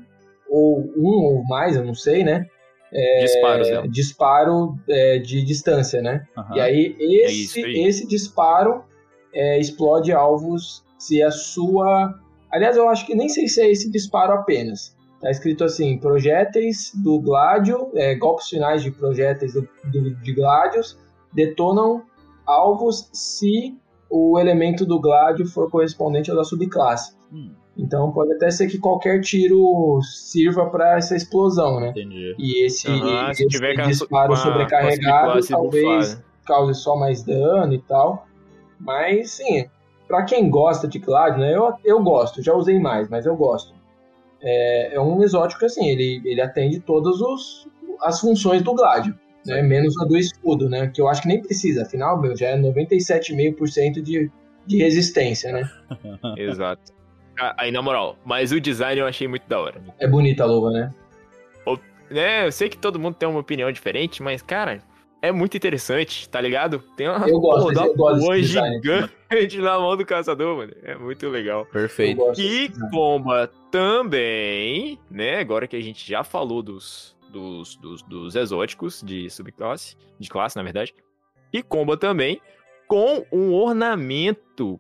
ou 0.50 0.80
um 0.98 1.24
ou 1.26 1.44
mais, 1.44 1.76
eu 1.76 1.84
não 1.84 1.94
sei, 1.94 2.24
né? 2.24 2.46
Disparos 3.22 3.68
é, 3.68 3.72
dela. 3.72 3.88
disparo 3.88 4.76
é, 4.90 5.18
de 5.20 5.44
distância, 5.44 6.02
né? 6.02 6.26
Aham. 6.38 6.56
E 6.58 6.60
aí 6.60 6.96
esse, 7.00 7.44
isso 7.44 7.60
aí. 7.60 7.84
esse 7.86 8.08
disparo 8.08 8.84
é, 9.34 9.60
explode 9.60 10.12
alvos 10.12 10.84
se 10.98 11.22
a 11.24 11.32
sua. 11.32 12.14
Aliás, 12.52 12.76
eu 12.76 12.90
acho 12.90 13.06
que 13.06 13.16
nem 13.16 13.30
sei 13.30 13.48
se 13.48 13.62
é 13.62 13.72
esse 13.72 13.90
disparo 13.90 14.34
apenas. 14.34 14.96
Tá 15.22 15.32
escrito 15.32 15.64
assim: 15.64 15.98
projéteis 16.00 16.92
do 16.96 17.20
Gladio, 17.20 17.90
é, 17.96 18.16
golpes 18.16 18.50
finais 18.50 18.84
de 18.84 18.92
projéteis 18.92 19.54
do, 19.54 19.62
do- 19.86 20.16
de 20.16 20.34
Gladios 20.34 20.98
detonam 21.34 22.04
alvos 22.46 23.10
se 23.14 23.78
o 24.12 24.38
elemento 24.38 24.86
do 24.86 25.00
Gladio 25.00 25.46
for 25.48 25.72
correspondente 25.72 26.30
ao 26.30 26.36
da 26.38 26.44
subclasse. 26.44 27.16
Hum, 27.32 27.52
Então 27.78 28.12
pode 28.12 28.34
até 28.34 28.52
ser 28.52 28.68
que 28.68 28.78
qualquer 28.78 29.22
tiro 29.22 30.00
sirva 30.04 30.70
para 30.70 30.98
essa 30.98 31.16
explosão, 31.16 31.80
né? 31.80 31.90
entendi. 31.92 32.36
E 32.38 32.66
esse, 32.66 32.88
se 33.34 33.46
esse 33.46 33.76
disparo 33.88 34.36
sobrecarregado 34.36 35.40
talvez 35.48 36.10
bufada. 36.16 36.26
cause 36.46 36.74
só 36.76 36.96
mais 36.98 37.24
dano 37.24 37.74
e 37.74 37.80
tal. 37.80 38.28
Mas 38.78 39.32
sim, 39.32 39.66
pra 40.08 40.24
quem 40.24 40.50
gosta 40.50 40.88
de 40.88 41.00
Gladio, 41.00 41.40
né? 41.40 41.56
Eu, 41.56 41.74
eu 41.86 42.04
gosto, 42.04 42.42
já 42.44 42.54
usei 42.54 42.80
mais, 42.80 43.08
mas 43.10 43.26
eu 43.26 43.36
gosto. 43.36 43.74
É, 44.42 44.96
é 44.96 45.00
um 45.00 45.22
exótico 45.24 45.66
assim, 45.66 45.88
ele, 45.88 46.22
ele 46.26 46.42
atende 46.42 46.80
todas 46.80 47.22
os, 47.22 47.68
as 48.02 48.20
funções 48.20 48.62
do 48.62 48.74
Gladio. 48.74 49.16
Né, 49.46 49.62
menos 49.62 50.00
a 50.00 50.06
do 50.06 50.18
escudo, 50.18 50.70
né? 50.70 50.88
Que 50.88 51.02
eu 51.02 51.08
acho 51.08 51.22
que 51.22 51.28
nem 51.28 51.42
precisa, 51.42 51.84
afinal, 51.84 52.22
meu, 52.22 52.36
já 52.36 52.50
é 52.50 52.58
97,5% 52.58 54.02
de, 54.02 54.30
de 54.68 54.78
resistência, 54.78 55.52
né? 55.52 55.70
Exato. 56.38 56.94
Ah, 57.40 57.56
Aí, 57.58 57.72
na 57.72 57.82
moral, 57.82 58.18
mas 58.24 58.52
o 58.52 58.60
design 58.60 59.02
eu 59.02 59.08
achei 59.08 59.28
muito 59.28 59.48
da 59.48 59.60
hora. 59.60 59.82
É 60.00 60.08
bonita 60.08 60.44
a 60.44 60.46
luva, 60.46 60.70
né? 60.70 60.92
né, 62.12 62.46
eu 62.46 62.52
sei 62.52 62.70
que 62.70 62.78
todo 62.78 63.00
mundo 63.00 63.16
tem 63.16 63.28
uma 63.28 63.40
opinião 63.40 63.72
diferente, 63.72 64.22
mas, 64.22 64.42
cara, 64.42 64.84
é 65.22 65.32
muito 65.32 65.56
interessante, 65.56 66.28
tá 66.28 66.42
ligado? 66.42 66.84
Tem 66.98 67.08
uma 67.08 67.28
Eu 67.28 67.40
gosto 67.40 67.74
porra, 67.74 67.86
eu 67.86 67.96
gosto 67.96 68.44
gigante 68.44 69.58
na 69.60 69.80
mão 69.80 69.96
do 69.96 70.06
caçador, 70.06 70.58
mano. 70.58 70.74
É 70.84 70.96
muito 70.96 71.28
legal. 71.30 71.66
Perfeito. 71.66 72.22
E 72.38 72.70
comba 72.92 73.50
também, 73.72 75.00
né? 75.10 75.40
Agora 75.40 75.68
que 75.68 75.76
a 75.76 75.82
gente 75.82 76.08
já 76.08 76.24
falou 76.24 76.62
dos, 76.62 77.16
dos, 77.32 77.76
dos, 77.78 78.02
dos 78.04 78.36
exóticos 78.36 79.02
de 79.02 79.30
subclasse, 79.30 79.96
de 80.20 80.30
classe, 80.30 80.56
na 80.56 80.64
verdade. 80.64 80.94
E 81.52 81.64
comba 81.64 81.98
também 81.98 82.40
com 82.88 83.26
um 83.32 83.54
ornamento 83.54 84.80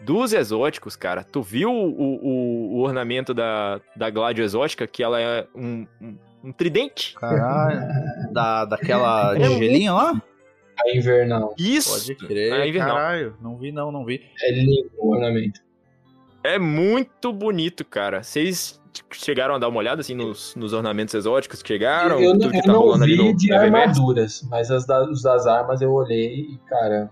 dos 0.00 0.32
exóticos, 0.32 0.96
cara. 0.96 1.24
Tu 1.24 1.42
viu 1.42 1.70
o, 1.70 1.90
o, 1.90 2.74
o 2.76 2.80
ornamento 2.80 3.32
da, 3.34 3.80
da 3.96 4.10
Gládio 4.10 4.44
exótica, 4.44 4.86
que 4.86 5.02
ela 5.02 5.20
é 5.20 5.46
um, 5.54 5.86
um, 6.00 6.18
um 6.44 6.52
tridente? 6.52 7.14
Caralho. 7.14 8.32
Da, 8.32 8.64
daquela 8.64 9.36
É 9.36 9.44
gelinha 9.44 9.92
lá? 9.92 10.22
A 10.78 10.96
invernal. 10.96 11.54
Isso! 11.58 12.14
Pode 12.14 12.26
crer, 12.26 12.52
a 12.52 12.66
invernal. 12.66 12.96
caralho. 12.96 13.36
Não 13.40 13.56
vi 13.56 13.70
não, 13.70 13.92
não 13.92 14.04
vi. 14.04 14.22
É 14.42 14.52
lindo 14.52 14.90
o 14.98 15.14
ornamento. 15.14 15.60
É 16.44 16.58
muito 16.58 17.32
bonito, 17.32 17.84
cara. 17.84 18.22
Vocês 18.22 18.80
chegaram 19.12 19.54
a 19.54 19.58
dar 19.58 19.68
uma 19.68 19.78
olhada 19.78 20.02
assim 20.02 20.14
nos, 20.14 20.54
nos 20.54 20.72
ornamentos 20.72 21.14
exóticos 21.14 21.62
que 21.62 21.68
chegaram? 21.68 22.20
eu 22.20 22.34
não, 22.34 22.50
que 22.50 22.58
eu 22.58 22.62
tá 22.62 22.72
não 22.72 22.98
vi 22.98 23.16
no 23.16 23.36
de 23.36 23.52
armaduras, 23.52 24.46
mas 24.50 24.70
as 24.70 24.86
da- 24.86 25.02
os 25.10 25.22
das 25.22 25.46
armas 25.46 25.80
eu 25.80 25.90
olhei 25.92 26.40
e, 26.52 26.58
cara, 26.68 27.10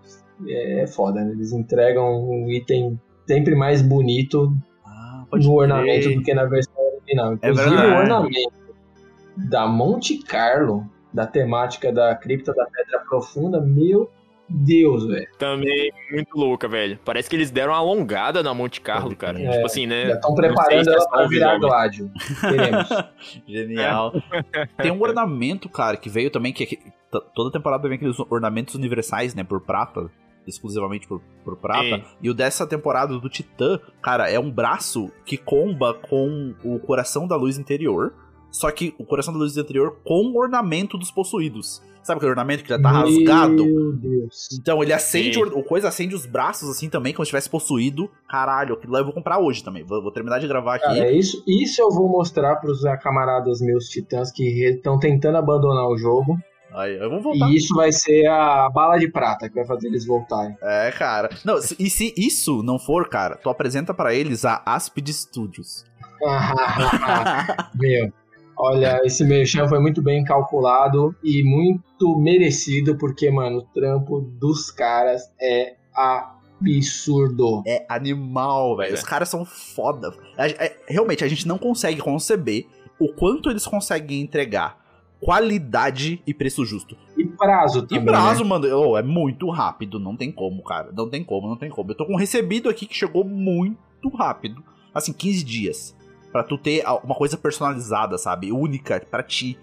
é 0.49 0.87
foda, 0.87 1.25
né? 1.25 1.33
Eles 1.33 1.53
entregam 1.53 2.23
um 2.29 2.51
item 2.51 3.01
sempre 3.27 3.55
mais 3.55 3.81
bonito 3.83 4.53
pode 5.31 5.47
no 5.49 5.55
ornamento 5.55 6.11
do 6.15 6.23
que 6.23 6.35
na 6.35 6.45
versão 6.45 6.75
original. 6.99 7.33
É 7.41 7.49
Inclusive, 7.51 7.69
o 7.69 7.71
verdade. 7.79 8.01
ornamento 8.03 8.53
da 9.49 9.67
Monte 9.67 10.19
Carlo, 10.19 10.87
da 11.13 11.27
temática 11.27 11.91
da 11.91 12.15
Cripta 12.15 12.53
da 12.53 12.67
Pedra 12.67 12.99
Profunda, 13.09 13.61
meu 13.61 14.11
Deus, 14.53 15.07
velho. 15.07 15.27
Também 15.39 15.91
muito 16.11 16.37
louca, 16.37 16.69
velho. 16.69 16.99
Parece 17.05 17.29
que 17.31 17.37
eles 17.37 17.51
deram 17.51 17.73
uma 17.73 17.79
alongada 17.79 18.43
na 18.43 18.53
Monte 18.53 18.81
Carlo, 18.81 19.17
cara. 19.17 19.41
É, 19.41 19.51
tipo 19.51 19.67
assim, 19.67 19.87
né? 19.87 20.07
Já 20.09 20.15
estão 20.15 20.37
sei 20.37 20.45
preparando 20.47 20.85
se 20.85 20.91
é 20.91 20.95
ela 20.95 21.09
pra 21.09 21.27
virar 21.27 21.59
Gládio. 21.59 22.11
Teremos. 22.41 22.89
Genial. 23.49 24.13
Tem 24.77 24.91
um 24.91 25.01
ornamento, 25.03 25.69
cara, 25.69 25.97
que 25.97 26.09
veio 26.09 26.31
também, 26.31 26.53
que, 26.53 26.67
que 26.67 26.77
t- 26.77 27.23
toda 27.35 27.51
temporada 27.51 27.89
vem 27.89 27.97
aqueles 27.97 28.19
ornamentos 28.31 28.75
universais, 28.75 29.35
né, 29.35 29.43
por 29.45 29.61
prata, 29.61 30.11
exclusivamente 30.47 31.07
por, 31.07 31.21
por 31.45 31.57
prata. 31.57 31.83
Sim. 31.97 32.03
E 32.21 32.29
o 32.31 32.35
dessa 32.35 32.67
temporada 32.67 33.19
do 33.19 33.29
Titã, 33.29 33.79
cara, 34.03 34.31
é 34.31 34.39
um 34.39 34.51
braço 34.51 35.11
que 35.25 35.37
comba 35.37 35.95
com 35.95 36.55
o 36.65 36.79
coração 36.81 37.27
da 37.27 37.37
luz 37.37 37.59
interior, 37.59 38.13
só 38.53 38.71
que 38.71 38.95
o 38.99 39.05
coração 39.05 39.33
da 39.33 39.41
luz 39.41 39.57
interior 39.57 39.97
com 40.05 40.27
o 40.33 40.39
ornamento 40.39 40.97
dos 40.97 41.11
possuídos. 41.11 41.83
Sabe 42.05 42.19
aquele 42.19 42.31
ornamento 42.31 42.65
que 42.65 42.69
já 42.69 42.81
tá 42.81 42.91
rasgado? 42.91 43.65
Meu 43.65 43.93
Deus. 43.93 44.49
Então 44.61 44.83
ele 44.83 44.93
acende, 44.93 45.35
Sim. 45.35 45.43
o 45.45 45.61
o 45.61 45.63
coisa 45.65 45.87
acende 45.87 46.15
os 46.17 46.27
braços 46.27 46.69
assim 46.69 46.89
também, 46.89 47.15
como 47.15 47.25
se 47.25 47.31
tivesse 47.31 47.49
possuído. 47.49 48.11
Caralho, 48.29 48.75
aquilo 48.75 48.93
lá 48.93 48.99
eu 48.99 49.05
vou 49.05 49.15
comprar 49.15 49.39
hoje 49.39 49.63
também. 49.63 49.85
Vou, 49.85 50.03
vou 50.03 50.11
terminar 50.11 50.41
de 50.41 50.49
gravar 50.49 50.75
aqui. 50.77 50.85
Cara, 50.85 50.99
é 50.99 51.13
isso, 51.17 51.43
isso 51.47 51.81
eu 51.81 51.91
vou 51.91 52.09
mostrar 52.09 52.57
pros 52.57 52.81
camaradas 53.03 53.61
meus 53.61 53.85
titãs 53.89 54.33
que 54.33 54.43
estão 54.65 54.99
tentando 54.99 55.39
abandonar 55.39 55.87
o 55.89 55.97
jogo. 55.97 56.37
Aí, 56.75 56.97
eu 56.99 57.09
vou 57.11 57.21
voltar. 57.23 57.49
E 57.51 57.57
isso 57.57 57.73
vai 57.75 57.93
ser 57.93 58.27
a 58.27 58.69
bala 58.71 58.99
de 58.99 59.07
prata 59.09 59.49
que 59.49 59.55
vai 59.55 59.65
fazer 59.67 59.87
eles 59.89 60.05
voltarem. 60.07 60.57
É, 60.61 60.91
cara. 60.91 61.29
Não, 61.45 61.61
se- 61.61 61.77
e 61.79 61.89
se 61.89 62.13
isso 62.17 62.63
não 62.65 62.79
for, 62.81 63.09
cara, 63.09 63.37
tu 63.37 63.49
apresenta 63.49 63.93
pra 63.95 64.13
eles 64.15 64.45
a 64.45 64.61
Aspid 64.67 65.09
Studios. 65.11 65.85
Meu, 67.75 68.13
olha, 68.57 69.01
esse 69.05 69.25
merchan 69.25 69.69
foi 69.69 69.79
muito 69.81 70.03
bem 70.03 70.23
calculado 70.25 71.15
e 71.23 71.43
muito 71.43 72.19
merecido, 72.19 72.97
porque, 72.97 73.31
mano, 73.31 73.59
o 73.59 73.63
trampo 73.63 74.21
dos 74.21 74.71
caras 74.71 75.23
é 75.41 75.77
absurdo. 75.95 77.63
É 77.67 77.85
animal, 77.89 78.77
velho. 78.77 78.93
É. 78.93 78.95
Os 78.95 79.03
caras 79.03 79.29
são 79.29 79.45
foda. 79.45 80.13
A- 80.37 80.47
é- 80.47 80.77
realmente, 80.89 81.25
a 81.25 81.29
gente 81.29 81.47
não 81.47 81.59
consegue 81.59 82.01
conceber 82.01 82.67
o 82.99 83.13
quanto 83.13 83.51
eles 83.51 83.67
conseguem 83.67 84.21
entregar 84.21 84.81
qualidade 85.21 86.21
e 86.27 86.35
preço 86.35 86.65
justo. 86.65 86.97
E 87.17 87.25
prazo 87.25 87.81
E 87.81 87.87
também. 87.87 88.05
prazo, 88.07 88.43
né? 88.43 88.49
mano, 88.49 88.67
oh, 88.77 88.99
é 88.99 89.03
muito 89.03 89.49
rápido. 89.51 89.99
Não 90.01 90.17
tem 90.17 90.33
como, 90.33 90.63
cara. 90.65 90.91
Não 90.93 91.09
tem 91.09 91.23
como, 91.23 91.49
não 91.49 91.57
tem 91.57 91.71
como. 91.71 91.91
Eu 91.91 91.95
tô 91.97 92.05
com 92.07 92.15
um 92.15 92.19
recebido 92.19 92.69
aqui 92.69 92.87
que 92.87 92.95
chegou 92.97 93.25
muito 93.25 94.09
rápido. 94.17 94.63
Assim, 94.95 95.13
15 95.13 95.45
dias. 95.45 95.97
Pra 96.33 96.43
tu 96.43 96.57
ter 96.57 96.83
uma 97.05 97.15
coisa 97.15 97.37
personalizada, 97.37 98.17
sabe? 98.17 98.51
Única 98.51 99.05
pra 99.11 99.23
ti. 99.23 99.59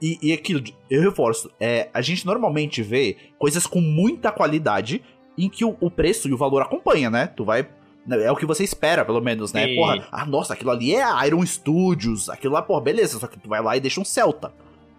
E, 0.00 0.18
e 0.20 0.32
aquilo, 0.32 0.62
eu 0.90 1.00
reforço, 1.00 1.50
é, 1.58 1.88
a 1.92 2.02
gente 2.02 2.26
normalmente 2.26 2.82
vê 2.82 3.16
coisas 3.38 3.66
com 3.66 3.80
muita 3.80 4.30
qualidade 4.30 5.02
em 5.38 5.48
que 5.48 5.64
o, 5.64 5.76
o 5.80 5.90
preço 5.90 6.28
e 6.28 6.34
o 6.34 6.36
valor 6.36 6.62
acompanha, 6.62 7.10
né? 7.10 7.28
Tu 7.28 7.44
vai. 7.44 7.66
É 8.08 8.30
o 8.30 8.36
que 8.36 8.46
você 8.46 8.62
espera, 8.62 9.04
pelo 9.04 9.20
menos, 9.20 9.52
né? 9.52 9.66
Sim. 9.66 9.76
Porra, 9.76 10.06
ah, 10.12 10.24
nossa, 10.24 10.54
aquilo 10.54 10.70
ali 10.70 10.94
é 10.94 11.26
Iron 11.26 11.44
Studios, 11.44 12.28
aquilo 12.28 12.52
lá, 12.54 12.62
porra, 12.62 12.80
beleza, 12.80 13.18
só 13.18 13.26
que 13.26 13.38
tu 13.38 13.48
vai 13.48 13.60
lá 13.60 13.76
e 13.76 13.80
deixa 13.80 14.00
um 14.00 14.04
Celta 14.04 14.52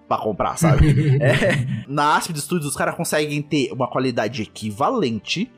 pra 0.07 0.17
comprar, 0.17 0.57
sabe? 0.57 0.87
É, 1.21 1.85
na 1.87 2.17
Aspid 2.17 2.37
Studios, 2.37 2.71
os 2.71 2.75
caras 2.75 2.95
conseguem 2.95 3.41
ter 3.41 3.71
uma 3.71 3.87
qualidade 3.87 4.41
equivalente 4.41 5.49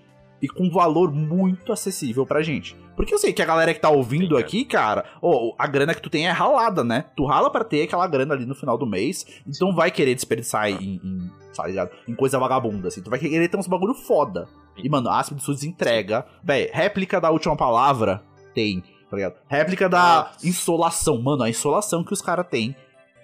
e 0.41 0.47
com 0.47 0.69
valor 0.69 1.11
muito 1.11 1.71
acessível 1.71 2.25
pra 2.25 2.41
gente. 2.41 2.75
Porque 2.99 3.13
eu 3.13 3.17
sei 3.17 3.31
que 3.31 3.41
a 3.41 3.45
galera 3.45 3.73
que 3.73 3.79
tá 3.79 3.89
ouvindo 3.89 4.35
aqui, 4.35 4.65
cara, 4.65 5.05
ó, 5.21 5.53
a 5.57 5.65
grana 5.65 5.95
que 5.95 6.01
tu 6.01 6.09
tem 6.09 6.27
é 6.27 6.31
ralada, 6.31 6.83
né? 6.83 7.05
Tu 7.15 7.23
rala 7.23 7.49
pra 7.49 7.63
ter 7.63 7.83
aquela 7.83 8.05
grana 8.05 8.33
ali 8.33 8.45
no 8.45 8.53
final 8.53 8.77
do 8.77 8.85
mês, 8.85 9.25
então 9.47 9.73
vai 9.73 9.89
querer 9.89 10.13
desperdiçar 10.13 10.67
em, 10.69 10.99
em, 11.01 11.31
tá 11.55 11.89
em 12.05 12.13
coisa 12.13 12.37
vagabunda, 12.37 12.89
assim. 12.89 13.01
Tu 13.01 13.09
vai 13.09 13.17
querer 13.17 13.47
ter 13.47 13.55
uns 13.55 13.67
bagulho 13.67 13.93
foda. 13.93 14.49
E, 14.75 14.89
mano, 14.89 15.07
a 15.07 15.17
Aspid 15.17 15.39
Studios 15.39 15.63
entrega. 15.63 16.25
Véi, 16.43 16.69
réplica 16.73 17.21
da 17.21 17.31
última 17.31 17.55
palavra 17.55 18.21
tem, 18.53 18.83
tá 19.09 19.15
ligado? 19.15 19.35
Réplica 19.47 19.87
da 19.87 20.33
insolação. 20.43 21.21
Mano, 21.21 21.43
a 21.43 21.49
insolação 21.49 22.03
que 22.03 22.11
os 22.11 22.21
caras 22.21 22.47
têm 22.49 22.75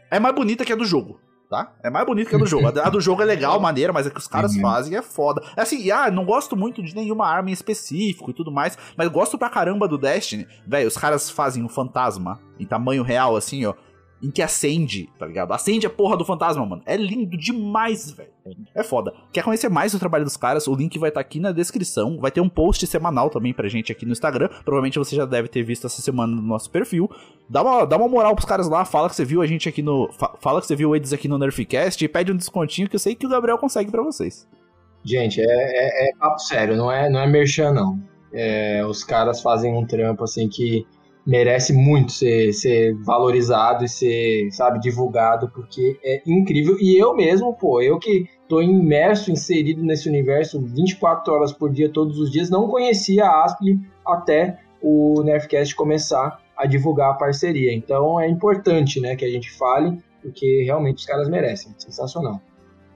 é 0.09 0.21
mais 0.21 0.33
bonita 0.33 0.63
que 0.63 0.71
a 0.71 0.77
do 0.77 0.85
jogo, 0.85 1.19
tá? 1.55 1.71
É 1.83 1.89
mais 1.89 2.05
bonita 2.05 2.29
que 2.29 2.35
a 2.35 2.39
do 2.39 2.45
jogo. 2.45 2.67
A 2.67 2.89
do 2.89 2.99
jogo 2.99 3.21
é 3.21 3.25
legal, 3.25 3.59
maneira, 3.59 3.93
mas 3.93 4.05
a 4.07 4.09
que 4.09 4.17
os 4.17 4.27
caras 4.27 4.53
Uhum. 4.55 4.61
fazem 4.61 4.97
é 4.97 5.01
foda. 5.01 5.41
É 5.55 5.61
assim, 5.61 5.89
ah, 5.91 6.11
não 6.11 6.25
gosto 6.25 6.55
muito 6.55 6.83
de 6.83 6.93
nenhuma 6.95 7.27
arma 7.27 7.49
em 7.49 7.53
específico 7.53 8.29
e 8.31 8.33
tudo 8.33 8.51
mais, 8.51 8.77
mas 8.97 9.07
gosto 9.07 9.37
pra 9.37 9.49
caramba 9.49 9.87
do 9.87 9.97
Destiny. 9.97 10.47
Velho, 10.67 10.87
os 10.87 10.97
caras 10.97 11.29
fazem 11.29 11.63
um 11.63 11.69
fantasma 11.69 12.39
em 12.59 12.65
tamanho 12.65 13.03
real, 13.03 13.35
assim, 13.35 13.65
ó. 13.65 13.73
Em 14.25 14.31
que 14.31 14.41
acende, 14.41 15.07
tá 15.19 15.25
ligado? 15.27 15.51
Acende 15.53 15.85
a 15.85 15.89
porra 15.89 16.17
do 16.17 16.25
fantasma, 16.25 16.65
mano. 16.65 16.81
É 16.85 16.97
lindo 16.97 17.37
demais, 17.37 18.09
velho. 18.11 18.29
É 18.73 18.81
foda. 18.83 19.13
Quer 19.31 19.43
conhecer 19.43 19.69
mais 19.69 19.93
o 19.93 19.99
trabalho 19.99 20.23
dos 20.23 20.35
caras? 20.37 20.67
O 20.67 20.73
link 20.73 20.97
vai 20.97 21.09
estar 21.09 21.19
aqui 21.21 21.39
na 21.39 21.51
descrição. 21.51 22.17
Vai 22.19 22.31
ter 22.31 22.41
um 22.41 22.49
post 22.49 22.87
semanal 22.87 23.29
também 23.29 23.53
pra 23.53 23.67
gente 23.67 23.91
aqui 23.91 24.05
no 24.05 24.13
Instagram. 24.13 24.47
Provavelmente 24.63 24.97
você 24.97 25.15
já 25.15 25.25
deve 25.25 25.47
ter 25.47 25.61
visto 25.61 25.85
essa 25.85 26.01
semana 26.01 26.35
no 26.35 26.41
nosso 26.41 26.71
perfil. 26.71 27.07
Dá 27.47 27.61
uma, 27.61 27.85
dá 27.85 27.97
uma 27.97 28.07
moral 28.07 28.33
pros 28.35 28.45
caras 28.47 28.67
lá. 28.67 28.83
Fala 28.85 29.09
que 29.09 29.15
você 29.15 29.25
viu 29.25 29.41
a 29.41 29.45
gente 29.47 29.69
aqui 29.69 29.81
no. 29.83 30.09
fa- 30.11 30.33
Fala 30.39 30.59
que 30.59 30.65
você 30.67 30.75
viu 30.75 30.95
eles 30.95 31.13
aqui 31.13 31.27
no 31.27 31.37
Nerfcast 31.37 32.03
e 32.03 32.07
pede 32.07 32.31
um 32.31 32.35
descontinho 32.37 32.89
que 32.89 32.95
eu 32.95 32.99
sei 32.99 33.13
que 33.13 33.27
o 33.27 33.29
Gabriel 33.29 33.57
consegue 33.59 33.91
pra 33.91 34.01
vocês. 34.01 34.47
Gente, 35.03 35.39
é, 35.39 35.45
é, 35.45 36.09
é 36.09 36.15
papo 36.17 36.39
sério, 36.39 36.75
não 36.75 36.91
é, 36.91 37.07
não 37.09 37.19
é 37.19 37.27
merchan, 37.27 37.71
não. 37.73 37.99
É, 38.33 38.83
os 38.85 39.03
caras 39.03 39.41
fazem 39.41 39.71
um 39.77 39.85
trampo 39.85 40.23
assim 40.23 40.49
que 40.49 40.83
merece 41.25 41.73
muito 41.73 42.11
ser, 42.11 42.53
ser 42.53 42.95
valorizado 43.03 43.83
e 43.83 43.89
ser, 43.89 44.51
sabe, 44.51 44.79
divulgado, 44.79 45.49
porque 45.49 45.97
é 46.03 46.21
incrível. 46.25 46.77
E 46.79 46.97
eu 46.97 47.15
mesmo, 47.15 47.53
pô, 47.53 47.81
eu 47.81 47.97
que 47.97 48.27
tô 48.47 48.61
imerso, 48.61 49.31
inserido 49.31 49.83
nesse 49.83 50.07
universo 50.07 50.61
24 50.61 51.33
horas 51.33 51.51
por 51.51 51.71
dia, 51.71 51.89
todos 51.89 52.19
os 52.19 52.31
dias, 52.31 52.49
não 52.49 52.67
conhecia 52.67 53.25
a 53.25 53.43
Aspli 53.43 53.79
até 54.05 54.59
o 54.81 55.23
Nerfcast 55.23 55.75
começar 55.75 56.39
a 56.55 56.65
divulgar 56.67 57.11
a 57.11 57.15
parceria. 57.15 57.73
Então 57.73 58.19
é 58.19 58.29
importante, 58.29 58.99
né, 58.99 59.15
que 59.15 59.25
a 59.25 59.29
gente 59.29 59.51
fale, 59.51 59.97
porque 60.21 60.63
realmente 60.63 60.97
os 60.97 61.05
caras 61.05 61.27
merecem. 61.27 61.73
Sensacional. 61.77 62.39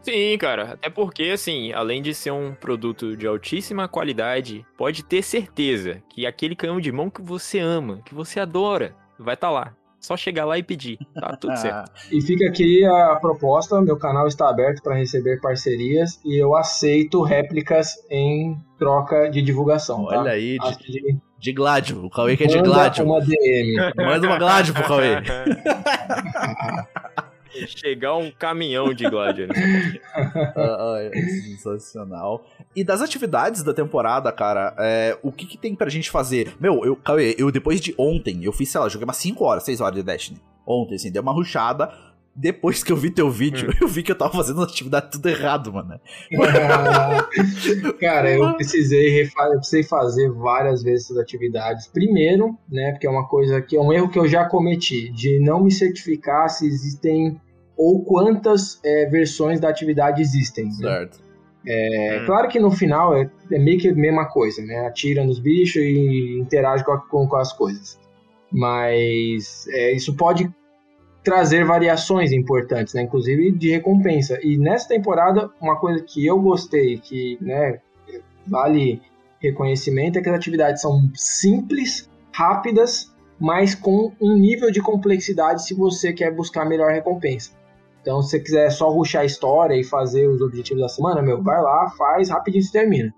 Sim, 0.02 0.38
cara. 0.38 0.74
Até 0.74 0.90
porque, 0.90 1.24
assim, 1.34 1.72
além 1.74 2.02
de 2.02 2.14
ser 2.14 2.32
um 2.32 2.54
produto 2.54 3.16
de 3.18 3.28
altíssima 3.28 3.88
qualidade, 3.88 4.66
pode 4.78 5.04
ter 5.04 5.22
certeza 5.22 6.02
que 6.10 6.26
aquele 6.26 6.56
canhão 6.56 6.80
de 6.80 6.92
mão 6.92 7.10
que 7.10 7.22
você 7.22 7.60
ama, 7.60 8.02
que 8.06 8.16
você 8.16 8.40
adora, 8.40 8.96
vai 9.20 9.34
estar 9.36 9.50
lá. 9.52 9.74
Só 10.00 10.16
chegar 10.16 10.46
lá 10.46 10.58
e 10.58 10.64
pedir. 10.64 10.98
Tá 11.14 11.36
tudo 11.42 11.58
certo. 11.58 11.92
E 12.10 12.22
fica 12.22 12.48
aqui 12.48 12.86
a 12.86 13.18
proposta, 13.18 13.82
meu 13.82 13.98
canal 13.98 14.28
está 14.28 14.50
aberto 14.50 14.82
para 14.82 14.96
receber 14.96 15.42
parcerias 15.42 16.22
e 16.24 16.42
eu 16.42 16.56
aceito 16.56 17.22
réplicas 17.22 17.96
em 18.10 18.56
troca 18.78 19.30
de 19.30 19.42
divulgação, 19.42 20.06
tá? 20.06 20.20
Olha 20.22 20.32
aí, 20.32 20.58
de- 20.58 20.78
que 20.78 21.18
De 21.38 21.52
Gladio. 21.52 22.06
O 22.06 22.10
Cauê 22.10 22.38
que 22.38 22.46
é 22.46 22.48
de 22.48 22.56
manda 22.56 22.70
Gladio. 22.70 23.04
uma 23.06 23.20
DM. 23.20 23.76
Manda 23.98 24.26
uma 24.28 24.38
Gladio 24.38 24.74
pro 24.74 24.84
Cauê. 24.86 25.16
Chegar 27.68 28.16
um 28.16 28.32
caminhão 28.32 28.94
de 28.94 29.10
Gladiator. 29.10 29.56
Ah, 30.56 30.96
ah, 30.96 30.98
é 31.02 31.12
sensacional. 31.12 32.46
E 32.76 32.84
das 32.84 33.02
atividades 33.02 33.64
da 33.64 33.74
temporada, 33.74 34.32
cara, 34.32 34.76
é, 34.80 35.18
o 35.24 35.32
que, 35.32 35.46
que 35.46 35.58
tem 35.58 35.76
pra 35.76 35.90
gente 35.90 36.10
fazer? 36.10 36.56
Meu, 36.60 36.84
eu, 36.86 36.96
Cauê, 36.96 37.36
eu 37.38 37.52
depois 37.52 37.80
de 37.80 37.94
ontem, 37.98 38.44
eu 38.44 38.52
fiz, 38.52 38.70
sei 38.70 38.82
lá, 38.82 38.90
joguei 38.90 39.06
umas 39.06 39.18
5 39.18 39.44
horas, 39.44 39.64
6 39.64 39.82
horas 39.82 39.96
de 39.96 40.04
Destiny. 40.04 40.42
Ontem, 40.66 40.96
assim, 40.96 41.12
deu 41.12 41.22
uma 41.22 41.32
ruchada. 41.32 41.92
Depois 42.36 42.84
que 42.84 42.92
eu 42.92 42.96
vi 42.96 43.10
teu 43.10 43.30
vídeo, 43.30 43.70
eu 43.82 43.88
vi 43.88 44.02
que 44.02 44.12
eu 44.12 44.18
tava 44.18 44.32
fazendo 44.32 44.62
as 44.62 44.70
atividades 44.70 45.10
tudo 45.12 45.28
errado, 45.28 45.74
mano. 45.74 46.00
Cara, 48.00 48.32
eu 48.32 48.54
precisei, 48.54 49.24
eu 49.24 49.52
precisei 49.58 49.84
fazer 49.84 50.32
várias 50.32 50.82
vezes 50.82 51.06
essas 51.06 51.18
atividades. 51.18 51.88
Primeiro, 51.88 52.58
né, 52.70 52.92
porque 52.92 53.08
é 53.08 53.10
uma 53.10 53.28
coisa 53.28 53.62
que 53.62 53.76
é 53.76 53.82
um 53.82 53.92
erro 53.92 54.10
que 54.10 54.18
eu 54.18 54.28
já 54.28 54.46
cometi, 54.46 55.12
de 55.12 55.40
não 55.40 55.64
me 55.64 55.72
certificar 55.72 56.50
se 56.50 56.66
existem 56.66 57.42
ou 57.80 58.04
quantas 58.04 58.78
é, 58.84 59.06
versões 59.06 59.60
da 59.60 59.70
atividade 59.70 60.22
existem. 60.22 60.66
né? 60.66 60.72
Certo. 60.72 61.24
É, 61.66 62.24
Claro 62.26 62.48
que 62.50 62.60
no 62.60 62.70
final 62.72 63.16
é, 63.16 63.30
é 63.52 63.58
meio 63.58 63.80
que 63.80 63.88
a 63.90 63.96
mesma 63.96 64.26
coisa, 64.30 64.62
né? 64.64 64.86
Atira 64.86 65.24
nos 65.24 65.40
bichos 65.40 65.82
e 65.82 66.38
interage 66.40 66.84
com, 66.84 66.92
a- 66.92 67.00
com- 67.00 67.26
com 67.28 67.36
as 67.38 67.54
coisas. 67.54 67.98
Mas 68.52 69.66
é, 69.70 69.92
isso 69.94 70.16
pode 70.16 70.50
trazer 71.24 71.64
variações 71.66 72.32
importantes, 72.32 72.94
né? 72.94 73.02
Inclusive 73.04 73.52
de 73.52 73.70
recompensa. 73.72 74.38
E 74.44 74.58
nessa 74.58 74.88
temporada, 74.90 75.50
uma 75.62 75.78
coisa 75.78 76.04
que 76.04 76.26
eu 76.26 76.40
gostei, 76.40 76.98
que 76.98 77.38
né, 77.42 77.80
vale 78.48 79.02
reconhecimento, 79.40 80.18
é 80.20 80.22
que 80.22 80.30
as 80.30 80.36
atividades 80.36 80.82
são 80.82 81.10
simples, 81.16 82.10
rápidas, 82.34 83.14
mas 83.40 83.74
com 83.76 84.12
um 84.22 84.36
nível 84.36 84.70
de 84.72 84.82
complexidade 84.82 85.66
se 85.66 85.74
você 85.74 86.12
quer 86.12 86.34
buscar 86.34 86.66
melhor 86.66 86.92
recompensa. 86.92 87.52
Então, 88.02 88.22
se 88.22 88.30
você 88.30 88.40
quiser 88.40 88.70
só 88.72 88.90
ruxar 88.90 89.24
a 89.24 89.26
história 89.26 89.76
e 89.76 89.84
fazer 89.84 90.28
os 90.28 90.42
objetivos 90.42 90.82
da 90.82 90.90
semana, 90.90 91.22
meu, 91.22 91.42
vai 91.42 91.62
lá, 91.62 91.90
faz, 91.98 92.30
rapidinho 92.30 92.64
se 92.64 92.72
termina. 92.72 93.14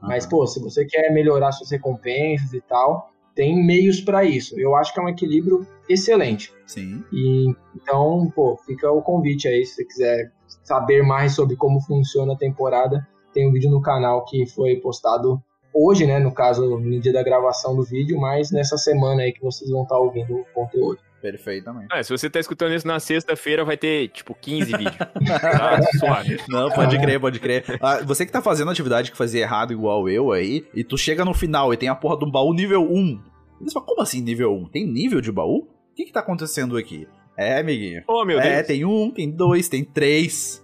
Mas, 0.00 0.26
pô, 0.26 0.46
se 0.46 0.60
você 0.60 0.84
quer 0.84 1.12
melhorar 1.12 1.52
suas 1.52 1.70
recompensas 1.70 2.52
e 2.52 2.60
tal, 2.60 3.12
tem 3.34 3.64
meios 3.64 4.00
para 4.00 4.24
isso. 4.24 4.58
Eu 4.58 4.74
acho 4.74 4.92
que 4.92 5.00
é 5.00 5.02
um 5.02 5.08
equilíbrio 5.08 5.66
excelente. 5.88 6.52
Sim. 6.66 7.04
E 7.12 7.54
então, 7.74 8.30
pô, 8.34 8.56
fica 8.66 8.90
o 8.90 9.00
convite 9.00 9.46
aí, 9.46 9.64
se 9.64 9.76
você 9.76 9.84
quiser 9.84 10.32
saber 10.64 11.02
mais 11.02 11.34
sobre 11.34 11.56
como 11.56 11.80
funciona 11.80 12.32
a 12.32 12.36
temporada, 12.36 13.06
tem 13.32 13.48
um 13.48 13.52
vídeo 13.52 13.70
no 13.70 13.80
canal 13.80 14.24
que 14.24 14.46
foi 14.46 14.76
postado 14.76 15.40
hoje, 15.72 16.06
né, 16.06 16.18
no 16.18 16.32
caso, 16.32 16.78
no 16.78 17.00
dia 17.00 17.12
da 17.12 17.22
gravação 17.22 17.74
do 17.74 17.82
vídeo, 17.82 18.20
mas 18.20 18.50
nessa 18.50 18.76
semana 18.76 19.22
aí 19.22 19.32
que 19.32 19.42
vocês 19.42 19.70
vão 19.70 19.84
estar 19.84 19.98
ouvindo 19.98 20.34
o 20.34 20.44
conteúdo. 20.52 20.98
Perfeitamente. 21.22 21.86
Ah, 21.90 22.02
se 22.02 22.10
você 22.10 22.28
tá 22.28 22.40
escutando 22.40 22.74
isso 22.74 22.86
na 22.86 22.98
sexta-feira, 22.98 23.64
vai 23.64 23.76
ter, 23.76 24.08
tipo, 24.08 24.34
15 24.34 24.72
vídeos. 24.76 24.96
Tá 25.52 25.80
suave. 25.98 26.36
Não, 26.48 26.68
pode 26.70 26.98
crer, 26.98 27.20
pode 27.20 27.38
crer. 27.38 27.64
Ah, 27.80 28.00
você 28.04 28.26
que 28.26 28.32
tá 28.32 28.42
fazendo 28.42 28.70
atividade 28.70 29.10
que 29.10 29.16
fazia 29.16 29.42
errado 29.42 29.72
igual 29.72 30.08
eu 30.08 30.32
aí, 30.32 30.66
e 30.74 30.82
tu 30.82 30.98
chega 30.98 31.24
no 31.24 31.32
final 31.32 31.72
e 31.72 31.76
tem 31.76 31.88
a 31.88 31.94
porra 31.94 32.16
do 32.16 32.30
baú 32.30 32.52
nível 32.52 32.82
1. 32.82 33.22
Você 33.60 33.72
fala, 33.72 33.86
como 33.86 34.02
assim 34.02 34.20
nível 34.20 34.52
1? 34.52 34.68
Tem 34.70 34.86
nível 34.86 35.20
de 35.20 35.30
baú? 35.30 35.58
O 35.58 35.94
que 35.94 36.06
que 36.06 36.12
tá 36.12 36.20
acontecendo 36.20 36.76
aqui? 36.76 37.06
É, 37.36 37.60
amiguinho. 37.60 38.02
Oh, 38.08 38.24
meu 38.24 38.40
é, 38.40 38.56
Deus. 38.56 38.66
tem 38.66 38.84
um, 38.84 39.10
tem 39.10 39.30
dois, 39.30 39.68
tem 39.68 39.84
três. 39.84 40.61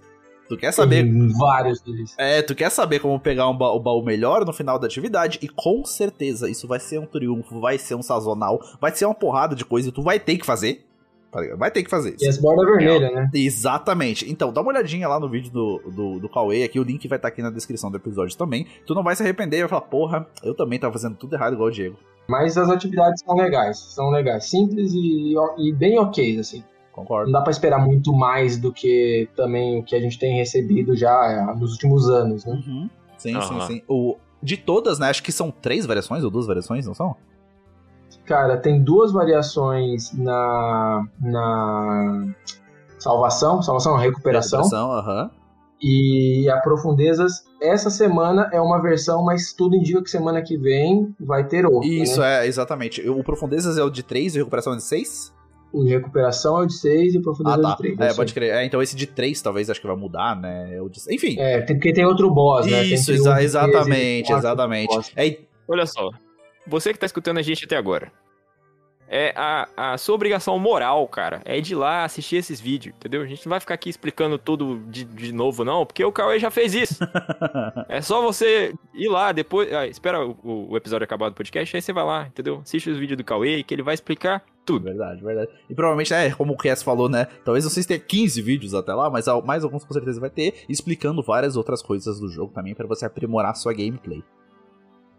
Tu 0.49 0.57
quer 0.57 0.71
saber. 0.73 1.03
Tem 1.03 1.27
vários 1.37 1.79
deles. 1.81 2.15
É, 2.17 2.41
tu 2.41 2.53
quer 2.55 2.69
saber 2.71 2.99
como 2.99 3.19
pegar 3.19 3.47
um 3.47 3.55
ba- 3.57 3.71
o 3.71 3.79
baú 3.79 4.03
melhor 4.03 4.43
no 4.45 4.51
final 4.51 4.77
da 4.79 4.87
atividade, 4.87 5.39
e 5.41 5.47
com 5.47 5.85
certeza 5.85 6.49
isso 6.49 6.67
vai 6.67 6.79
ser 6.79 6.99
um 6.99 7.05
triunfo, 7.05 7.61
vai 7.61 7.77
ser 7.77 7.95
um 7.95 8.01
sazonal, 8.01 8.59
vai 8.81 8.91
ser 8.93 9.05
uma 9.05 9.13
porrada 9.15 9.55
de 9.55 9.63
coisa 9.63 9.89
e 9.89 9.91
tu 9.91 10.01
vai 10.01 10.19
ter 10.19 10.37
que 10.37 10.45
fazer. 10.45 10.83
tá? 11.31 11.39
Vai 11.55 11.69
ter 11.69 11.83
que 11.83 11.89
fazer. 11.89 12.15
E 12.19 12.27
as 12.27 12.37
bordas 12.39 12.65
vermelhas, 12.65 13.13
né? 13.13 13.29
Exatamente. 13.33 14.29
Então, 14.31 14.51
dá 14.51 14.61
uma 14.61 14.71
olhadinha 14.71 15.07
lá 15.07 15.19
no 15.19 15.29
vídeo 15.29 15.51
do, 15.51 15.81
do, 15.91 16.19
do 16.21 16.27
Cauê, 16.29 16.63
aqui 16.63 16.79
o 16.79 16.83
link 16.83 17.07
vai 17.07 17.17
estar 17.19 17.27
aqui 17.27 17.41
na 17.43 17.51
descrição 17.51 17.91
do 17.91 17.97
episódio 17.97 18.35
também. 18.35 18.65
Tu 18.87 18.95
não 18.95 19.03
vai 19.03 19.15
se 19.15 19.21
arrepender 19.21 19.57
e 19.57 19.59
vai 19.61 19.69
falar, 19.69 19.81
porra, 19.83 20.27
eu 20.43 20.55
também 20.55 20.79
tava 20.79 20.93
fazendo 20.93 21.15
tudo 21.15 21.35
errado 21.35 21.53
igual 21.53 21.69
o 21.69 21.71
Diego. 21.71 21.97
Mas 22.27 22.57
as 22.57 22.69
atividades 22.69 23.21
são 23.23 23.35
legais, 23.35 23.77
são 23.77 24.09
legais, 24.09 24.49
simples 24.49 24.91
e, 24.93 25.35
e 25.59 25.73
bem 25.73 25.99
ok, 25.99 26.39
assim. 26.39 26.63
Concordo. 26.99 27.31
Não 27.31 27.39
dá 27.39 27.41
pra 27.41 27.51
esperar 27.51 27.79
muito 27.79 28.11
mais 28.11 28.57
do 28.57 28.73
que 28.73 29.29
também 29.35 29.79
o 29.79 29.83
que 29.83 29.95
a 29.95 29.99
gente 29.99 30.19
tem 30.19 30.35
recebido 30.35 30.95
já 30.95 31.11
é, 31.27 31.55
nos 31.55 31.71
últimos 31.71 32.09
anos, 32.09 32.43
né? 32.45 32.61
Sim, 32.65 32.89
sim, 33.17 33.35
Aham. 33.35 33.67
sim. 33.67 33.81
O, 33.87 34.17
de 34.43 34.57
todas, 34.57 34.99
né? 34.99 35.09
Acho 35.09 35.23
que 35.23 35.31
são 35.31 35.49
três 35.49 35.85
variações 35.85 36.23
ou 36.23 36.29
duas 36.29 36.45
variações, 36.45 36.85
não 36.85 36.93
são? 36.93 37.15
Cara, 38.25 38.57
tem 38.57 38.83
duas 38.83 39.11
variações 39.13 40.11
na 40.13 41.05
na 41.21 42.27
salvação, 42.99 43.61
salvação, 43.61 43.95
recuperação. 43.95 44.61
Recuperação, 44.61 44.91
aham. 44.91 45.31
E 45.81 46.49
a 46.49 46.57
profundezas, 46.57 47.45
essa 47.61 47.89
semana 47.89 48.49
é 48.51 48.59
uma 48.59 48.81
versão, 48.81 49.23
mas 49.23 49.53
tudo 49.53 49.77
indica 49.77 50.03
que 50.03 50.09
semana 50.09 50.41
que 50.41 50.57
vem 50.57 51.15
vai 51.17 51.47
ter 51.47 51.65
outra. 51.65 51.87
Isso, 51.87 52.19
né? 52.19 52.43
é, 52.43 52.47
exatamente. 52.47 53.07
O 53.09 53.23
Profundezas 53.23 53.77
é 53.77 53.83
o 53.83 53.89
de 53.89 54.03
3 54.03 54.35
e 54.35 54.39
Recuperação 54.39 54.73
é 54.73 54.75
de 54.75 54.83
6? 54.83 55.33
O 55.71 55.83
de 55.83 55.89
recuperação 55.91 56.57
é 56.59 56.63
o 56.63 56.65
de 56.65 56.73
6 56.73 57.13
e 57.13 57.17
o 57.19 57.21
profundezas 57.21 57.59
Ah, 57.59 57.61
tá. 57.61 57.69
é 57.69 57.73
o 57.73 57.91
de 57.91 57.95
3. 57.97 58.11
É, 58.11 58.15
pode 58.15 58.33
crer. 58.33 58.53
É, 58.55 58.65
então 58.65 58.81
esse 58.81 58.95
de 58.95 59.05
3 59.05 59.39
talvez 59.41 59.69
acho 59.69 59.79
que 59.79 59.85
vai 59.87 59.95
mudar, 59.95 60.35
né? 60.35 60.75
É 60.75 60.81
o 60.81 60.89
de... 60.89 60.99
Enfim. 61.13 61.35
É, 61.39 61.61
tem, 61.61 61.75
porque 61.75 61.93
tem 61.93 62.05
outro 62.05 62.29
boss, 62.33 62.65
né? 62.65 62.83
Isso, 62.85 63.11
exa- 63.11 63.41
exatamente, 63.43 64.27
13, 64.27 64.39
exatamente. 64.39 65.11
É, 65.15 65.37
Olha 65.67 65.85
só, 65.85 66.09
você 66.65 66.91
que 66.91 66.97
tá 66.99 67.05
escutando 67.05 67.37
a 67.37 67.41
gente 67.43 67.65
até 67.65 67.77
agora, 67.77 68.11
é 69.09 69.33
a, 69.35 69.67
a 69.75 69.97
sua 69.97 70.15
obrigação 70.15 70.57
moral, 70.59 71.07
cara, 71.07 71.41
é 71.43 71.59
de 71.59 71.73
ir 71.73 71.75
lá 71.75 72.05
assistir 72.05 72.37
esses 72.37 72.61
vídeos, 72.61 72.95
entendeu? 72.95 73.23
A 73.23 73.25
gente 73.25 73.45
não 73.45 73.49
vai 73.49 73.59
ficar 73.59 73.73
aqui 73.73 73.89
explicando 73.89 74.37
tudo 74.37 74.79
de, 74.87 75.03
de 75.03 75.33
novo, 75.33 75.65
não, 75.65 75.85
porque 75.85 76.05
o 76.05 76.11
Cauê 76.11 76.39
já 76.39 76.51
fez 76.51 76.75
isso. 76.75 76.99
é 77.89 78.01
só 78.01 78.21
você 78.21 78.73
ir 78.93 79.09
lá 79.09 79.31
depois. 79.31 79.73
ah, 79.73 79.87
espera 79.87 80.25
o, 80.25 80.71
o 80.71 80.77
episódio 80.77 81.03
acabar 81.03 81.29
do 81.29 81.35
podcast, 81.35 81.75
aí 81.75 81.81
você 81.81 81.91
vai 81.91 82.03
lá, 82.03 82.27
entendeu? 82.27 82.61
Assiste 82.63 82.89
os 82.89 82.99
vídeos 82.99 83.17
do 83.17 83.23
Cauê 83.23 83.63
que 83.63 83.73
ele 83.73 83.81
vai 83.81 83.95
explicar 83.95 84.43
tudo. 84.63 84.83
Verdade, 84.83 85.23
verdade. 85.23 85.51
E 85.67 85.73
provavelmente, 85.73 86.13
é, 86.13 86.29
como 86.31 86.53
o 86.53 86.57
Cass 86.57 86.83
falou, 86.83 87.09
né? 87.09 87.25
Talvez 87.43 87.65
vocês 87.65 87.87
tenham 87.87 88.03
15 88.07 88.41
vídeos 88.43 88.73
até 88.75 88.93
lá, 88.93 89.09
mas 89.09 89.25
mais 89.43 89.63
alguns 89.63 89.83
com 89.83 89.93
certeza 89.93 90.19
vai 90.19 90.29
ter, 90.29 90.65
explicando 90.69 91.23
várias 91.23 91.55
outras 91.55 91.81
coisas 91.81 92.19
do 92.19 92.29
jogo 92.29 92.53
também 92.53 92.75
pra 92.75 92.85
você 92.85 93.05
aprimorar 93.05 93.55
sua 93.55 93.73
gameplay. 93.73 94.23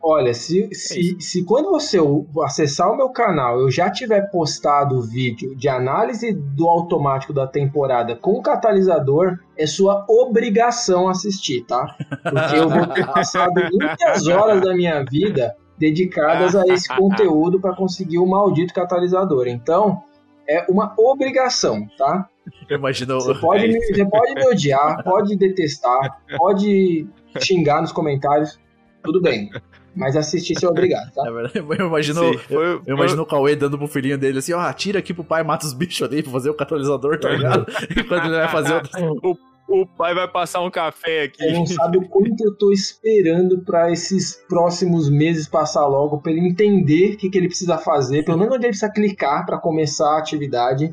Olha, 0.03 0.33
se, 0.33 0.69
se, 0.73 1.21
se 1.21 1.45
quando 1.45 1.71
você 1.71 1.99
acessar 2.43 2.91
o 2.91 2.97
meu 2.97 3.11
canal 3.11 3.61
eu 3.61 3.71
já 3.71 3.91
tiver 3.91 4.31
postado 4.31 4.97
o 4.97 5.03
vídeo 5.03 5.55
de 5.55 5.69
análise 5.69 6.33
do 6.33 6.67
automático 6.67 7.35
da 7.35 7.47
temporada 7.47 8.17
com 8.17 8.33
o 8.33 8.43
catalisador, 8.43 9.39
é 9.59 9.67
sua 9.67 10.07
obrigação 10.09 11.07
assistir, 11.07 11.67
tá? 11.67 11.97
Porque 12.23 12.57
eu 12.57 12.69
vou 12.69 12.87
ter 12.87 13.07
passado 13.07 13.53
muitas 13.71 14.27
horas 14.27 14.63
da 14.63 14.75
minha 14.75 15.05
vida 15.05 15.55
dedicadas 15.77 16.57
a 16.57 16.67
esse 16.67 16.89
conteúdo 16.95 17.61
para 17.61 17.77
conseguir 17.77 18.19
o 18.19 18.27
maldito 18.27 18.73
catalisador. 18.73 19.49
Então, 19.49 20.03
é 20.49 20.65
uma 20.69 20.95
obrigação, 20.99 21.87
tá? 21.99 22.29
Eu 22.69 22.79
imagino. 22.79 23.21
Você 23.21 23.35
pode, 23.39 23.69
me, 23.69 23.81
você 23.87 24.07
pode 24.07 24.35
me 24.35 24.47
odiar, 24.47 25.03
pode 25.05 25.37
detestar, 25.37 26.23
pode 26.37 27.07
xingar 27.39 27.81
nos 27.83 27.93
comentários, 27.93 28.59
tudo 29.03 29.21
bem. 29.21 29.51
Mas 29.95 30.17
assistir 30.17 30.55
você 30.59 30.67
é 30.67 30.69
obrigado, 30.69 31.11
tá? 31.13 31.23
É 31.29 31.33
verdade, 31.33 31.59
Eu 31.59 31.87
imagino, 31.87 32.21
Sim, 32.21 32.33
eu, 32.33 32.39
foi- 32.39 32.81
eu 32.87 32.97
imagino 32.97 33.23
o 33.23 33.27
Cauê 33.27 33.57
dando 33.57 33.77
pro 33.79 33.89
filhinho 33.89 34.17
dele 34.19 34.39
assim, 34.39 34.53
ó, 34.53 34.61
atira 34.61 34.99
aqui 35.01 35.13
pro 35.13 35.25
pai, 35.25 35.43
mata 35.43 35.67
os 35.67 35.73
bichos 35.73 36.03
ali 36.09 36.23
pra 36.23 36.33
fazer 36.33 36.51
o 36.51 36.55
catalisador, 36.55 37.19
tá 37.19 37.31
ligado? 37.31 37.67
Enquanto 37.97 38.25
ele 38.27 38.37
vai 38.37 38.49
fazer 38.49 38.75
outro. 38.75 38.91
O, 39.23 39.37
o 39.83 39.87
pai 39.87 40.15
vai 40.15 40.27
passar 40.27 40.61
um 40.63 40.71
café 40.71 41.23
aqui. 41.25 41.39
Você 41.45 41.53
não 41.53 41.67
sabe 41.67 41.99
o 41.99 42.09
quanto 42.09 42.45
eu 42.45 42.55
tô 42.57 42.73
esperando 42.73 43.61
pra 43.61 43.91
esses 43.93 44.37
próximos 44.49 45.09
meses 45.09 45.47
passar 45.49 45.87
logo, 45.87 46.19
pra 46.21 46.33
ele 46.33 46.41
entender 46.49 47.15
o 47.15 47.17
que, 47.17 47.31
que 47.31 47.39
ele 47.39 47.47
precisa 47.49 47.79
fazer, 47.79 48.25
pelo 48.25 48.39
menos 48.39 48.53
onde 48.55 48.65
ele 48.67 48.71
precisa 48.73 48.93
clicar 48.93 49.47
pra 49.47 49.59
começar 49.59 50.17
a 50.17 50.19
atividade. 50.19 50.93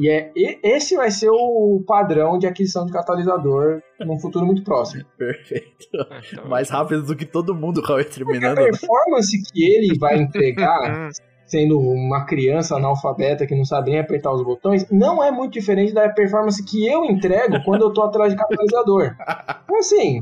E 0.00 0.08
é 0.08 0.30
e- 0.36 0.58
esse 0.62 0.94
vai 0.96 1.10
ser 1.10 1.28
o 1.30 1.82
padrão 1.86 2.38
de 2.38 2.46
aquisição 2.46 2.86
de 2.86 2.92
catalisador 2.92 3.80
num 4.00 4.18
futuro 4.18 4.46
muito 4.46 4.62
próximo. 4.62 5.04
Perfeito. 5.18 5.66
Então, 6.32 6.48
Mais 6.48 6.70
rápido 6.70 7.02
do 7.02 7.16
que 7.16 7.26
todo 7.26 7.54
mundo, 7.54 7.78
o 7.78 7.82
Cauê 7.82 8.04
Porque 8.04 8.22
a 8.22 8.24
terminando. 8.26 8.56
performance 8.56 9.42
que 9.52 9.64
ele 9.64 9.98
vai 9.98 10.16
entregar, 10.18 11.10
sendo 11.46 11.80
uma 11.80 12.24
criança 12.26 12.76
analfabeta 12.76 13.46
que 13.46 13.54
não 13.56 13.64
sabe 13.64 13.90
nem 13.90 13.98
apertar 14.00 14.32
os 14.32 14.44
botões, 14.44 14.86
não 14.90 15.24
é 15.24 15.30
muito 15.32 15.54
diferente 15.54 15.92
da 15.94 16.08
performance 16.10 16.62
que 16.64 16.86
eu 16.86 17.04
entrego 17.06 17.62
quando 17.64 17.82
eu 17.82 17.92
tô 17.92 18.02
atrás 18.02 18.32
de 18.32 18.38
catalisador. 18.38 19.14
Então, 19.68 19.78
assim, 19.78 20.20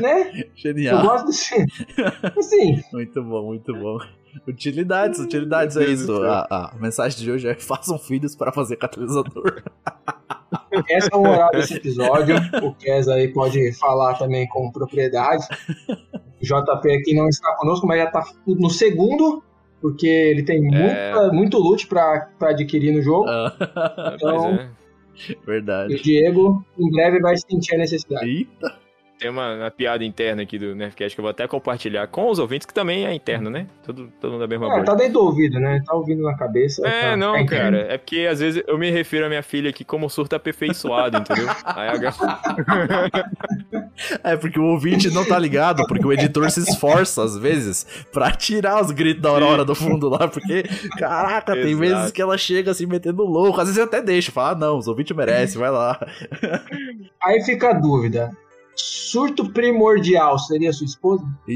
né? 0.00 0.30
Eu 0.42 0.48
Genial. 0.54 1.02
gosto 1.02 1.26
desse. 1.26 1.64
Assim, 2.38 2.80
Muito 2.92 3.22
bom, 3.22 3.42
muito 3.46 3.72
bom. 3.72 3.98
Utilidades, 4.46 5.18
utilidades 5.20 5.76
é 5.76 5.84
isso. 5.84 6.06
céu. 6.06 6.24
A, 6.24 6.72
a 6.72 6.78
mensagem 6.78 7.18
de 7.18 7.30
hoje 7.30 7.48
é 7.48 7.54
façam 7.54 7.98
filhos 7.98 8.34
para 8.34 8.52
fazer 8.52 8.76
catalisador. 8.76 9.62
essa 10.90 11.08
é 11.12 11.16
o 11.16 11.20
horário 11.20 11.60
desse 11.60 11.74
episódio. 11.74 12.36
O 12.62 12.74
Kes 12.74 13.08
aí 13.08 13.28
pode 13.28 13.72
falar 13.78 14.14
também 14.14 14.46
com 14.48 14.70
propriedade. 14.70 15.44
O 15.88 16.44
JP 16.44 16.92
aqui 16.92 17.14
não 17.14 17.28
está 17.28 17.54
conosco, 17.56 17.86
mas 17.86 18.00
já 18.00 18.10
tá 18.10 18.24
no 18.46 18.70
segundo, 18.70 19.42
porque 19.80 20.06
ele 20.06 20.42
tem 20.42 20.60
muita, 20.62 21.30
muito 21.32 21.58
loot 21.58 21.86
pra, 21.86 22.28
pra 22.38 22.50
adquirir 22.50 22.92
no 22.92 23.02
jogo. 23.02 23.26
Pois 24.18 24.22
Então, 24.22 24.46
é. 24.54 24.70
e 25.28 25.32
o 25.32 25.46
Verdade. 25.46 26.02
Diego 26.02 26.64
em 26.78 26.90
breve 26.90 27.20
vai 27.20 27.36
sentir 27.36 27.74
a 27.74 27.78
necessidade. 27.78 28.28
Eita. 28.28 28.85
Tem 29.18 29.30
uma, 29.30 29.54
uma 29.54 29.70
piada 29.70 30.04
interna 30.04 30.42
aqui 30.42 30.58
do 30.58 30.74
Nerfcast 30.74 31.16
que 31.16 31.20
eu 31.20 31.22
vou 31.22 31.30
até 31.30 31.48
compartilhar 31.48 32.06
com 32.06 32.28
os 32.30 32.38
ouvintes, 32.38 32.66
que 32.66 32.74
também 32.74 33.06
é 33.06 33.14
interno, 33.14 33.48
né? 33.48 33.66
Todo, 33.82 34.12
todo 34.20 34.32
mundo 34.32 34.40
da 34.40 34.46
mesma 34.46 34.66
É, 34.66 34.70
bolha. 34.70 34.84
tá 34.84 34.94
dentro 34.94 35.14
do 35.14 35.20
ouvido, 35.24 35.58
né? 35.58 35.82
Tá 35.86 35.94
ouvindo 35.94 36.22
na 36.22 36.36
cabeça. 36.36 36.86
É, 36.86 37.10
tá- 37.12 37.16
não, 37.16 37.32
tá 37.34 37.46
cara. 37.46 37.78
É 37.88 37.96
porque 37.96 38.28
às 38.30 38.40
vezes 38.40 38.62
eu 38.66 38.76
me 38.76 38.90
refiro 38.90 39.24
à 39.24 39.28
minha 39.30 39.42
filha 39.42 39.70
aqui 39.70 39.86
como 39.86 40.10
surto 40.10 40.36
aperfeiçoado, 40.36 41.16
entendeu? 41.16 41.48
Aí 41.64 41.88
a... 41.88 41.96
É, 44.22 44.36
porque 44.36 44.58
o 44.58 44.64
ouvinte 44.64 45.08
não 45.10 45.24
tá 45.24 45.38
ligado, 45.38 45.86
porque 45.86 46.06
o 46.06 46.12
editor 46.12 46.50
se 46.50 46.60
esforça, 46.60 47.22
às 47.24 47.38
vezes, 47.38 47.86
pra 48.12 48.30
tirar 48.30 48.82
os 48.82 48.90
gritos 48.90 49.22
da 49.22 49.30
Aurora 49.30 49.64
do 49.64 49.74
fundo 49.74 50.08
lá, 50.10 50.28
porque, 50.28 50.64
caraca, 50.98 51.52
tem 51.54 51.70
Exato. 51.70 51.78
vezes 51.78 52.10
que 52.12 52.20
ela 52.20 52.36
chega 52.36 52.70
assim 52.70 52.84
metendo 52.86 53.22
louco, 53.24 53.58
às 53.60 53.66
vezes 53.68 53.78
eu 53.78 53.84
até 53.84 54.02
deixo, 54.02 54.30
fala, 54.32 54.50
ah, 54.50 54.54
não, 54.54 54.76
os 54.78 54.86
ouvintes 54.88 55.16
merecem, 55.16 55.58
vai 55.60 55.70
lá. 55.70 55.98
Aí 57.24 57.42
fica 57.44 57.70
a 57.70 57.72
dúvida. 57.72 58.30
Surto 58.76 59.50
primordial 59.52 60.38
seria 60.38 60.72
sua 60.72 60.84
esposa? 60.84 61.24
é 61.48 61.52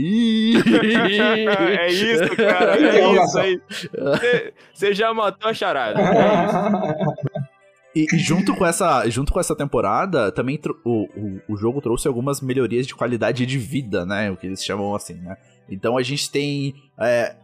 isso, 1.92 2.36
cara. 2.36 2.76
É 2.76 3.24
isso 3.24 3.38
aí. 3.38 3.60
Você- 3.92 4.54
Você 4.72 4.94
já 4.94 5.12
matou 5.12 5.50
a 5.50 5.54
charada. 5.54 6.00
É 6.00 6.46
isso. 6.46 7.40
E, 7.94 8.06
e 8.14 8.18
junto 8.18 8.54
com 8.54 8.64
essa, 8.64 9.08
junto 9.08 9.32
com 9.32 9.40
essa 9.40 9.56
temporada, 9.56 10.30
também 10.30 10.58
o, 10.84 11.08
o, 11.16 11.40
o 11.54 11.56
jogo 11.56 11.80
trouxe 11.80 12.06
algumas 12.06 12.40
melhorias 12.40 12.86
de 12.86 12.94
qualidade 12.94 13.44
de 13.44 13.58
vida, 13.58 14.06
né? 14.06 14.30
O 14.30 14.36
que 14.36 14.46
eles 14.46 14.64
chamam 14.64 14.94
assim, 14.94 15.14
né? 15.14 15.36
Então 15.68 15.98
a 15.98 16.02
gente 16.02 16.30
tem 16.30 16.74
é, 16.98 17.34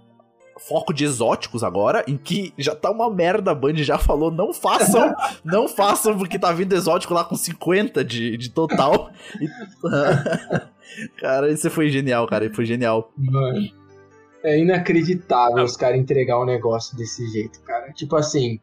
foco 0.59 0.93
de 0.93 1.05
exóticos 1.05 1.63
agora, 1.63 2.05
em 2.07 2.17
que 2.17 2.53
já 2.57 2.75
tá 2.75 2.91
uma 2.91 3.11
merda, 3.11 3.51
a 3.51 3.55
Band 3.55 3.77
já 3.77 3.99
falou, 3.99 4.31
não 4.31 4.53
façam, 4.53 5.15
não 5.45 5.69
façam, 5.69 6.17
porque 6.17 6.39
tá 6.39 6.53
vindo 6.53 6.75
exótico 6.75 7.15
lá 7.15 7.25
com 7.25 7.37
50 7.37 8.05
de, 8.05 8.37
de 8.37 8.51
total. 8.51 9.11
Cara, 11.19 11.51
isso 11.51 11.71
foi 11.71 11.89
genial, 11.89 12.27
cara, 12.27 12.53
foi 12.53 12.65
genial. 12.65 13.11
Mano, 13.17 13.69
é 14.43 14.59
inacreditável 14.59 15.65
os 15.65 15.77
caras 15.77 15.99
entregar 15.99 16.41
um 16.41 16.45
negócio 16.45 16.97
desse 16.97 17.27
jeito, 17.29 17.61
cara. 17.63 17.93
Tipo 17.93 18.17
assim. 18.17 18.61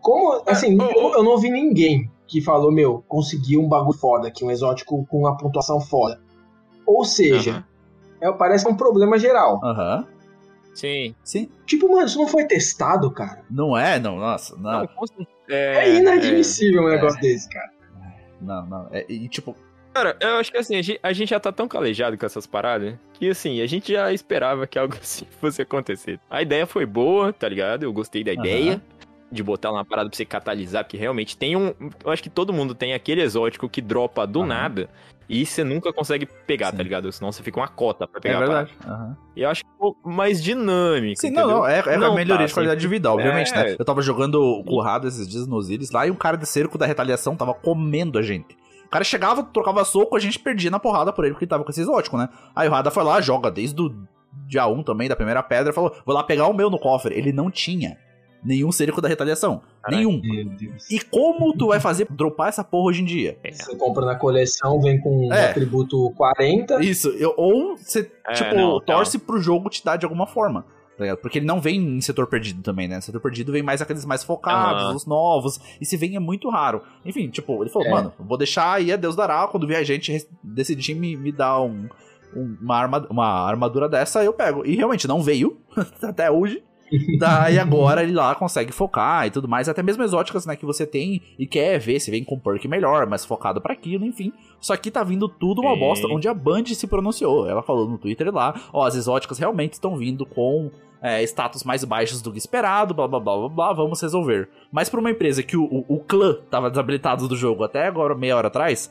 Como. 0.00 0.42
Assim, 0.46 0.76
eu, 0.78 1.12
eu 1.12 1.22
não 1.22 1.32
ouvi 1.32 1.50
ninguém 1.50 2.10
que 2.26 2.40
falou, 2.40 2.72
meu, 2.72 3.04
consegui 3.08 3.56
um 3.56 3.68
bagulho 3.68 3.98
foda 3.98 4.28
aqui, 4.28 4.44
um 4.44 4.50
exótico 4.50 5.04
com 5.06 5.20
uma 5.20 5.36
pontuação 5.36 5.80
foda. 5.80 6.20
Ou 6.86 7.04
seja, 7.04 7.64
é, 8.20 8.30
parece 8.32 8.68
um 8.68 8.76
problema 8.76 9.18
geral. 9.18 9.60
Aham. 9.62 10.06
Sim. 10.74 11.14
Sim. 11.22 11.48
Tipo, 11.66 11.88
mano, 11.88 12.06
isso 12.06 12.18
não 12.18 12.26
foi 12.26 12.44
testado, 12.46 13.10
cara. 13.10 13.42
Não 13.50 13.76
é, 13.76 13.98
não, 13.98 14.18
nossa, 14.18 14.56
não. 14.56 14.88
É, 15.48 15.94
inadmissível 15.96 16.82
um 16.82 16.88
negócio 16.88 17.20
desse, 17.20 17.48
cara. 17.48 17.70
Não, 18.40 18.66
não. 18.66 18.88
É, 18.90 19.04
e 19.08 19.28
tipo, 19.28 19.56
Cara, 19.94 20.16
eu 20.20 20.38
acho 20.38 20.50
que 20.50 20.58
assim, 20.58 20.74
a 20.74 20.82
gente, 20.82 20.98
a 21.00 21.12
gente 21.12 21.30
já 21.30 21.38
tá 21.38 21.52
tão 21.52 21.68
calejado 21.68 22.18
com 22.18 22.26
essas 22.26 22.48
paradas 22.48 22.96
que 23.12 23.30
assim, 23.30 23.60
a 23.60 23.66
gente 23.66 23.92
já 23.92 24.12
esperava 24.12 24.66
que 24.66 24.76
algo 24.78 24.96
assim 25.00 25.24
fosse 25.40 25.62
acontecer. 25.62 26.18
A 26.28 26.42
ideia 26.42 26.66
foi 26.66 26.84
boa, 26.84 27.32
tá 27.32 27.48
ligado? 27.48 27.84
Eu 27.84 27.92
gostei 27.92 28.24
da 28.24 28.32
ideia 28.32 28.82
de 29.30 29.42
botar 29.42 29.70
uma 29.70 29.84
parada 29.84 30.08
pra 30.08 30.16
você 30.16 30.24
catalisar, 30.24 30.84
porque 30.84 30.96
realmente 30.96 31.36
tem 31.36 31.54
um. 31.54 31.72
Eu 32.04 32.10
acho 32.10 32.22
que 32.22 32.30
todo 32.30 32.52
mundo 32.52 32.74
tem 32.74 32.92
aquele 32.92 33.22
exótico 33.22 33.68
que 33.68 33.80
dropa 33.80 34.26
do 34.26 34.44
nada 34.44 34.90
e 35.28 35.44
você 35.44 35.64
nunca 35.64 35.92
consegue 35.92 36.26
pegar, 36.26 36.72
tá 36.72 36.82
ligado? 36.82 37.10
Senão 37.10 37.32
você 37.32 37.42
fica 37.42 37.58
uma 37.58 37.68
cota 37.68 38.06
pra 38.06 38.20
pegar 38.20 38.36
é 38.36 38.38
verdade. 38.38 38.70
aham. 38.86 39.16
E 39.36 39.42
eu 39.42 39.50
acho 39.50 39.64
que 39.64 39.70
ficou 39.70 39.96
mais 40.04 40.42
dinâmico. 40.42 41.20
Sim, 41.20 41.30
não, 41.30 41.42
entendeu? 41.42 41.58
não, 41.58 41.66
é, 41.66 41.78
é 41.78 41.96
Não 41.96 42.12
a 42.12 42.14
melhoria 42.14 42.44
tá, 42.44 42.46
de 42.46 42.54
qualidade 42.54 42.80
de 42.80 42.86
assim, 42.86 42.94
vida, 42.94 43.12
obviamente, 43.12 43.52
é, 43.52 43.56
né? 43.56 43.76
Eu 43.78 43.84
tava 43.84 44.02
jogando 44.02 44.62
com 44.66 44.74
o 44.74 44.80
Rado 44.80 45.08
esses 45.08 45.26
dias 45.26 45.46
no 45.46 45.56
Osiris 45.56 45.90
lá 45.90 46.06
e 46.06 46.10
um 46.10 46.14
cara 46.16 46.36
de 46.36 46.46
cerco 46.46 46.78
da 46.78 46.86
retaliação 46.86 47.36
tava 47.36 47.54
comendo 47.54 48.18
a 48.18 48.22
gente. 48.22 48.56
O 48.84 48.88
cara 48.88 49.02
chegava, 49.02 49.42
trocava 49.42 49.84
soco, 49.84 50.16
a 50.16 50.20
gente 50.20 50.38
perdia 50.38 50.70
na 50.70 50.78
porrada 50.78 51.12
por 51.12 51.24
ele 51.24 51.34
porque 51.34 51.46
tava 51.46 51.64
com 51.64 51.70
esse 51.70 51.80
exótico, 51.80 52.16
né? 52.16 52.28
Aí 52.54 52.68
o 52.68 52.70
Rada 52.70 52.90
foi 52.90 53.02
lá, 53.02 53.20
joga 53.20 53.50
desde 53.50 53.80
o 53.80 53.92
dia 54.46 54.66
1 54.66 54.82
também, 54.82 55.08
da 55.08 55.16
primeira 55.16 55.42
pedra, 55.42 55.72
falou: 55.72 55.94
vou 56.04 56.14
lá 56.14 56.22
pegar 56.22 56.46
o 56.46 56.52
meu 56.52 56.70
no 56.70 56.78
cofre. 56.78 57.16
Ele 57.16 57.32
não 57.32 57.50
tinha 57.50 57.96
nenhum 58.44 58.70
cerco 58.70 59.00
da 59.00 59.08
retaliação. 59.08 59.62
Nenhum. 59.88 60.20
E 60.90 61.00
como 61.00 61.56
tu 61.56 61.68
vai 61.68 61.80
fazer 61.80 62.04
pra 62.04 62.14
dropar 62.14 62.48
essa 62.48 62.62
porra 62.62 62.88
hoje 62.90 63.02
em 63.02 63.04
dia? 63.04 63.38
Você 63.50 63.74
compra 63.76 64.04
na 64.04 64.14
coleção, 64.16 64.80
vem 64.80 65.00
com 65.00 65.28
um 65.28 65.32
É. 65.32 65.50
atributo 65.50 66.10
40. 66.16 66.82
Isso, 66.84 67.08
eu- 67.10 67.34
ou 67.36 67.76
você, 67.76 68.10
É, 68.26 68.32
tipo, 68.32 68.54
não, 68.54 68.78
tá. 68.80 68.94
torce 68.94 69.18
pro 69.18 69.40
jogo 69.40 69.70
te 69.70 69.84
dar 69.84 69.96
de 69.96 70.04
alguma 70.06 70.26
forma. 70.26 70.64
tá 70.96 71.02
ligado? 71.02 71.18
Porque 71.18 71.38
ele 71.40 71.46
não 71.46 71.60
vem 71.60 71.96
em 71.96 72.00
setor 72.00 72.28
perdido 72.28 72.62
também, 72.62 72.86
né? 72.86 73.00
Setor 73.00 73.20
perdido 73.20 73.50
vem 73.50 73.64
mais 73.64 73.82
aqueles 73.82 74.04
mais 74.04 74.22
focados, 74.22 74.84
Aham. 74.84 74.94
os 74.94 75.04
novos. 75.04 75.58
E 75.80 75.84
se 75.84 75.96
vem 75.96 76.14
é 76.14 76.20
muito 76.20 76.48
raro. 76.48 76.82
Enfim, 77.04 77.28
tipo, 77.30 77.60
ele 77.64 77.68
falou, 77.68 77.88
É. 77.88 77.90
mano, 77.90 78.12
vou 78.16 78.38
deixar 78.38 78.74
aí 78.74 78.92
a 78.92 78.96
Deus 78.96 79.16
dará. 79.16 79.44
Quando 79.48 79.66
vier 79.66 79.80
a 79.80 79.82
gente 79.82 80.24
decidir 80.40 80.94
me, 80.94 81.16
me 81.16 81.32
dar 81.32 81.60
um, 81.62 81.88
um- 82.36 82.56
uma, 82.62 82.76
arma, 82.76 83.06
uma 83.10 83.26
armadura 83.26 83.88
dessa, 83.88 84.22
eu 84.22 84.32
pego. 84.32 84.64
E 84.64 84.76
realmente 84.76 85.08
não 85.08 85.20
veio 85.20 85.56
até 86.00 86.30
hoje. 86.30 86.62
Daí 87.18 87.58
agora 87.58 88.02
ele 88.02 88.12
lá 88.12 88.34
consegue 88.34 88.72
focar 88.72 89.26
e 89.26 89.30
tudo 89.30 89.48
mais, 89.48 89.68
até 89.68 89.82
mesmo 89.82 90.02
exóticas, 90.02 90.46
né, 90.46 90.56
que 90.56 90.66
você 90.66 90.86
tem 90.86 91.22
e 91.38 91.46
quer 91.46 91.78
ver 91.78 92.00
se 92.00 92.10
vem 92.10 92.24
com 92.24 92.38
perk 92.38 92.66
melhor, 92.68 93.06
mais 93.06 93.24
focado 93.24 93.60
pra 93.60 93.72
aquilo, 93.72 94.04
enfim. 94.04 94.32
Só 94.60 94.76
que 94.76 94.90
tá 94.90 95.02
vindo 95.02 95.28
tudo 95.28 95.60
uma 95.60 95.74
Sim. 95.74 95.80
bosta, 95.80 96.06
onde 96.08 96.28
a 96.28 96.34
Band 96.34 96.66
se 96.66 96.86
pronunciou. 96.86 97.48
Ela 97.48 97.62
falou 97.62 97.88
no 97.88 97.98
Twitter 97.98 98.32
lá, 98.32 98.58
ó, 98.72 98.86
as 98.86 98.94
exóticas 98.94 99.38
realmente 99.38 99.74
estão 99.74 99.96
vindo 99.96 100.24
com 100.24 100.70
é, 101.04 101.22
status 101.22 101.64
mais 101.64 101.84
baixos 101.84 102.22
do 102.22 102.32
que 102.32 102.38
esperado, 102.38 102.94
blá 102.94 103.06
blá 103.06 103.20
blá 103.20 103.36
blá 103.36 103.48
blá, 103.48 103.72
vamos 103.74 104.00
resolver. 104.00 104.48
Mas 104.72 104.88
pra 104.88 104.98
uma 104.98 105.10
empresa 105.10 105.42
que 105.42 105.54
o, 105.54 105.64
o, 105.64 105.84
o 105.96 106.00
clã 106.00 106.38
tava 106.50 106.70
desabilitado 106.70 107.28
do 107.28 107.36
jogo 107.36 107.62
até 107.62 107.86
agora, 107.86 108.14
meia 108.14 108.36
hora 108.36 108.48
atrás, 108.48 108.90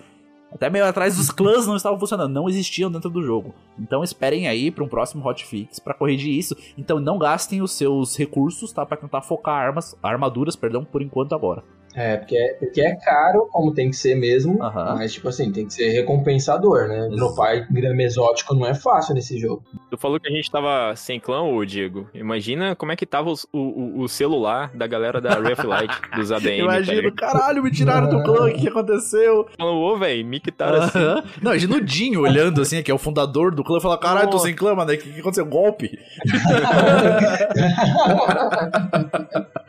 até 0.53 0.69
meia 0.69 0.83
hora 0.83 0.91
atrás 0.91 1.19
os 1.19 1.31
clãs 1.31 1.65
não 1.65 1.75
estavam 1.75 1.99
funcionando, 1.99 2.31
não 2.31 2.47
existiam 2.47 2.91
dentro 2.91 3.09
do 3.09 3.23
jogo. 3.23 3.53
Então 3.77 4.03
esperem 4.03 4.47
aí 4.47 4.69
para 4.69 4.83
um 4.83 4.87
próximo 4.87 5.27
hotfix 5.27 5.79
pra 5.79 5.93
corrigir 5.93 6.37
isso. 6.37 6.55
Então 6.77 6.99
não 6.99 7.17
gastem 7.17 7.61
os 7.61 7.71
seus 7.71 8.15
recursos, 8.15 8.71
tá, 8.71 8.85
Pra 8.85 8.97
tentar 8.97 9.21
focar 9.21 9.55
armas, 9.55 9.95
armaduras, 10.03 10.55
perdão, 10.55 10.85
por 10.85 11.01
enquanto 11.01 11.33
agora. 11.33 11.63
É, 11.95 12.17
porque 12.17 12.35
é, 12.35 12.53
porque 12.53 12.81
é 12.81 12.95
caro, 12.95 13.47
como 13.51 13.73
tem 13.73 13.89
que 13.89 13.95
ser 13.95 14.15
mesmo, 14.15 14.57
mas, 14.59 15.13
tipo 15.13 15.27
assim, 15.29 15.51
tem 15.51 15.65
que 15.67 15.73
ser 15.73 15.89
recompensador, 15.89 16.87
né? 16.87 17.07
Dropar 17.15 17.67
grama 17.71 18.01
exótico 18.01 18.55
não 18.55 18.65
é 18.65 18.73
fácil 18.73 19.13
nesse 19.13 19.37
jogo. 19.37 19.63
Tu 19.89 19.97
falou 19.97 20.19
que 20.19 20.27
a 20.27 20.31
gente 20.31 20.49
tava 20.49 20.95
sem 20.95 21.19
clã, 21.19 21.41
ô 21.43 21.63
Diego. 21.63 22.07
Imagina 22.13 22.75
como 22.75 22.91
é 22.91 22.95
que 22.95 23.05
tava 23.05 23.29
os- 23.29 23.45
o, 23.53 23.59
o, 23.59 24.01
o 24.01 24.09
celular 24.09 24.71
da 24.73 24.87
galera 24.87 25.21
da 25.21 25.37
of 25.39 25.67
Light, 25.67 25.93
dos 26.15 26.31
ADM. 26.33 26.61
Imagina, 26.61 27.11
tá 27.15 27.27
caralho, 27.27 27.61
me 27.63 27.69
tiraram 27.71 28.09
do 28.09 28.23
clã, 28.23 28.49
o 28.49 28.53
que 28.53 28.67
aconteceu? 28.67 29.47
Falando, 29.57 29.77
ô, 29.77 29.97
velho, 29.97 30.25
me 30.25 30.39
quitaram 30.39 30.81
assim. 30.81 30.99
Não, 31.41 31.51
imagina 31.51 31.75
o 31.75 31.81
Dinho 31.81 32.21
olhando 32.21 32.61
assim, 32.61 32.81
que 32.81 32.89
é 32.89 32.93
o 32.93 32.97
fundador 32.97 33.53
do 33.53 33.63
clã, 33.63 33.77
e 33.77 33.81
fala: 33.81 33.97
caralho, 33.97 34.29
tô 34.29 34.39
sem 34.39 34.55
clã, 34.55 34.73
mano, 34.73 34.91
o 34.91 34.97
que, 34.97 35.11
que 35.11 35.19
aconteceu? 35.19 35.45
Golpe? 35.45 35.91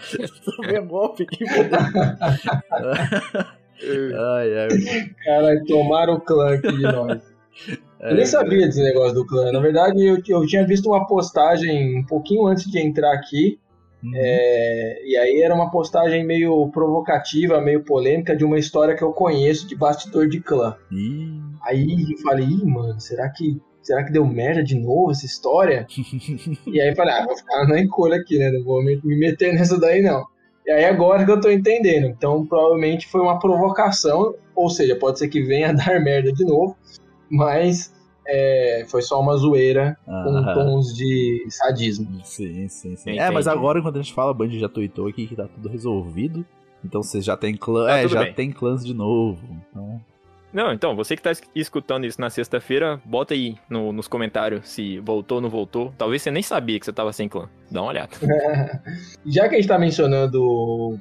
Um 0.81 0.87
golpe 0.87 1.23
aqui, 1.23 1.45
Ai, 4.17 4.59
ai. 4.59 4.69
Caralho, 5.25 5.65
tomaram 5.67 6.15
o 6.15 6.21
clã 6.21 6.55
aqui 6.55 6.73
de 6.73 6.83
nós. 6.83 7.23
Eu 8.01 8.15
nem 8.15 8.27
sabia 8.27 8.67
desse 8.67 8.83
negócio 8.83 9.15
do 9.15 9.27
clã. 9.27 9.51
Na 9.53 9.61
verdade, 9.61 10.05
eu, 10.05 10.19
eu 10.29 10.47
tinha 10.47 10.67
visto 10.67 10.89
uma 10.91 11.07
postagem 11.07 11.99
um 11.99 12.05
pouquinho 12.05 12.47
antes 12.47 12.71
de 12.71 12.79
entrar 12.79 13.13
aqui. 13.13 13.59
é, 14.15 15.03
e 15.07 15.17
aí 15.17 15.41
era 15.41 15.55
uma 15.55 15.71
postagem 15.71 16.25
meio 16.27 16.69
provocativa, 16.71 17.61
meio 17.61 17.83
polêmica 17.83 18.37
de 18.37 18.45
uma 18.45 18.59
história 18.59 18.95
que 18.95 19.03
eu 19.03 19.13
conheço 19.13 19.67
de 19.67 19.75
bastidor 19.75 20.29
de 20.29 20.41
clã. 20.41 20.77
Aí 21.63 22.07
eu 22.13 22.19
falei, 22.19 22.47
Ih, 22.47 22.65
mano, 22.67 23.01
será 23.01 23.31
que, 23.31 23.59
será 23.83 24.05
que 24.05 24.13
deu 24.13 24.27
merda 24.27 24.63
de 24.63 24.75
novo 24.79 25.11
essa 25.11 25.25
história? 25.25 25.87
e 26.67 26.81
aí 26.81 26.91
eu 26.91 26.97
falei, 26.97 27.15
ah, 27.15 27.25
vou 27.25 27.37
ficar 27.37 27.67
na 27.67 27.81
encolha 27.81 28.17
aqui, 28.17 28.39
né? 28.39 28.51
Não 28.51 28.63
vou 28.65 28.83
me 28.85 29.01
meter 29.03 29.55
nessa 29.55 29.81
daí 29.81 30.03
não. 30.03 30.25
E 30.67 30.71
aí 30.71 30.85
agora 30.85 31.25
que 31.25 31.31
eu 31.31 31.41
tô 31.41 31.51
entendendo. 31.51 32.07
Então 32.07 32.47
provavelmente 32.47 33.07
foi 33.09 33.21
uma 33.21 33.39
provocação, 33.39 34.35
ou 34.55 34.71
seja, 34.71 34.97
pode 34.97 35.19
ser 35.19 35.29
que 35.29 35.43
venha 35.43 35.71
a 35.71 35.73
dar 35.73 36.01
merda 36.01 36.33
de 36.33 36.45
novo, 36.45 36.77
mas 37.31 37.93
é, 38.27 38.85
foi 38.89 39.03
só 39.03 39.21
uma 39.21 39.37
zoeira 39.37 39.97
com 40.05 40.13
Aham. 40.13 40.55
tons 40.55 40.95
de 40.95 41.47
sadismo. 41.51 42.25
Sim, 42.25 42.69
sim, 42.69 42.97
sim. 42.97 43.19
É, 43.19 43.31
mas 43.31 43.47
agora, 43.47 43.79
enquanto 43.79 43.97
a 43.97 44.03
gente 44.03 44.15
fala, 44.15 44.31
a 44.31 44.35
Band 44.35 44.51
já 44.51 44.69
tweetou 44.69 45.09
aqui 45.09 45.27
que 45.27 45.37
tá 45.37 45.47
tudo 45.47 45.69
resolvido. 45.69 46.45
Então 46.85 47.03
vocês 47.03 47.25
já 47.25 47.37
tem 47.37 47.57
clã. 47.57 47.87
Tá 47.87 47.99
é, 47.99 48.09
já 48.09 48.25
bem. 48.25 48.35
tem 48.35 48.53
clãs 48.53 48.85
de 48.85 48.95
novo. 48.95 49.47
Então. 49.71 50.01
Não, 50.55 50.73
então, 50.73 50.95
você 50.95 51.17
que 51.17 51.23
tá 51.23 51.33
es- 51.33 51.43
escutando 51.55 52.07
isso 52.07 52.21
na 52.21 52.31
sexta-feira, 52.31 53.01
bota 53.05 53.35
aí 53.35 53.57
no- 53.69 53.93
nos 53.93 54.07
comentários 54.09 54.69
se 54.69 55.01
voltou 55.01 55.39
ou 55.39 55.43
não 55.43 55.51
voltou. 55.51 55.93
Talvez 55.99 56.23
você 56.23 56.31
nem 56.31 56.43
sabia 56.43 56.79
que 56.79 56.87
você 56.87 56.93
tava 56.93 57.13
sem 57.13 57.29
clã. 57.29 57.49
Dá 57.71 57.83
uma 57.83 57.91
olhada. 57.91 58.11
Já 59.27 59.49
que 59.49 59.57
a 59.57 59.59
gente 59.59 59.69
tá 59.69 59.79
mencionando 59.79 60.31
do- 60.31 60.99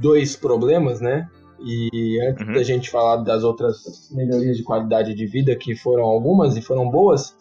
dois 0.00 0.36
problemas, 0.36 1.00
né? 1.00 1.26
E 1.62 2.18
antes 2.26 2.46
da 2.46 2.62
gente 2.62 2.88
falar 2.88 3.16
das 3.16 3.44
outras 3.44 4.08
melhorias 4.12 4.56
de 4.56 4.62
qualidade 4.62 5.14
de 5.14 5.26
vida, 5.26 5.54
que 5.54 5.74
foram 5.76 6.04
algumas 6.04 6.56
e 6.56 6.62
foram 6.62 6.88
boas, 6.90 7.36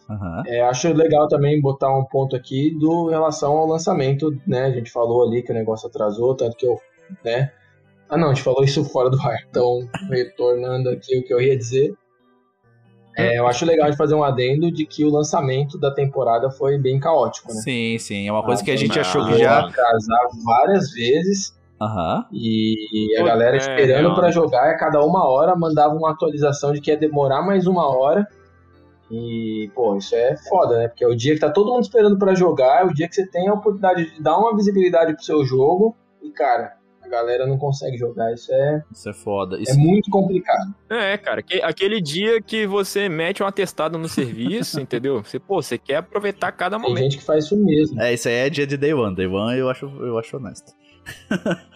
é, 0.45 0.61
acho 0.61 0.91
legal 0.93 1.27
também 1.29 1.61
botar 1.61 1.89
um 1.97 2.03
ponto 2.03 2.35
aqui 2.35 2.77
do 2.77 3.07
em 3.09 3.11
relação 3.11 3.53
ao 3.57 3.65
lançamento, 3.65 4.29
né? 4.45 4.65
A 4.65 4.71
gente 4.71 4.91
falou 4.91 5.25
ali 5.25 5.41
que 5.41 5.51
o 5.51 5.55
negócio 5.55 5.87
atrasou, 5.87 6.35
tanto 6.35 6.57
que 6.57 6.65
eu, 6.67 6.77
né? 7.23 7.49
Ah 8.09 8.17
não, 8.17 8.29
a 8.29 8.33
gente 8.33 8.43
falou 8.43 8.63
isso 8.63 8.83
fora 8.85 9.09
do 9.09 9.19
ar, 9.21 9.37
então 9.49 9.87
retornando 10.09 10.89
aqui 10.89 11.19
o 11.19 11.23
que 11.23 11.33
eu 11.33 11.39
ia 11.39 11.55
dizer. 11.57 11.93
É, 13.17 13.37
eu 13.37 13.47
acho 13.47 13.65
legal 13.65 13.91
de 13.91 13.97
fazer 13.97 14.15
um 14.15 14.23
adendo 14.23 14.71
de 14.71 14.85
que 14.85 15.03
o 15.03 15.09
lançamento 15.09 15.77
da 15.77 15.91
temporada 15.91 16.49
foi 16.49 16.77
bem 16.77 16.99
caótico, 16.99 17.49
né? 17.53 17.59
Sim, 17.61 17.97
sim. 17.99 18.27
É 18.27 18.31
uma 18.31 18.43
coisa 18.43 18.63
que 18.63 18.71
a 18.71 18.77
gente 18.77 18.97
Ah, 18.97 19.01
achou 19.01 19.25
que 19.25 19.37
já. 19.37 19.59
atrasar 19.59 20.19
várias 20.45 20.91
vezes 20.91 21.53
Aham. 21.81 22.25
e 22.31 23.15
a 23.19 23.23
galera 23.23 23.55
é, 23.55 23.59
esperando 23.59 24.05
real. 24.05 24.15
pra 24.15 24.31
jogar 24.31 24.69
e 24.69 24.73
a 24.73 24.77
cada 24.77 25.03
uma 25.03 25.27
hora 25.29 25.53
mandava 25.55 25.93
uma 25.95 26.11
atualização 26.11 26.71
de 26.71 26.79
que 26.79 26.91
ia 26.91 26.97
demorar 26.97 27.41
mais 27.41 27.67
uma 27.67 27.87
hora. 27.93 28.25
E, 29.11 29.69
pô, 29.75 29.97
isso 29.97 30.15
é 30.15 30.37
foda, 30.37 30.77
né? 30.77 30.87
Porque 30.87 31.03
é 31.03 31.07
o 31.07 31.15
dia 31.15 31.33
que 31.33 31.39
tá 31.41 31.49
todo 31.49 31.71
mundo 31.71 31.81
esperando 31.83 32.17
pra 32.17 32.35
jogar, 32.35 32.81
é 32.81 32.85
o 32.85 32.93
dia 32.93 33.07
que 33.09 33.15
você 33.15 33.25
tem 33.27 33.49
a 33.49 33.53
oportunidade 33.53 34.15
de 34.15 34.21
dar 34.21 34.37
uma 34.37 34.55
visibilidade 34.55 35.13
pro 35.13 35.23
seu 35.23 35.43
jogo 35.43 35.95
e, 36.21 36.31
cara, 36.31 36.73
a 37.09 37.21
galera 37.21 37.47
não 37.47 37.57
consegue 37.57 37.97
jogar. 37.97 38.31
Isso 38.33 38.51
é, 38.53 38.83
Isso 38.91 39.09
é 39.09 39.13
foda. 39.13 39.57
é 39.57 39.61
Isso... 39.63 39.79
muito 39.79 40.09
complicado. 40.11 40.73
É, 40.89 41.17
cara, 41.17 41.41
que- 41.41 41.61
aquele 41.61 41.99
dia 41.99 42.41
que 42.41 42.65
você 42.67 43.09
mete 43.09 43.41
um 43.43 43.45
atestado 43.47 43.97
no 43.97 44.07
serviço, 44.07 44.79
entendeu? 44.81 45.23
Você, 45.23 45.39
pô, 45.39 45.61
você 45.61 45.77
quer 45.77 45.97
aproveitar 45.97 46.51
cada 46.51 46.77
Tem 46.79 46.87
momento. 46.87 47.03
gente 47.03 47.17
que 47.17 47.23
faz 47.23 47.45
isso 47.45 47.57
mesmo. 47.57 47.99
É, 48.01 48.13
isso 48.13 48.27
aí 48.27 48.35
é 48.35 48.49
dia 48.49 48.65
de 48.67 48.77
Day 48.77 48.93
One. 48.93 49.15
Day 49.15 49.27
One 49.27 49.57
eu 49.57 49.69
acho, 49.69 49.85
eu 49.85 50.17
acho 50.19 50.37
honesto. 50.37 50.71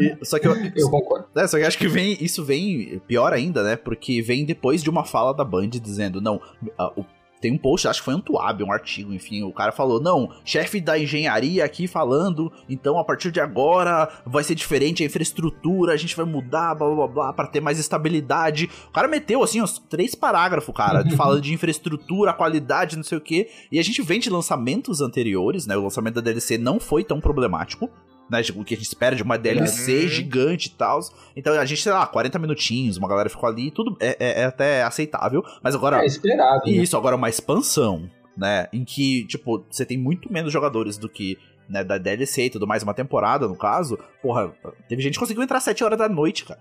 E- 0.00 0.16
só 0.24 0.38
que 0.38 0.46
eu, 0.46 0.54
Eu 0.74 0.90
concordo. 0.90 1.26
É, 1.36 1.46
só 1.46 1.56
que 1.56 1.62
eu 1.62 1.68
acho 1.68 1.78
que 1.78 1.88
vem, 1.88 2.16
isso 2.20 2.44
vem 2.44 3.00
pior 3.06 3.32
ainda, 3.32 3.62
né? 3.62 3.76
Porque 3.76 4.20
vem 4.22 4.44
depois 4.44 4.82
de 4.82 4.90
uma 4.90 5.04
fala 5.04 5.32
da 5.32 5.44
Band 5.44 5.68
dizendo, 5.70 6.20
não, 6.20 6.40
ah, 6.78 6.92
o- 6.96 7.04
tem 7.40 7.52
um 7.52 7.58
post, 7.58 7.86
acho 7.88 8.00
que 8.00 8.04
foi 8.04 8.14
um 8.14 8.20
Tuab, 8.20 8.62
um 8.62 8.72
artigo, 8.72 9.12
enfim, 9.12 9.42
o 9.42 9.52
cara 9.52 9.72
falou, 9.72 10.00
não, 10.00 10.30
chefe 10.44 10.80
da 10.80 10.98
engenharia 10.98 11.64
aqui 11.64 11.86
falando, 11.86 12.52
então 12.68 12.98
a 12.98 13.04
partir 13.04 13.30
de 13.30 13.40
agora 13.40 14.08
vai 14.26 14.42
ser 14.44 14.54
diferente 14.54 15.02
a 15.02 15.06
infraestrutura, 15.06 15.92
a 15.92 15.96
gente 15.96 16.16
vai 16.16 16.26
mudar, 16.26 16.74
blá 16.74 16.94
blá 16.94 17.06
blá, 17.06 17.32
pra 17.32 17.46
ter 17.46 17.60
mais 17.60 17.78
estabilidade. 17.78 18.68
O 18.88 18.92
cara 18.92 19.08
meteu, 19.08 19.42
assim, 19.42 19.62
uns 19.62 19.78
três 19.78 20.14
parágrafos, 20.14 20.74
cara, 20.74 21.08
falando 21.16 21.40
de 21.40 21.52
infraestrutura, 21.52 22.32
qualidade, 22.32 22.96
não 22.96 23.04
sei 23.04 23.18
o 23.18 23.20
quê, 23.20 23.48
e 23.70 23.78
a 23.78 23.82
gente 23.82 24.02
vem 24.02 24.20
de 24.20 24.30
lançamentos 24.30 25.00
anteriores, 25.00 25.66
né? 25.66 25.76
O 25.76 25.82
lançamento 25.82 26.16
da 26.16 26.20
DLC 26.20 26.58
não 26.58 26.80
foi 26.80 27.04
tão 27.04 27.20
problemático, 27.20 27.90
né? 28.30 28.40
O 28.56 28.64
que 28.64 28.74
a 28.74 28.76
gente 28.76 28.86
espera 28.86 29.14
de 29.16 29.22
uma 29.22 29.36
DLC 29.38 30.02
Uhum. 30.02 30.08
gigante 30.08 30.68
e 30.68 30.70
tal. 30.72 31.00
Então 31.36 31.54
a 31.58 31.64
gente, 31.64 31.82
sei 31.82 31.92
lá, 31.92 32.06
40 32.06 32.38
minutinhos, 32.38 32.96
uma 32.96 33.08
galera 33.08 33.28
ficou 33.28 33.48
ali, 33.48 33.70
tudo 33.70 33.96
é, 34.00 34.16
é- 34.18 34.40
é 34.42 34.44
até 34.44 34.82
aceitável. 34.82 35.42
Mas 35.62 35.74
agora. 35.74 36.02
É 36.02 36.06
esperado. 36.06 36.62
né? 36.66 36.72
Isso, 36.72 36.96
agora 36.96 37.16
uma 37.16 37.28
expansão, 37.28 38.10
né? 38.36 38.68
Em 38.72 38.84
que, 38.84 39.24
tipo, 39.26 39.64
você 39.70 39.84
tem 39.86 39.96
muito 39.98 40.32
menos 40.32 40.52
jogadores 40.52 40.98
do 40.98 41.08
que. 41.08 41.38
Né, 41.68 41.84
da 41.84 41.98
DLC 41.98 42.44
e 42.46 42.50
tudo 42.50 42.66
mais, 42.66 42.82
uma 42.82 42.94
temporada, 42.94 43.46
no 43.46 43.54
caso, 43.54 43.98
porra, 44.22 44.50
teve 44.88 45.02
gente 45.02 45.12
que 45.12 45.18
conseguiu 45.18 45.42
entrar 45.42 45.58
às 45.58 45.64
7 45.64 45.84
horas 45.84 45.98
da 45.98 46.08
noite, 46.08 46.46
cara. 46.46 46.58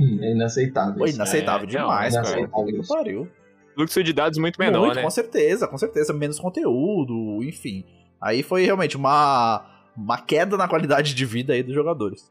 Hum, 0.00 0.18
É 0.22 0.32
inaceitável. 0.32 0.94
Foi 0.96 1.08
isso. 1.10 1.18
inaceitável 1.18 1.64
É, 1.68 1.70
demais, 1.70 2.14
não, 2.14 2.22
cara. 2.22 2.38
inaceitável 2.38 2.80
isso. 2.80 2.94
pariu. 2.94 3.28
Fluxo 3.74 4.02
de 4.02 4.12
dados 4.14 4.38
muito 4.38 4.58
menor, 4.58 4.80
Muito, 4.86 4.96
né? 4.96 5.02
com 5.02 5.10
certeza, 5.10 5.68
com 5.68 5.76
certeza. 5.76 6.12
Menos 6.14 6.38
conteúdo, 6.38 7.42
enfim. 7.42 7.84
Aí 8.18 8.42
foi 8.42 8.64
realmente 8.64 8.96
uma, 8.96 9.62
uma 9.96 10.20
queda 10.20 10.56
na 10.56 10.68
qualidade 10.68 11.14
de 11.14 11.24
vida 11.24 11.52
aí 11.52 11.62
dos 11.62 11.74
jogadores. 11.74 12.30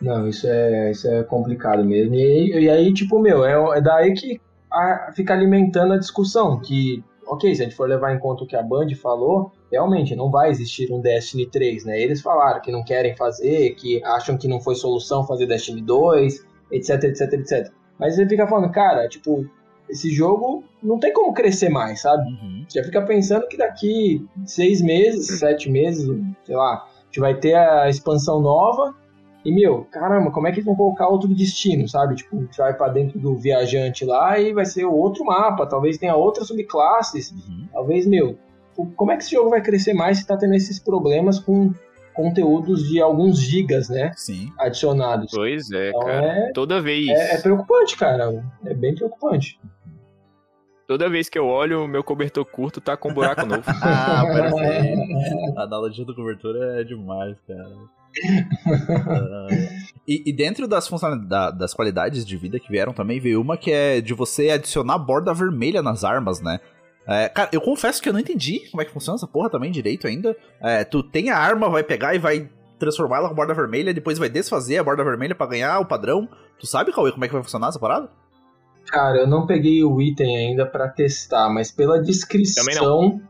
Não, 0.00 0.26
isso 0.28 0.46
é, 0.46 0.90
isso 0.90 1.06
é 1.08 1.22
complicado 1.22 1.84
mesmo. 1.84 2.14
E, 2.14 2.64
e 2.64 2.70
aí, 2.70 2.92
tipo, 2.94 3.18
meu, 3.20 3.44
é, 3.44 3.78
é 3.78 3.80
daí 3.80 4.14
que 4.14 4.40
a- 4.72 5.12
fica 5.14 5.34
alimentando 5.34 5.92
a 5.92 5.98
discussão. 5.98 6.58
Que, 6.58 7.04
ok, 7.26 7.54
se 7.54 7.60
a 7.60 7.64
gente 7.64 7.76
for 7.76 7.88
levar 7.88 8.14
em 8.14 8.18
conta 8.18 8.44
o 8.44 8.46
que 8.46 8.56
a 8.56 8.62
Band 8.62 8.88
falou, 9.00 9.52
realmente 9.70 10.16
não 10.16 10.30
vai 10.30 10.48
existir 10.50 10.90
um 10.90 11.00
Destiny 11.00 11.46
3, 11.46 11.84
né? 11.84 12.00
Eles 12.00 12.22
falaram 12.22 12.60
que 12.62 12.72
não 12.72 12.82
querem 12.82 13.14
fazer, 13.14 13.74
que 13.74 14.02
acham 14.04 14.38
que 14.38 14.48
não 14.48 14.58
foi 14.60 14.74
solução 14.74 15.26
fazer 15.26 15.46
Destiny 15.46 15.82
2, 15.82 16.46
etc, 16.72 17.04
etc, 17.04 17.32
etc. 17.34 17.72
Mas 17.98 18.14
você 18.14 18.26
fica 18.26 18.46
falando, 18.46 18.72
cara, 18.72 19.06
tipo, 19.06 19.46
esse 19.90 20.10
jogo 20.10 20.64
não 20.82 20.98
tem 20.98 21.12
como 21.12 21.32
crescer 21.34 21.68
mais, 21.68 22.00
sabe? 22.02 22.22
Uhum. 22.30 22.64
Já 22.72 22.82
fica 22.84 23.02
pensando 23.02 23.46
que 23.48 23.56
daqui 23.56 24.26
seis 24.46 24.80
meses, 24.80 25.38
sete 25.38 25.68
meses, 25.70 26.06
sei 26.44 26.56
lá, 26.56 26.74
a 26.74 27.04
gente 27.06 27.20
vai 27.20 27.34
ter 27.34 27.54
a 27.54 27.88
expansão 27.88 28.40
nova. 28.40 28.94
E, 29.44 29.50
meu, 29.54 29.86
caramba, 29.90 30.30
como 30.30 30.46
é 30.46 30.50
que 30.52 30.56
eles 30.58 30.66
vão 30.66 30.74
colocar 30.76 31.08
outro 31.08 31.26
destino, 31.28 31.88
sabe? 31.88 32.14
Tipo, 32.14 32.36
a 32.36 32.40
gente 32.40 32.58
vai 32.58 32.74
pra 32.74 32.88
dentro 32.88 33.18
do 33.18 33.34
viajante 33.36 34.04
lá 34.04 34.38
e 34.38 34.52
vai 34.52 34.66
ser 34.66 34.84
outro 34.84 35.24
mapa. 35.24 35.66
Talvez 35.66 35.96
tenha 35.98 36.14
outras 36.14 36.46
subclasses. 36.46 37.30
Uhum. 37.32 37.66
Talvez, 37.72 38.06
meu, 38.06 38.38
como 38.96 39.10
é 39.12 39.16
que 39.16 39.22
esse 39.22 39.32
jogo 39.32 39.48
vai 39.50 39.62
crescer 39.62 39.94
mais 39.94 40.18
se 40.18 40.26
tá 40.26 40.36
tendo 40.36 40.54
esses 40.54 40.78
problemas 40.78 41.38
com 41.38 41.72
conteúdos 42.12 42.86
de 42.88 43.00
alguns 43.00 43.38
gigas, 43.40 43.88
né? 43.88 44.12
Sim. 44.14 44.52
Adicionados. 44.58 45.30
Pois 45.34 45.70
é, 45.70 45.88
Então 45.88 46.00
cara. 46.02 46.26
é- 46.26 46.52
Toda 46.52 46.80
vez. 46.80 47.08
É, 47.08 47.36
é 47.36 47.40
preocupante, 47.40 47.96
cara. 47.96 48.44
É 48.66 48.74
bem 48.74 48.94
preocupante. 48.94 49.58
Toda 50.90 51.08
vez 51.08 51.28
que 51.28 51.38
eu 51.38 51.46
olho, 51.46 51.84
o 51.84 51.86
meu 51.86 52.02
cobertor 52.02 52.44
curto 52.44 52.80
tá 52.80 52.96
com 52.96 53.10
um 53.10 53.14
buraco 53.14 53.46
novo. 53.46 53.62
Ah, 53.80 54.24
perfeito. 54.26 55.56
A 55.56 55.62
analogia 55.62 56.04
da 56.04 56.12
cobertura 56.12 56.80
é 56.80 56.82
demais, 56.82 57.36
cara. 57.46 57.70
Ah, 59.08 59.46
e, 60.04 60.24
e 60.26 60.32
dentro 60.32 60.66
das 60.66 60.88
funcionalidades, 60.88 61.56
das 61.56 61.74
qualidades 61.74 62.26
de 62.26 62.36
vida 62.36 62.58
que 62.58 62.68
vieram 62.68 62.92
também, 62.92 63.20
veio 63.20 63.40
uma 63.40 63.56
que 63.56 63.70
é 63.70 64.00
de 64.00 64.12
você 64.12 64.50
adicionar 64.50 64.98
borda 64.98 65.32
vermelha 65.32 65.80
nas 65.80 66.02
armas, 66.02 66.40
né? 66.40 66.58
É, 67.06 67.28
cara, 67.28 67.50
eu 67.52 67.60
confesso 67.60 68.02
que 68.02 68.08
eu 68.08 68.12
não 68.12 68.18
entendi 68.18 68.68
como 68.72 68.82
é 68.82 68.84
que 68.84 68.90
funciona 68.90 69.14
essa 69.14 69.28
porra 69.28 69.48
também 69.48 69.70
direito 69.70 70.08
ainda. 70.08 70.36
É, 70.60 70.82
tu 70.82 71.04
tem 71.04 71.30
a 71.30 71.38
arma, 71.38 71.70
vai 71.70 71.84
pegar 71.84 72.16
e 72.16 72.18
vai 72.18 72.50
transformar 72.80 73.18
ela 73.18 73.28
com 73.28 73.34
borda 73.36 73.54
vermelha, 73.54 73.94
depois 73.94 74.18
vai 74.18 74.28
desfazer 74.28 74.78
a 74.78 74.82
borda 74.82 75.04
vermelha 75.04 75.36
pra 75.36 75.46
ganhar 75.46 75.78
o 75.78 75.86
padrão. 75.86 76.28
Tu 76.58 76.66
sabe, 76.66 76.90
Cauê, 76.90 77.12
como 77.12 77.24
é 77.24 77.28
que 77.28 77.34
vai 77.34 77.44
funcionar 77.44 77.68
essa 77.68 77.78
parada? 77.78 78.10
Cara, 78.90 79.18
eu 79.18 79.26
não 79.26 79.46
peguei 79.46 79.84
o 79.84 80.00
item 80.00 80.36
ainda 80.36 80.66
pra 80.66 80.88
testar, 80.88 81.48
mas 81.48 81.70
pela 81.70 82.00
descrição, 82.02 83.20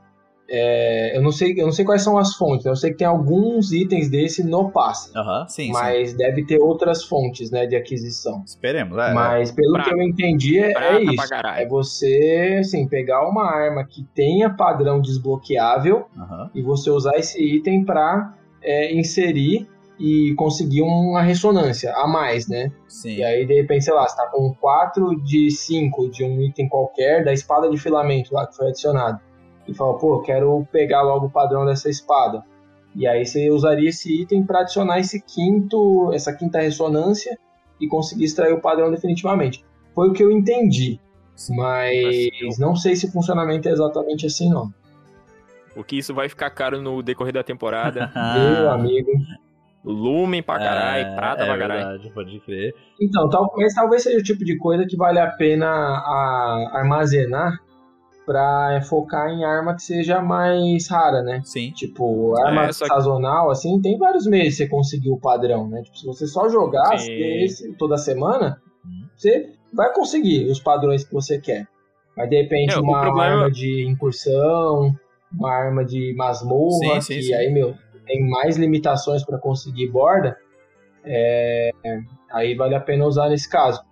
é, 0.49 1.17
eu 1.17 1.23
não 1.23 1.31
sei, 1.31 1.53
eu 1.57 1.67
não 1.67 1.73
sei 1.73 1.85
quais 1.85 2.03
são 2.03 2.19
as 2.19 2.35
fontes. 2.35 2.65
né? 2.65 2.73
Eu 2.73 2.77
sei 2.77 2.91
que 2.91 2.97
tem 2.99 3.07
alguns 3.07 3.71
itens 3.73 4.09
desse 4.11 4.43
no 4.43 4.71
passe, 4.71 5.17
Aham, 5.17 5.47
sim, 5.49 5.67
sim. 5.67 5.73
mas 5.73 6.15
deve 6.15 6.45
ter 6.45 6.59
outras 6.59 7.05
fontes, 7.05 7.51
né, 7.51 7.67
de 7.67 7.77
aquisição. 7.77 8.43
Esperemos, 8.45 8.99
é. 8.99 9.13
Mas 9.13 9.53
pelo 9.53 9.75
Prata. 9.75 9.91
que 9.91 9.95
eu 9.95 10.03
entendi 10.03 10.59
é, 10.59 10.71
é 10.71 10.73
pra 10.73 11.01
isso. 11.01 11.35
É 11.57 11.67
você, 11.69 12.57
assim, 12.61 12.89
pegar 12.89 13.29
uma 13.29 13.45
arma 13.45 13.85
que 13.85 14.03
tenha 14.15 14.51
padrão 14.51 15.01
desbloqueável 15.01 16.07
Aham. 16.19 16.51
e 16.55 16.63
você 16.63 16.91
usar 16.91 17.17
esse 17.17 17.41
item 17.41 17.85
pra 17.85 18.35
é, 18.63 18.93
inserir 18.95 19.69
e 20.01 20.35
conseguir 20.35 20.81
uma 20.81 21.21
ressonância 21.21 21.93
a 21.95 22.07
mais, 22.07 22.49
né? 22.49 22.73
Sim. 22.89 23.17
E 23.17 23.23
aí, 23.23 23.45
de 23.45 23.55
repente, 23.55 23.85
sei 23.85 23.93
lá, 23.93 24.09
você 24.09 24.17
tá 24.17 24.27
com 24.29 24.55
4 24.55 25.23
de 25.23 25.51
5 25.51 26.09
de 26.09 26.25
um 26.25 26.41
item 26.41 26.71
qualquer, 26.71 27.23
da 27.23 27.35
espada 27.35 27.69
de 27.69 27.77
filamento 27.77 28.33
lá 28.33 28.47
que 28.47 28.57
foi 28.57 28.69
adicionado. 28.69 29.21
E 29.69 29.75
fala, 29.75 29.99
pô, 29.99 30.21
quero 30.23 30.67
pegar 30.73 31.03
logo 31.03 31.27
o 31.27 31.31
padrão 31.31 31.67
dessa 31.67 31.91
espada. 31.91 32.43
E 32.97 33.07
aí 33.07 33.27
você 33.27 33.51
usaria 33.51 33.91
esse 33.91 34.23
item 34.23 34.43
para 34.43 34.61
adicionar 34.61 34.99
esse 34.99 35.21
quinto, 35.21 36.11
essa 36.15 36.33
quinta 36.33 36.61
ressonância 36.61 37.39
e 37.79 37.87
conseguir 37.87 38.25
extrair 38.25 38.55
o 38.55 38.61
padrão 38.61 38.91
definitivamente. 38.91 39.63
Foi 39.95 40.09
o 40.09 40.13
que 40.15 40.25
eu 40.25 40.31
entendi. 40.31 40.99
Mas 41.51 42.59
não 42.59 42.75
sei 42.75 42.97
se 42.97 43.07
o 43.07 43.13
funcionamento 43.13 43.69
é 43.69 43.73
exatamente 43.73 44.27
assim, 44.27 44.49
não. 44.49 44.73
Porque 45.75 45.97
isso 45.97 46.15
vai 46.15 46.29
ficar 46.29 46.51
caro 46.51 46.81
no 46.81 47.03
decorrer 47.03 47.35
da 47.35 47.43
temporada. 47.43 48.11
Meu 48.35 48.71
amigo. 48.71 49.11
Lumen 49.85 50.43
pra 50.43 50.59
caralho, 50.59 51.15
prata 51.17 51.43
é 51.43 51.47
pra 51.47 51.59
caralho. 51.59 51.89
verdade, 51.89 52.13
pode 52.15 52.41
crer. 52.41 52.75
Então, 53.01 53.29
tal, 53.31 53.51
mas 53.57 53.73
talvez 53.75 54.03
seja 54.03 54.19
o 54.19 54.23
tipo 54.23 54.45
de 54.45 54.57
coisa 54.59 54.85
que 54.87 54.97
vale 54.97 55.19
a 55.19 55.31
pena 55.31 55.67
a- 55.67 56.71
armazenar 56.75 57.59
pra 58.27 58.81
focar 58.83 59.29
em 59.31 59.45
arma 59.45 59.75
que 59.75 59.83
seja 59.83 60.21
mais 60.21 60.89
rara, 60.89 61.23
né? 61.23 61.41
Sim. 61.45 61.71
Tipo, 61.73 62.37
arma 62.45 62.65
É, 62.67 62.73
só 62.73 62.85
que- 62.85 62.93
sazonal, 62.93 63.51
assim, 63.51 63.81
tem 63.81 63.99
vários 63.99 64.27
meses 64.27 64.57
você 64.59 64.69
conseguir 64.69 65.11
o 65.11 65.19
padrão, 65.19 65.67
né? 65.69 65.83
Tipo, 65.83 65.97
se 65.97 66.07
você 66.07 66.27
só 66.27 66.49
jogar 66.49 66.99
Sim. 66.99 67.13
esse- 67.43 67.73
toda 67.77 67.97
semana, 67.97 68.61
Hum. 68.87 69.07
você 69.17 69.49
vai 69.73 69.93
conseguir 69.93 70.45
os 70.51 70.61
padrões 70.61 71.03
que 71.05 71.13
você 71.13 71.41
quer. 71.41 71.67
Mas 72.17 72.29
de 72.29 72.43
repente 72.43 72.75
É, 72.75 72.79
uma 72.79 73.01
problema- 73.01 73.25
arma 73.37 73.51
de 73.51 73.87
incursão, 73.89 74.95
uma 75.33 75.51
arma 75.53 75.85
de 75.85 76.15
masmorra, 76.17 77.01
Sim, 77.01 77.01
sim, 77.01 77.15
que 77.15 77.23
sim. 77.23 77.35
aí, 77.35 77.51
meu, 77.53 77.75
tem 78.07 78.29
mais 78.29 78.57
limitações 78.57 79.25
pra 79.25 79.39
conseguir 79.39 79.89
borda, 79.89 80.37
é, 81.05 81.71
aí 82.33 82.55
vale 82.55 82.75
a 82.75 82.81
pena 82.81 83.07
usar 83.07 83.29
nesse 83.29 83.49
caso. 83.49 83.83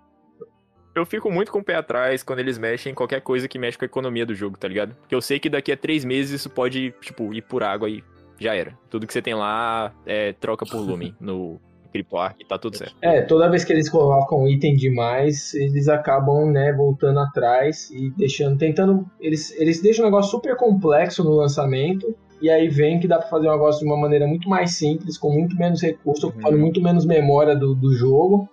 Eu 0.95 1.05
fico 1.05 1.31
muito 1.31 1.51
com 1.51 1.59
o 1.59 1.63
pé 1.63 1.75
atrás 1.75 2.23
quando 2.23 2.39
eles 2.39 2.57
mexem 2.57 2.91
em 2.91 2.95
qualquer 2.95 3.21
coisa 3.21 3.47
que 3.47 3.59
mexe 3.59 3.77
com 3.77 3.85
a 3.85 3.87
economia 3.87 4.25
do 4.25 4.35
jogo, 4.35 4.57
tá 4.57 4.67
ligado? 4.67 4.95
Porque 4.95 5.15
eu 5.15 5.21
sei 5.21 5.39
que 5.39 5.49
daqui 5.49 5.71
a 5.71 5.77
três 5.77 6.03
meses 6.03 6.31
isso 6.31 6.49
pode, 6.49 6.93
tipo, 7.01 7.33
ir 7.33 7.41
por 7.43 7.63
água 7.63 7.89
e 7.89 8.03
já 8.39 8.55
era. 8.55 8.77
Tudo 8.89 9.05
que 9.05 9.13
você 9.13 9.21
tem 9.21 9.33
lá 9.33 9.93
é 10.05 10.33
troca 10.33 10.65
por 10.65 10.79
lumen 10.79 11.15
no 11.19 11.59
CryptoArk 11.91 12.41
e 12.41 12.45
tá 12.45 12.57
tudo 12.57 12.77
certo. 12.77 12.95
É, 13.01 13.21
toda 13.21 13.49
vez 13.49 13.63
que 13.63 13.73
eles 13.73 13.89
colocam 13.89 14.47
item 14.47 14.75
demais, 14.75 15.53
eles 15.53 15.87
acabam, 15.87 16.51
né, 16.51 16.73
voltando 16.73 17.19
atrás 17.19 17.89
e 17.91 18.09
deixando, 18.11 18.57
tentando, 18.57 19.09
eles, 19.19 19.51
eles 19.59 19.81
deixam 19.81 20.03
o 20.03 20.07
negócio 20.07 20.31
super 20.31 20.55
complexo 20.55 21.23
no 21.23 21.31
lançamento, 21.31 22.15
e 22.41 22.49
aí 22.49 22.69
vem 22.69 22.99
que 22.99 23.07
dá 23.07 23.17
pra 23.17 23.27
fazer 23.27 23.47
um 23.47 23.51
negócio 23.51 23.81
de 23.81 23.85
uma 23.85 23.97
maneira 23.97 24.25
muito 24.25 24.49
mais 24.49 24.71
simples, 24.75 25.17
com 25.17 25.31
muito 25.31 25.55
menos 25.57 25.81
recurso, 25.81 26.27
ocupando 26.27 26.57
muito 26.57 26.81
menos 26.81 27.05
memória 27.05 27.55
do, 27.55 27.75
do 27.75 27.93
jogo, 27.93 28.47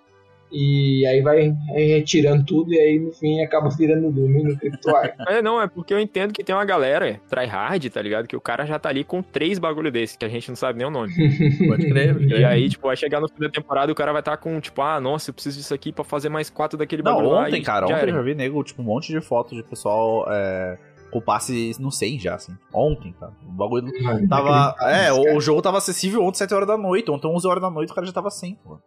E 0.51 1.05
aí 1.07 1.21
vai 1.23 1.53
retirando 1.75 2.45
tudo 2.45 2.73
e 2.73 2.79
aí 2.79 2.99
no 2.99 3.13
fim 3.13 3.43
acaba 3.43 3.69
virando 3.69 4.11
Doom 4.11 4.45
no 4.45 4.57
CryptoArk. 4.57 5.17
É, 5.29 5.43
não, 5.43 5.61
é 5.61 5.67
porque 5.67 5.93
eu 5.93 5.99
entendo 5.99 6.33
que 6.33 6.45
tem 6.45 6.55
uma 6.55 6.65
galera, 6.65 7.21
tryhard, 7.29 7.91
tá 7.91 8.01
ligado? 8.01 8.29
Que 8.29 8.37
o 8.37 8.41
cara 8.41 8.65
já 8.65 8.79
tá 8.79 8.89
ali 8.89 9.03
com 9.03 9.23
três 9.23 9.59
bagulho 9.59 9.91
desse, 9.91 10.17
que 10.17 10.25
a 10.25 10.29
gente 10.29 10.49
não 10.49 10.57
sabe 10.57 10.79
nem 10.79 10.87
o 10.87 10.91
nome. 10.91 11.13
Pode 11.67 11.89
crer. 11.89 12.21
E 12.23 12.45
aí, 12.45 12.69
tipo, 12.69 12.87
vai 12.87 12.97
chegar 12.97 13.21
no 13.21 13.29
fim 13.29 13.41
da 13.41 13.51
temporada 13.51 13.91
e 13.91 13.93
o 13.93 13.95
cara 13.95 14.13
vai 14.13 14.21
estar 14.21 14.33
tá 14.33 14.37
com, 14.37 14.61
tipo, 14.61 14.81
ah, 14.83 15.01
nossa, 15.01 15.31
eu 15.31 15.35
preciso 15.35 15.59
disso 15.59 15.75
aqui 15.75 15.93
pra 15.93 16.05
fazer 16.05 16.29
mais 16.29 16.49
quatro 16.49 16.79
daquele 16.79 17.03
Não, 17.03 17.13
bagulho 17.13 17.31
lá. 17.31 17.43
ontem, 17.43 17.61
e 17.61 17.63
cara, 17.63 17.87
já 17.87 17.97
ontem 17.97 18.11
eu 18.11 18.15
já 18.15 18.23
vi 18.23 18.35
nego, 18.35 18.63
tipo, 18.63 18.83
um 18.83 18.85
monte 18.85 19.13
de 19.13 19.21
fotos 19.21 19.57
de 19.57 19.65
pessoal 19.65 20.27
é, 20.31 20.79
com 21.11 21.21
passe 21.21 21.75
no 21.81 21.91
100 21.91 22.19
já, 22.19 22.35
assim. 22.35 22.57
Ontem, 22.73 23.13
cara. 23.19 23.33
O 23.47 23.53
bagulho 23.53 23.87
tava. 24.29 24.75
É, 24.83 25.13
o, 25.13 25.37
o 25.37 25.41
jogo 25.41 25.63
tava 25.63 25.79
acessível 25.79 26.23
ontem, 26.23 26.39
7 26.39 26.55
horas 26.55 26.69
da 26.69 26.77
noite. 26.77 27.11
Ontem, 27.11 27.27
11 27.29 27.47
horas 27.47 27.63
da 27.63 27.71
noite, 27.71 27.93
o 27.93 27.95
cara 27.95 28.07
já 28.07 28.13
tava 28.13 28.31
100, 28.31 28.55
pô. 28.65 28.79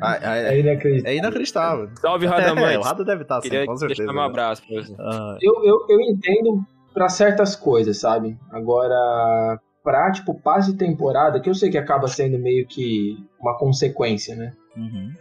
Ah, 0.00 0.36
é, 0.36 0.54
É 0.54 0.60
inacreditável. 0.60 1.10
é 1.12 1.16
inacreditável. 1.16 1.90
Salve, 2.00 2.26
Radamantes. 2.26 2.70
É, 2.74 2.78
o 2.78 2.82
Rado 2.82 3.04
deve 3.04 3.22
estar 3.22 3.38
assim, 3.38 3.48
Queria 3.48 3.66
com 3.66 3.76
certeza. 3.76 3.98
deixar 3.98 4.12
meu 4.12 4.22
né? 4.22 4.28
abraço 4.28 4.62
pra 4.66 4.82
você. 4.82 4.94
Ah, 4.98 5.36
Eu, 5.42 5.64
eu, 5.64 5.86
eu 5.88 6.00
entendo 6.00 6.64
pra 6.94 7.08
certas 7.08 7.56
coisas, 7.56 7.98
sabe? 7.98 8.36
Agora, 8.52 9.58
pra, 9.82 10.10
tipo, 10.12 10.32
passe 10.34 10.72
de 10.72 10.78
temporada, 10.78 11.40
que 11.40 11.50
eu 11.50 11.54
sei 11.54 11.70
que 11.70 11.78
acaba 11.78 12.06
sendo 12.06 12.38
meio 12.38 12.66
que 12.66 13.16
uma 13.40 13.56
consequência, 13.58 14.36
né? 14.36 14.52
uhum. 14.76 15.12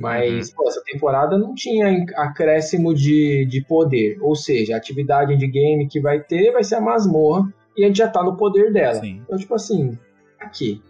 Mas, 0.00 0.50
pô, 0.50 0.68
essa 0.68 0.82
temporada 0.84 1.36
não 1.36 1.54
tinha 1.54 2.04
acréscimo 2.16 2.94
de, 2.94 3.44
de 3.46 3.64
poder. 3.64 4.18
Ou 4.20 4.34
seja, 4.36 4.74
a 4.74 4.76
atividade 4.76 5.36
de 5.36 5.46
game 5.46 5.88
que 5.88 6.00
vai 6.00 6.20
ter 6.20 6.52
vai 6.52 6.62
ser 6.62 6.76
a 6.76 6.80
masmorra 6.80 7.52
e 7.76 7.84
a 7.84 7.86
gente 7.88 7.98
já 7.98 8.08
tá 8.08 8.22
no 8.22 8.36
poder 8.36 8.72
dela. 8.72 8.94
Sim. 8.94 9.20
Então, 9.24 9.38
tipo 9.38 9.54
assim, 9.54 9.98
aqui. 10.40 10.82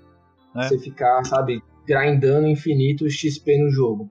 É. 0.57 0.63
Você 0.63 0.79
ficar, 0.79 1.25
sabe, 1.25 1.63
grindando 1.87 2.47
infinito 2.49 3.09
XP 3.09 3.59
no 3.59 3.71
jogo. 3.71 4.11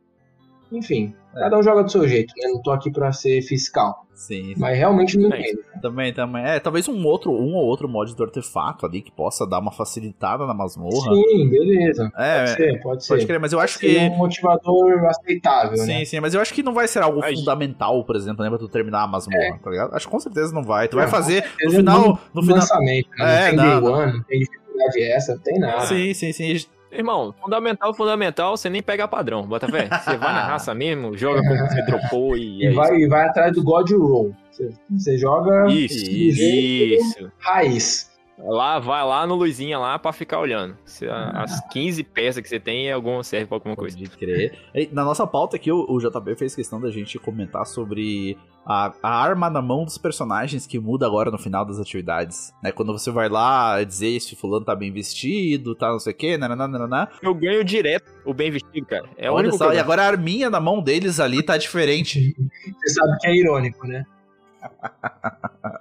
Enfim, 0.71 1.13
É. 1.35 1.39
cada 1.41 1.57
um 1.57 1.63
joga 1.63 1.83
do 1.83 1.91
seu 1.91 2.07
jeito, 2.07 2.33
né? 2.37 2.49
Não 2.49 2.61
tô 2.61 2.71
aqui 2.71 2.91
pra 2.91 3.11
ser 3.11 3.41
fiscal. 3.41 4.06
Sim, 4.17 4.45
sim. 4.45 4.53
Mas 4.57 4.75
realmente 4.75 5.15
não 5.15 5.31
É. 5.31 5.39
entendo. 5.39 5.59
Também, 5.79 6.11
também. 6.11 6.43
É, 6.43 6.59
talvez 6.59 6.87
um 6.87 7.05
outro, 7.05 7.31
um 7.31 7.53
ou 7.53 7.63
outro 7.65 7.87
mod 7.87 8.15
do 8.15 8.23
artefato 8.23 8.83
ali 8.83 8.99
que 8.99 9.11
possa 9.11 9.45
dar 9.45 9.59
uma 9.59 9.71
facilitada 9.71 10.43
na 10.47 10.55
masmorra. 10.55 11.13
Sim, 11.13 11.47
beleza. 11.47 12.11
É, 12.17 12.37
pode 12.39 12.49
ser, 12.55 12.81
pode 12.81 13.05
ser. 13.05 13.13
Pode 13.13 13.25
crer, 13.27 13.39
mas 13.39 13.53
eu 13.53 13.59
acho 13.59 13.77
que. 13.77 13.95
um 13.95 14.17
motivador 14.17 15.05
aceitável, 15.05 15.77
Sim, 15.77 15.99
né? 15.99 16.05
sim, 16.05 16.19
mas 16.19 16.33
eu 16.33 16.41
acho 16.41 16.51
que 16.51 16.63
não 16.63 16.73
vai 16.73 16.87
ser 16.87 17.03
algo 17.03 17.21
Ai, 17.23 17.35
fundamental, 17.35 18.03
por 18.03 18.15
exemplo, 18.15 18.43
né, 18.43 18.49
pra 18.49 18.57
tu 18.57 18.67
terminar 18.67 19.03
a 19.03 19.07
masmorra, 19.07 19.59
tá 19.63 19.69
ligado? 19.69 19.93
Acho 19.95 20.07
que 20.07 20.11
com 20.11 20.19
certeza 20.19 20.51
não 20.51 20.63
vai. 20.63 20.87
Tu 20.87 20.95
vai 20.95 21.05
Não, 21.05 21.11
fazer 21.11 21.45
no 21.63 21.71
final. 21.71 22.01
No 22.01 22.19
No 22.33 22.41
final. 22.41 22.57
lançamento, 22.57 23.09
né? 23.19 23.49
É, 23.49 23.51
não 23.51 23.55
tem 23.55 23.55
não, 23.55 23.81
day 23.81 23.89
one, 23.91 24.13
não 24.13 24.23
tem 24.23 24.39
dificuldade 24.39 25.01
essa, 25.03 25.35
não 25.35 25.41
tem 25.41 25.59
nada. 25.59 25.81
Sim, 25.81 26.13
sim, 26.15 26.31
sim. 26.33 26.65
Irmão, 26.91 27.33
fundamental, 27.41 27.93
fundamental, 27.93 28.55
você 28.57 28.69
nem 28.69 28.81
pega 28.81 29.07
padrão, 29.07 29.45
bota 29.45 29.67
fé. 29.67 29.89
Você 29.89 30.17
vai 30.17 30.33
na 30.33 30.45
raça 30.47 30.73
mesmo, 30.73 31.17
joga 31.17 31.41
como 31.41 31.57
você 31.67 31.81
dropou 31.83 32.37
e. 32.37 32.63
E 32.63 32.67
é 32.67 32.71
vai, 32.71 32.95
e 32.95 33.07
vai 33.07 33.27
atrás 33.27 33.53
do 33.53 33.63
God 33.63 33.89
Roll. 33.91 34.35
Você, 34.51 34.69
você 34.89 35.17
joga 35.17 35.67
Isso, 35.71 36.09
isso. 36.09 37.31
raiz. 37.39 38.16
Lá, 38.39 38.77
vai 38.77 39.03
lá 39.03 39.25
no 39.25 39.33
Luzinha 39.35 39.79
lá 39.79 39.97
pra 39.97 40.13
ficar 40.13 40.39
olhando. 40.39 40.77
Se 40.85 41.07
a- 41.07 41.31
as 41.43 41.59
15 41.69 42.03
peças 42.03 42.41
que 42.41 42.47
você 42.47 42.59
tem, 42.59 42.91
alguma 42.91 43.23
serve 43.23 43.47
pra 43.47 43.55
alguma 43.57 43.75
coisa. 43.75 43.97
Pode 43.97 44.09
crer. 44.11 44.57
E 44.75 44.87
Na 44.91 45.03
nossa 45.03 45.25
pauta 45.25 45.55
aqui, 45.55 45.71
o, 45.71 45.85
o 45.89 45.99
JB 45.99 46.35
fez 46.35 46.53
questão 46.55 46.79
da 46.79 46.91
gente 46.91 47.17
comentar 47.17 47.65
sobre 47.65 48.37
a, 48.63 48.93
a 49.01 49.09
arma 49.23 49.49
na 49.49 49.61
mão 49.61 49.83
dos 49.83 49.97
personagens 49.97 50.67
que 50.67 50.77
muda 50.79 51.07
agora 51.07 51.31
no 51.31 51.37
final 51.39 51.65
das 51.65 51.79
atividades. 51.79 52.53
Né? 52.61 52.71
Quando 52.71 52.93
você 52.93 53.09
vai 53.09 53.27
lá 53.27 53.83
dizer 53.83 54.19
se 54.19 54.35
fulano 54.35 54.63
tá 54.65 54.75
bem 54.75 54.91
vestido, 54.91 55.73
tá 55.73 55.89
não 55.91 55.99
sei 55.99 56.13
o 56.13 56.15
quê, 56.15 56.37
nananana. 56.37 57.09
Eu 57.23 57.33
ganho 57.33 57.63
direto 57.63 58.11
o 58.23 58.33
bem 58.35 58.51
vestido, 58.51 58.85
cara. 58.85 59.09
É 59.17 59.31
o 59.31 59.33
Olha 59.33 59.45
único 59.47 59.57
só, 59.57 59.69
que 59.71 59.77
e 59.77 59.79
agora 59.79 60.03
a 60.03 60.07
arminha 60.07 60.49
na 60.49 60.59
mão 60.59 60.79
deles 60.81 61.19
ali 61.19 61.41
tá 61.41 61.57
diferente. 61.57 62.35
Você 62.37 62.93
sabe 62.93 63.17
que 63.19 63.27
é 63.27 63.35
irônico, 63.35 63.87
né? 63.87 64.05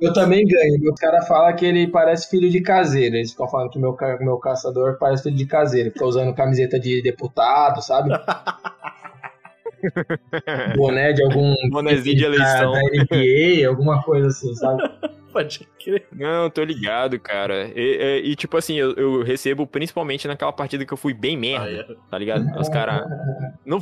Eu 0.01 0.12
também 0.12 0.47
ganho. 0.47 0.81
Meu 0.81 0.94
cara 0.94 1.23
fala 1.23 1.53
que 1.53 1.65
ele 1.65 1.89
parece 1.89 2.28
filho 2.28 2.51
de 2.51 2.61
caseiro. 2.61 3.16
Eles 3.16 3.31
ficam 3.31 3.48
falando 3.48 3.70
que 3.70 3.78
meu, 3.78 3.97
meu 4.20 4.39
caçador 4.39 4.98
parece 4.98 5.24
filho 5.24 5.36
de 5.36 5.47
caseiro. 5.47 5.90
Fica 5.90 6.05
usando 6.05 6.35
camiseta 6.35 6.78
de 6.78 7.03
deputado, 7.03 7.81
sabe? 7.82 8.11
Boné 10.77 11.12
de 11.12 11.23
algum. 11.23 11.55
Bonezinho 11.70 12.16
de 12.16 12.24
eleição. 12.24 12.73
Da 12.73 12.81
NBA, 12.81 13.69
alguma 13.69 14.03
coisa 14.03 14.28
assim, 14.28 14.55
sabe? 14.55 14.82
Pode 15.32 15.69
crer. 15.85 16.07
Não, 16.12 16.48
tô 16.48 16.65
ligado, 16.65 17.20
cara. 17.20 17.70
E, 17.74 18.23
e- 18.24 18.31
e, 18.31 18.36
tipo 18.36 18.57
assim, 18.57 18.77
eu, 18.77 18.93
eu 18.94 19.23
recebo 19.23 19.66
principalmente 19.66 20.27
naquela 20.27 20.53
partida 20.53 20.86
que 20.86 20.93
eu 20.93 20.97
fui 20.97 21.12
bem 21.12 21.36
merda, 21.36 21.86
tá 22.11 22.16
ligado? 22.16 22.47
Os 22.59 22.69
caras. 22.70 23.05
Não... 23.66 23.78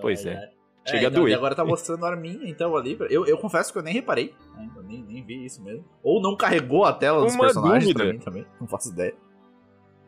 Pois 0.00 0.24
é. 0.24 0.50
Chega 0.86 1.04
É, 1.04 1.06
a 1.06 1.10
doer. 1.10 1.30
E 1.32 1.34
agora 1.34 1.54
tá 1.54 1.64
mostrando 1.64 2.04
a 2.04 2.10
arminha, 2.10 2.48
então, 2.48 2.76
ali. 2.76 2.96
Eu, 3.08 3.24
eu 3.26 3.38
confesso 3.38 3.72
que 3.72 3.78
eu 3.78 3.82
nem 3.82 3.94
reparei. 3.94 4.34
né? 4.56 4.68
Eu 4.76 4.82
nem, 4.82 5.02
nem 5.02 5.22
vi 5.24 5.44
isso 5.44 5.62
mesmo. 5.62 5.84
Ou 6.02 6.20
não 6.20 6.36
carregou 6.36 6.84
a 6.84 6.92
tela 6.92 7.22
dos 7.24 7.34
Uma 7.34 7.44
personagens 7.44 7.84
dúvida. 7.84 8.04
pra 8.04 8.12
mim 8.12 8.18
também. 8.18 8.46
Não 8.60 8.66
faço 8.68 8.90
ideia. 8.92 9.14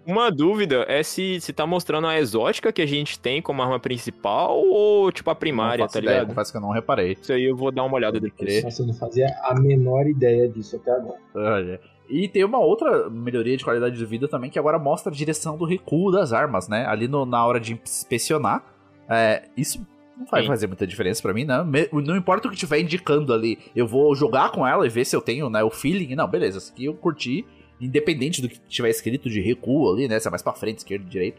Uma 0.07 0.31
dúvida 0.31 0.85
é 0.86 1.03
se, 1.03 1.40
se 1.40 1.53
tá 1.53 1.66
mostrando 1.66 2.07
a 2.07 2.16
exótica 2.16 2.73
que 2.73 2.81
a 2.81 2.86
gente 2.86 3.19
tem 3.19 3.43
como 3.43 3.61
arma 3.61 3.81
principal 3.81 4.57
ou, 4.57 5.11
tipo, 5.11 5.28
a 5.31 5.35
primária, 5.35 5.78
não 5.78 5.85
faço 5.86 5.94
tá 5.94 5.98
ideia, 6.01 6.15
ligado? 6.19 6.28
confesso 6.28 6.53
que 6.53 6.59
eu 6.59 6.62
não 6.62 6.70
reparei. 6.70 7.12
Isso 7.20 7.32
aí 7.32 7.43
eu 7.44 7.57
vou 7.57 7.73
dar 7.73 7.82
uma 7.82 7.97
olhada 7.97 8.20
depois. 8.20 8.62
Nossa, 8.62 8.82
eu 8.82 8.86
não 8.86 8.94
fazia 8.94 9.27
a 9.43 9.59
menor 9.59 10.07
ideia 10.07 10.48
disso 10.48 10.77
até 10.77 10.93
agora. 10.93 11.19
Olha. 11.35 11.81
E 12.09 12.28
tem 12.28 12.44
uma 12.44 12.61
outra 12.61 13.11
melhoria 13.11 13.57
de 13.57 13.65
qualidade 13.65 13.97
de 13.97 14.07
vida 14.07 14.28
também, 14.28 14.48
que 14.48 14.59
agora 14.61 14.78
mostra 14.78 15.11
a 15.11 15.15
direção 15.15 15.57
do 15.57 15.65
recuo 15.65 16.12
das 16.12 16.32
armas, 16.32 16.69
né? 16.69 16.86
Ali 16.86 17.09
no- 17.09 17.27
na 17.27 17.44
hora 17.44 17.59
de 17.59 17.73
inspecionar. 17.73 18.62
É, 19.09 19.48
isso 19.57 19.85
não 20.16 20.26
vai 20.26 20.43
Sim. 20.43 20.48
fazer 20.48 20.66
muita 20.66 20.86
diferença 20.86 21.20
pra 21.22 21.34
mim, 21.34 21.44
não. 21.44 21.64
Me- 21.64 21.88
Não 21.93 22.16
importa 22.16 22.47
o 22.48 22.51
que 22.51 22.56
estiver 22.56 22.80
indicando 22.80 23.32
ali. 23.34 23.59
Eu 23.74 23.86
vou 23.86 24.14
jogar 24.14 24.51
com 24.51 24.66
ela 24.66 24.86
e 24.86 24.88
ver 24.88 25.05
se 25.05 25.14
eu 25.14 25.20
tenho 25.20 25.48
né, 25.51 25.62
o 25.62 25.70
feeling. 25.70 26.14
Não, 26.14 26.26
beleza, 26.28 26.59
isso 26.59 26.72
aqui 26.72 26.84
eu 26.86 26.94
curti. 26.94 27.44
Independente 27.80 28.40
do 28.40 28.48
que 28.48 28.59
tiver 28.60 28.88
escrito 28.88 29.28
de 29.28 29.40
recuo 29.40 29.93
ali, 29.93 30.09
né? 30.09 30.18
Se 30.18 30.26
é 30.26 30.30
mais 30.30 30.43
pra 30.43 30.55
frente, 30.55 30.78
esquerda, 30.78 31.05
direita. 31.05 31.38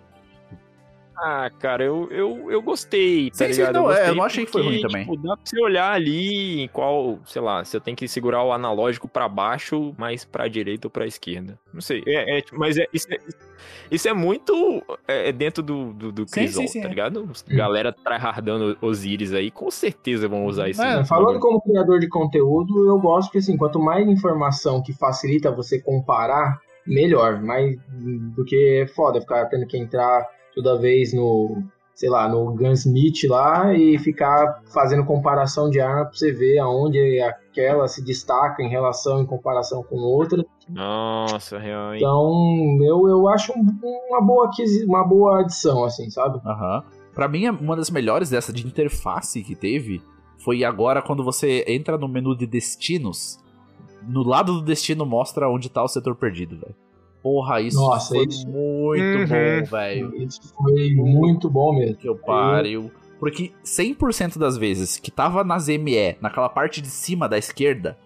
Ah, 1.20 1.50
cara, 1.60 1.84
eu, 1.84 2.08
eu, 2.12 2.52
eu 2.52 2.62
gostei, 2.62 3.32
tá 3.32 3.38
Sim, 3.48 3.54
sim, 3.54 3.62
ligado? 3.62 3.74
não, 3.74 3.86
é, 3.86 3.94
gostei 3.94 4.10
eu 4.10 4.16
não 4.16 4.24
achei 4.24 4.46
que 4.46 4.52
foi 4.52 4.62
ruim 4.62 4.80
também. 4.82 5.02
Tipo, 5.02 5.18
dá 5.18 5.36
pra 5.36 5.46
você 5.46 5.60
olhar 5.60 5.92
ali 5.92 6.62
em 6.62 6.68
qual, 6.68 7.18
sei 7.26 7.42
lá, 7.42 7.64
eu 7.74 7.82
tenho 7.82 7.98
que 7.98 8.08
segurar 8.08 8.44
o 8.44 8.52
analógico 8.52 9.08
pra 9.08 9.28
baixo, 9.28 9.96
mais 9.98 10.24
pra 10.24 10.48
direita 10.48 10.86
ou 10.88 10.92
pra 10.92 11.08
esquerda. 11.08 11.58
Não 11.74 11.82
sei, 11.82 12.04
é, 12.06 12.38
é, 12.38 12.44
mas 12.54 12.78
é, 12.78 12.86
isso, 12.94 13.08
é, 13.12 13.18
isso 13.90 14.08
é 14.08 14.14
muito 14.14 14.84
é, 15.08 15.30
é 15.30 15.32
dentro 15.32 15.64
do, 15.64 15.92
do, 15.92 16.12
do 16.12 16.28
Sim, 16.28 16.34
Crisol, 16.42 16.68
sim, 16.68 16.74
sim, 16.74 16.82
tá 16.82 16.88
é. 16.88 16.90
ligado? 16.90 17.24
Os- 17.32 17.42
Galera 17.42 17.92
tryhardando 17.92 18.78
Osiris 18.80 19.34
aí, 19.34 19.50
com 19.50 19.72
certeza 19.72 20.28
vão 20.28 20.46
usar 20.46 20.70
isso. 20.70 20.82
É, 20.84 21.00
no 21.00 21.06
falando 21.06 21.40
como 21.40 21.60
criador 21.62 22.00
de 22.00 22.08
conteúdo, 22.08 22.88
eu 22.88 23.00
gosto 23.00 23.32
que 23.32 23.40
assim, 23.40 23.58
quanto 23.58 23.80
mais 23.80 24.08
informação 24.08 24.84
que 24.84 24.94
facilita 24.94 25.50
você 25.52 25.82
comparar, 25.82 26.60
melhor. 26.86 27.42
Mas 27.42 27.76
porque 28.36 28.84
é 28.84 28.88
foda 28.94 29.20
ficar 29.20 29.46
tendo 29.48 29.66
que 29.66 29.78
entrar 29.78 30.37
toda 30.58 30.78
vez 30.80 31.14
no, 31.14 31.62
sei 31.94 32.10
lá, 32.10 32.28
no 32.28 32.52
Gunsmith 32.56 33.28
lá 33.30 33.74
e 33.74 33.98
ficar 34.00 34.62
fazendo 34.74 35.06
comparação 35.06 35.70
de 35.70 35.80
arma 35.80 36.06
pra 36.06 36.14
você 36.14 36.32
ver 36.32 36.58
aonde 36.58 36.98
aquela 37.22 37.88
se 37.88 38.04
destaca 38.04 38.64
em 38.64 38.70
relação 38.70 39.22
em 39.22 39.26
comparação 39.26 39.84
com 39.84 39.98
outra. 39.98 40.44
Nossa, 40.68 41.60
real, 41.60 41.94
hein? 41.94 42.00
Então, 42.00 42.78
eu, 42.82 43.08
eu 43.08 43.28
acho 43.30 43.54
um- 43.54 43.80
uma 44.10 44.22
boa 44.22 44.50
uma 44.88 45.04
boa 45.08 45.42
adição 45.42 45.84
assim, 45.84 46.10
sabe? 46.10 46.40
Aham. 46.46 46.84
Pra 47.14 47.28
mim, 47.28 47.48
uma 47.50 47.76
das 47.76 47.90
melhores 47.90 48.30
dessa 48.30 48.52
de 48.52 48.66
interface 48.66 49.44
que 49.44 49.56
teve 49.56 50.02
foi 50.38 50.64
agora 50.64 51.02
quando 51.02 51.24
você 51.24 51.64
entra 51.68 51.98
no 51.98 52.08
menu 52.08 52.36
de 52.36 52.46
destinos. 52.46 53.40
No 54.08 54.24
lado 54.24 54.54
do 54.54 54.62
destino 54.62 55.06
mostra 55.06 55.50
onde 55.50 55.70
tá 55.70 55.84
o 55.84 55.88
setor 55.88 56.16
perdido, 56.16 56.58
velho. 56.60 56.76
Porra, 57.28 57.60
isso 57.60 57.76
Nossa, 57.78 58.16
foi 58.16 58.26
isso- 58.26 58.48
muito 58.48 59.04
Uhum. 59.04 59.26
bom, 59.28 59.70
velho. 59.70 60.16
Isso 60.24 60.54
foi 60.56 60.94
muito 60.96 61.50
bom 61.50 61.74
mesmo. 61.76 61.98
Que 61.98 62.08
eu 62.08 62.16
pariu. 62.16 62.90
Porque 63.20 63.52
100% 63.66 64.40
das 64.40 64.58
vezes 64.58 64.98
que 64.98 65.12
tava 65.12 65.44
nas 65.44 65.68
ME, 65.68 66.16
naquela 66.22 66.48
parte 66.48 66.80
de 66.82 66.88
cima 66.88 67.28
da 67.28 67.38
esquerda, 67.38 67.98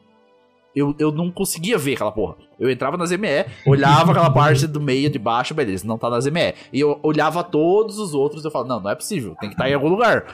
eu, 0.75 0.95
eu 0.97 1.11
não 1.11 1.29
conseguia 1.29 1.77
ver 1.77 1.93
aquela 1.93 2.11
porra. 2.11 2.35
Eu 2.59 2.67
entrava 2.71 2.97
nas 2.97 3.11
ME, 3.11 3.45
olhava 3.67 4.11
aquela 4.11 4.29
parte 4.33 4.65
do 4.65 4.81
meio 4.81 5.07
de 5.07 5.19
baixo, 5.19 5.53
beleza, 5.53 5.85
não 5.85 5.99
tá 5.99 6.09
nas 6.09 6.25
ME. 6.25 6.55
E 6.73 6.79
eu 6.79 6.99
olhava 7.03 7.43
todos 7.43 7.99
os 7.99 8.15
outros 8.15 8.43
e 8.43 8.47
eu 8.47 8.51
falava, 8.51 8.69
não, 8.69 8.79
não 8.79 8.89
é 8.89 8.95
possível, 8.95 9.35
tem 9.39 9.49
que 9.49 9.53
estar 9.55 9.69
em 9.69 9.73
algum 9.75 9.89
lugar. 9.89 10.25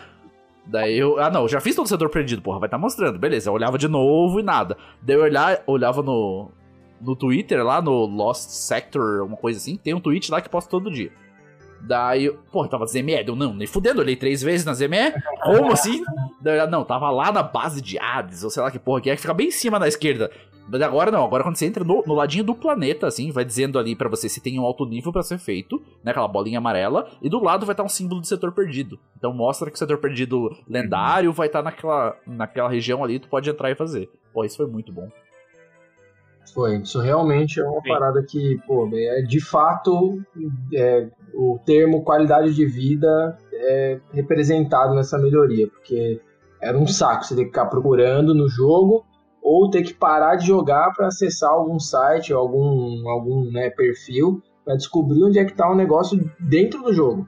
Daí 0.66 0.98
eu, 0.98 1.20
ah 1.20 1.30
não, 1.30 1.42
eu 1.42 1.48
já 1.50 1.60
fiz 1.60 1.76
todo 1.76 1.86
o 1.86 1.90
setor 1.90 2.10
perdido, 2.10 2.42
porra, 2.42 2.60
vai 2.60 2.68
estar 2.68 2.78
mostrando, 2.78 3.20
beleza. 3.20 3.50
Eu 3.50 3.54
olhava 3.54 3.78
de 3.78 3.88
novo 3.90 4.40
e 4.40 4.44
nada. 4.44 4.78
Daí 5.02 5.16
eu 5.18 5.24
olhar, 5.24 5.62
olhava 5.68 6.02
no, 6.02 6.52
no 7.02 7.16
Twitter, 7.16 7.64
lá 7.64 7.82
no 7.82 8.06
Lost 8.06 8.50
Sector, 8.50 9.26
uma 9.26 9.38
coisa 9.38 9.60
assim, 9.60 9.76
tem 9.76 9.94
um 9.94 10.00
tweet 10.00 10.32
lá 10.32 10.42
que 10.42 10.50
posta 10.50 10.70
todo 10.70 10.92
dia. 10.92 11.12
Daí, 11.80 12.32
porra, 12.52 12.68
tava 12.68 12.86
ZME, 12.86 13.24
deu 13.24 13.36
não, 13.36 13.54
nem 13.54 13.68
fudendo, 13.68 14.02
olhei 14.02 14.16
três 14.16 14.42
vezes 14.42 14.66
na 14.66 14.74
ZME, 14.74 15.14
como 15.44 15.72
assim? 15.72 16.04
Daí, 16.42 16.68
não, 16.70 16.84
tava 16.84 17.10
lá 17.12 17.32
na 17.32 17.44
base 17.44 17.82
de 17.82 18.00
Hades, 18.00 18.44
ou 18.44 18.50
sei 18.50 18.64
lá 18.64 18.72
que 18.72 18.80
porra 18.80 19.02
que 19.02 19.10
é, 19.10 19.16
que 19.16 19.22
fica 19.22 19.34
bem 19.34 19.48
em 19.48 19.52
cima 19.52 19.80
da 19.80 19.88
esquerda. 19.88 20.32
Mas 20.70 20.82
agora 20.82 21.10
não, 21.10 21.24
agora 21.24 21.44
quando 21.44 21.56
você 21.56 21.66
entra 21.66 21.84
no, 21.84 22.04
no 22.06 22.14
ladinho 22.14 22.44
do 22.44 22.54
planeta, 22.54 23.08
assim, 23.08 23.32
vai 23.32 23.46
dizendo 23.46 23.80
ali 23.80 23.96
pra 23.96 24.10
você 24.10 24.28
se 24.28 24.42
tem 24.42 24.60
um 24.60 24.66
alto 24.66 24.86
nível 24.86 25.14
pra 25.14 25.24
ser 25.24 25.38
feito, 25.38 25.82
né? 26.04 26.12
Aquela 26.12 26.28
bolinha 26.28 26.58
amarela, 26.58 27.10
e 27.22 27.30
do 27.30 27.42
lado 27.42 27.66
vai 27.66 27.74
estar 27.74 27.84
um 27.84 27.90
símbolo 27.90 28.20
do 28.20 28.28
setor 28.28 28.52
perdido. 28.52 29.00
Então 29.16 29.34
mostra 29.34 29.70
que 29.70 29.76
o 29.76 29.80
setor 29.80 29.98
perdido 29.98 30.54
lendário 30.68 31.32
vai 31.32 31.48
estar 31.48 31.64
naquela, 31.64 32.18
naquela 32.26 32.70
região 32.70 33.02
ali, 33.02 33.20
tu 33.20 33.30
pode 33.30 33.50
entrar 33.50 33.72
e 33.72 33.76
fazer. 33.76 34.10
Pô, 34.34 34.44
isso 34.44 34.58
foi 34.58 34.68
muito 34.68 34.92
bom. 34.92 35.08
Foi, 36.58 36.78
isso 36.78 37.00
realmente 37.00 37.60
é 37.60 37.64
uma 37.64 37.84
parada 37.84 38.24
que, 38.28 38.60
pô, 38.66 38.90
é 38.92 39.22
de 39.22 39.40
fato 39.40 40.20
é, 40.74 41.08
o 41.32 41.60
termo 41.64 42.04
qualidade 42.04 42.52
de 42.56 42.66
vida 42.66 43.38
é 43.54 44.00
representado 44.12 44.96
nessa 44.96 45.20
melhoria, 45.20 45.68
porque 45.68 46.20
era 46.60 46.76
um 46.76 46.88
saco 46.88 47.24
você 47.24 47.36
ter 47.36 47.42
que 47.42 47.50
ficar 47.50 47.68
procurando 47.68 48.34
no 48.34 48.50
jogo 48.50 49.06
ou 49.40 49.70
ter 49.70 49.84
que 49.84 49.94
parar 49.94 50.36
de 50.36 50.48
jogar 50.48 50.92
para 50.96 51.10
acessar 51.10 51.52
algum 51.52 51.80
site 51.80 52.34
ou 52.34 52.40
algum, 52.40 53.08
algum 53.08 53.52
né, 53.52 53.70
perfil 53.70 54.42
para 54.66 54.76
descobrir 54.76 55.24
onde 55.26 55.38
é 55.38 55.46
que 55.46 55.54
tá 55.54 55.72
o 55.72 55.76
negócio 55.76 56.20
dentro 56.40 56.82
do 56.82 56.92
jogo. 56.92 57.28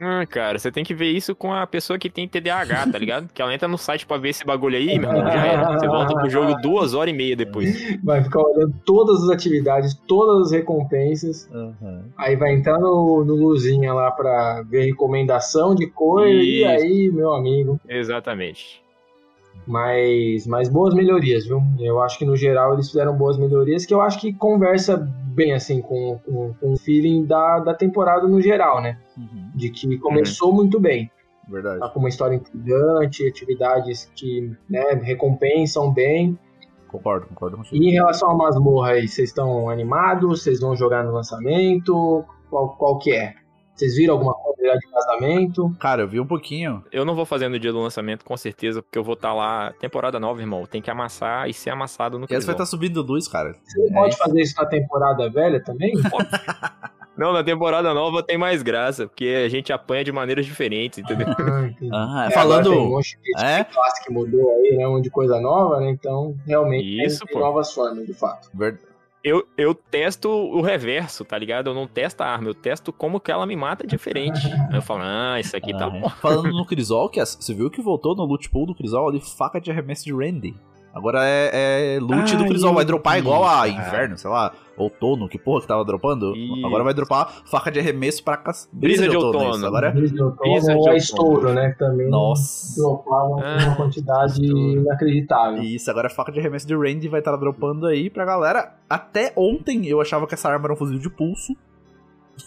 Ah, 0.00 0.24
cara, 0.24 0.58
você 0.58 0.72
tem 0.72 0.82
que 0.82 0.94
ver 0.94 1.10
isso 1.10 1.34
com 1.34 1.52
a 1.52 1.66
pessoa 1.66 1.98
que 1.98 2.08
tem 2.08 2.26
TDAH, 2.26 2.86
tá 2.90 2.98
ligado? 2.98 3.28
Que 3.34 3.42
ela 3.42 3.52
entra 3.52 3.68
no 3.68 3.76
site 3.76 4.06
pra 4.06 4.16
ver 4.16 4.30
esse 4.30 4.46
bagulho 4.46 4.76
aí, 4.76 4.98
meu 4.98 5.10
amigo, 5.10 5.26
já 5.26 5.46
era. 5.46 5.78
Você 5.78 5.86
volta 5.86 6.14
pro 6.14 6.30
jogo 6.30 6.54
duas 6.62 6.94
horas 6.94 7.12
e 7.12 7.16
meia 7.16 7.36
depois. 7.36 7.98
Vai 8.02 8.24
ficar 8.24 8.40
olhando 8.40 8.74
todas 8.86 9.22
as 9.24 9.28
atividades, 9.28 9.94
todas 10.08 10.46
as 10.46 10.52
recompensas. 10.52 11.46
Uhum. 11.52 12.04
Aí 12.16 12.34
vai 12.34 12.54
entrar 12.54 12.78
no, 12.78 13.22
no 13.26 13.34
Luzinha 13.34 13.92
lá 13.92 14.10
pra 14.10 14.62
ver 14.62 14.86
recomendação 14.86 15.74
de 15.74 15.86
coisa. 15.86 16.42
E 16.42 16.64
aí, 16.64 17.10
meu 17.12 17.34
amigo. 17.34 17.78
Exatamente. 17.86 18.82
Mas, 19.66 20.46
mas 20.46 20.68
boas 20.68 20.94
melhorias, 20.94 21.46
viu? 21.46 21.62
Eu 21.78 22.00
acho 22.02 22.18
que 22.18 22.24
no 22.24 22.36
geral 22.36 22.72
eles 22.72 22.88
fizeram 22.88 23.14
boas 23.16 23.36
melhorias, 23.36 23.84
que 23.84 23.92
eu 23.92 24.00
acho 24.00 24.18
que 24.18 24.32
conversa 24.32 24.96
bem 24.96 25.52
assim 25.52 25.80
com, 25.80 26.18
com, 26.24 26.54
com 26.54 26.72
o 26.72 26.76
feeling 26.76 27.24
da, 27.24 27.60
da 27.60 27.74
temporada 27.74 28.26
no 28.26 28.40
geral, 28.40 28.80
né? 28.80 28.98
Uhum. 29.16 29.39
De 29.60 29.70
que 29.70 29.98
começou 29.98 30.52
muito 30.52 30.80
bem. 30.80 31.10
Verdade. 31.48 31.80
Tá 31.80 31.88
com 31.88 31.98
uma 31.98 32.08
história 32.08 32.36
intrigante, 32.36 33.26
atividades 33.26 34.10
que 34.14 34.50
né, 34.68 34.92
recompensam 35.02 35.92
bem. 35.92 36.38
Concordo, 36.86 37.26
concordo 37.26 37.56
com 37.56 37.64
E 37.72 37.88
em 37.88 37.92
relação 37.92 38.30
à 38.30 38.34
masmorra 38.34 38.92
aí, 38.92 39.06
vocês 39.06 39.28
estão 39.28 39.68
animados? 39.68 40.42
Vocês 40.42 40.60
vão 40.60 40.74
jogar 40.76 41.04
no 41.04 41.12
lançamento? 41.12 42.24
Qual, 42.48 42.76
qual 42.76 42.98
que 42.98 43.12
é? 43.12 43.34
Vocês 43.74 43.96
viram 43.96 44.14
alguma 44.14 44.34
coisa 44.34 44.76
de 44.78 44.90
casamento? 44.90 45.74
Cara, 45.80 46.02
eu 46.02 46.08
vi 46.08 46.20
um 46.20 46.26
pouquinho. 46.26 46.84
Eu 46.92 47.04
não 47.04 47.14
vou 47.14 47.24
fazer 47.24 47.48
no 47.48 47.58
dia 47.58 47.72
do 47.72 47.80
lançamento, 47.80 48.24
com 48.24 48.36
certeza, 48.36 48.82
porque 48.82 48.98
eu 48.98 49.04
vou 49.04 49.14
estar 49.14 49.32
lá, 49.32 49.72
temporada 49.80 50.20
nova, 50.20 50.40
irmão. 50.40 50.66
Tem 50.66 50.82
que 50.82 50.90
amassar 50.90 51.48
e 51.48 51.54
ser 51.54 51.70
amassado 51.70 52.18
no 52.18 52.26
E 52.28 52.34
essa 52.34 52.46
vai 52.46 52.54
estar 52.54 52.66
subindo 52.66 53.00
luz, 53.02 53.26
cara. 53.26 53.54
Você 53.64 53.80
É 53.88 53.92
pode 53.92 54.14
isso. 54.14 54.18
fazer 54.18 54.40
isso 54.42 54.54
na 54.56 54.66
temporada 54.66 55.30
velha 55.30 55.62
também? 55.64 55.92
Não, 57.20 57.34
na 57.34 57.44
temporada 57.44 57.92
nova 57.92 58.22
tem 58.22 58.38
mais 58.38 58.62
graça, 58.62 59.06
porque 59.06 59.42
a 59.44 59.48
gente 59.50 59.70
apanha 59.70 60.02
de 60.02 60.10
maneiras 60.10 60.46
diferentes, 60.46 60.98
entendeu? 60.98 61.26
Ah, 61.92 62.28
É, 62.28 62.30
falando. 62.30 62.68
agora 62.70 62.76
Tem 62.78 62.86
um 62.86 62.90
monte 62.90 63.18
de 63.22 63.44
É? 63.44 63.64
classe 63.64 64.02
que 64.04 64.10
mudou 64.10 64.50
aí, 64.56 64.76
né? 64.78 64.88
Um 64.88 65.00
de 65.02 65.10
coisa 65.10 65.38
nova, 65.38 65.80
né? 65.80 65.90
Então, 65.90 66.34
realmente 66.46 67.04
Isso, 67.04 67.24
tem, 67.26 67.34
pô. 67.34 67.40
novas 67.40 67.72
formas, 67.74 68.06
de 68.06 68.14
fato. 68.14 68.48
Eu, 69.22 69.46
eu 69.54 69.74
testo 69.74 70.30
o 70.30 70.62
reverso, 70.62 71.26
tá 71.26 71.36
ligado? 71.36 71.68
Eu 71.68 71.74
não 71.74 71.86
testo 71.86 72.22
a 72.22 72.26
arma, 72.26 72.48
eu 72.48 72.54
testo 72.54 72.90
como 72.90 73.20
que 73.20 73.30
ela 73.30 73.44
me 73.44 73.54
mata 73.54 73.86
diferente. 73.86 74.40
Eu 74.72 74.80
falo, 74.80 75.02
ah, 75.04 75.38
isso 75.38 75.54
aqui 75.54 75.76
tá 75.76 75.84
Ah, 75.86 75.90
bom. 75.90 76.06
é. 76.06 76.10
Falando 76.22 76.48
no 76.50 76.64
Crisol, 76.64 77.10
que 77.10 77.22
você 77.22 77.52
viu 77.52 77.68
que 77.70 77.82
voltou 77.82 78.16
no 78.16 78.24
loot 78.24 78.48
pool 78.48 78.64
do 78.64 78.74
Crisol 78.74 79.10
ali, 79.10 79.20
faca 79.20 79.60
de 79.60 79.70
arremesso 79.70 80.04
de 80.04 80.12
Randy. 80.14 80.54
Agora 80.92 81.20
é, 81.24 81.94
é 81.96 82.00
loot 82.00 82.36
do 82.36 82.44
Ah, 82.44 82.46
Crisol, 82.48 82.74
vai 82.74 82.84
dropar 82.84 83.18
igual 83.18 83.44
a 83.44 83.58
cara. 83.58 83.68
inverno, 83.68 84.18
sei 84.18 84.28
lá, 84.28 84.52
outono, 84.76 85.28
que 85.28 85.38
porra 85.38 85.60
que 85.60 85.68
tava 85.68 85.84
dropando. 85.84 86.34
Isso. 86.36 86.66
Agora 86.66 86.82
vai 86.82 86.92
dropar 86.92 87.32
faca 87.46 87.70
de 87.70 87.78
arremesso 87.78 88.24
pra 88.24 88.36
cas... 88.36 88.68
Brisa 88.72 89.08
de 89.08 89.16
outono. 89.16 89.50
isso. 89.56 89.66
Agora 89.66 89.88
é 89.88 89.92
Brisa 89.92 90.14
de 90.14 90.22
outono 90.22 90.50
Brisa 90.52 90.66
de 90.66 90.72
ou 90.72 90.76
a 90.76 90.78
outono. 90.80 90.96
estouro, 90.96 91.52
né? 91.54 91.70
Que 91.70 91.78
também 91.78 92.10
Nossa. 92.10 92.80
dropava 92.80 93.40
Ah, 93.40 93.66
uma 93.66 93.76
quantidade 93.76 94.44
inacreditável. 94.44 95.62
Isso, 95.62 95.90
agora 95.90 96.08
a 96.08 96.10
faca 96.10 96.32
de 96.32 96.40
arremesso 96.40 96.66
de 96.66 96.74
Randy 96.74 97.08
vai 97.08 97.20
estar 97.20 97.36
dropando 97.36 97.86
aí 97.86 98.10
pra 98.10 98.24
galera. 98.24 98.74
Até 98.88 99.32
ontem 99.36 99.86
eu 99.86 100.00
achava 100.00 100.26
que 100.26 100.34
essa 100.34 100.48
arma 100.48 100.66
era 100.66 100.72
um 100.72 100.76
fuzil 100.76 100.98
de 100.98 101.08
pulso. 101.10 101.54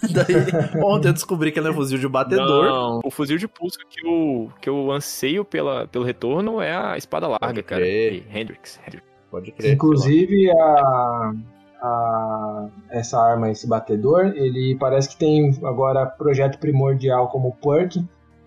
Daí, 0.12 0.82
ontem 0.84 1.10
eu 1.10 1.14
descobri 1.14 1.52
que 1.52 1.60
ela 1.60 1.68
é 1.70 1.72
um 1.72 1.76
fuzil 1.76 1.98
de 2.00 2.08
batedor. 2.08 2.66
Não, 2.66 3.00
o 3.04 3.12
fuzil 3.12 3.38
de 3.38 3.48
pulso 3.48 3.78
que 3.90 4.06
eu, 4.06 4.50
que 4.62 4.70
eu 4.70 4.92
anseio 4.92 5.44
pela, 5.46 5.88
pelo 5.88 6.04
retorno 6.06 6.60
é 6.62 6.76
a 6.76 6.98
espada 6.98 7.28
larga, 7.28 7.48
Pode 7.48 7.64
cara. 7.64 7.82
crer. 7.82 8.14
E 8.14 8.40
Hendrix. 8.40 8.80
Hendrix. 8.86 9.04
Pode 9.32 9.52
crer. 9.52 9.74
Inclusive, 9.74 10.50
a, 10.52 11.32
a- 11.82 12.68
essa 12.90 13.20
arma, 13.20 13.50
esse 13.50 13.68
batedor, 13.68 14.34
ele 14.36 14.76
parece 14.80 15.10
que 15.10 15.18
tem 15.18 15.52
agora 15.64 16.06
projeto 16.06 16.60
primordial 16.60 17.28
como 17.30 17.56
perk. 17.62 18.04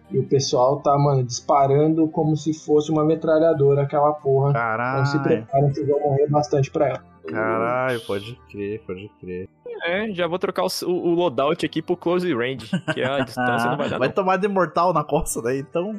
E 0.09 0.19
o 0.21 0.25
pessoal 0.29 0.77
tá, 0.83 0.97
mano, 0.97 1.25
disparando 1.25 2.07
como 2.07 2.37
se 2.37 2.55
fosse 2.55 2.93
uma 2.93 3.05
metralhadora 3.05 3.83
aquela 3.83 4.13
porra. 4.13 4.51
Então 4.51 5.05
se 5.07 5.19
Caralho. 5.19 5.23
preparem 5.43 5.73
que 5.73 5.83
vão 5.83 5.99
morrer 5.99 6.29
bastante 6.29 6.71
pra 6.71 6.89
ela. 6.91 7.03
Caralho, 7.27 8.01
pode 8.07 8.35
crer, 8.51 8.81
pode 8.87 9.09
crer. 9.21 9.49
É, 9.85 10.11
já 10.13 10.27
vou 10.27 10.39
trocar 10.39 10.65
o, 10.65 10.69
o, 10.87 10.91
o 11.09 11.15
loadout 11.15 11.65
aqui 11.65 11.83
pro 11.83 11.97
close 11.97 12.33
range, 12.35 12.69
que 12.95 13.03
a 13.03 13.21
distância 13.25 13.71
não 13.71 13.77
vai 13.77 13.89
dar 13.91 13.99
vai 13.99 14.09
não. 14.09 14.15
tomar 14.15 14.37
de 14.37 14.49
mortal 14.49 14.93
na 14.93 15.05
costa 15.05 15.41
daí, 15.43 15.61
então 15.61 15.93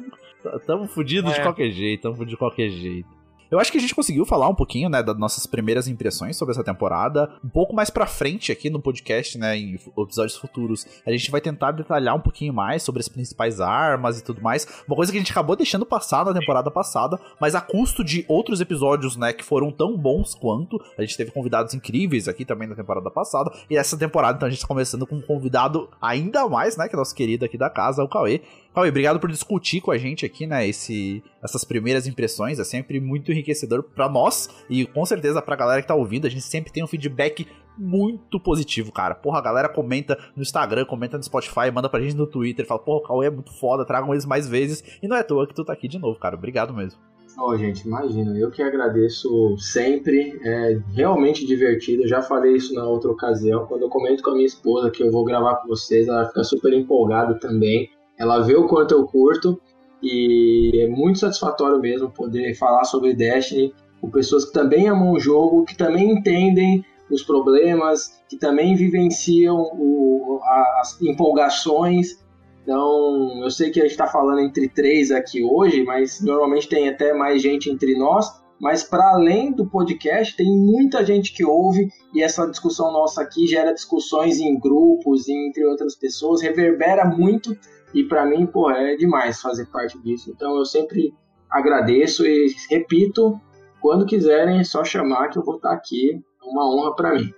tamo 0.66 0.86
fudido 0.86 1.30
de 1.32 1.38
É. 1.38 1.42
qualquer 1.42 1.70
jeito, 1.70 2.02
tamo 2.02 2.14
fudido 2.16 2.30
de 2.32 2.36
qualquer 2.36 2.68
jeito. 2.70 3.08
Eu 3.50 3.58
acho 3.58 3.72
que 3.72 3.78
a 3.78 3.80
gente 3.80 3.94
conseguiu 3.94 4.26
falar 4.26 4.48
um 4.48 4.54
pouquinho, 4.54 4.90
né, 4.90 5.02
das 5.02 5.16
nossas 5.18 5.46
primeiras 5.46 5.88
impressões 5.88 6.36
sobre 6.36 6.52
essa 6.52 6.62
temporada. 6.62 7.30
Um 7.42 7.48
pouco 7.48 7.74
mais 7.74 7.88
pra 7.88 8.06
frente 8.06 8.52
aqui 8.52 8.68
no 8.68 8.80
podcast, 8.80 9.38
né, 9.38 9.56
em 9.56 9.78
episódios 9.98 10.36
futuros, 10.36 10.86
a 11.06 11.10
gente 11.10 11.30
vai 11.30 11.40
tentar 11.40 11.72
detalhar 11.72 12.14
um 12.14 12.20
pouquinho 12.20 12.52
mais 12.52 12.82
sobre 12.82 13.00
as 13.00 13.08
principais 13.08 13.58
armas 13.58 14.18
e 14.18 14.24
tudo 14.24 14.42
mais. 14.42 14.66
Uma 14.86 14.96
coisa 14.96 15.10
que 15.10 15.16
a 15.16 15.20
gente 15.20 15.32
acabou 15.32 15.56
deixando 15.56 15.86
passar 15.86 16.26
na 16.26 16.34
temporada 16.34 16.70
passada, 16.70 17.18
mas 17.40 17.54
a 17.54 17.60
custo 17.60 18.04
de 18.04 18.24
outros 18.28 18.60
episódios, 18.60 19.16
né, 19.16 19.32
que 19.32 19.44
foram 19.44 19.70
tão 19.70 19.96
bons 19.96 20.34
quanto. 20.34 20.78
A 20.98 21.00
gente 21.00 21.16
teve 21.16 21.30
convidados 21.30 21.72
incríveis 21.72 22.28
aqui 22.28 22.44
também 22.44 22.68
na 22.68 22.74
temporada 22.74 23.10
passada. 23.10 23.50
E 23.70 23.76
essa 23.76 23.96
temporada, 23.96 24.36
então, 24.36 24.46
a 24.46 24.50
gente 24.50 24.60
tá 24.60 24.68
começando 24.68 25.06
com 25.06 25.16
um 25.16 25.22
convidado 25.22 25.88
ainda 26.02 26.46
mais, 26.48 26.76
né, 26.76 26.86
que 26.86 26.94
é 26.94 26.98
nosso 26.98 27.14
querido 27.14 27.46
aqui 27.46 27.56
da 27.56 27.70
casa, 27.70 28.04
o 28.04 28.08
Cauê. 28.08 28.42
Cauê, 28.74 28.88
obrigado 28.90 29.18
por 29.18 29.30
discutir 29.30 29.80
com 29.80 29.90
a 29.90 29.98
gente 29.98 30.24
aqui, 30.24 30.46
né, 30.46 30.66
esse, 30.68 31.22
essas 31.42 31.64
primeiras 31.64 32.06
impressões. 32.06 32.58
É 32.58 32.64
sempre 32.64 33.00
muito 33.00 33.32
enriquecedor 33.32 33.82
pra 33.82 34.08
nós 34.08 34.48
e 34.70 34.86
com 34.86 35.04
certeza 35.04 35.42
pra 35.42 35.56
galera 35.56 35.82
que 35.82 35.88
tá 35.88 35.94
ouvindo. 35.94 36.26
A 36.26 36.30
gente 36.30 36.42
sempre 36.42 36.72
tem 36.72 36.84
um 36.84 36.86
feedback 36.86 37.46
muito 37.76 38.40
positivo, 38.40 38.92
cara. 38.92 39.14
Porra, 39.14 39.38
a 39.38 39.42
galera 39.42 39.68
comenta 39.68 40.18
no 40.36 40.42
Instagram, 40.42 40.84
comenta 40.84 41.16
no 41.16 41.22
Spotify, 41.22 41.70
manda 41.72 41.88
pra 41.88 42.00
gente 42.00 42.16
no 42.16 42.26
Twitter, 42.26 42.66
fala, 42.66 42.80
porra, 42.80 42.98
o 42.98 43.02
Cauê 43.02 43.26
é 43.26 43.30
muito 43.30 43.52
foda, 43.52 43.84
tragam 43.84 44.12
eles 44.12 44.26
mais 44.26 44.48
vezes. 44.48 44.82
E 45.02 45.08
não 45.08 45.16
é 45.16 45.20
à 45.20 45.24
toa 45.24 45.46
que 45.46 45.54
tu 45.54 45.64
tá 45.64 45.72
aqui 45.72 45.88
de 45.88 45.98
novo, 45.98 46.18
cara. 46.18 46.36
Obrigado 46.36 46.74
mesmo. 46.74 47.00
Ô, 47.40 47.56
gente, 47.56 47.86
imagina, 47.86 48.36
eu 48.36 48.50
que 48.50 48.60
agradeço 48.60 49.56
sempre, 49.58 50.40
é 50.42 50.80
realmente 50.92 51.46
divertido. 51.46 52.02
Eu 52.02 52.08
já 52.08 52.20
falei 52.20 52.56
isso 52.56 52.74
na 52.74 52.84
outra 52.84 53.12
ocasião. 53.12 53.64
Quando 53.66 53.82
eu 53.82 53.88
comento 53.88 54.24
com 54.24 54.30
a 54.30 54.34
minha 54.34 54.46
esposa 54.46 54.90
que 54.90 55.04
eu 55.04 55.10
vou 55.12 55.24
gravar 55.24 55.56
com 55.56 55.68
vocês, 55.68 56.08
ela 56.08 56.26
fica 56.26 56.42
super 56.42 56.72
empolgada 56.72 57.38
também. 57.38 57.90
Ela 58.18 58.40
vê 58.40 58.56
o 58.56 58.66
quanto 58.66 58.92
eu 58.92 59.06
curto 59.06 59.60
e 60.02 60.80
é 60.82 60.88
muito 60.88 61.18
satisfatório 61.18 61.80
mesmo 61.80 62.10
poder 62.10 62.54
falar 62.54 62.84
sobre 62.84 63.14
Destiny 63.14 63.74
com 64.00 64.10
pessoas 64.10 64.44
que 64.44 64.52
também 64.52 64.88
amam 64.88 65.12
o 65.12 65.20
jogo, 65.20 65.64
que 65.64 65.76
também 65.76 66.12
entendem 66.12 66.84
os 67.10 67.22
problemas, 67.22 68.20
que 68.28 68.36
também 68.36 68.76
vivenciam 68.76 69.56
o- 69.56 70.40
as 70.80 71.00
empolgações. 71.00 72.18
Então, 72.62 73.42
eu 73.42 73.50
sei 73.50 73.70
que 73.70 73.80
a 73.80 73.82
gente 73.82 73.92
está 73.92 74.06
falando 74.06 74.40
entre 74.40 74.68
três 74.68 75.10
aqui 75.10 75.42
hoje, 75.42 75.82
mas 75.84 76.20
normalmente 76.20 76.68
tem 76.68 76.88
até 76.88 77.14
mais 77.14 77.40
gente 77.40 77.70
entre 77.70 77.96
nós. 77.96 78.30
Mas 78.60 78.82
para 78.82 79.12
além 79.12 79.52
do 79.52 79.66
podcast, 79.66 80.36
tem 80.36 80.50
muita 80.50 81.04
gente 81.04 81.32
que 81.32 81.44
ouve 81.44 81.88
e 82.12 82.22
essa 82.22 82.44
discussão 82.46 82.92
nossa 82.92 83.22
aqui 83.22 83.46
gera 83.46 83.72
discussões 83.72 84.40
em 84.40 84.58
grupos, 84.58 85.28
entre 85.28 85.64
outras 85.64 85.94
pessoas, 85.94 86.42
reverbera 86.42 87.04
muito 87.04 87.56
e 87.94 88.04
para 88.04 88.26
mim, 88.26 88.46
pô, 88.46 88.70
é 88.70 88.96
demais 88.96 89.40
fazer 89.40 89.66
parte 89.66 89.98
disso. 90.00 90.30
Então 90.30 90.56
eu 90.56 90.64
sempre 90.64 91.14
agradeço 91.50 92.26
e 92.26 92.54
repito, 92.70 93.40
quando 93.80 94.06
quiserem 94.06 94.60
é 94.60 94.64
só 94.64 94.84
chamar 94.84 95.28
que 95.28 95.38
eu 95.38 95.44
vou 95.44 95.56
estar 95.56 95.72
aqui. 95.72 96.20
É 96.42 96.44
uma 96.44 96.68
honra 96.68 96.94
para 96.94 97.14
mim. 97.14 97.32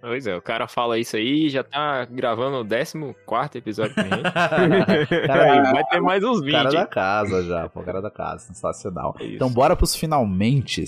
Pois 0.00 0.26
é, 0.26 0.34
o 0.34 0.40
cara 0.40 0.66
fala 0.66 0.98
isso 0.98 1.14
aí 1.16 1.46
e 1.46 1.50
já 1.50 1.62
tá 1.62 2.06
gravando 2.06 2.56
o 2.56 2.64
14 2.64 3.58
episódio 3.58 3.94
com 3.94 4.00
a 4.00 4.04
gente. 4.04 4.22
Cara, 5.26 5.72
vai 5.72 5.84
ter 5.84 6.00
mais 6.00 6.24
uns 6.24 6.40
20. 6.40 6.52
Cara 6.52 6.70
da 6.70 6.86
casa 6.86 7.42
já, 7.44 7.68
pô, 7.68 7.82
cara 7.82 8.00
da 8.00 8.10
casa, 8.10 8.46
sensacional. 8.46 9.14
Então 9.20 9.50
bora 9.50 9.76
pros 9.76 9.94
finalmente. 9.94 10.84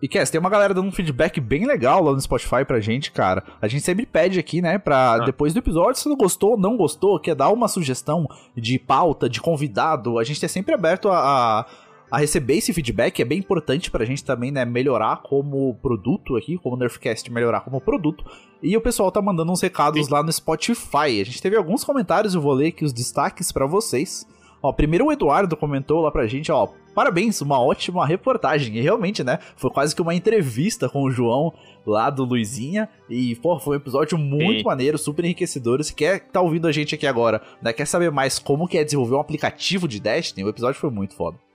E 0.00 0.08
Cass, 0.08 0.30
tem 0.30 0.38
uma 0.38 0.50
galera 0.50 0.74
dando 0.74 0.88
um 0.88 0.92
feedback 0.92 1.40
bem 1.40 1.64
legal 1.64 2.02
lá 2.02 2.12
no 2.12 2.20
Spotify 2.20 2.64
pra 2.66 2.80
gente, 2.80 3.10
cara. 3.10 3.42
A 3.60 3.66
gente 3.66 3.82
sempre 3.82 4.04
pede 4.04 4.38
aqui, 4.38 4.60
né, 4.60 4.78
pra 4.78 5.18
depois 5.20 5.54
do 5.54 5.58
episódio, 5.58 6.00
se 6.00 6.08
não 6.08 6.16
gostou, 6.16 6.58
não 6.58 6.76
gostou, 6.76 7.18
quer 7.18 7.34
dar 7.34 7.48
uma 7.48 7.66
sugestão 7.66 8.28
de 8.54 8.78
pauta, 8.78 9.28
de 9.28 9.40
convidado, 9.40 10.18
a 10.18 10.24
gente 10.24 10.44
é 10.44 10.48
sempre 10.48 10.74
aberto 10.74 11.08
a, 11.08 11.18
a, 11.18 11.66
a 12.10 12.18
receber 12.18 12.56
esse 12.58 12.74
feedback, 12.74 13.20
é 13.20 13.24
bem 13.24 13.38
importante 13.38 13.90
pra 13.90 14.04
gente 14.04 14.22
também, 14.22 14.50
né, 14.50 14.66
melhorar 14.66 15.22
como 15.22 15.74
produto 15.76 16.36
aqui, 16.36 16.58
como 16.58 16.76
o 16.76 16.78
Nerfcast 16.78 17.32
melhorar 17.32 17.60
como 17.62 17.80
produto. 17.80 18.22
E 18.62 18.76
o 18.76 18.80
pessoal 18.80 19.10
tá 19.10 19.22
mandando 19.22 19.50
uns 19.50 19.62
recados 19.62 20.06
Sim. 20.06 20.12
lá 20.12 20.22
no 20.22 20.32
Spotify. 20.32 21.20
A 21.20 21.24
gente 21.24 21.40
teve 21.40 21.56
alguns 21.56 21.84
comentários, 21.84 22.34
eu 22.34 22.40
vou 22.40 22.52
ler 22.52 22.68
aqui 22.68 22.84
os 22.84 22.92
destaques 22.92 23.50
para 23.52 23.66
vocês. 23.66 24.26
Ó, 24.62 24.72
primeiro 24.72 25.06
o 25.06 25.12
Eduardo 25.12 25.56
comentou 25.56 26.00
lá 26.00 26.10
pra 26.10 26.26
gente, 26.26 26.50
ó, 26.50 26.68
parabéns, 26.94 27.40
uma 27.40 27.60
ótima 27.60 28.06
reportagem. 28.06 28.76
E 28.76 28.80
realmente, 28.80 29.22
né, 29.22 29.38
foi 29.56 29.70
quase 29.70 29.94
que 29.94 30.02
uma 30.02 30.14
entrevista 30.14 30.88
com 30.88 31.02
o 31.02 31.10
João 31.10 31.52
lá 31.86 32.10
do 32.10 32.24
Luizinha. 32.24 32.88
E, 33.08 33.36
pô, 33.36 33.58
foi 33.58 33.76
um 33.76 33.80
episódio 33.80 34.16
muito 34.16 34.58
Sim. 34.58 34.64
maneiro, 34.64 34.98
super 34.98 35.24
enriquecedor. 35.24 35.82
Se 35.84 35.94
quer 35.94 36.20
tá 36.28 36.40
ouvindo 36.40 36.66
a 36.66 36.72
gente 36.72 36.94
aqui 36.94 37.06
agora, 37.06 37.42
né, 37.62 37.72
quer 37.72 37.86
saber 37.86 38.10
mais 38.10 38.38
como 38.38 38.66
que 38.66 38.78
é 38.78 38.84
desenvolver 38.84 39.16
um 39.16 39.20
aplicativo 39.20 39.86
de 39.86 40.00
Destiny, 40.00 40.44
o 40.44 40.48
episódio 40.48 40.80
foi 40.80 40.90
muito 40.90 41.14
foda. 41.14 41.45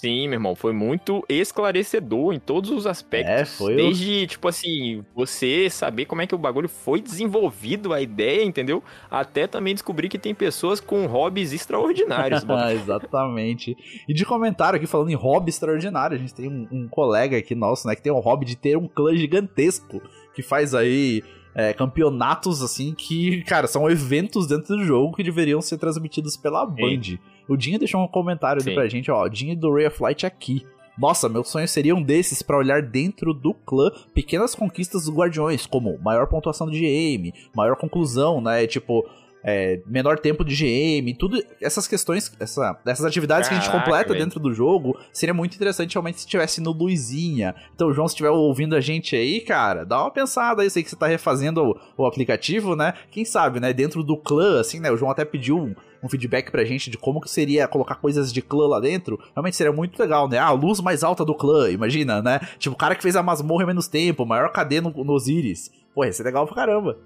Sim, 0.00 0.28
meu 0.28 0.36
irmão, 0.36 0.54
foi 0.54 0.72
muito 0.72 1.24
esclarecedor 1.28 2.32
em 2.32 2.38
todos 2.38 2.70
os 2.70 2.86
aspectos. 2.86 3.34
É, 3.34 3.44
foi. 3.44 3.74
Desde, 3.74 4.22
o... 4.22 4.26
tipo 4.28 4.46
assim, 4.46 5.04
você 5.12 5.68
saber 5.68 6.04
como 6.04 6.22
é 6.22 6.26
que 6.26 6.34
o 6.36 6.38
bagulho 6.38 6.68
foi 6.68 7.00
desenvolvido, 7.00 7.92
a 7.92 8.00
ideia, 8.00 8.44
entendeu? 8.44 8.80
Até 9.10 9.48
também 9.48 9.74
descobrir 9.74 10.08
que 10.08 10.18
tem 10.18 10.34
pessoas 10.34 10.78
com 10.78 11.04
hobbies 11.06 11.52
extraordinários. 11.52 12.44
ah, 12.48 12.72
exatamente. 12.74 13.76
E 14.08 14.14
de 14.14 14.24
comentário 14.24 14.76
aqui, 14.76 14.86
falando 14.86 15.10
em 15.10 15.16
hobby 15.16 15.50
extraordinário, 15.50 16.16
a 16.16 16.20
gente 16.20 16.32
tem 16.32 16.48
um, 16.48 16.68
um 16.70 16.88
colega 16.88 17.36
aqui 17.36 17.56
nosso, 17.56 17.88
né, 17.88 17.96
que 17.96 18.02
tem 18.02 18.12
um 18.12 18.20
hobby 18.20 18.46
de 18.46 18.56
ter 18.56 18.76
um 18.76 18.86
clã 18.86 19.16
gigantesco, 19.16 20.00
que 20.32 20.42
faz 20.42 20.74
aí 20.74 21.24
é, 21.56 21.72
campeonatos, 21.72 22.62
assim, 22.62 22.94
que, 22.94 23.42
cara, 23.42 23.66
são 23.66 23.90
eventos 23.90 24.46
dentro 24.46 24.76
do 24.76 24.84
jogo 24.84 25.16
que 25.16 25.24
deveriam 25.24 25.60
ser 25.60 25.76
transmitidos 25.76 26.36
pela 26.36 26.64
Band. 26.64 27.02
Sim. 27.02 27.18
O 27.48 27.56
Dinho 27.56 27.78
deixou 27.78 28.02
um 28.02 28.08
comentário 28.08 28.62
ali 28.62 28.74
pra 28.74 28.88
gente, 28.88 29.10
ó, 29.10 29.26
Dinho 29.26 29.56
do 29.56 29.72
Ray 29.72 29.86
of 29.86 30.02
Light 30.02 30.26
aqui. 30.26 30.66
Nossa, 30.98 31.28
meu 31.28 31.44
sonho 31.44 31.68
seria 31.68 31.94
um 31.94 32.02
desses 32.02 32.42
para 32.42 32.58
olhar 32.58 32.82
dentro 32.82 33.32
do 33.32 33.54
clã 33.54 33.88
pequenas 34.12 34.54
conquistas 34.54 35.04
dos 35.04 35.14
guardiões, 35.14 35.64
como 35.64 35.96
maior 35.98 36.26
pontuação 36.26 36.68
de 36.68 36.80
GM, 36.80 37.32
maior 37.54 37.76
conclusão, 37.76 38.40
né? 38.40 38.66
Tipo, 38.66 39.08
é, 39.44 39.80
menor 39.86 40.18
tempo 40.18 40.44
de 40.44 40.56
GM, 40.56 41.14
tudo 41.16 41.40
essas 41.62 41.86
questões, 41.86 42.32
essa, 42.40 42.78
essas 42.84 43.04
atividades 43.04 43.48
Caraca, 43.48 43.62
que 43.62 43.68
a 43.68 43.72
gente 43.72 43.84
completa 43.84 44.12
véio. 44.12 44.24
dentro 44.24 44.40
do 44.40 44.52
jogo, 44.52 44.98
seria 45.12 45.32
muito 45.32 45.54
interessante 45.54 45.94
realmente 45.94 46.18
se 46.18 46.26
estivesse 46.26 46.60
no 46.60 46.72
Luizinha. 46.72 47.54
Então, 47.74 47.92
João, 47.92 48.08
se 48.08 48.14
estiver 48.14 48.30
ouvindo 48.30 48.74
a 48.74 48.80
gente 48.80 49.14
aí, 49.14 49.40
cara, 49.40 49.84
dá 49.84 50.00
uma 50.00 50.10
pensada 50.10 50.62
aí, 50.62 50.66
eu 50.66 50.70
sei 50.70 50.82
que 50.82 50.90
você 50.90 50.96
tá 50.96 51.06
refazendo 51.06 51.62
o, 51.62 52.02
o, 52.02 52.06
aplicativo, 52.06 52.74
né? 52.74 52.94
Quem 53.10 53.24
sabe, 53.24 53.60
né? 53.60 53.72
Dentro 53.72 54.02
do 54.02 54.16
clã, 54.16 54.60
assim, 54.60 54.80
né? 54.80 54.90
O 54.90 54.96
João 54.96 55.12
até 55.12 55.24
pediu 55.24 55.76
um, 56.02 56.08
feedback 56.08 56.50
pra 56.50 56.64
gente 56.64 56.90
de 56.90 56.98
como 56.98 57.20
que 57.20 57.30
seria 57.30 57.68
colocar 57.68 57.96
coisas 57.96 58.32
de 58.32 58.42
clã 58.42 58.66
lá 58.66 58.80
dentro, 58.80 59.18
realmente 59.34 59.56
seria 59.56 59.72
muito 59.72 59.98
legal, 59.98 60.28
né? 60.28 60.38
Ah, 60.38 60.46
a 60.46 60.52
luz 60.52 60.80
mais 60.80 61.02
alta 61.02 61.24
do 61.24 61.34
clã, 61.34 61.70
imagina, 61.70 62.22
né? 62.22 62.40
Tipo, 62.58 62.74
o 62.74 62.78
cara 62.78 62.94
que 62.94 63.02
fez 63.02 63.16
a 63.16 63.22
masmorra 63.22 63.64
em 63.64 63.66
menos 63.66 63.88
tempo, 63.88 64.26
maior 64.26 64.50
KD 64.52 64.80
no, 64.80 64.90
no 64.90 65.12
Osiris. 65.12 65.70
Pô, 65.94 66.04
ia 66.04 66.12
ser 66.12 66.22
legal 66.22 66.46
pra 66.46 66.54
caramba. 66.54 66.98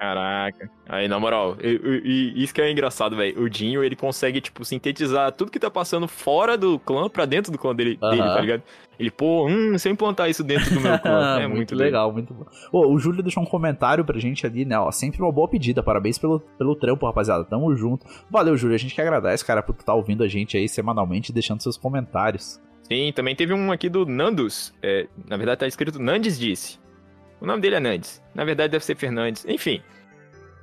Caraca. 0.00 0.70
Aí, 0.88 1.06
na 1.08 1.20
moral, 1.20 1.58
e, 1.62 2.32
e, 2.34 2.42
isso 2.42 2.54
que 2.54 2.62
é 2.62 2.72
engraçado, 2.72 3.14
velho. 3.14 3.42
O 3.42 3.50
Dinho, 3.50 3.84
ele 3.84 3.94
consegue, 3.94 4.40
tipo, 4.40 4.64
sintetizar 4.64 5.30
tudo 5.30 5.52
que 5.52 5.58
tá 5.58 5.70
passando 5.70 6.08
fora 6.08 6.56
do 6.56 6.78
clã 6.78 7.06
pra 7.06 7.26
dentro 7.26 7.52
do 7.52 7.58
clã 7.58 7.74
dele, 7.74 7.98
uh 8.00 8.06
-huh. 8.06 8.10
dele 8.12 8.22
tá 8.22 8.40
ligado? 8.40 8.62
Ele, 8.98 9.10
pô, 9.10 9.46
hum, 9.46 9.76
se 9.76 9.90
eu 9.90 9.92
implantar 9.92 10.30
isso 10.30 10.42
dentro 10.42 10.72
do 10.72 10.80
meu 10.80 10.96
clã. 11.00 11.36
é 11.36 11.42
muito, 11.42 11.56
muito 11.56 11.74
legal, 11.74 12.10
muito 12.10 12.32
bom. 12.32 12.46
Ô, 12.72 12.94
o 12.94 12.98
Júlio 12.98 13.22
deixou 13.22 13.42
um 13.42 13.46
comentário 13.46 14.02
pra 14.02 14.18
gente 14.18 14.46
ali, 14.46 14.64
né? 14.64 14.78
Ó, 14.78 14.90
sempre 14.90 15.20
uma 15.20 15.30
boa 15.30 15.46
pedida. 15.46 15.82
Parabéns 15.82 16.16
pelo, 16.16 16.40
pelo 16.40 16.74
trampo, 16.74 17.04
rapaziada. 17.04 17.44
Tamo 17.44 17.76
junto. 17.76 18.06
Valeu, 18.30 18.56
Júlio. 18.56 18.76
A 18.76 18.78
gente 18.78 18.94
que 18.94 19.02
agradece, 19.02 19.44
cara, 19.44 19.62
por 19.62 19.74
tu 19.74 19.84
tá 19.84 19.92
ouvindo 19.92 20.24
a 20.24 20.28
gente 20.28 20.56
aí 20.56 20.66
semanalmente 20.66 21.30
e 21.30 21.34
deixando 21.34 21.62
seus 21.62 21.76
comentários. 21.76 22.58
Sim, 22.84 23.12
também 23.14 23.36
teve 23.36 23.52
um 23.52 23.70
aqui 23.70 23.90
do 23.90 24.06
Nandus. 24.06 24.72
É, 24.82 25.06
na 25.28 25.36
verdade, 25.36 25.60
tá 25.60 25.66
escrito 25.66 25.98
Nandes 25.98 26.38
disse. 26.38 26.79
O 27.40 27.46
nome 27.46 27.62
dele 27.62 27.76
é 27.76 27.80
Nandes. 27.80 28.22
Na 28.34 28.44
verdade, 28.44 28.72
deve 28.72 28.84
ser 28.84 28.96
Fernandes. 28.96 29.44
Enfim. 29.46 29.82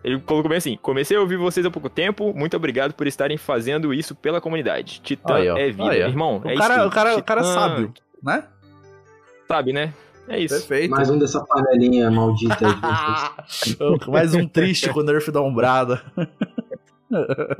Ele 0.03 0.19
colocou 0.19 0.49
bem 0.49 0.57
assim: 0.57 0.77
comecei 0.81 1.17
a 1.17 1.19
ouvir 1.19 1.37
vocês 1.37 1.65
há 1.65 1.71
pouco 1.71 1.89
tempo. 1.89 2.33
Muito 2.33 2.55
obrigado 2.55 2.93
por 2.93 3.07
estarem 3.07 3.37
fazendo 3.37 3.93
isso 3.93 4.15
pela 4.15 4.39
comunidade. 4.39 5.01
Titã 5.01 5.35
aí, 5.35 5.47
é 5.47 5.71
vida. 5.71 5.89
Aí, 5.89 6.01
Irmão, 6.01 6.41
o 6.43 6.49
é 6.49 6.55
cara, 6.55 6.75
isso. 6.77 6.87
O 6.87 6.91
cara, 6.91 7.09
Titã... 7.09 7.21
o 7.21 7.23
cara 7.23 7.43
sabe, 7.43 7.91
né? 8.23 8.43
Sabe, 9.47 9.73
né? 9.73 9.93
É 10.27 10.39
isso. 10.39 10.55
Perfeito. 10.55 10.91
Mais 10.91 11.09
um 11.09 11.17
dessa 11.17 11.43
panelinha 11.45 12.11
maldita 12.11 12.57
Mais 14.11 14.35
um 14.35 14.47
triste 14.47 14.89
com 14.89 14.99
o 14.99 15.03
nerf 15.03 15.31
da 15.31 15.41
ombrada. 15.41 16.01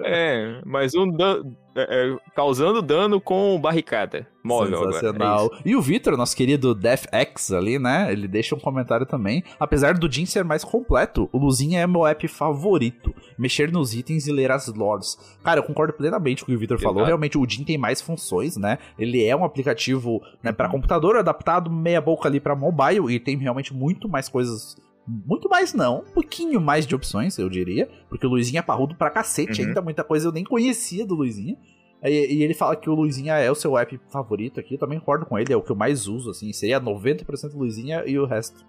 é, 0.04 0.62
mais 0.66 0.94
um 0.96 1.10
dan 1.10 1.44
é, 1.76 1.82
é, 1.82 2.18
causando 2.36 2.82
dano 2.82 3.22
com 3.22 3.60
barricada 3.60 4.28
móvel 4.48 4.86
Sensacional. 4.86 5.46
Agora, 5.46 5.62
é 5.64 5.70
e 5.70 5.76
o 5.76 5.82
Vitor, 5.82 6.16
nosso 6.16 6.36
querido 6.36 6.74
DeathX 6.74 7.52
ali, 7.52 7.78
né? 7.78 8.12
Ele 8.12 8.28
deixa 8.28 8.56
um 8.56 8.60
comentário 8.60 9.06
também. 9.06 9.44
Apesar 9.60 9.94
do 9.94 10.12
Jin 10.12 10.26
ser 10.26 10.44
mais 10.44 10.64
completo, 10.64 11.30
o 11.32 11.38
Luzinha 11.38 11.82
é 11.82 11.86
meu 11.86 12.08
app 12.08 12.28
favorito. 12.28 13.14
Mexer 13.38 13.72
nos 13.72 13.94
itens 13.94 14.26
e 14.28 14.32
ler 14.32 14.52
as 14.52 14.68
lores. 14.68 15.18
Cara, 15.44 15.60
eu 15.60 15.64
concordo 15.64 15.94
plenamente 15.94 16.44
com 16.44 16.52
o 16.52 16.54
que 16.54 16.58
o 16.58 16.60
Vitor 16.60 16.80
falou. 16.80 17.04
Realmente, 17.04 17.38
o 17.38 17.48
Jin 17.48 17.64
tem 17.64 17.78
mais 17.78 18.02
funções, 18.02 18.56
né? 18.56 18.78
Ele 18.98 19.24
é 19.26 19.36
um 19.36 19.44
aplicativo 19.44 20.22
né, 20.42 20.52
para 20.52 20.70
computador 20.70 21.18
adaptado 21.18 21.70
meia 21.70 22.02
boca 22.02 22.28
ali 22.28 22.40
para 22.40 22.56
mobile 22.56 23.14
e 23.14 23.20
tem 23.20 23.38
realmente 23.38 23.74
muito 23.74 24.08
mais 24.08 24.30
coisas 24.30 24.78
muito 25.08 25.50
mais 25.50 25.74
não, 25.74 26.00
um 26.00 26.14
pouquinho 26.14 26.60
mais 26.60 26.86
de 26.86 26.94
opções, 26.94 27.38
eu 27.38 27.50
diria, 27.50 27.90
porque 28.10 28.26
o 28.26 28.30
Luizinho 28.30 28.60
é 28.60 28.62
parrudo 28.62 28.96
pra 28.96 29.10
cacete 29.10 29.62
uhum. 29.62 29.68
ainda, 29.70 29.82
muita 29.82 30.04
coisa 30.04 30.28
eu 30.28 30.32
nem 30.32 30.44
conhecia 30.44 31.06
do 31.06 31.16
Luizinho. 31.16 31.58
E, 32.04 32.36
e, 32.36 32.44
ele 32.44 32.54
fala 32.54 32.76
que 32.76 32.90
o 32.90 32.94
Luizinha 32.94 33.36
é 33.36 33.50
o 33.50 33.56
seu 33.56 33.78
app 33.78 34.00
favorito 34.10 34.60
aqui, 34.60 34.76
eu 34.76 34.80
também 34.80 35.00
concordo 35.00 35.26
com 35.26 35.40
ele, 35.40 35.52
é 35.52 35.58
o 35.58 35.62
que 35.62 35.72
eu 35.72 35.76
mais 35.76 36.08
uso, 36.08 36.30
assim, 36.30 36.54
seria 36.54 36.80
90% 36.80 37.56
Luizinha 37.56 38.04
e 38.06 38.20
o 38.20 38.26
resto. 38.26 38.66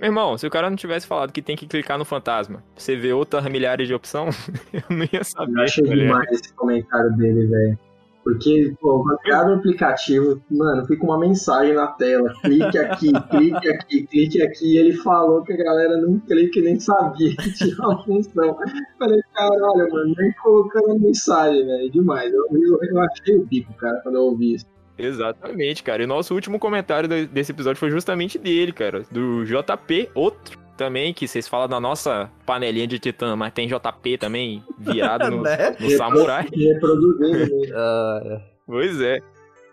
Meu 0.00 0.08
irmão, 0.08 0.36
se 0.36 0.44
o 0.46 0.50
cara 0.50 0.68
não 0.68 0.76
tivesse 0.76 1.06
falado 1.06 1.32
que 1.32 1.40
tem 1.40 1.54
que 1.54 1.66
clicar 1.66 1.96
no 1.96 2.04
fantasma, 2.04 2.64
você 2.74 2.96
vê 2.96 3.12
outras 3.12 3.44
milhares 3.44 3.86
de 3.86 3.94
opção, 3.94 4.30
eu 4.72 4.82
não 4.90 5.06
ia 5.12 5.22
saber. 5.22 5.58
Eu 5.58 5.62
achei 5.62 5.84
demais 5.84 6.28
esse 6.32 6.52
comentário 6.54 7.16
dele, 7.16 7.46
velho. 7.46 7.78
Porque, 8.22 8.74
pô, 8.80 9.04
cada 9.24 9.54
aplicativo, 9.54 10.40
mano, 10.48 10.86
fica 10.86 11.04
uma 11.04 11.18
mensagem 11.18 11.74
na 11.74 11.88
tela. 11.88 12.32
Clique 12.42 12.78
aqui, 12.78 13.12
clique 13.30 13.68
aqui, 13.68 14.06
clique 14.06 14.42
aqui. 14.42 14.74
E 14.74 14.78
ele 14.78 14.92
falou 14.92 15.42
que 15.42 15.52
a 15.52 15.56
galera 15.56 15.96
não 16.00 16.20
clica 16.20 16.60
e 16.60 16.62
nem 16.62 16.78
sabia 16.78 17.34
que 17.36 17.52
tinha 17.54 17.76
uma 17.78 18.02
função. 18.04 18.56
Falei, 18.98 19.20
caralho, 19.34 19.92
mano, 19.92 20.14
nem 20.16 20.32
colocando 20.42 21.00
mensagem, 21.00 21.66
velho. 21.66 21.90
Demais. 21.90 22.32
Eu, 22.32 22.46
eu, 22.52 22.78
eu 22.80 23.00
achei 23.00 23.36
o 23.36 23.44
bico, 23.44 23.74
cara, 23.74 24.00
quando 24.02 24.16
eu 24.16 24.22
ouvi 24.22 24.54
isso. 24.54 24.66
Exatamente, 24.98 25.82
cara. 25.82 26.02
E 26.02 26.06
nosso 26.06 26.34
último 26.34 26.58
comentário 26.58 27.08
desse 27.26 27.52
episódio 27.52 27.78
foi 27.78 27.90
justamente 27.90 28.38
dele, 28.38 28.72
cara. 28.72 29.04
Do 29.10 29.44
JP, 29.44 30.10
outro 30.14 30.58
também, 30.76 31.12
que 31.12 31.28
vocês 31.28 31.46
falam 31.46 31.68
da 31.68 31.80
nossa 31.80 32.30
panelinha 32.44 32.86
de 32.86 32.98
titã, 32.98 33.36
mas 33.36 33.52
tem 33.52 33.68
JP 33.68 34.18
também 34.18 34.62
virado 34.78 35.30
no, 35.30 35.42
né? 35.42 35.76
no 35.78 35.90
samurai. 35.90 36.48
Reproduzindo. 36.52 37.44
uh, 37.72 38.40
pois 38.66 39.00
é. 39.00 39.20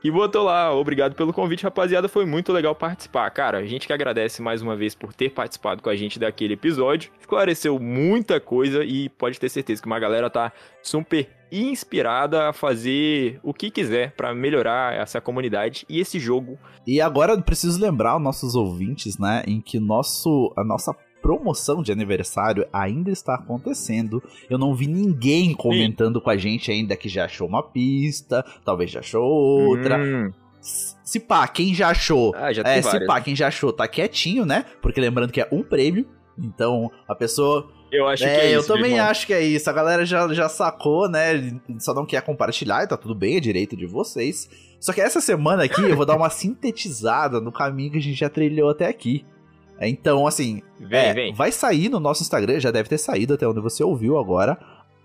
E 0.01 0.09
botou 0.09 0.45
lá, 0.45 0.73
obrigado 0.73 1.13
pelo 1.13 1.33
convite, 1.33 1.63
rapaziada, 1.63 2.07
foi 2.07 2.25
muito 2.25 2.53
legal 2.53 2.73
participar. 2.73 3.29
Cara, 3.31 3.57
a 3.57 3.65
gente 3.65 3.85
que 3.85 3.91
agradece 3.91 4.41
mais 4.41 4.61
uma 4.61 4.75
vez 4.75 4.95
por 4.95 5.13
ter 5.13 5.29
participado 5.31 5.83
com 5.83 5.89
a 5.89 5.95
gente 5.95 6.17
daquele 6.17 6.53
episódio. 6.53 7.11
Esclareceu 7.19 7.77
muita 7.79 8.39
coisa 8.39 8.83
e 8.85 9.09
pode 9.09 9.37
ter 9.37 9.49
certeza 9.49 9.81
que 9.81 9.87
uma 9.87 9.99
galera 9.99 10.29
tá 10.29 10.53
super 10.81 11.29
inspirada 11.51 12.47
a 12.49 12.53
fazer 12.53 13.39
o 13.43 13.53
que 13.53 13.69
quiser 13.69 14.11
para 14.11 14.33
melhorar 14.33 14.93
essa 14.93 15.19
comunidade 15.19 15.85
e 15.89 15.99
esse 15.99 16.19
jogo. 16.19 16.57
E 16.87 17.01
agora 17.01 17.39
preciso 17.41 17.81
lembrar 17.81 18.15
os 18.15 18.21
nossos 18.21 18.55
ouvintes, 18.55 19.17
né, 19.17 19.43
em 19.45 19.59
que 19.59 19.79
nosso 19.79 20.53
a 20.55 20.63
nossa 20.63 20.93
promoção 21.21 21.81
de 21.81 21.91
aniversário 21.91 22.67
ainda 22.71 23.11
está 23.11 23.35
acontecendo. 23.35 24.21
Eu 24.49 24.57
não 24.57 24.73
vi 24.73 24.87
ninguém 24.87 25.53
comentando 25.53 26.19
Sim. 26.19 26.23
com 26.23 26.29
a 26.29 26.37
gente 26.37 26.71
ainda 26.71 26.95
que 26.95 27.09
já 27.09 27.25
achou 27.25 27.47
uma 27.47 27.63
pista, 27.63 28.45
talvez 28.63 28.91
já 28.91 28.99
achou 28.99 29.23
outra. 29.23 29.97
Hum. 29.97 30.31
Se 30.61 31.19
pá, 31.19 31.47
quem 31.47 31.73
já 31.73 31.89
achou. 31.89 32.33
Ah, 32.35 32.51
já 32.51 32.61
é, 32.63 32.81
se 32.81 33.05
pá, 33.05 33.21
quem 33.21 33.35
já 33.35 33.47
achou 33.47 33.71
tá 33.71 33.87
quietinho, 33.87 34.45
né? 34.45 34.65
Porque 34.81 34.99
lembrando 34.99 35.31
que 35.31 35.41
é 35.41 35.47
um 35.51 35.63
prêmio. 35.63 36.05
Então 36.37 36.91
a 37.07 37.15
pessoa. 37.15 37.69
Eu 37.91 38.07
acho 38.07 38.23
é, 38.23 38.35
que 38.35 38.41
é 38.41 38.55
eu 38.55 38.59
isso. 38.59 38.71
Eu 38.71 38.75
também 38.75 38.91
irmão. 38.93 39.07
acho 39.07 39.25
que 39.25 39.33
é 39.33 39.41
isso. 39.41 39.69
A 39.69 39.73
galera 39.73 40.05
já, 40.05 40.31
já 40.33 40.47
sacou, 40.47 41.09
né? 41.09 41.59
Só 41.79 41.93
não 41.93 42.05
quer 42.05 42.21
compartilhar 42.21 42.83
e 42.83 42.87
tá 42.87 42.95
tudo 42.95 43.15
bem, 43.15 43.37
é 43.37 43.39
direito 43.39 43.75
de 43.75 43.87
vocês. 43.87 44.49
Só 44.79 44.93
que 44.93 45.01
essa 45.01 45.19
semana 45.19 45.63
aqui 45.63 45.81
eu 45.81 45.95
vou 45.95 46.05
dar 46.05 46.15
uma 46.15 46.29
sintetizada 46.29 47.41
no 47.41 47.51
caminho 47.51 47.91
que 47.91 47.97
a 47.97 48.01
gente 48.01 48.19
já 48.19 48.29
trilhou 48.29 48.69
até 48.69 48.87
aqui. 48.87 49.25
Então, 49.87 50.27
assim, 50.27 50.61
vem, 50.79 50.99
é, 50.99 51.13
vem. 51.13 51.33
vai 51.33 51.51
sair 51.51 51.89
no 51.89 51.99
nosso 51.99 52.21
Instagram, 52.21 52.59
já 52.59 52.71
deve 52.71 52.89
ter 52.89 52.97
saído 52.97 53.33
até 53.33 53.47
onde 53.47 53.61
você 53.61 53.83
ouviu 53.83 54.17
agora, 54.17 54.57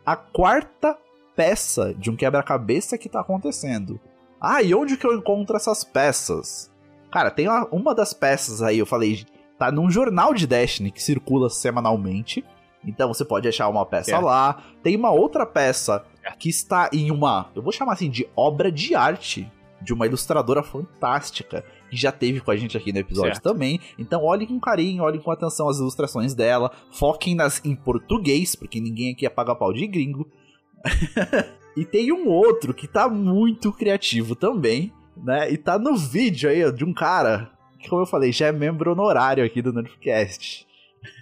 a 0.04 0.16
quarta 0.16 0.96
peça 1.36 1.94
de 1.94 2.10
um 2.10 2.16
quebra-cabeça 2.16 2.98
que 2.98 3.08
tá 3.08 3.20
acontecendo. 3.20 4.00
Ah, 4.40 4.62
e 4.62 4.74
onde 4.74 4.96
que 4.96 5.06
eu 5.06 5.14
encontro 5.14 5.56
essas 5.56 5.84
peças? 5.84 6.70
Cara, 7.10 7.30
tem 7.30 7.48
uma, 7.48 7.66
uma 7.70 7.94
das 7.94 8.12
peças 8.12 8.62
aí, 8.62 8.78
eu 8.78 8.86
falei, 8.86 9.24
tá 9.58 9.70
num 9.70 9.90
jornal 9.90 10.34
de 10.34 10.46
Destiny 10.46 10.90
que 10.90 11.02
circula 11.02 11.48
semanalmente. 11.48 12.44
Então 12.84 13.12
você 13.12 13.24
pode 13.24 13.48
achar 13.48 13.68
uma 13.68 13.86
peça 13.86 14.16
é. 14.16 14.18
lá. 14.18 14.62
Tem 14.82 14.96
uma 14.96 15.10
outra 15.10 15.46
peça 15.46 16.04
que 16.38 16.48
está 16.48 16.90
em 16.92 17.10
uma, 17.10 17.50
eu 17.54 17.62
vou 17.62 17.72
chamar 17.72 17.92
assim, 17.92 18.10
de 18.10 18.28
obra 18.36 18.70
de 18.70 18.94
arte 18.94 19.50
de 19.80 19.92
uma 19.92 20.06
ilustradora 20.06 20.62
fantástica 20.62 21.64
que 21.94 22.00
já 22.00 22.10
teve 22.10 22.40
com 22.40 22.50
a 22.50 22.56
gente 22.56 22.76
aqui 22.76 22.92
no 22.92 22.98
episódio 22.98 23.34
Certo. 23.34 23.44
também. 23.44 23.80
Então 23.98 24.22
olhem 24.22 24.46
com 24.46 24.58
carinho, 24.58 25.04
olhem 25.04 25.20
com 25.20 25.30
atenção 25.30 25.68
as 25.68 25.78
ilustrações 25.78 26.34
dela, 26.34 26.70
foquem 26.90 27.34
nas 27.34 27.64
em 27.64 27.74
português, 27.74 28.54
porque 28.56 28.80
ninguém 28.80 29.12
aqui 29.12 29.24
é 29.24 29.30
paga 29.30 29.54
pau 29.54 29.72
de 29.72 29.86
gringo. 29.86 30.28
e 31.76 31.84
tem 31.84 32.12
um 32.12 32.28
outro 32.28 32.74
que 32.74 32.88
tá 32.88 33.08
muito 33.08 33.72
criativo 33.72 34.34
também, 34.34 34.92
né? 35.16 35.50
E 35.50 35.56
tá 35.56 35.78
no 35.78 35.96
vídeo 35.96 36.50
aí 36.50 36.64
ó, 36.64 36.70
de 36.70 36.84
um 36.84 36.92
cara 36.92 37.50
que, 37.78 37.88
como 37.88 38.02
eu 38.02 38.06
falei, 38.06 38.32
já 38.32 38.46
é 38.48 38.52
membro 38.52 38.92
honorário 38.92 39.44
aqui 39.44 39.62
do 39.62 39.72
Nerdcast. 39.72 40.66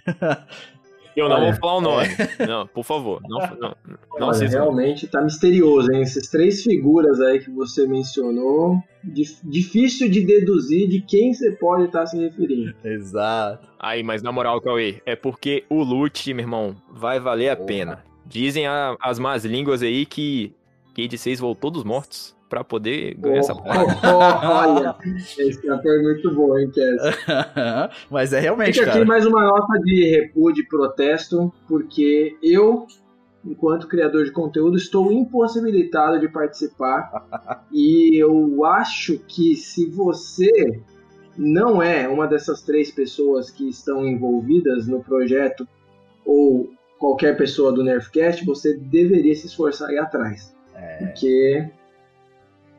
Eu 1.15 1.29
não 1.29 1.35
Olha, 1.35 1.51
vou 1.51 1.59
falar 1.59 1.75
o 1.77 1.81
nome. 1.81 2.07
Não, 2.47 2.67
por 2.67 2.83
favor. 2.83 3.21
Não, 3.27 3.39
não, 3.59 3.75
não 4.19 4.27
Olha, 4.29 4.47
realmente 4.49 5.07
tá 5.07 5.21
misterioso, 5.21 5.91
hein? 5.91 6.01
Essas 6.01 6.27
três 6.27 6.63
figuras 6.63 7.19
aí 7.21 7.39
que 7.39 7.51
você 7.51 7.85
mencionou, 7.87 8.77
dif- 9.03 9.39
difícil 9.43 10.09
de 10.09 10.21
deduzir 10.25 10.89
de 10.89 11.01
quem 11.01 11.33
você 11.33 11.51
pode 11.51 11.85
estar 11.85 12.05
se 12.07 12.17
referindo. 12.17 12.73
Exato. 12.83 13.67
Aí, 13.79 14.01
mas 14.01 14.23
na 14.23 14.31
moral, 14.31 14.59
Cauê, 14.59 15.01
é 15.05 15.15
porque 15.15 15.63
o 15.69 15.83
loot, 15.83 16.33
meu 16.33 16.43
irmão, 16.43 16.75
vai 16.91 17.19
valer 17.19 17.49
a 17.49 17.55
pena. 17.55 18.03
Dizem 18.25 18.65
a- 18.65 18.95
as 18.99 19.19
más 19.19 19.45
línguas 19.45 19.83
aí 19.83 20.05
que 20.05 20.51
Cade 20.95 21.17
6 21.17 21.39
voltou 21.39 21.69
dos 21.69 21.83
mortos 21.83 22.35
pra 22.49 22.63
poder 22.63 23.15
ganhar 23.15 23.39
essa 23.39 23.55
porra. 23.55 23.85
Olha, 24.77 24.95
esse 25.37 25.67
é 25.67 26.01
muito 26.01 26.33
bom, 26.33 26.57
hein, 26.57 26.71
Cass? 26.71 27.97
Mas 28.11 28.33
é 28.33 28.39
realmente, 28.39 28.73
Fica 28.73 28.85
aqui 28.85 28.99
cara. 28.99 29.05
mais 29.05 29.25
uma 29.25 29.43
nota 29.43 29.79
de 29.79 30.09
repúdio 30.09 30.63
e 30.63 30.67
protesto, 30.67 31.51
porque 31.67 32.37
eu, 32.43 32.85
enquanto 33.43 33.87
criador 33.87 34.25
de 34.25 34.31
conteúdo, 34.31 34.77
estou 34.77 35.11
impossibilitado 35.11 36.19
de 36.19 36.27
participar. 36.27 37.25
e 37.71 38.21
eu 38.21 38.63
acho 38.65 39.17
que 39.19 39.55
se 39.55 39.87
você 39.87 40.51
não 41.35 41.81
é 41.81 42.07
uma 42.07 42.27
dessas 42.27 42.61
três 42.61 42.91
pessoas 42.91 43.49
que 43.49 43.67
estão 43.67 44.05
envolvidas 44.05 44.87
no 44.87 45.03
projeto, 45.03 45.67
ou 46.25 46.69
qualquer 46.99 47.35
pessoa 47.35 47.71
do 47.71 47.83
Nerfcast, 47.83 48.45
você 48.45 48.77
deveria 48.77 49.33
se 49.35 49.47
esforçar 49.47 49.89
aí 49.89 49.97
atrás. 49.97 50.53
Porque 50.99 51.69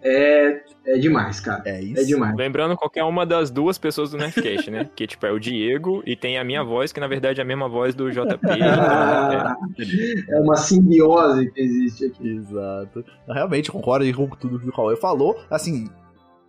é, 0.04 0.62
é 0.86 0.98
demais, 0.98 1.40
cara. 1.40 1.62
É 1.64 1.80
É 1.80 2.04
demais. 2.04 2.36
Lembrando 2.36 2.76
qualquer 2.76 3.04
uma 3.04 3.24
das 3.24 3.50
duas 3.50 3.78
pessoas 3.78 4.10
do 4.10 4.18
Nerdcast, 4.18 4.70
né? 4.70 4.90
Que, 4.94 5.06
tipo, 5.06 5.24
é 5.24 5.32
o 5.32 5.40
Diego 5.40 6.02
e 6.04 6.14
tem 6.14 6.36
a 6.36 6.44
minha 6.44 6.62
voz, 6.62 6.92
que 6.92 7.00
na 7.00 7.06
verdade 7.06 7.40
é 7.40 7.42
a 7.42 7.46
mesma 7.46 7.68
voz 7.68 7.94
do 7.94 8.10
JP. 8.10 8.38
então, 8.42 9.56
É 10.36 10.40
uma 10.40 10.56
simbiose 10.56 11.50
que 11.50 11.60
existe 11.60 12.04
aqui. 12.04 12.28
Exato. 12.28 13.02
Realmente, 13.26 13.72
concordo 13.72 14.04
com 14.14 14.28
tudo 14.36 14.60
que 14.60 14.68
o 14.68 14.72
Cauê 14.72 14.96
falou. 14.96 15.40
Assim, 15.50 15.88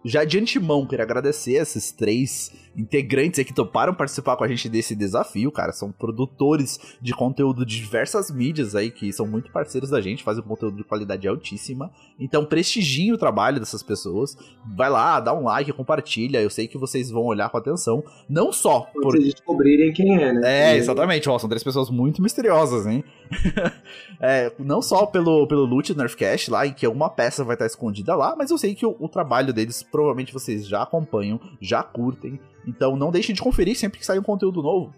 já 0.04 0.26
de 0.26 0.38
antemão, 0.38 0.86
queria 0.86 1.06
agradecer 1.06 1.54
esses 1.54 1.92
três 1.92 2.52
integrantes 2.78 3.40
aí 3.40 3.46
que 3.46 3.54
toparam 3.54 3.94
participar 3.94 4.36
com 4.36 4.44
a 4.44 4.48
gente 4.48 4.68
desse 4.70 4.96
desafio, 4.96 5.52
cara. 5.52 5.72
São 5.72 5.92
produtores 5.92 6.80
de 7.02 7.14
conteúdo 7.14 7.66
de 7.66 7.78
diversas 7.78 8.30
mídias 8.30 8.76
aí, 8.76 8.92
que 8.92 9.12
são 9.12 9.26
muito 9.26 9.52
parceiros 9.52 9.90
da 9.90 10.02
gente, 10.02 10.24
fazem 10.24 10.44
um 10.44 10.48
conteúdo 10.48 10.78
de 10.78 10.84
qualidade 10.84 11.28
altíssima. 11.28 11.92
Então, 12.20 12.46
prestigiem 12.46 13.14
o 13.14 13.18
trabalho 13.18 13.60
dessas 13.60 13.84
pessoas. 13.84 14.38
Vai 14.76 14.90
lá, 14.90 15.20
dá 15.20 15.34
um 15.34 15.44
like, 15.44 15.72
compartilha. 15.74 16.42
Eu 16.42 16.50
sei 16.50 16.68
que 16.68 16.78
vocês 16.78 17.10
vão 17.10 17.24
olhar 17.24 17.50
com 17.50 17.58
atenção. 17.58 18.04
Não 18.30 18.52
só 18.52 18.82
por 18.94 19.14
vocês 19.14 19.34
descobrirem 19.34 19.94
quem 19.94 20.22
é, 20.22 20.34
né? 20.34 20.74
é, 20.74 20.78
exatamente. 20.78 21.30
Ó, 21.30 21.38
são 21.40 21.50
três 21.50 21.64
pessoas 21.64 21.90
muito 21.90 22.22
misteriosas, 22.22 22.86
hein? 22.86 23.04
É, 24.22 24.52
não 24.58 24.82
só 24.82 25.06
pelo, 25.06 25.46
pelo 25.46 25.66
loot 25.66 25.94
do 25.94 26.00
Nerfcast 26.00 26.50
lá, 26.50 26.66
em 26.66 26.74
que 26.74 26.86
alguma 26.86 27.10
peça 27.10 27.44
vai 27.44 27.56
estar 27.56 27.66
escondida 27.66 28.16
lá, 28.16 28.34
mas 28.36 28.50
eu 28.50 28.58
sei 28.58 28.74
que 28.74 28.86
o, 28.86 28.96
o 28.98 29.10
trabalho 29.10 29.54
deles 29.54 29.84
provavelmente 29.84 30.34
vocês 30.34 30.66
já 30.66 30.84
acompanham, 30.84 31.40
já 31.60 31.84
curtem. 31.84 32.40
Então 32.68 32.96
não 32.96 33.12
deixem 33.12 33.34
de 33.34 33.42
conferir 33.42 33.78
sempre 33.78 34.00
que 34.00 34.06
sair 34.06 34.20
um 34.20 34.24
conteúdo 34.24 34.62
novo. 34.62 34.94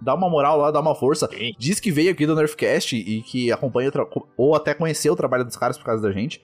Dá 0.00 0.14
uma 0.14 0.30
moral 0.30 0.56
lá, 0.56 0.70
dá 0.70 0.80
uma 0.80 0.94
força. 0.94 1.28
Diz 1.58 1.78
que 1.78 1.92
veio 1.92 2.10
aqui 2.10 2.26
do 2.26 2.34
Nerfcast 2.34 2.96
e 2.96 3.22
que 3.22 3.52
acompanha 3.52 3.92
ou 4.36 4.54
até 4.54 4.72
conheceu 4.72 5.12
o 5.12 5.16
trabalho 5.16 5.44
dos 5.44 5.56
caras 5.56 5.76
por 5.76 5.84
causa 5.84 6.02
da 6.02 6.10
gente. 6.10 6.40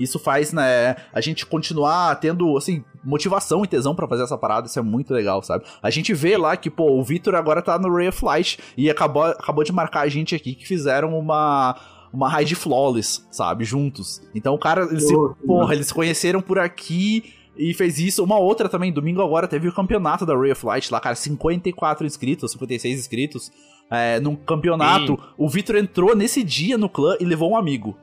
Isso 0.00 0.18
faz, 0.18 0.52
né, 0.52 0.96
a 1.12 1.20
gente 1.20 1.46
continuar 1.46 2.16
tendo, 2.16 2.56
assim, 2.56 2.82
motivação 3.04 3.62
e 3.62 3.68
tesão 3.68 3.94
pra 3.94 4.08
fazer 4.08 4.24
essa 4.24 4.38
parada, 4.38 4.66
isso 4.66 4.78
é 4.78 4.82
muito 4.82 5.12
legal, 5.12 5.42
sabe? 5.42 5.64
A 5.82 5.90
gente 5.90 6.12
vê 6.14 6.36
lá 6.36 6.56
que, 6.56 6.70
pô, 6.70 6.98
o 6.98 7.04
Victor 7.04 7.34
agora 7.34 7.62
tá 7.62 7.78
no 7.78 7.94
Ray 7.94 8.08
of 8.08 8.24
Light 8.24 8.58
e 8.76 8.90
acabou, 8.90 9.24
acabou 9.24 9.62
de 9.62 9.70
marcar 9.70 10.00
a 10.00 10.08
gente 10.08 10.34
aqui 10.34 10.54
que 10.54 10.66
fizeram 10.66 11.16
uma 11.16 11.76
uma 12.12 12.28
raid 12.28 12.54
flawless, 12.54 13.26
sabe, 13.30 13.64
juntos. 13.64 14.20
Então 14.34 14.54
o 14.54 14.58
cara, 14.58 14.82
eles 14.84 15.06
se, 15.06 15.14
Pô, 15.14 15.34
porra, 15.46 15.74
eles 15.74 15.86
se 15.86 15.94
conheceram 15.94 16.42
por 16.42 16.58
aqui 16.58 17.32
e 17.56 17.74
fez 17.74 17.98
isso. 17.98 18.24
Uma 18.24 18.38
outra 18.38 18.68
também, 18.68 18.92
domingo 18.92 19.22
agora 19.22 19.46
teve 19.46 19.68
o 19.68 19.72
campeonato 19.72 20.24
da 20.24 20.36
Ray 20.36 20.52
of 20.52 20.64
Light 20.64 20.90
lá, 20.90 21.00
cara, 21.00 21.14
54 21.14 22.06
inscritos, 22.06 22.52
56 22.52 22.98
inscritos. 22.98 23.52
É, 23.90 24.18
num 24.20 24.34
campeonato, 24.34 25.16
Sim. 25.16 25.28
o 25.36 25.48
Victor 25.48 25.76
entrou 25.76 26.16
nesse 26.16 26.42
dia 26.42 26.78
no 26.78 26.88
clã 26.88 27.14
e 27.20 27.24
levou 27.24 27.50
um 27.50 27.56
amigo. 27.56 27.96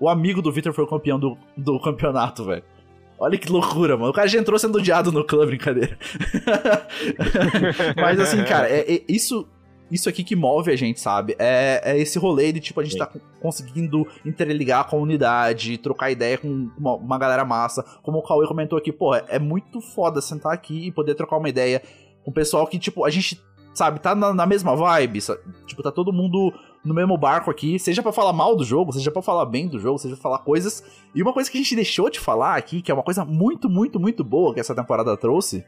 O 0.00 0.08
amigo 0.08 0.42
do 0.42 0.50
Victor 0.50 0.72
foi 0.72 0.84
o 0.84 0.88
campeão 0.88 1.18
do, 1.18 1.38
do 1.56 1.78
campeonato, 1.80 2.44
velho. 2.44 2.64
Olha 3.18 3.38
que 3.38 3.50
loucura, 3.50 3.96
mano. 3.96 4.10
O 4.10 4.12
cara 4.12 4.28
já 4.28 4.38
entrou 4.38 4.58
sendo 4.58 4.78
odiado 4.78 5.10
no 5.10 5.24
clã, 5.24 5.46
brincadeira. 5.46 5.96
Mas 7.96 8.20
assim, 8.20 8.44
cara, 8.44 8.68
é, 8.68 8.96
é 8.96 9.02
isso, 9.08 9.48
isso 9.90 10.08
aqui 10.08 10.24
que 10.24 10.34
move 10.34 10.70
a 10.72 10.76
gente, 10.76 10.98
sabe? 11.00 11.36
É, 11.38 11.80
é 11.84 11.98
esse 11.98 12.18
rolê 12.18 12.52
de, 12.52 12.60
tipo, 12.60 12.80
a 12.80 12.84
gente 12.84 12.96
tá 12.98 13.06
co- 13.06 13.20
conseguindo 13.40 14.06
interligar 14.24 14.80
a 14.80 14.84
comunidade, 14.84 15.78
trocar 15.78 16.10
ideia 16.10 16.36
com 16.38 16.68
uma, 16.76 16.94
uma 16.94 17.18
galera 17.18 17.44
massa. 17.44 17.84
Como 18.02 18.18
o 18.18 18.22
Cauê 18.22 18.46
comentou 18.46 18.78
aqui, 18.78 18.92
pô, 18.92 19.14
é 19.14 19.38
muito 19.38 19.80
foda 19.80 20.20
sentar 20.20 20.52
aqui 20.52 20.86
e 20.86 20.92
poder 20.92 21.14
trocar 21.14 21.36
uma 21.38 21.48
ideia 21.48 21.80
com 22.24 22.30
o 22.30 22.34
pessoal 22.34 22.66
que, 22.66 22.78
tipo, 22.78 23.04
a 23.04 23.10
gente, 23.10 23.40
sabe, 23.74 24.00
tá 24.00 24.14
na, 24.14 24.34
na 24.34 24.46
mesma 24.46 24.74
vibe, 24.74 25.20
sa- 25.20 25.38
tipo, 25.66 25.82
tá 25.82 25.92
todo 25.92 26.12
mundo 26.12 26.52
no 26.84 26.94
mesmo 26.94 27.16
barco 27.16 27.50
aqui, 27.50 27.78
seja 27.78 28.02
pra 28.02 28.12
falar 28.12 28.32
mal 28.32 28.54
do 28.56 28.64
jogo, 28.64 28.92
seja 28.92 29.10
pra 29.10 29.20
falar 29.22 29.44
bem 29.46 29.66
do 29.68 29.78
jogo, 29.78 29.98
seja 29.98 30.14
pra 30.14 30.22
falar 30.22 30.38
coisas. 30.38 30.82
E 31.14 31.22
uma 31.22 31.32
coisa 31.32 31.50
que 31.50 31.58
a 31.58 31.60
gente 31.60 31.74
deixou 31.74 32.08
de 32.10 32.18
falar 32.20 32.56
aqui, 32.56 32.80
que 32.82 32.90
é 32.90 32.94
uma 32.94 33.02
coisa 33.02 33.24
muito, 33.24 33.68
muito, 33.68 33.98
muito 34.00 34.22
boa 34.24 34.54
que 34.54 34.60
essa 34.60 34.74
temporada 34.74 35.16
trouxe, 35.16 35.64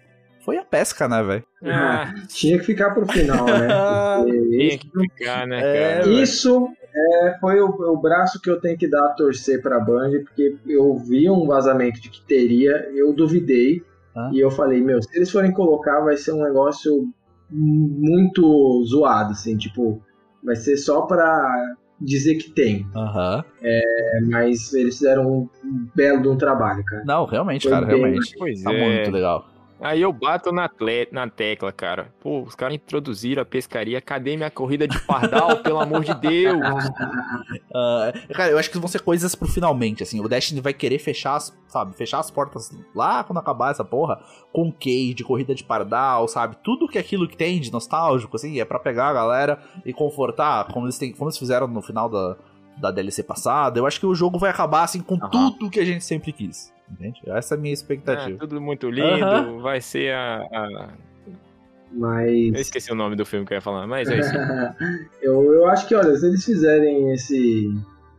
foi 0.49 0.57
a 0.57 0.65
pesca, 0.65 1.07
né, 1.07 1.23
velho? 1.23 1.45
Ah, 1.63 2.15
Tinha 2.29 2.59
que 2.59 2.65
ficar 2.65 2.91
pro 2.95 3.07
final, 3.07 3.45
né? 3.45 3.69
Tinha 4.51 4.79
que 4.79 4.91
ficar, 4.91 5.47
né, 5.47 5.59
É, 5.59 5.63
cara? 6.01 6.05
velho. 6.07 6.23
Isso 6.23 6.69
é, 6.95 7.37
foi 7.39 7.61
o, 7.61 7.67
o 7.69 7.97
braço 8.01 8.41
que 8.41 8.49
eu 8.49 8.59
tenho 8.59 8.79
que 8.79 8.89
dar 8.89 9.05
a 9.07 9.11
torcer 9.11 9.61
pra 9.61 9.79
Band, 9.79 10.11
porque 10.25 10.57
eu 10.67 10.97
vi 10.97 11.29
um 11.29 11.47
vazamento 11.47 12.01
de 12.01 12.09
que 12.09 12.23
teria, 12.23 12.89
eu 12.95 13.13
duvidei, 13.13 13.83
Ah. 14.17 14.31
e 14.33 14.41
eu 14.41 14.51
falei, 14.51 14.81
meu, 14.81 15.03
se 15.03 15.15
eles 15.15 15.31
forem 15.31 15.53
colocar, 15.53 16.01
vai 16.01 16.17
ser 16.17 16.33
um 16.33 16.43
negócio 16.43 17.07
muito 17.51 18.85
zoado, 18.87 19.33
assim, 19.33 19.57
tipo, 19.57 20.01
vai 20.43 20.57
ser 20.57 20.77
só 20.77 21.03
pra 21.03 21.75
dizer 22.01 22.37
que 22.37 22.51
tem. 22.51 22.87
Aham. 22.95 23.45
É, 23.63 23.83
mas 24.31 24.73
eles 24.73 24.97
fizeram 24.99 25.27
um, 25.31 25.49
um 25.65 25.87
belo 25.95 26.23
de 26.23 26.29
um 26.29 26.37
trabalho, 26.37 26.85
cara. 26.85 27.03
Não, 27.05 27.25
realmente, 27.27 27.63
Foi 27.63 27.73
cara, 27.73 27.87
bem, 27.87 27.99
realmente. 28.01 28.35
Pois 28.39 28.63
Tá 28.63 28.73
é. 28.73 28.95
muito 28.99 29.11
legal. 29.11 29.47
Aí 29.81 30.03
eu 30.03 30.13
bato 30.13 30.51
na, 30.51 30.69
na 31.13 31.29
tecla, 31.29 31.71
cara. 31.71 32.13
Pô, 32.21 32.43
os 32.43 32.55
caras 32.55 32.75
introduziram 32.75 33.43
a 33.43 33.45
pescaria. 33.45 34.01
Cadê 34.01 34.37
minha 34.37 34.51
corrida 34.51 34.89
de 34.89 34.99
pardal, 35.01 35.59
pelo 35.63 35.81
amor 35.81 36.05
de 36.05 36.15
Deus? 36.15 36.59
Ah, 37.75 38.13
cara, 38.35 38.51
eu 38.51 38.59
acho 38.59 38.71
que 38.71 38.79
vão 38.79 38.89
ser 38.89 39.01
coisas 39.01 39.35
pro 39.35 39.47
finalmente, 39.47 40.03
assim. 40.03 40.21
O 40.21 40.29
Destiny 40.29 40.61
vai 40.61 40.73
querer 40.73 40.99
fechar, 40.99 41.37
as, 41.37 41.57
sabe, 41.69 41.95
fechar 41.95 42.19
as 42.19 42.31
portas 42.31 42.71
lá 42.95 43.23
quando 43.23 43.39
acabar 43.39 43.71
essa 43.71 43.85
porra, 43.85 44.21
com 44.53 44.73
Cade, 44.73 45.23
corrida 45.23 45.55
de 45.55 45.63
pardal, 45.63 46.27
sabe? 46.29 46.57
Tudo 46.65 46.89
que 46.89 46.99
aquilo 46.99 47.29
que 47.29 47.37
tem 47.37 47.61
de 47.61 47.71
nostálgico, 47.71 48.37
assim, 48.37 48.59
é 48.59 48.65
pra 48.65 48.79
pegar 48.79 49.09
a 49.09 49.13
galera 49.13 49.63
e 49.85 49.93
confortar, 49.93 50.67
como 50.73 50.87
eles, 50.87 50.99
como 51.17 51.29
eles 51.29 51.39
fizeram 51.39 51.69
no 51.69 51.83
final 51.83 52.09
da, 52.09 52.37
da 52.81 52.91
DLC 52.91 53.23
passada. 53.23 53.79
Eu 53.79 53.87
acho 53.87 53.99
que 54.01 54.07
o 54.07 54.15
jogo 54.15 54.39
vai 54.39 54.51
acabar, 54.51 54.85
assim, 54.85 55.01
com 55.01 55.19
tudo 55.19 55.69
que 55.71 55.81
a 55.81 55.85
gente 55.85 56.05
sempre 56.05 56.33
quis. 56.33 56.73
Entende? 56.91 57.21
Essa 57.27 57.55
é 57.55 57.59
a 57.59 57.61
minha 57.61 57.75
expectativa. 57.75 58.39
tudo 58.39 58.61
muito 58.61 58.89
lindo. 58.91 59.25
Aham. 59.25 59.59
Vai 59.61 59.81
ser 59.81 60.15
a, 60.15 60.39
a- 60.53 60.89
Mas. 61.93 62.55
Eu 62.55 62.61
esqueci 62.61 62.91
o 62.93 62.95
nome 62.95 63.17
do 63.17 63.27
filme 63.27 63.45
que 63.47 63.53
eu 63.53 63.57
ia 63.57 63.61
falar, 63.63 63.87
mas 63.87 64.09
é 64.09 64.19
isso. 64.19 64.31
eu, 65.23 65.53
eu 65.53 65.67
acho 65.69 65.87
que, 65.87 65.95
olha, 65.95 66.15
se 66.17 66.27
eles 66.27 66.45
fizerem 66.45 67.13
esse. 67.13 67.69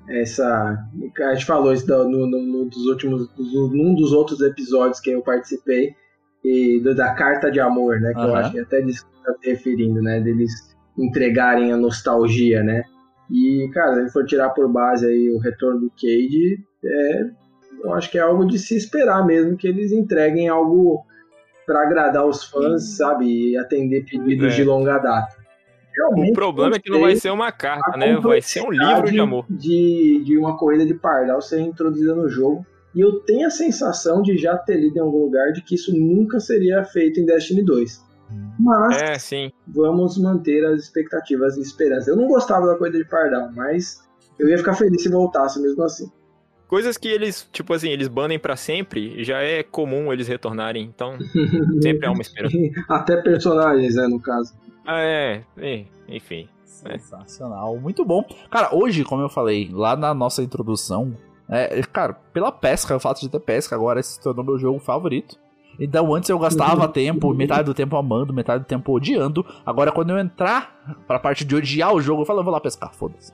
Essa. 0.08 0.78
A 1.22 1.34
gente 1.34 1.46
falou 1.46 1.72
isso 1.74 1.88
no, 1.88 2.28
no- 2.28 2.42
no 2.42 2.66
dos 2.66 2.86
últimos. 2.88 3.30
num 3.38 3.94
dos 3.96 4.12
outros 4.12 4.42
episódios 4.42 5.00
que 5.00 5.12
eu 5.12 5.22
participei. 5.22 5.96
E 6.44 6.80
do- 6.80 6.96
da 6.96 7.14
carta 7.14 7.52
de 7.52 7.60
amor, 7.60 8.00
né? 8.00 8.14
Que 8.14 8.20
eu 8.20 8.24
Aham. 8.26 8.36
acho 8.40 8.52
que 8.52 8.60
até 8.60 8.82
disso 8.82 9.06
que 9.06 9.24
tá 9.24 9.34
se 9.42 9.50
referindo, 9.50 10.02
né? 10.02 10.20
Deles 10.22 10.52
entregarem 10.98 11.72
a 11.72 11.78
nostalgia, 11.78 12.64
né? 12.64 12.84
E, 13.32 13.70
cara, 13.74 13.94
se 13.94 14.00
a 14.00 14.02
gente 14.04 14.14
for 14.14 14.26
tirar 14.26 14.50
por 14.50 14.68
base 14.72 15.06
aí 15.06 15.30
o 15.30 15.38
retorno 15.40 15.82
do 15.82 15.90
Cade, 15.92 16.58
é, 16.84 17.30
eu 17.84 17.94
acho 17.94 18.10
que 18.10 18.18
é 18.18 18.22
algo 18.22 18.46
de 18.46 18.58
se 18.58 18.76
esperar 18.76 19.26
mesmo 19.26 19.56
que 19.56 19.68
eles 19.68 19.92
entreguem 19.92 20.48
algo 20.48 21.04
pra 21.66 21.84
agradar 21.84 22.26
os 22.26 22.44
fãs, 22.44 22.98
sabe? 22.98 23.52
E 23.52 23.58
atender 23.58 24.04
pedidos 24.06 24.54
É. 24.54 24.56
de 24.56 24.64
longa 24.64 24.98
data. 24.98 25.38
realmente 25.96 26.32
O 26.32 26.34
problema 26.34 26.76
é 26.78 26.80
que 26.80 26.90
não 26.90 27.02
vai 27.02 27.16
ser 27.16 27.30
uma 27.30 27.52
carta, 27.52 27.98
né? 27.98 28.16
Vai 28.18 28.42
ser 28.42 28.62
um 28.62 28.72
livro 28.72 29.12
de 29.12 29.20
amor. 29.20 29.46
De, 29.50 30.24
de 30.26 30.38
uma 30.38 30.58
corrida 30.58 30.86
de 30.86 30.94
pardal 30.94 31.42
ser 31.42 31.60
introduzida 31.60 32.16
no 32.16 32.28
jogo. 32.30 32.66
E 32.96 33.02
eu 33.02 33.20
tenho 33.20 33.46
a 33.46 33.52
sensação 33.52 34.22
de 34.22 34.36
já 34.38 34.58
ter 34.58 34.78
lido 34.78 34.98
em 34.98 35.02
algum 35.02 35.26
lugar 35.26 35.52
de 35.52 35.62
que 35.62 35.76
isso 35.76 35.96
nunca 35.96 36.40
seria 36.40 36.84
feito 36.84 37.20
em 37.20 37.26
Destiny 37.26 37.64
2. 37.64 38.02
Mas 38.60 39.02
É, 39.02 39.18
sim. 39.20 39.52
vamos 39.68 40.18
manter 40.18 40.66
as 40.66 40.82
expectativas 40.84 41.58
e 41.58 41.62
esperanças. 41.62 42.08
Eu 42.08 42.16
não 42.16 42.28
gostava 42.28 42.68
da 42.68 42.76
corrida 42.76 42.98
de 42.98 43.06
pardal, 43.06 43.50
mas 43.56 44.02
eu 44.38 44.48
ia 44.50 44.58
ficar 44.58 44.74
feliz 44.74 45.02
se 45.02 45.10
voltasse 45.10 45.62
mesmo 45.62 45.84
assim. 45.84 46.12
Coisas 46.68 46.98
que 46.98 47.08
eles, 47.08 47.50
tipo 47.52 47.74
assim, 47.74 47.90
eles 47.90 48.08
banem 48.08 48.38
pra 48.38 48.56
sempre, 48.56 49.24
já 49.24 49.42
é 49.42 49.64
comum 49.64 50.14
eles 50.14 50.28
retornarem. 50.28 50.84
Então, 50.86 51.18
sempre 51.82 52.06
há 52.08 52.12
uma 52.12 52.22
esperança. 52.22 52.56
Até 52.88 53.18
personagens, 53.22 53.96
né, 53.96 54.08
no 54.08 54.20
caso. 54.22 54.54
Ah, 54.86 55.02
é. 55.02 55.44
é, 55.58 55.86
Enfim. 56.08 56.48
é. 56.86 56.98
Sensacional, 56.98 57.76
muito 57.78 58.06
bom. 58.06 58.24
Cara, 58.52 58.74
hoje, 58.76 59.04
como 59.04 59.22
eu 59.24 59.30
falei, 59.30 59.70
lá 59.72 59.96
na 59.96 60.14
nossa 60.14 60.44
introdução, 60.44 61.16
é, 61.50 61.82
cara, 61.82 62.14
pela 62.32 62.52
pesca, 62.52 62.96
o 62.96 63.00
fato 63.00 63.20
de 63.22 63.30
ter 63.30 63.40
pesca 63.40 63.76
agora 63.76 64.02
se 64.04 64.22
tornou 64.22 64.46
meu 64.46 64.58
jogo 64.60 64.80
favorito. 64.80 65.38
Então 65.80 66.14
antes 66.14 66.30
eu 66.30 66.38
gastava 66.38 66.88
tempo, 66.88 67.34
metade 67.34 67.64
do 67.64 67.74
tempo 67.74 67.96
amando, 67.96 68.34
metade 68.34 68.64
do 68.64 68.68
tempo 68.68 68.92
odiando. 68.92 69.46
Agora 69.66 69.92
quando 69.92 70.10
eu 70.10 70.20
entrar 70.20 70.98
pra 71.08 71.18
parte 71.20 71.46
de 71.46 71.56
odiar 71.56 71.94
o 71.94 72.02
jogo, 72.02 72.22
eu 72.22 72.26
falo, 72.26 72.40
eu 72.40 72.44
vou 72.44 72.52
lá 72.54 72.60
pescar, 72.60 72.94
foda-se. 72.94 73.32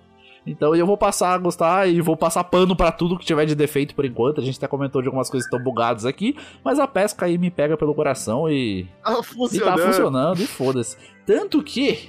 Então 0.48 0.76
eu 0.76 0.86
vou 0.86 0.96
passar 0.96 1.34
a 1.34 1.38
gostar 1.40 1.90
e 1.90 2.00
vou 2.02 2.16
passar 2.16 2.44
pano 2.44 2.76
pra 2.76 2.92
tudo 2.92 3.18
que 3.18 3.26
tiver 3.26 3.48
de 3.48 3.56
defeito 3.56 3.96
por 3.96 4.06
enquanto. 4.06 4.40
A 4.40 4.44
gente 4.44 4.58
até 4.58 4.68
comentou 4.68 5.02
de 5.02 5.08
algumas 5.08 5.28
coisas 5.28 5.50
que 5.50 5.56
estão 5.56 5.64
bugadas 5.64 6.06
aqui, 6.06 6.38
mas 6.64 6.78
a 6.78 6.86
pesca 6.88 7.26
aí 7.26 7.36
me 7.36 7.50
pega 7.50 7.76
pelo 7.76 7.96
coração 7.96 8.48
e 8.48 8.88
Ah, 9.04 9.14
e 9.52 9.60
tá 9.60 9.76
funcionando. 9.78 10.40
e 10.40 10.46
foda-se. 10.46 10.98
Tanto 11.26 11.64
que, 11.64 12.08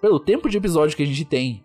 pelo 0.00 0.18
tempo 0.18 0.48
de 0.50 0.56
episódio 0.58 0.96
que 0.96 1.04
a 1.04 1.06
gente 1.06 1.24
tem 1.24 1.62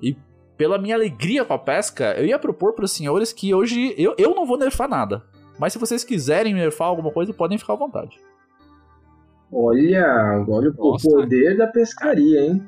e 0.00 0.16
pela 0.56 0.78
minha 0.78 0.94
alegria 0.94 1.44
com 1.44 1.52
a 1.52 1.58
pesca, 1.58 2.14
eu 2.16 2.26
ia 2.26 2.38
propor 2.38 2.72
pros 2.74 2.92
senhores 2.92 3.32
que 3.32 3.52
hoje 3.52 3.92
eu, 3.98 4.14
eu 4.16 4.36
não 4.36 4.46
vou 4.46 4.56
nerfar 4.56 4.88
nada. 4.88 5.24
Mas 5.58 5.72
se 5.72 5.78
vocês 5.78 6.04
quiserem 6.04 6.54
nerfar 6.54 6.88
alguma 6.88 7.10
coisa, 7.10 7.32
podem 7.32 7.58
ficar 7.58 7.74
à 7.74 7.76
vontade. 7.76 8.18
Olha, 9.52 10.44
olha 10.48 10.70
o 10.76 10.92
Nossa. 10.92 11.08
poder 11.08 11.56
da 11.56 11.66
pescaria, 11.66 12.40
hein? 12.44 12.62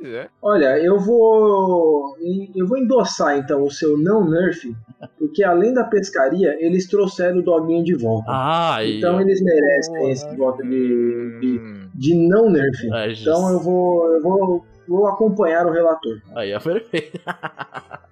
Pois 0.00 0.14
é. 0.14 0.28
Olha, 0.40 0.78
eu 0.78 0.98
vou 0.98 2.16
eu 2.54 2.66
vou 2.66 2.78
endossar 2.78 3.36
então 3.36 3.64
o 3.64 3.70
seu 3.70 3.98
não 3.98 4.24
nerf, 4.24 4.74
porque 5.18 5.42
além 5.44 5.74
da 5.74 5.84
pescaria, 5.84 6.56
eles 6.64 6.86
trouxeram 6.86 7.38
o 7.38 7.42
doguinho 7.42 7.84
de 7.84 7.94
volta. 7.94 8.26
Ah, 8.28 8.78
então 8.84 9.20
eles 9.20 9.42
merecem 9.42 10.10
esse 10.10 10.36
voto 10.36 10.62
de, 10.62 11.40
de, 11.40 11.60
de 11.94 12.14
não 12.28 12.48
nerf. 12.48 12.88
É, 12.94 13.12
Então 13.12 13.52
eu 13.52 13.58
vou 13.58 14.12
eu 14.14 14.22
vou, 14.22 14.64
vou 14.86 15.06
acompanhar 15.08 15.66
o 15.66 15.72
relator. 15.72 16.22
Aí 16.34 16.52
é 16.52 16.58
perfeito. 16.58 17.20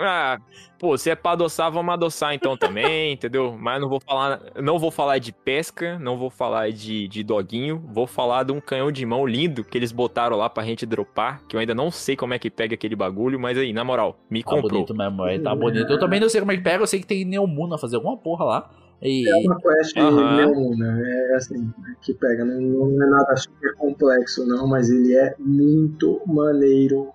Ah, 0.00 0.38
pô, 0.78 0.98
se 0.98 1.08
é 1.10 1.14
pra 1.14 1.32
adoçar, 1.32 1.70
vamos 1.70 1.92
adoçar 1.94 2.34
então 2.34 2.56
também, 2.56 3.12
entendeu? 3.14 3.56
Mas 3.58 3.80
não 3.80 3.88
vou 3.88 4.00
falar, 4.00 4.40
não 4.60 4.78
vou 4.78 4.90
falar 4.90 5.18
de 5.18 5.32
pesca, 5.32 5.98
não 5.98 6.16
vou 6.18 6.30
falar 6.30 6.70
de, 6.70 7.06
de 7.08 7.22
doguinho, 7.22 7.82
vou 7.88 8.06
falar 8.06 8.44
de 8.44 8.52
um 8.52 8.60
canhão 8.60 8.90
de 8.90 9.06
mão 9.06 9.26
lindo 9.26 9.62
que 9.64 9.78
eles 9.78 9.92
botaram 9.92 10.36
lá 10.36 10.50
pra 10.50 10.64
gente 10.64 10.84
dropar, 10.84 11.42
que 11.48 11.54
eu 11.56 11.60
ainda 11.60 11.74
não 11.74 11.90
sei 11.90 12.16
como 12.16 12.34
é 12.34 12.38
que 12.38 12.50
pega 12.50 12.74
aquele 12.74 12.96
bagulho, 12.96 13.38
mas 13.38 13.56
aí, 13.56 13.72
na 13.72 13.84
moral, 13.84 14.18
me 14.28 14.42
Tá 14.42 14.50
comprou. 14.50 14.70
bonito 14.84 14.94
mesmo, 14.94 15.22
aí 15.22 15.38
tá 15.38 15.54
bonito. 15.54 15.90
Eu 15.92 15.98
também 15.98 16.20
não 16.20 16.28
sei 16.28 16.40
como 16.40 16.52
é 16.52 16.56
que 16.56 16.62
pega, 16.62 16.82
eu 16.82 16.86
sei 16.86 17.00
que 17.00 17.06
tem 17.06 17.24
Neomuna 17.24 17.78
fazer 17.78 17.96
alguma 17.96 18.16
porra 18.16 18.44
lá. 18.44 18.70
E... 19.00 19.28
É 19.28 19.36
uma 19.46 19.56
quest 19.60 19.96
Aham. 19.96 20.36
Leona, 20.36 21.00
é 21.00 21.34
assim, 21.36 21.72
que 22.02 22.12
pega, 22.14 22.44
não, 22.44 22.60
não 22.60 23.06
é 23.06 23.10
nada 23.10 23.36
super 23.36 23.74
complexo 23.76 24.44
não, 24.44 24.66
mas 24.66 24.90
ele 24.90 25.14
é 25.16 25.34
muito 25.38 26.20
maneiro. 26.26 27.12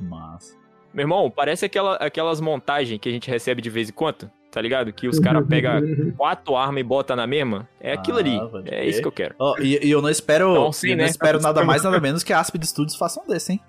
Mas. 0.00 0.57
Meu 0.98 1.04
irmão, 1.04 1.30
parece 1.30 1.64
aquela, 1.64 1.94
aquelas 1.94 2.40
montagens 2.40 2.98
que 3.00 3.08
a 3.08 3.12
gente 3.12 3.30
recebe 3.30 3.62
de 3.62 3.70
vez 3.70 3.88
em 3.88 3.92
quando, 3.92 4.28
tá 4.50 4.60
ligado? 4.60 4.92
Que 4.92 5.06
os 5.06 5.20
caras 5.20 5.46
pegam 5.48 5.80
quatro 6.16 6.56
armas 6.56 6.80
e 6.80 6.82
botam 6.82 7.14
na 7.14 7.24
mesma. 7.24 7.68
É 7.80 7.92
aquilo 7.92 8.18
ali. 8.18 8.36
Ah, 8.36 8.48
pode 8.50 8.74
É 8.74 8.84
isso 8.84 9.00
que 9.00 9.06
eu 9.06 9.12
quero. 9.12 9.36
Ó, 9.38 9.56
e, 9.60 9.86
e 9.86 9.88
eu 9.88 10.02
não 10.02 10.10
espero, 10.10 10.52
Não, 10.52 10.72
sim, 10.72 10.90
eu 10.90 10.96
né? 10.96 11.04
não 11.04 11.08
espero 11.08 11.38
Tá 11.38 11.46
nada 11.46 11.64
mais, 11.64 11.84
nada 11.84 12.00
menos 12.00 12.24
que 12.24 12.32
a 12.32 12.40
Aspid 12.40 12.64
Studios 12.64 12.96
façam 12.96 13.24
desse, 13.28 13.52
hein? 13.52 13.60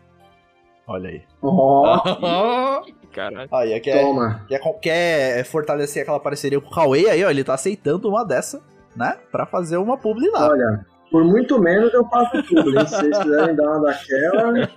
Olha 0.88 1.12
aí. 1.12 1.22
Ó, 1.40 2.82
Caralho. 3.14 3.48
Aí, 3.52 3.80
quer, 3.80 4.02
Toma. 4.02 4.44
Quer, 4.48 4.60
quer 4.82 5.44
fortalecer 5.46 6.02
aquela 6.02 6.20
parceria 6.20 6.60
com 6.60 6.68
o 6.68 6.72
Cauê 6.72 7.12
aí, 7.12 7.24
ó. 7.24 7.30
Ele 7.30 7.44
tá 7.44 7.54
aceitando 7.54 8.10
uma 8.10 8.26
dessa, 8.26 8.60
né? 8.96 9.20
Pra 9.32 9.46
fazer 9.46 9.78
uma 9.78 10.00
publi 10.00 10.32
lá. 10.32 10.50
Olha, 10.50 10.84
por 11.12 11.24
muito 11.24 11.60
menos 11.60 11.94
eu 11.94 12.06
faço 12.06 12.44
tudo, 12.44 12.70
hein? 12.70 12.86
Se 12.88 12.96
vocês 12.96 13.18
quiserem 13.18 13.56
dar 13.56 13.78
uma 13.78 13.82
daquela, 13.82 14.70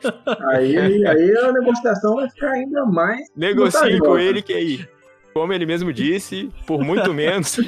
aí, 0.50 1.06
aí 1.06 1.36
a 1.38 1.52
negociação 1.52 2.16
vai 2.16 2.30
ficar 2.30 2.50
ainda 2.52 2.84
mais. 2.86 3.28
Negocie 3.36 3.98
com 3.98 4.18
ele 4.18 4.42
que 4.42 4.52
aí, 4.52 4.86
como 5.34 5.52
ele 5.52 5.66
mesmo 5.66 5.92
disse, 5.92 6.50
por 6.66 6.82
muito 6.82 7.12
menos. 7.14 7.58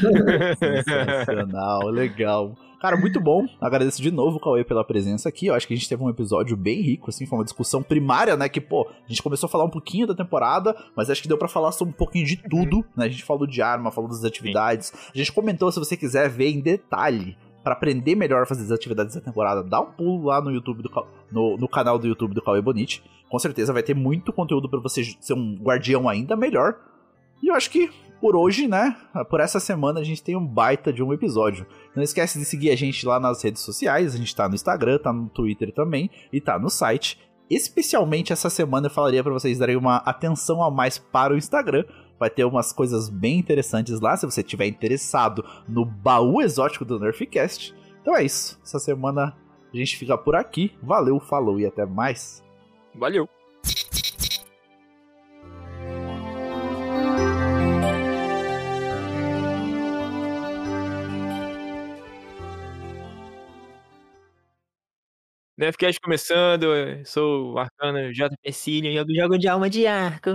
Sensacional, 0.58 1.88
legal. 1.88 2.54
Cara, 2.84 2.98
muito 2.98 3.18
bom. 3.18 3.46
Agradeço 3.62 4.02
de 4.02 4.10
novo 4.10 4.36
o 4.36 4.40
Cauê 4.40 4.62
pela 4.62 4.84
presença 4.84 5.26
aqui. 5.26 5.46
Eu 5.46 5.54
acho 5.54 5.66
que 5.66 5.72
a 5.72 5.76
gente 5.76 5.88
teve 5.88 6.02
um 6.02 6.10
episódio 6.10 6.54
bem 6.54 6.82
rico, 6.82 7.08
assim, 7.08 7.24
foi 7.24 7.38
uma 7.38 7.44
discussão 7.44 7.82
primária, 7.82 8.36
né? 8.36 8.46
Que, 8.46 8.60
pô, 8.60 8.86
a 8.86 9.08
gente 9.08 9.22
começou 9.22 9.46
a 9.46 9.50
falar 9.50 9.64
um 9.64 9.70
pouquinho 9.70 10.06
da 10.06 10.14
temporada, 10.14 10.76
mas 10.94 11.08
acho 11.08 11.22
que 11.22 11.28
deu 11.28 11.38
pra 11.38 11.48
falar 11.48 11.72
sobre 11.72 11.94
um 11.94 11.96
pouquinho 11.96 12.26
de 12.26 12.36
tudo, 12.36 12.84
né? 12.94 13.06
A 13.06 13.08
gente 13.08 13.24
falou 13.24 13.46
de 13.46 13.62
arma, 13.62 13.90
falou 13.90 14.10
das 14.10 14.22
atividades. 14.22 14.92
A 15.14 15.16
gente 15.16 15.32
comentou 15.32 15.72
se 15.72 15.78
você 15.78 15.96
quiser 15.96 16.28
ver 16.28 16.50
em 16.50 16.60
detalhe. 16.60 17.38
Pra 17.64 17.72
aprender 17.72 18.14
melhor 18.14 18.42
a 18.42 18.46
fazer 18.46 18.62
as 18.62 18.70
atividades 18.70 19.14
da 19.14 19.20
temporada, 19.22 19.62
dá 19.64 19.80
um 19.80 19.90
pulo 19.90 20.26
lá 20.26 20.40
no 20.40 20.52
YouTube 20.52 20.82
do 20.82 20.90
no, 21.32 21.56
no 21.56 21.66
canal 21.66 21.98
do 21.98 22.06
YouTube 22.06 22.34
do 22.34 22.42
Cauê 22.42 22.60
Bonite. 22.60 23.02
Com 23.30 23.38
certeza 23.38 23.72
vai 23.72 23.82
ter 23.82 23.94
muito 23.94 24.32
conteúdo 24.32 24.68
pra 24.68 24.78
você 24.78 25.02
ser 25.18 25.32
um 25.32 25.56
guardião 25.56 26.08
ainda 26.08 26.36
melhor. 26.36 26.76
E 27.42 27.48
eu 27.48 27.54
acho 27.54 27.70
que 27.70 27.90
por 28.20 28.36
hoje, 28.36 28.66
né? 28.66 28.96
Por 29.28 29.40
essa 29.40 29.60
semana 29.60 30.00
a 30.00 30.04
gente 30.04 30.22
tem 30.22 30.36
um 30.36 30.46
baita 30.46 30.92
de 30.92 31.02
um 31.02 31.12
episódio. 31.12 31.66
Não 31.94 32.02
esquece 32.02 32.38
de 32.38 32.44
seguir 32.44 32.70
a 32.70 32.76
gente 32.76 33.04
lá 33.04 33.18
nas 33.18 33.42
redes 33.42 33.62
sociais. 33.62 34.14
A 34.14 34.18
gente 34.18 34.34
tá 34.34 34.48
no 34.48 34.54
Instagram, 34.54 34.98
tá 34.98 35.12
no 35.12 35.28
Twitter 35.28 35.72
também 35.72 36.10
e 36.32 36.40
tá 36.40 36.58
no 36.58 36.70
site. 36.70 37.18
Especialmente 37.50 38.32
essa 38.32 38.48
semana 38.48 38.86
eu 38.86 38.90
falaria 38.90 39.22
pra 39.22 39.32
vocês 39.32 39.58
darem 39.58 39.76
uma 39.76 39.96
atenção 39.98 40.62
a 40.62 40.70
mais 40.70 40.96
para 40.96 41.34
o 41.34 41.36
Instagram. 41.36 41.84
Vai 42.18 42.30
ter 42.30 42.44
umas 42.44 42.72
coisas 42.72 43.08
bem 43.08 43.38
interessantes 43.38 44.00
lá 44.00 44.16
se 44.16 44.26
você 44.26 44.40
estiver 44.40 44.66
interessado 44.66 45.44
no 45.68 45.84
baú 45.84 46.40
exótico 46.40 46.84
do 46.84 46.98
Nerfcast. 46.98 47.74
Então 48.00 48.16
é 48.16 48.24
isso. 48.24 48.58
Essa 48.62 48.78
semana 48.78 49.36
a 49.72 49.76
gente 49.76 49.96
fica 49.96 50.16
por 50.16 50.36
aqui. 50.36 50.76
Valeu, 50.82 51.18
falou 51.18 51.58
e 51.58 51.66
até 51.66 51.84
mais. 51.84 52.42
Valeu. 52.94 53.28
Nefcast 65.56 66.00
começando, 66.00 66.66
sou 67.06 67.52
o 67.52 67.58
Arcano 67.58 68.12
JP 68.12 68.52
Cillian 68.52 68.90
e 68.90 68.96
eu 68.96 69.04
jogo 69.08 69.38
de 69.38 69.46
alma 69.46 69.70
de 69.70 69.86
arco. 69.86 70.30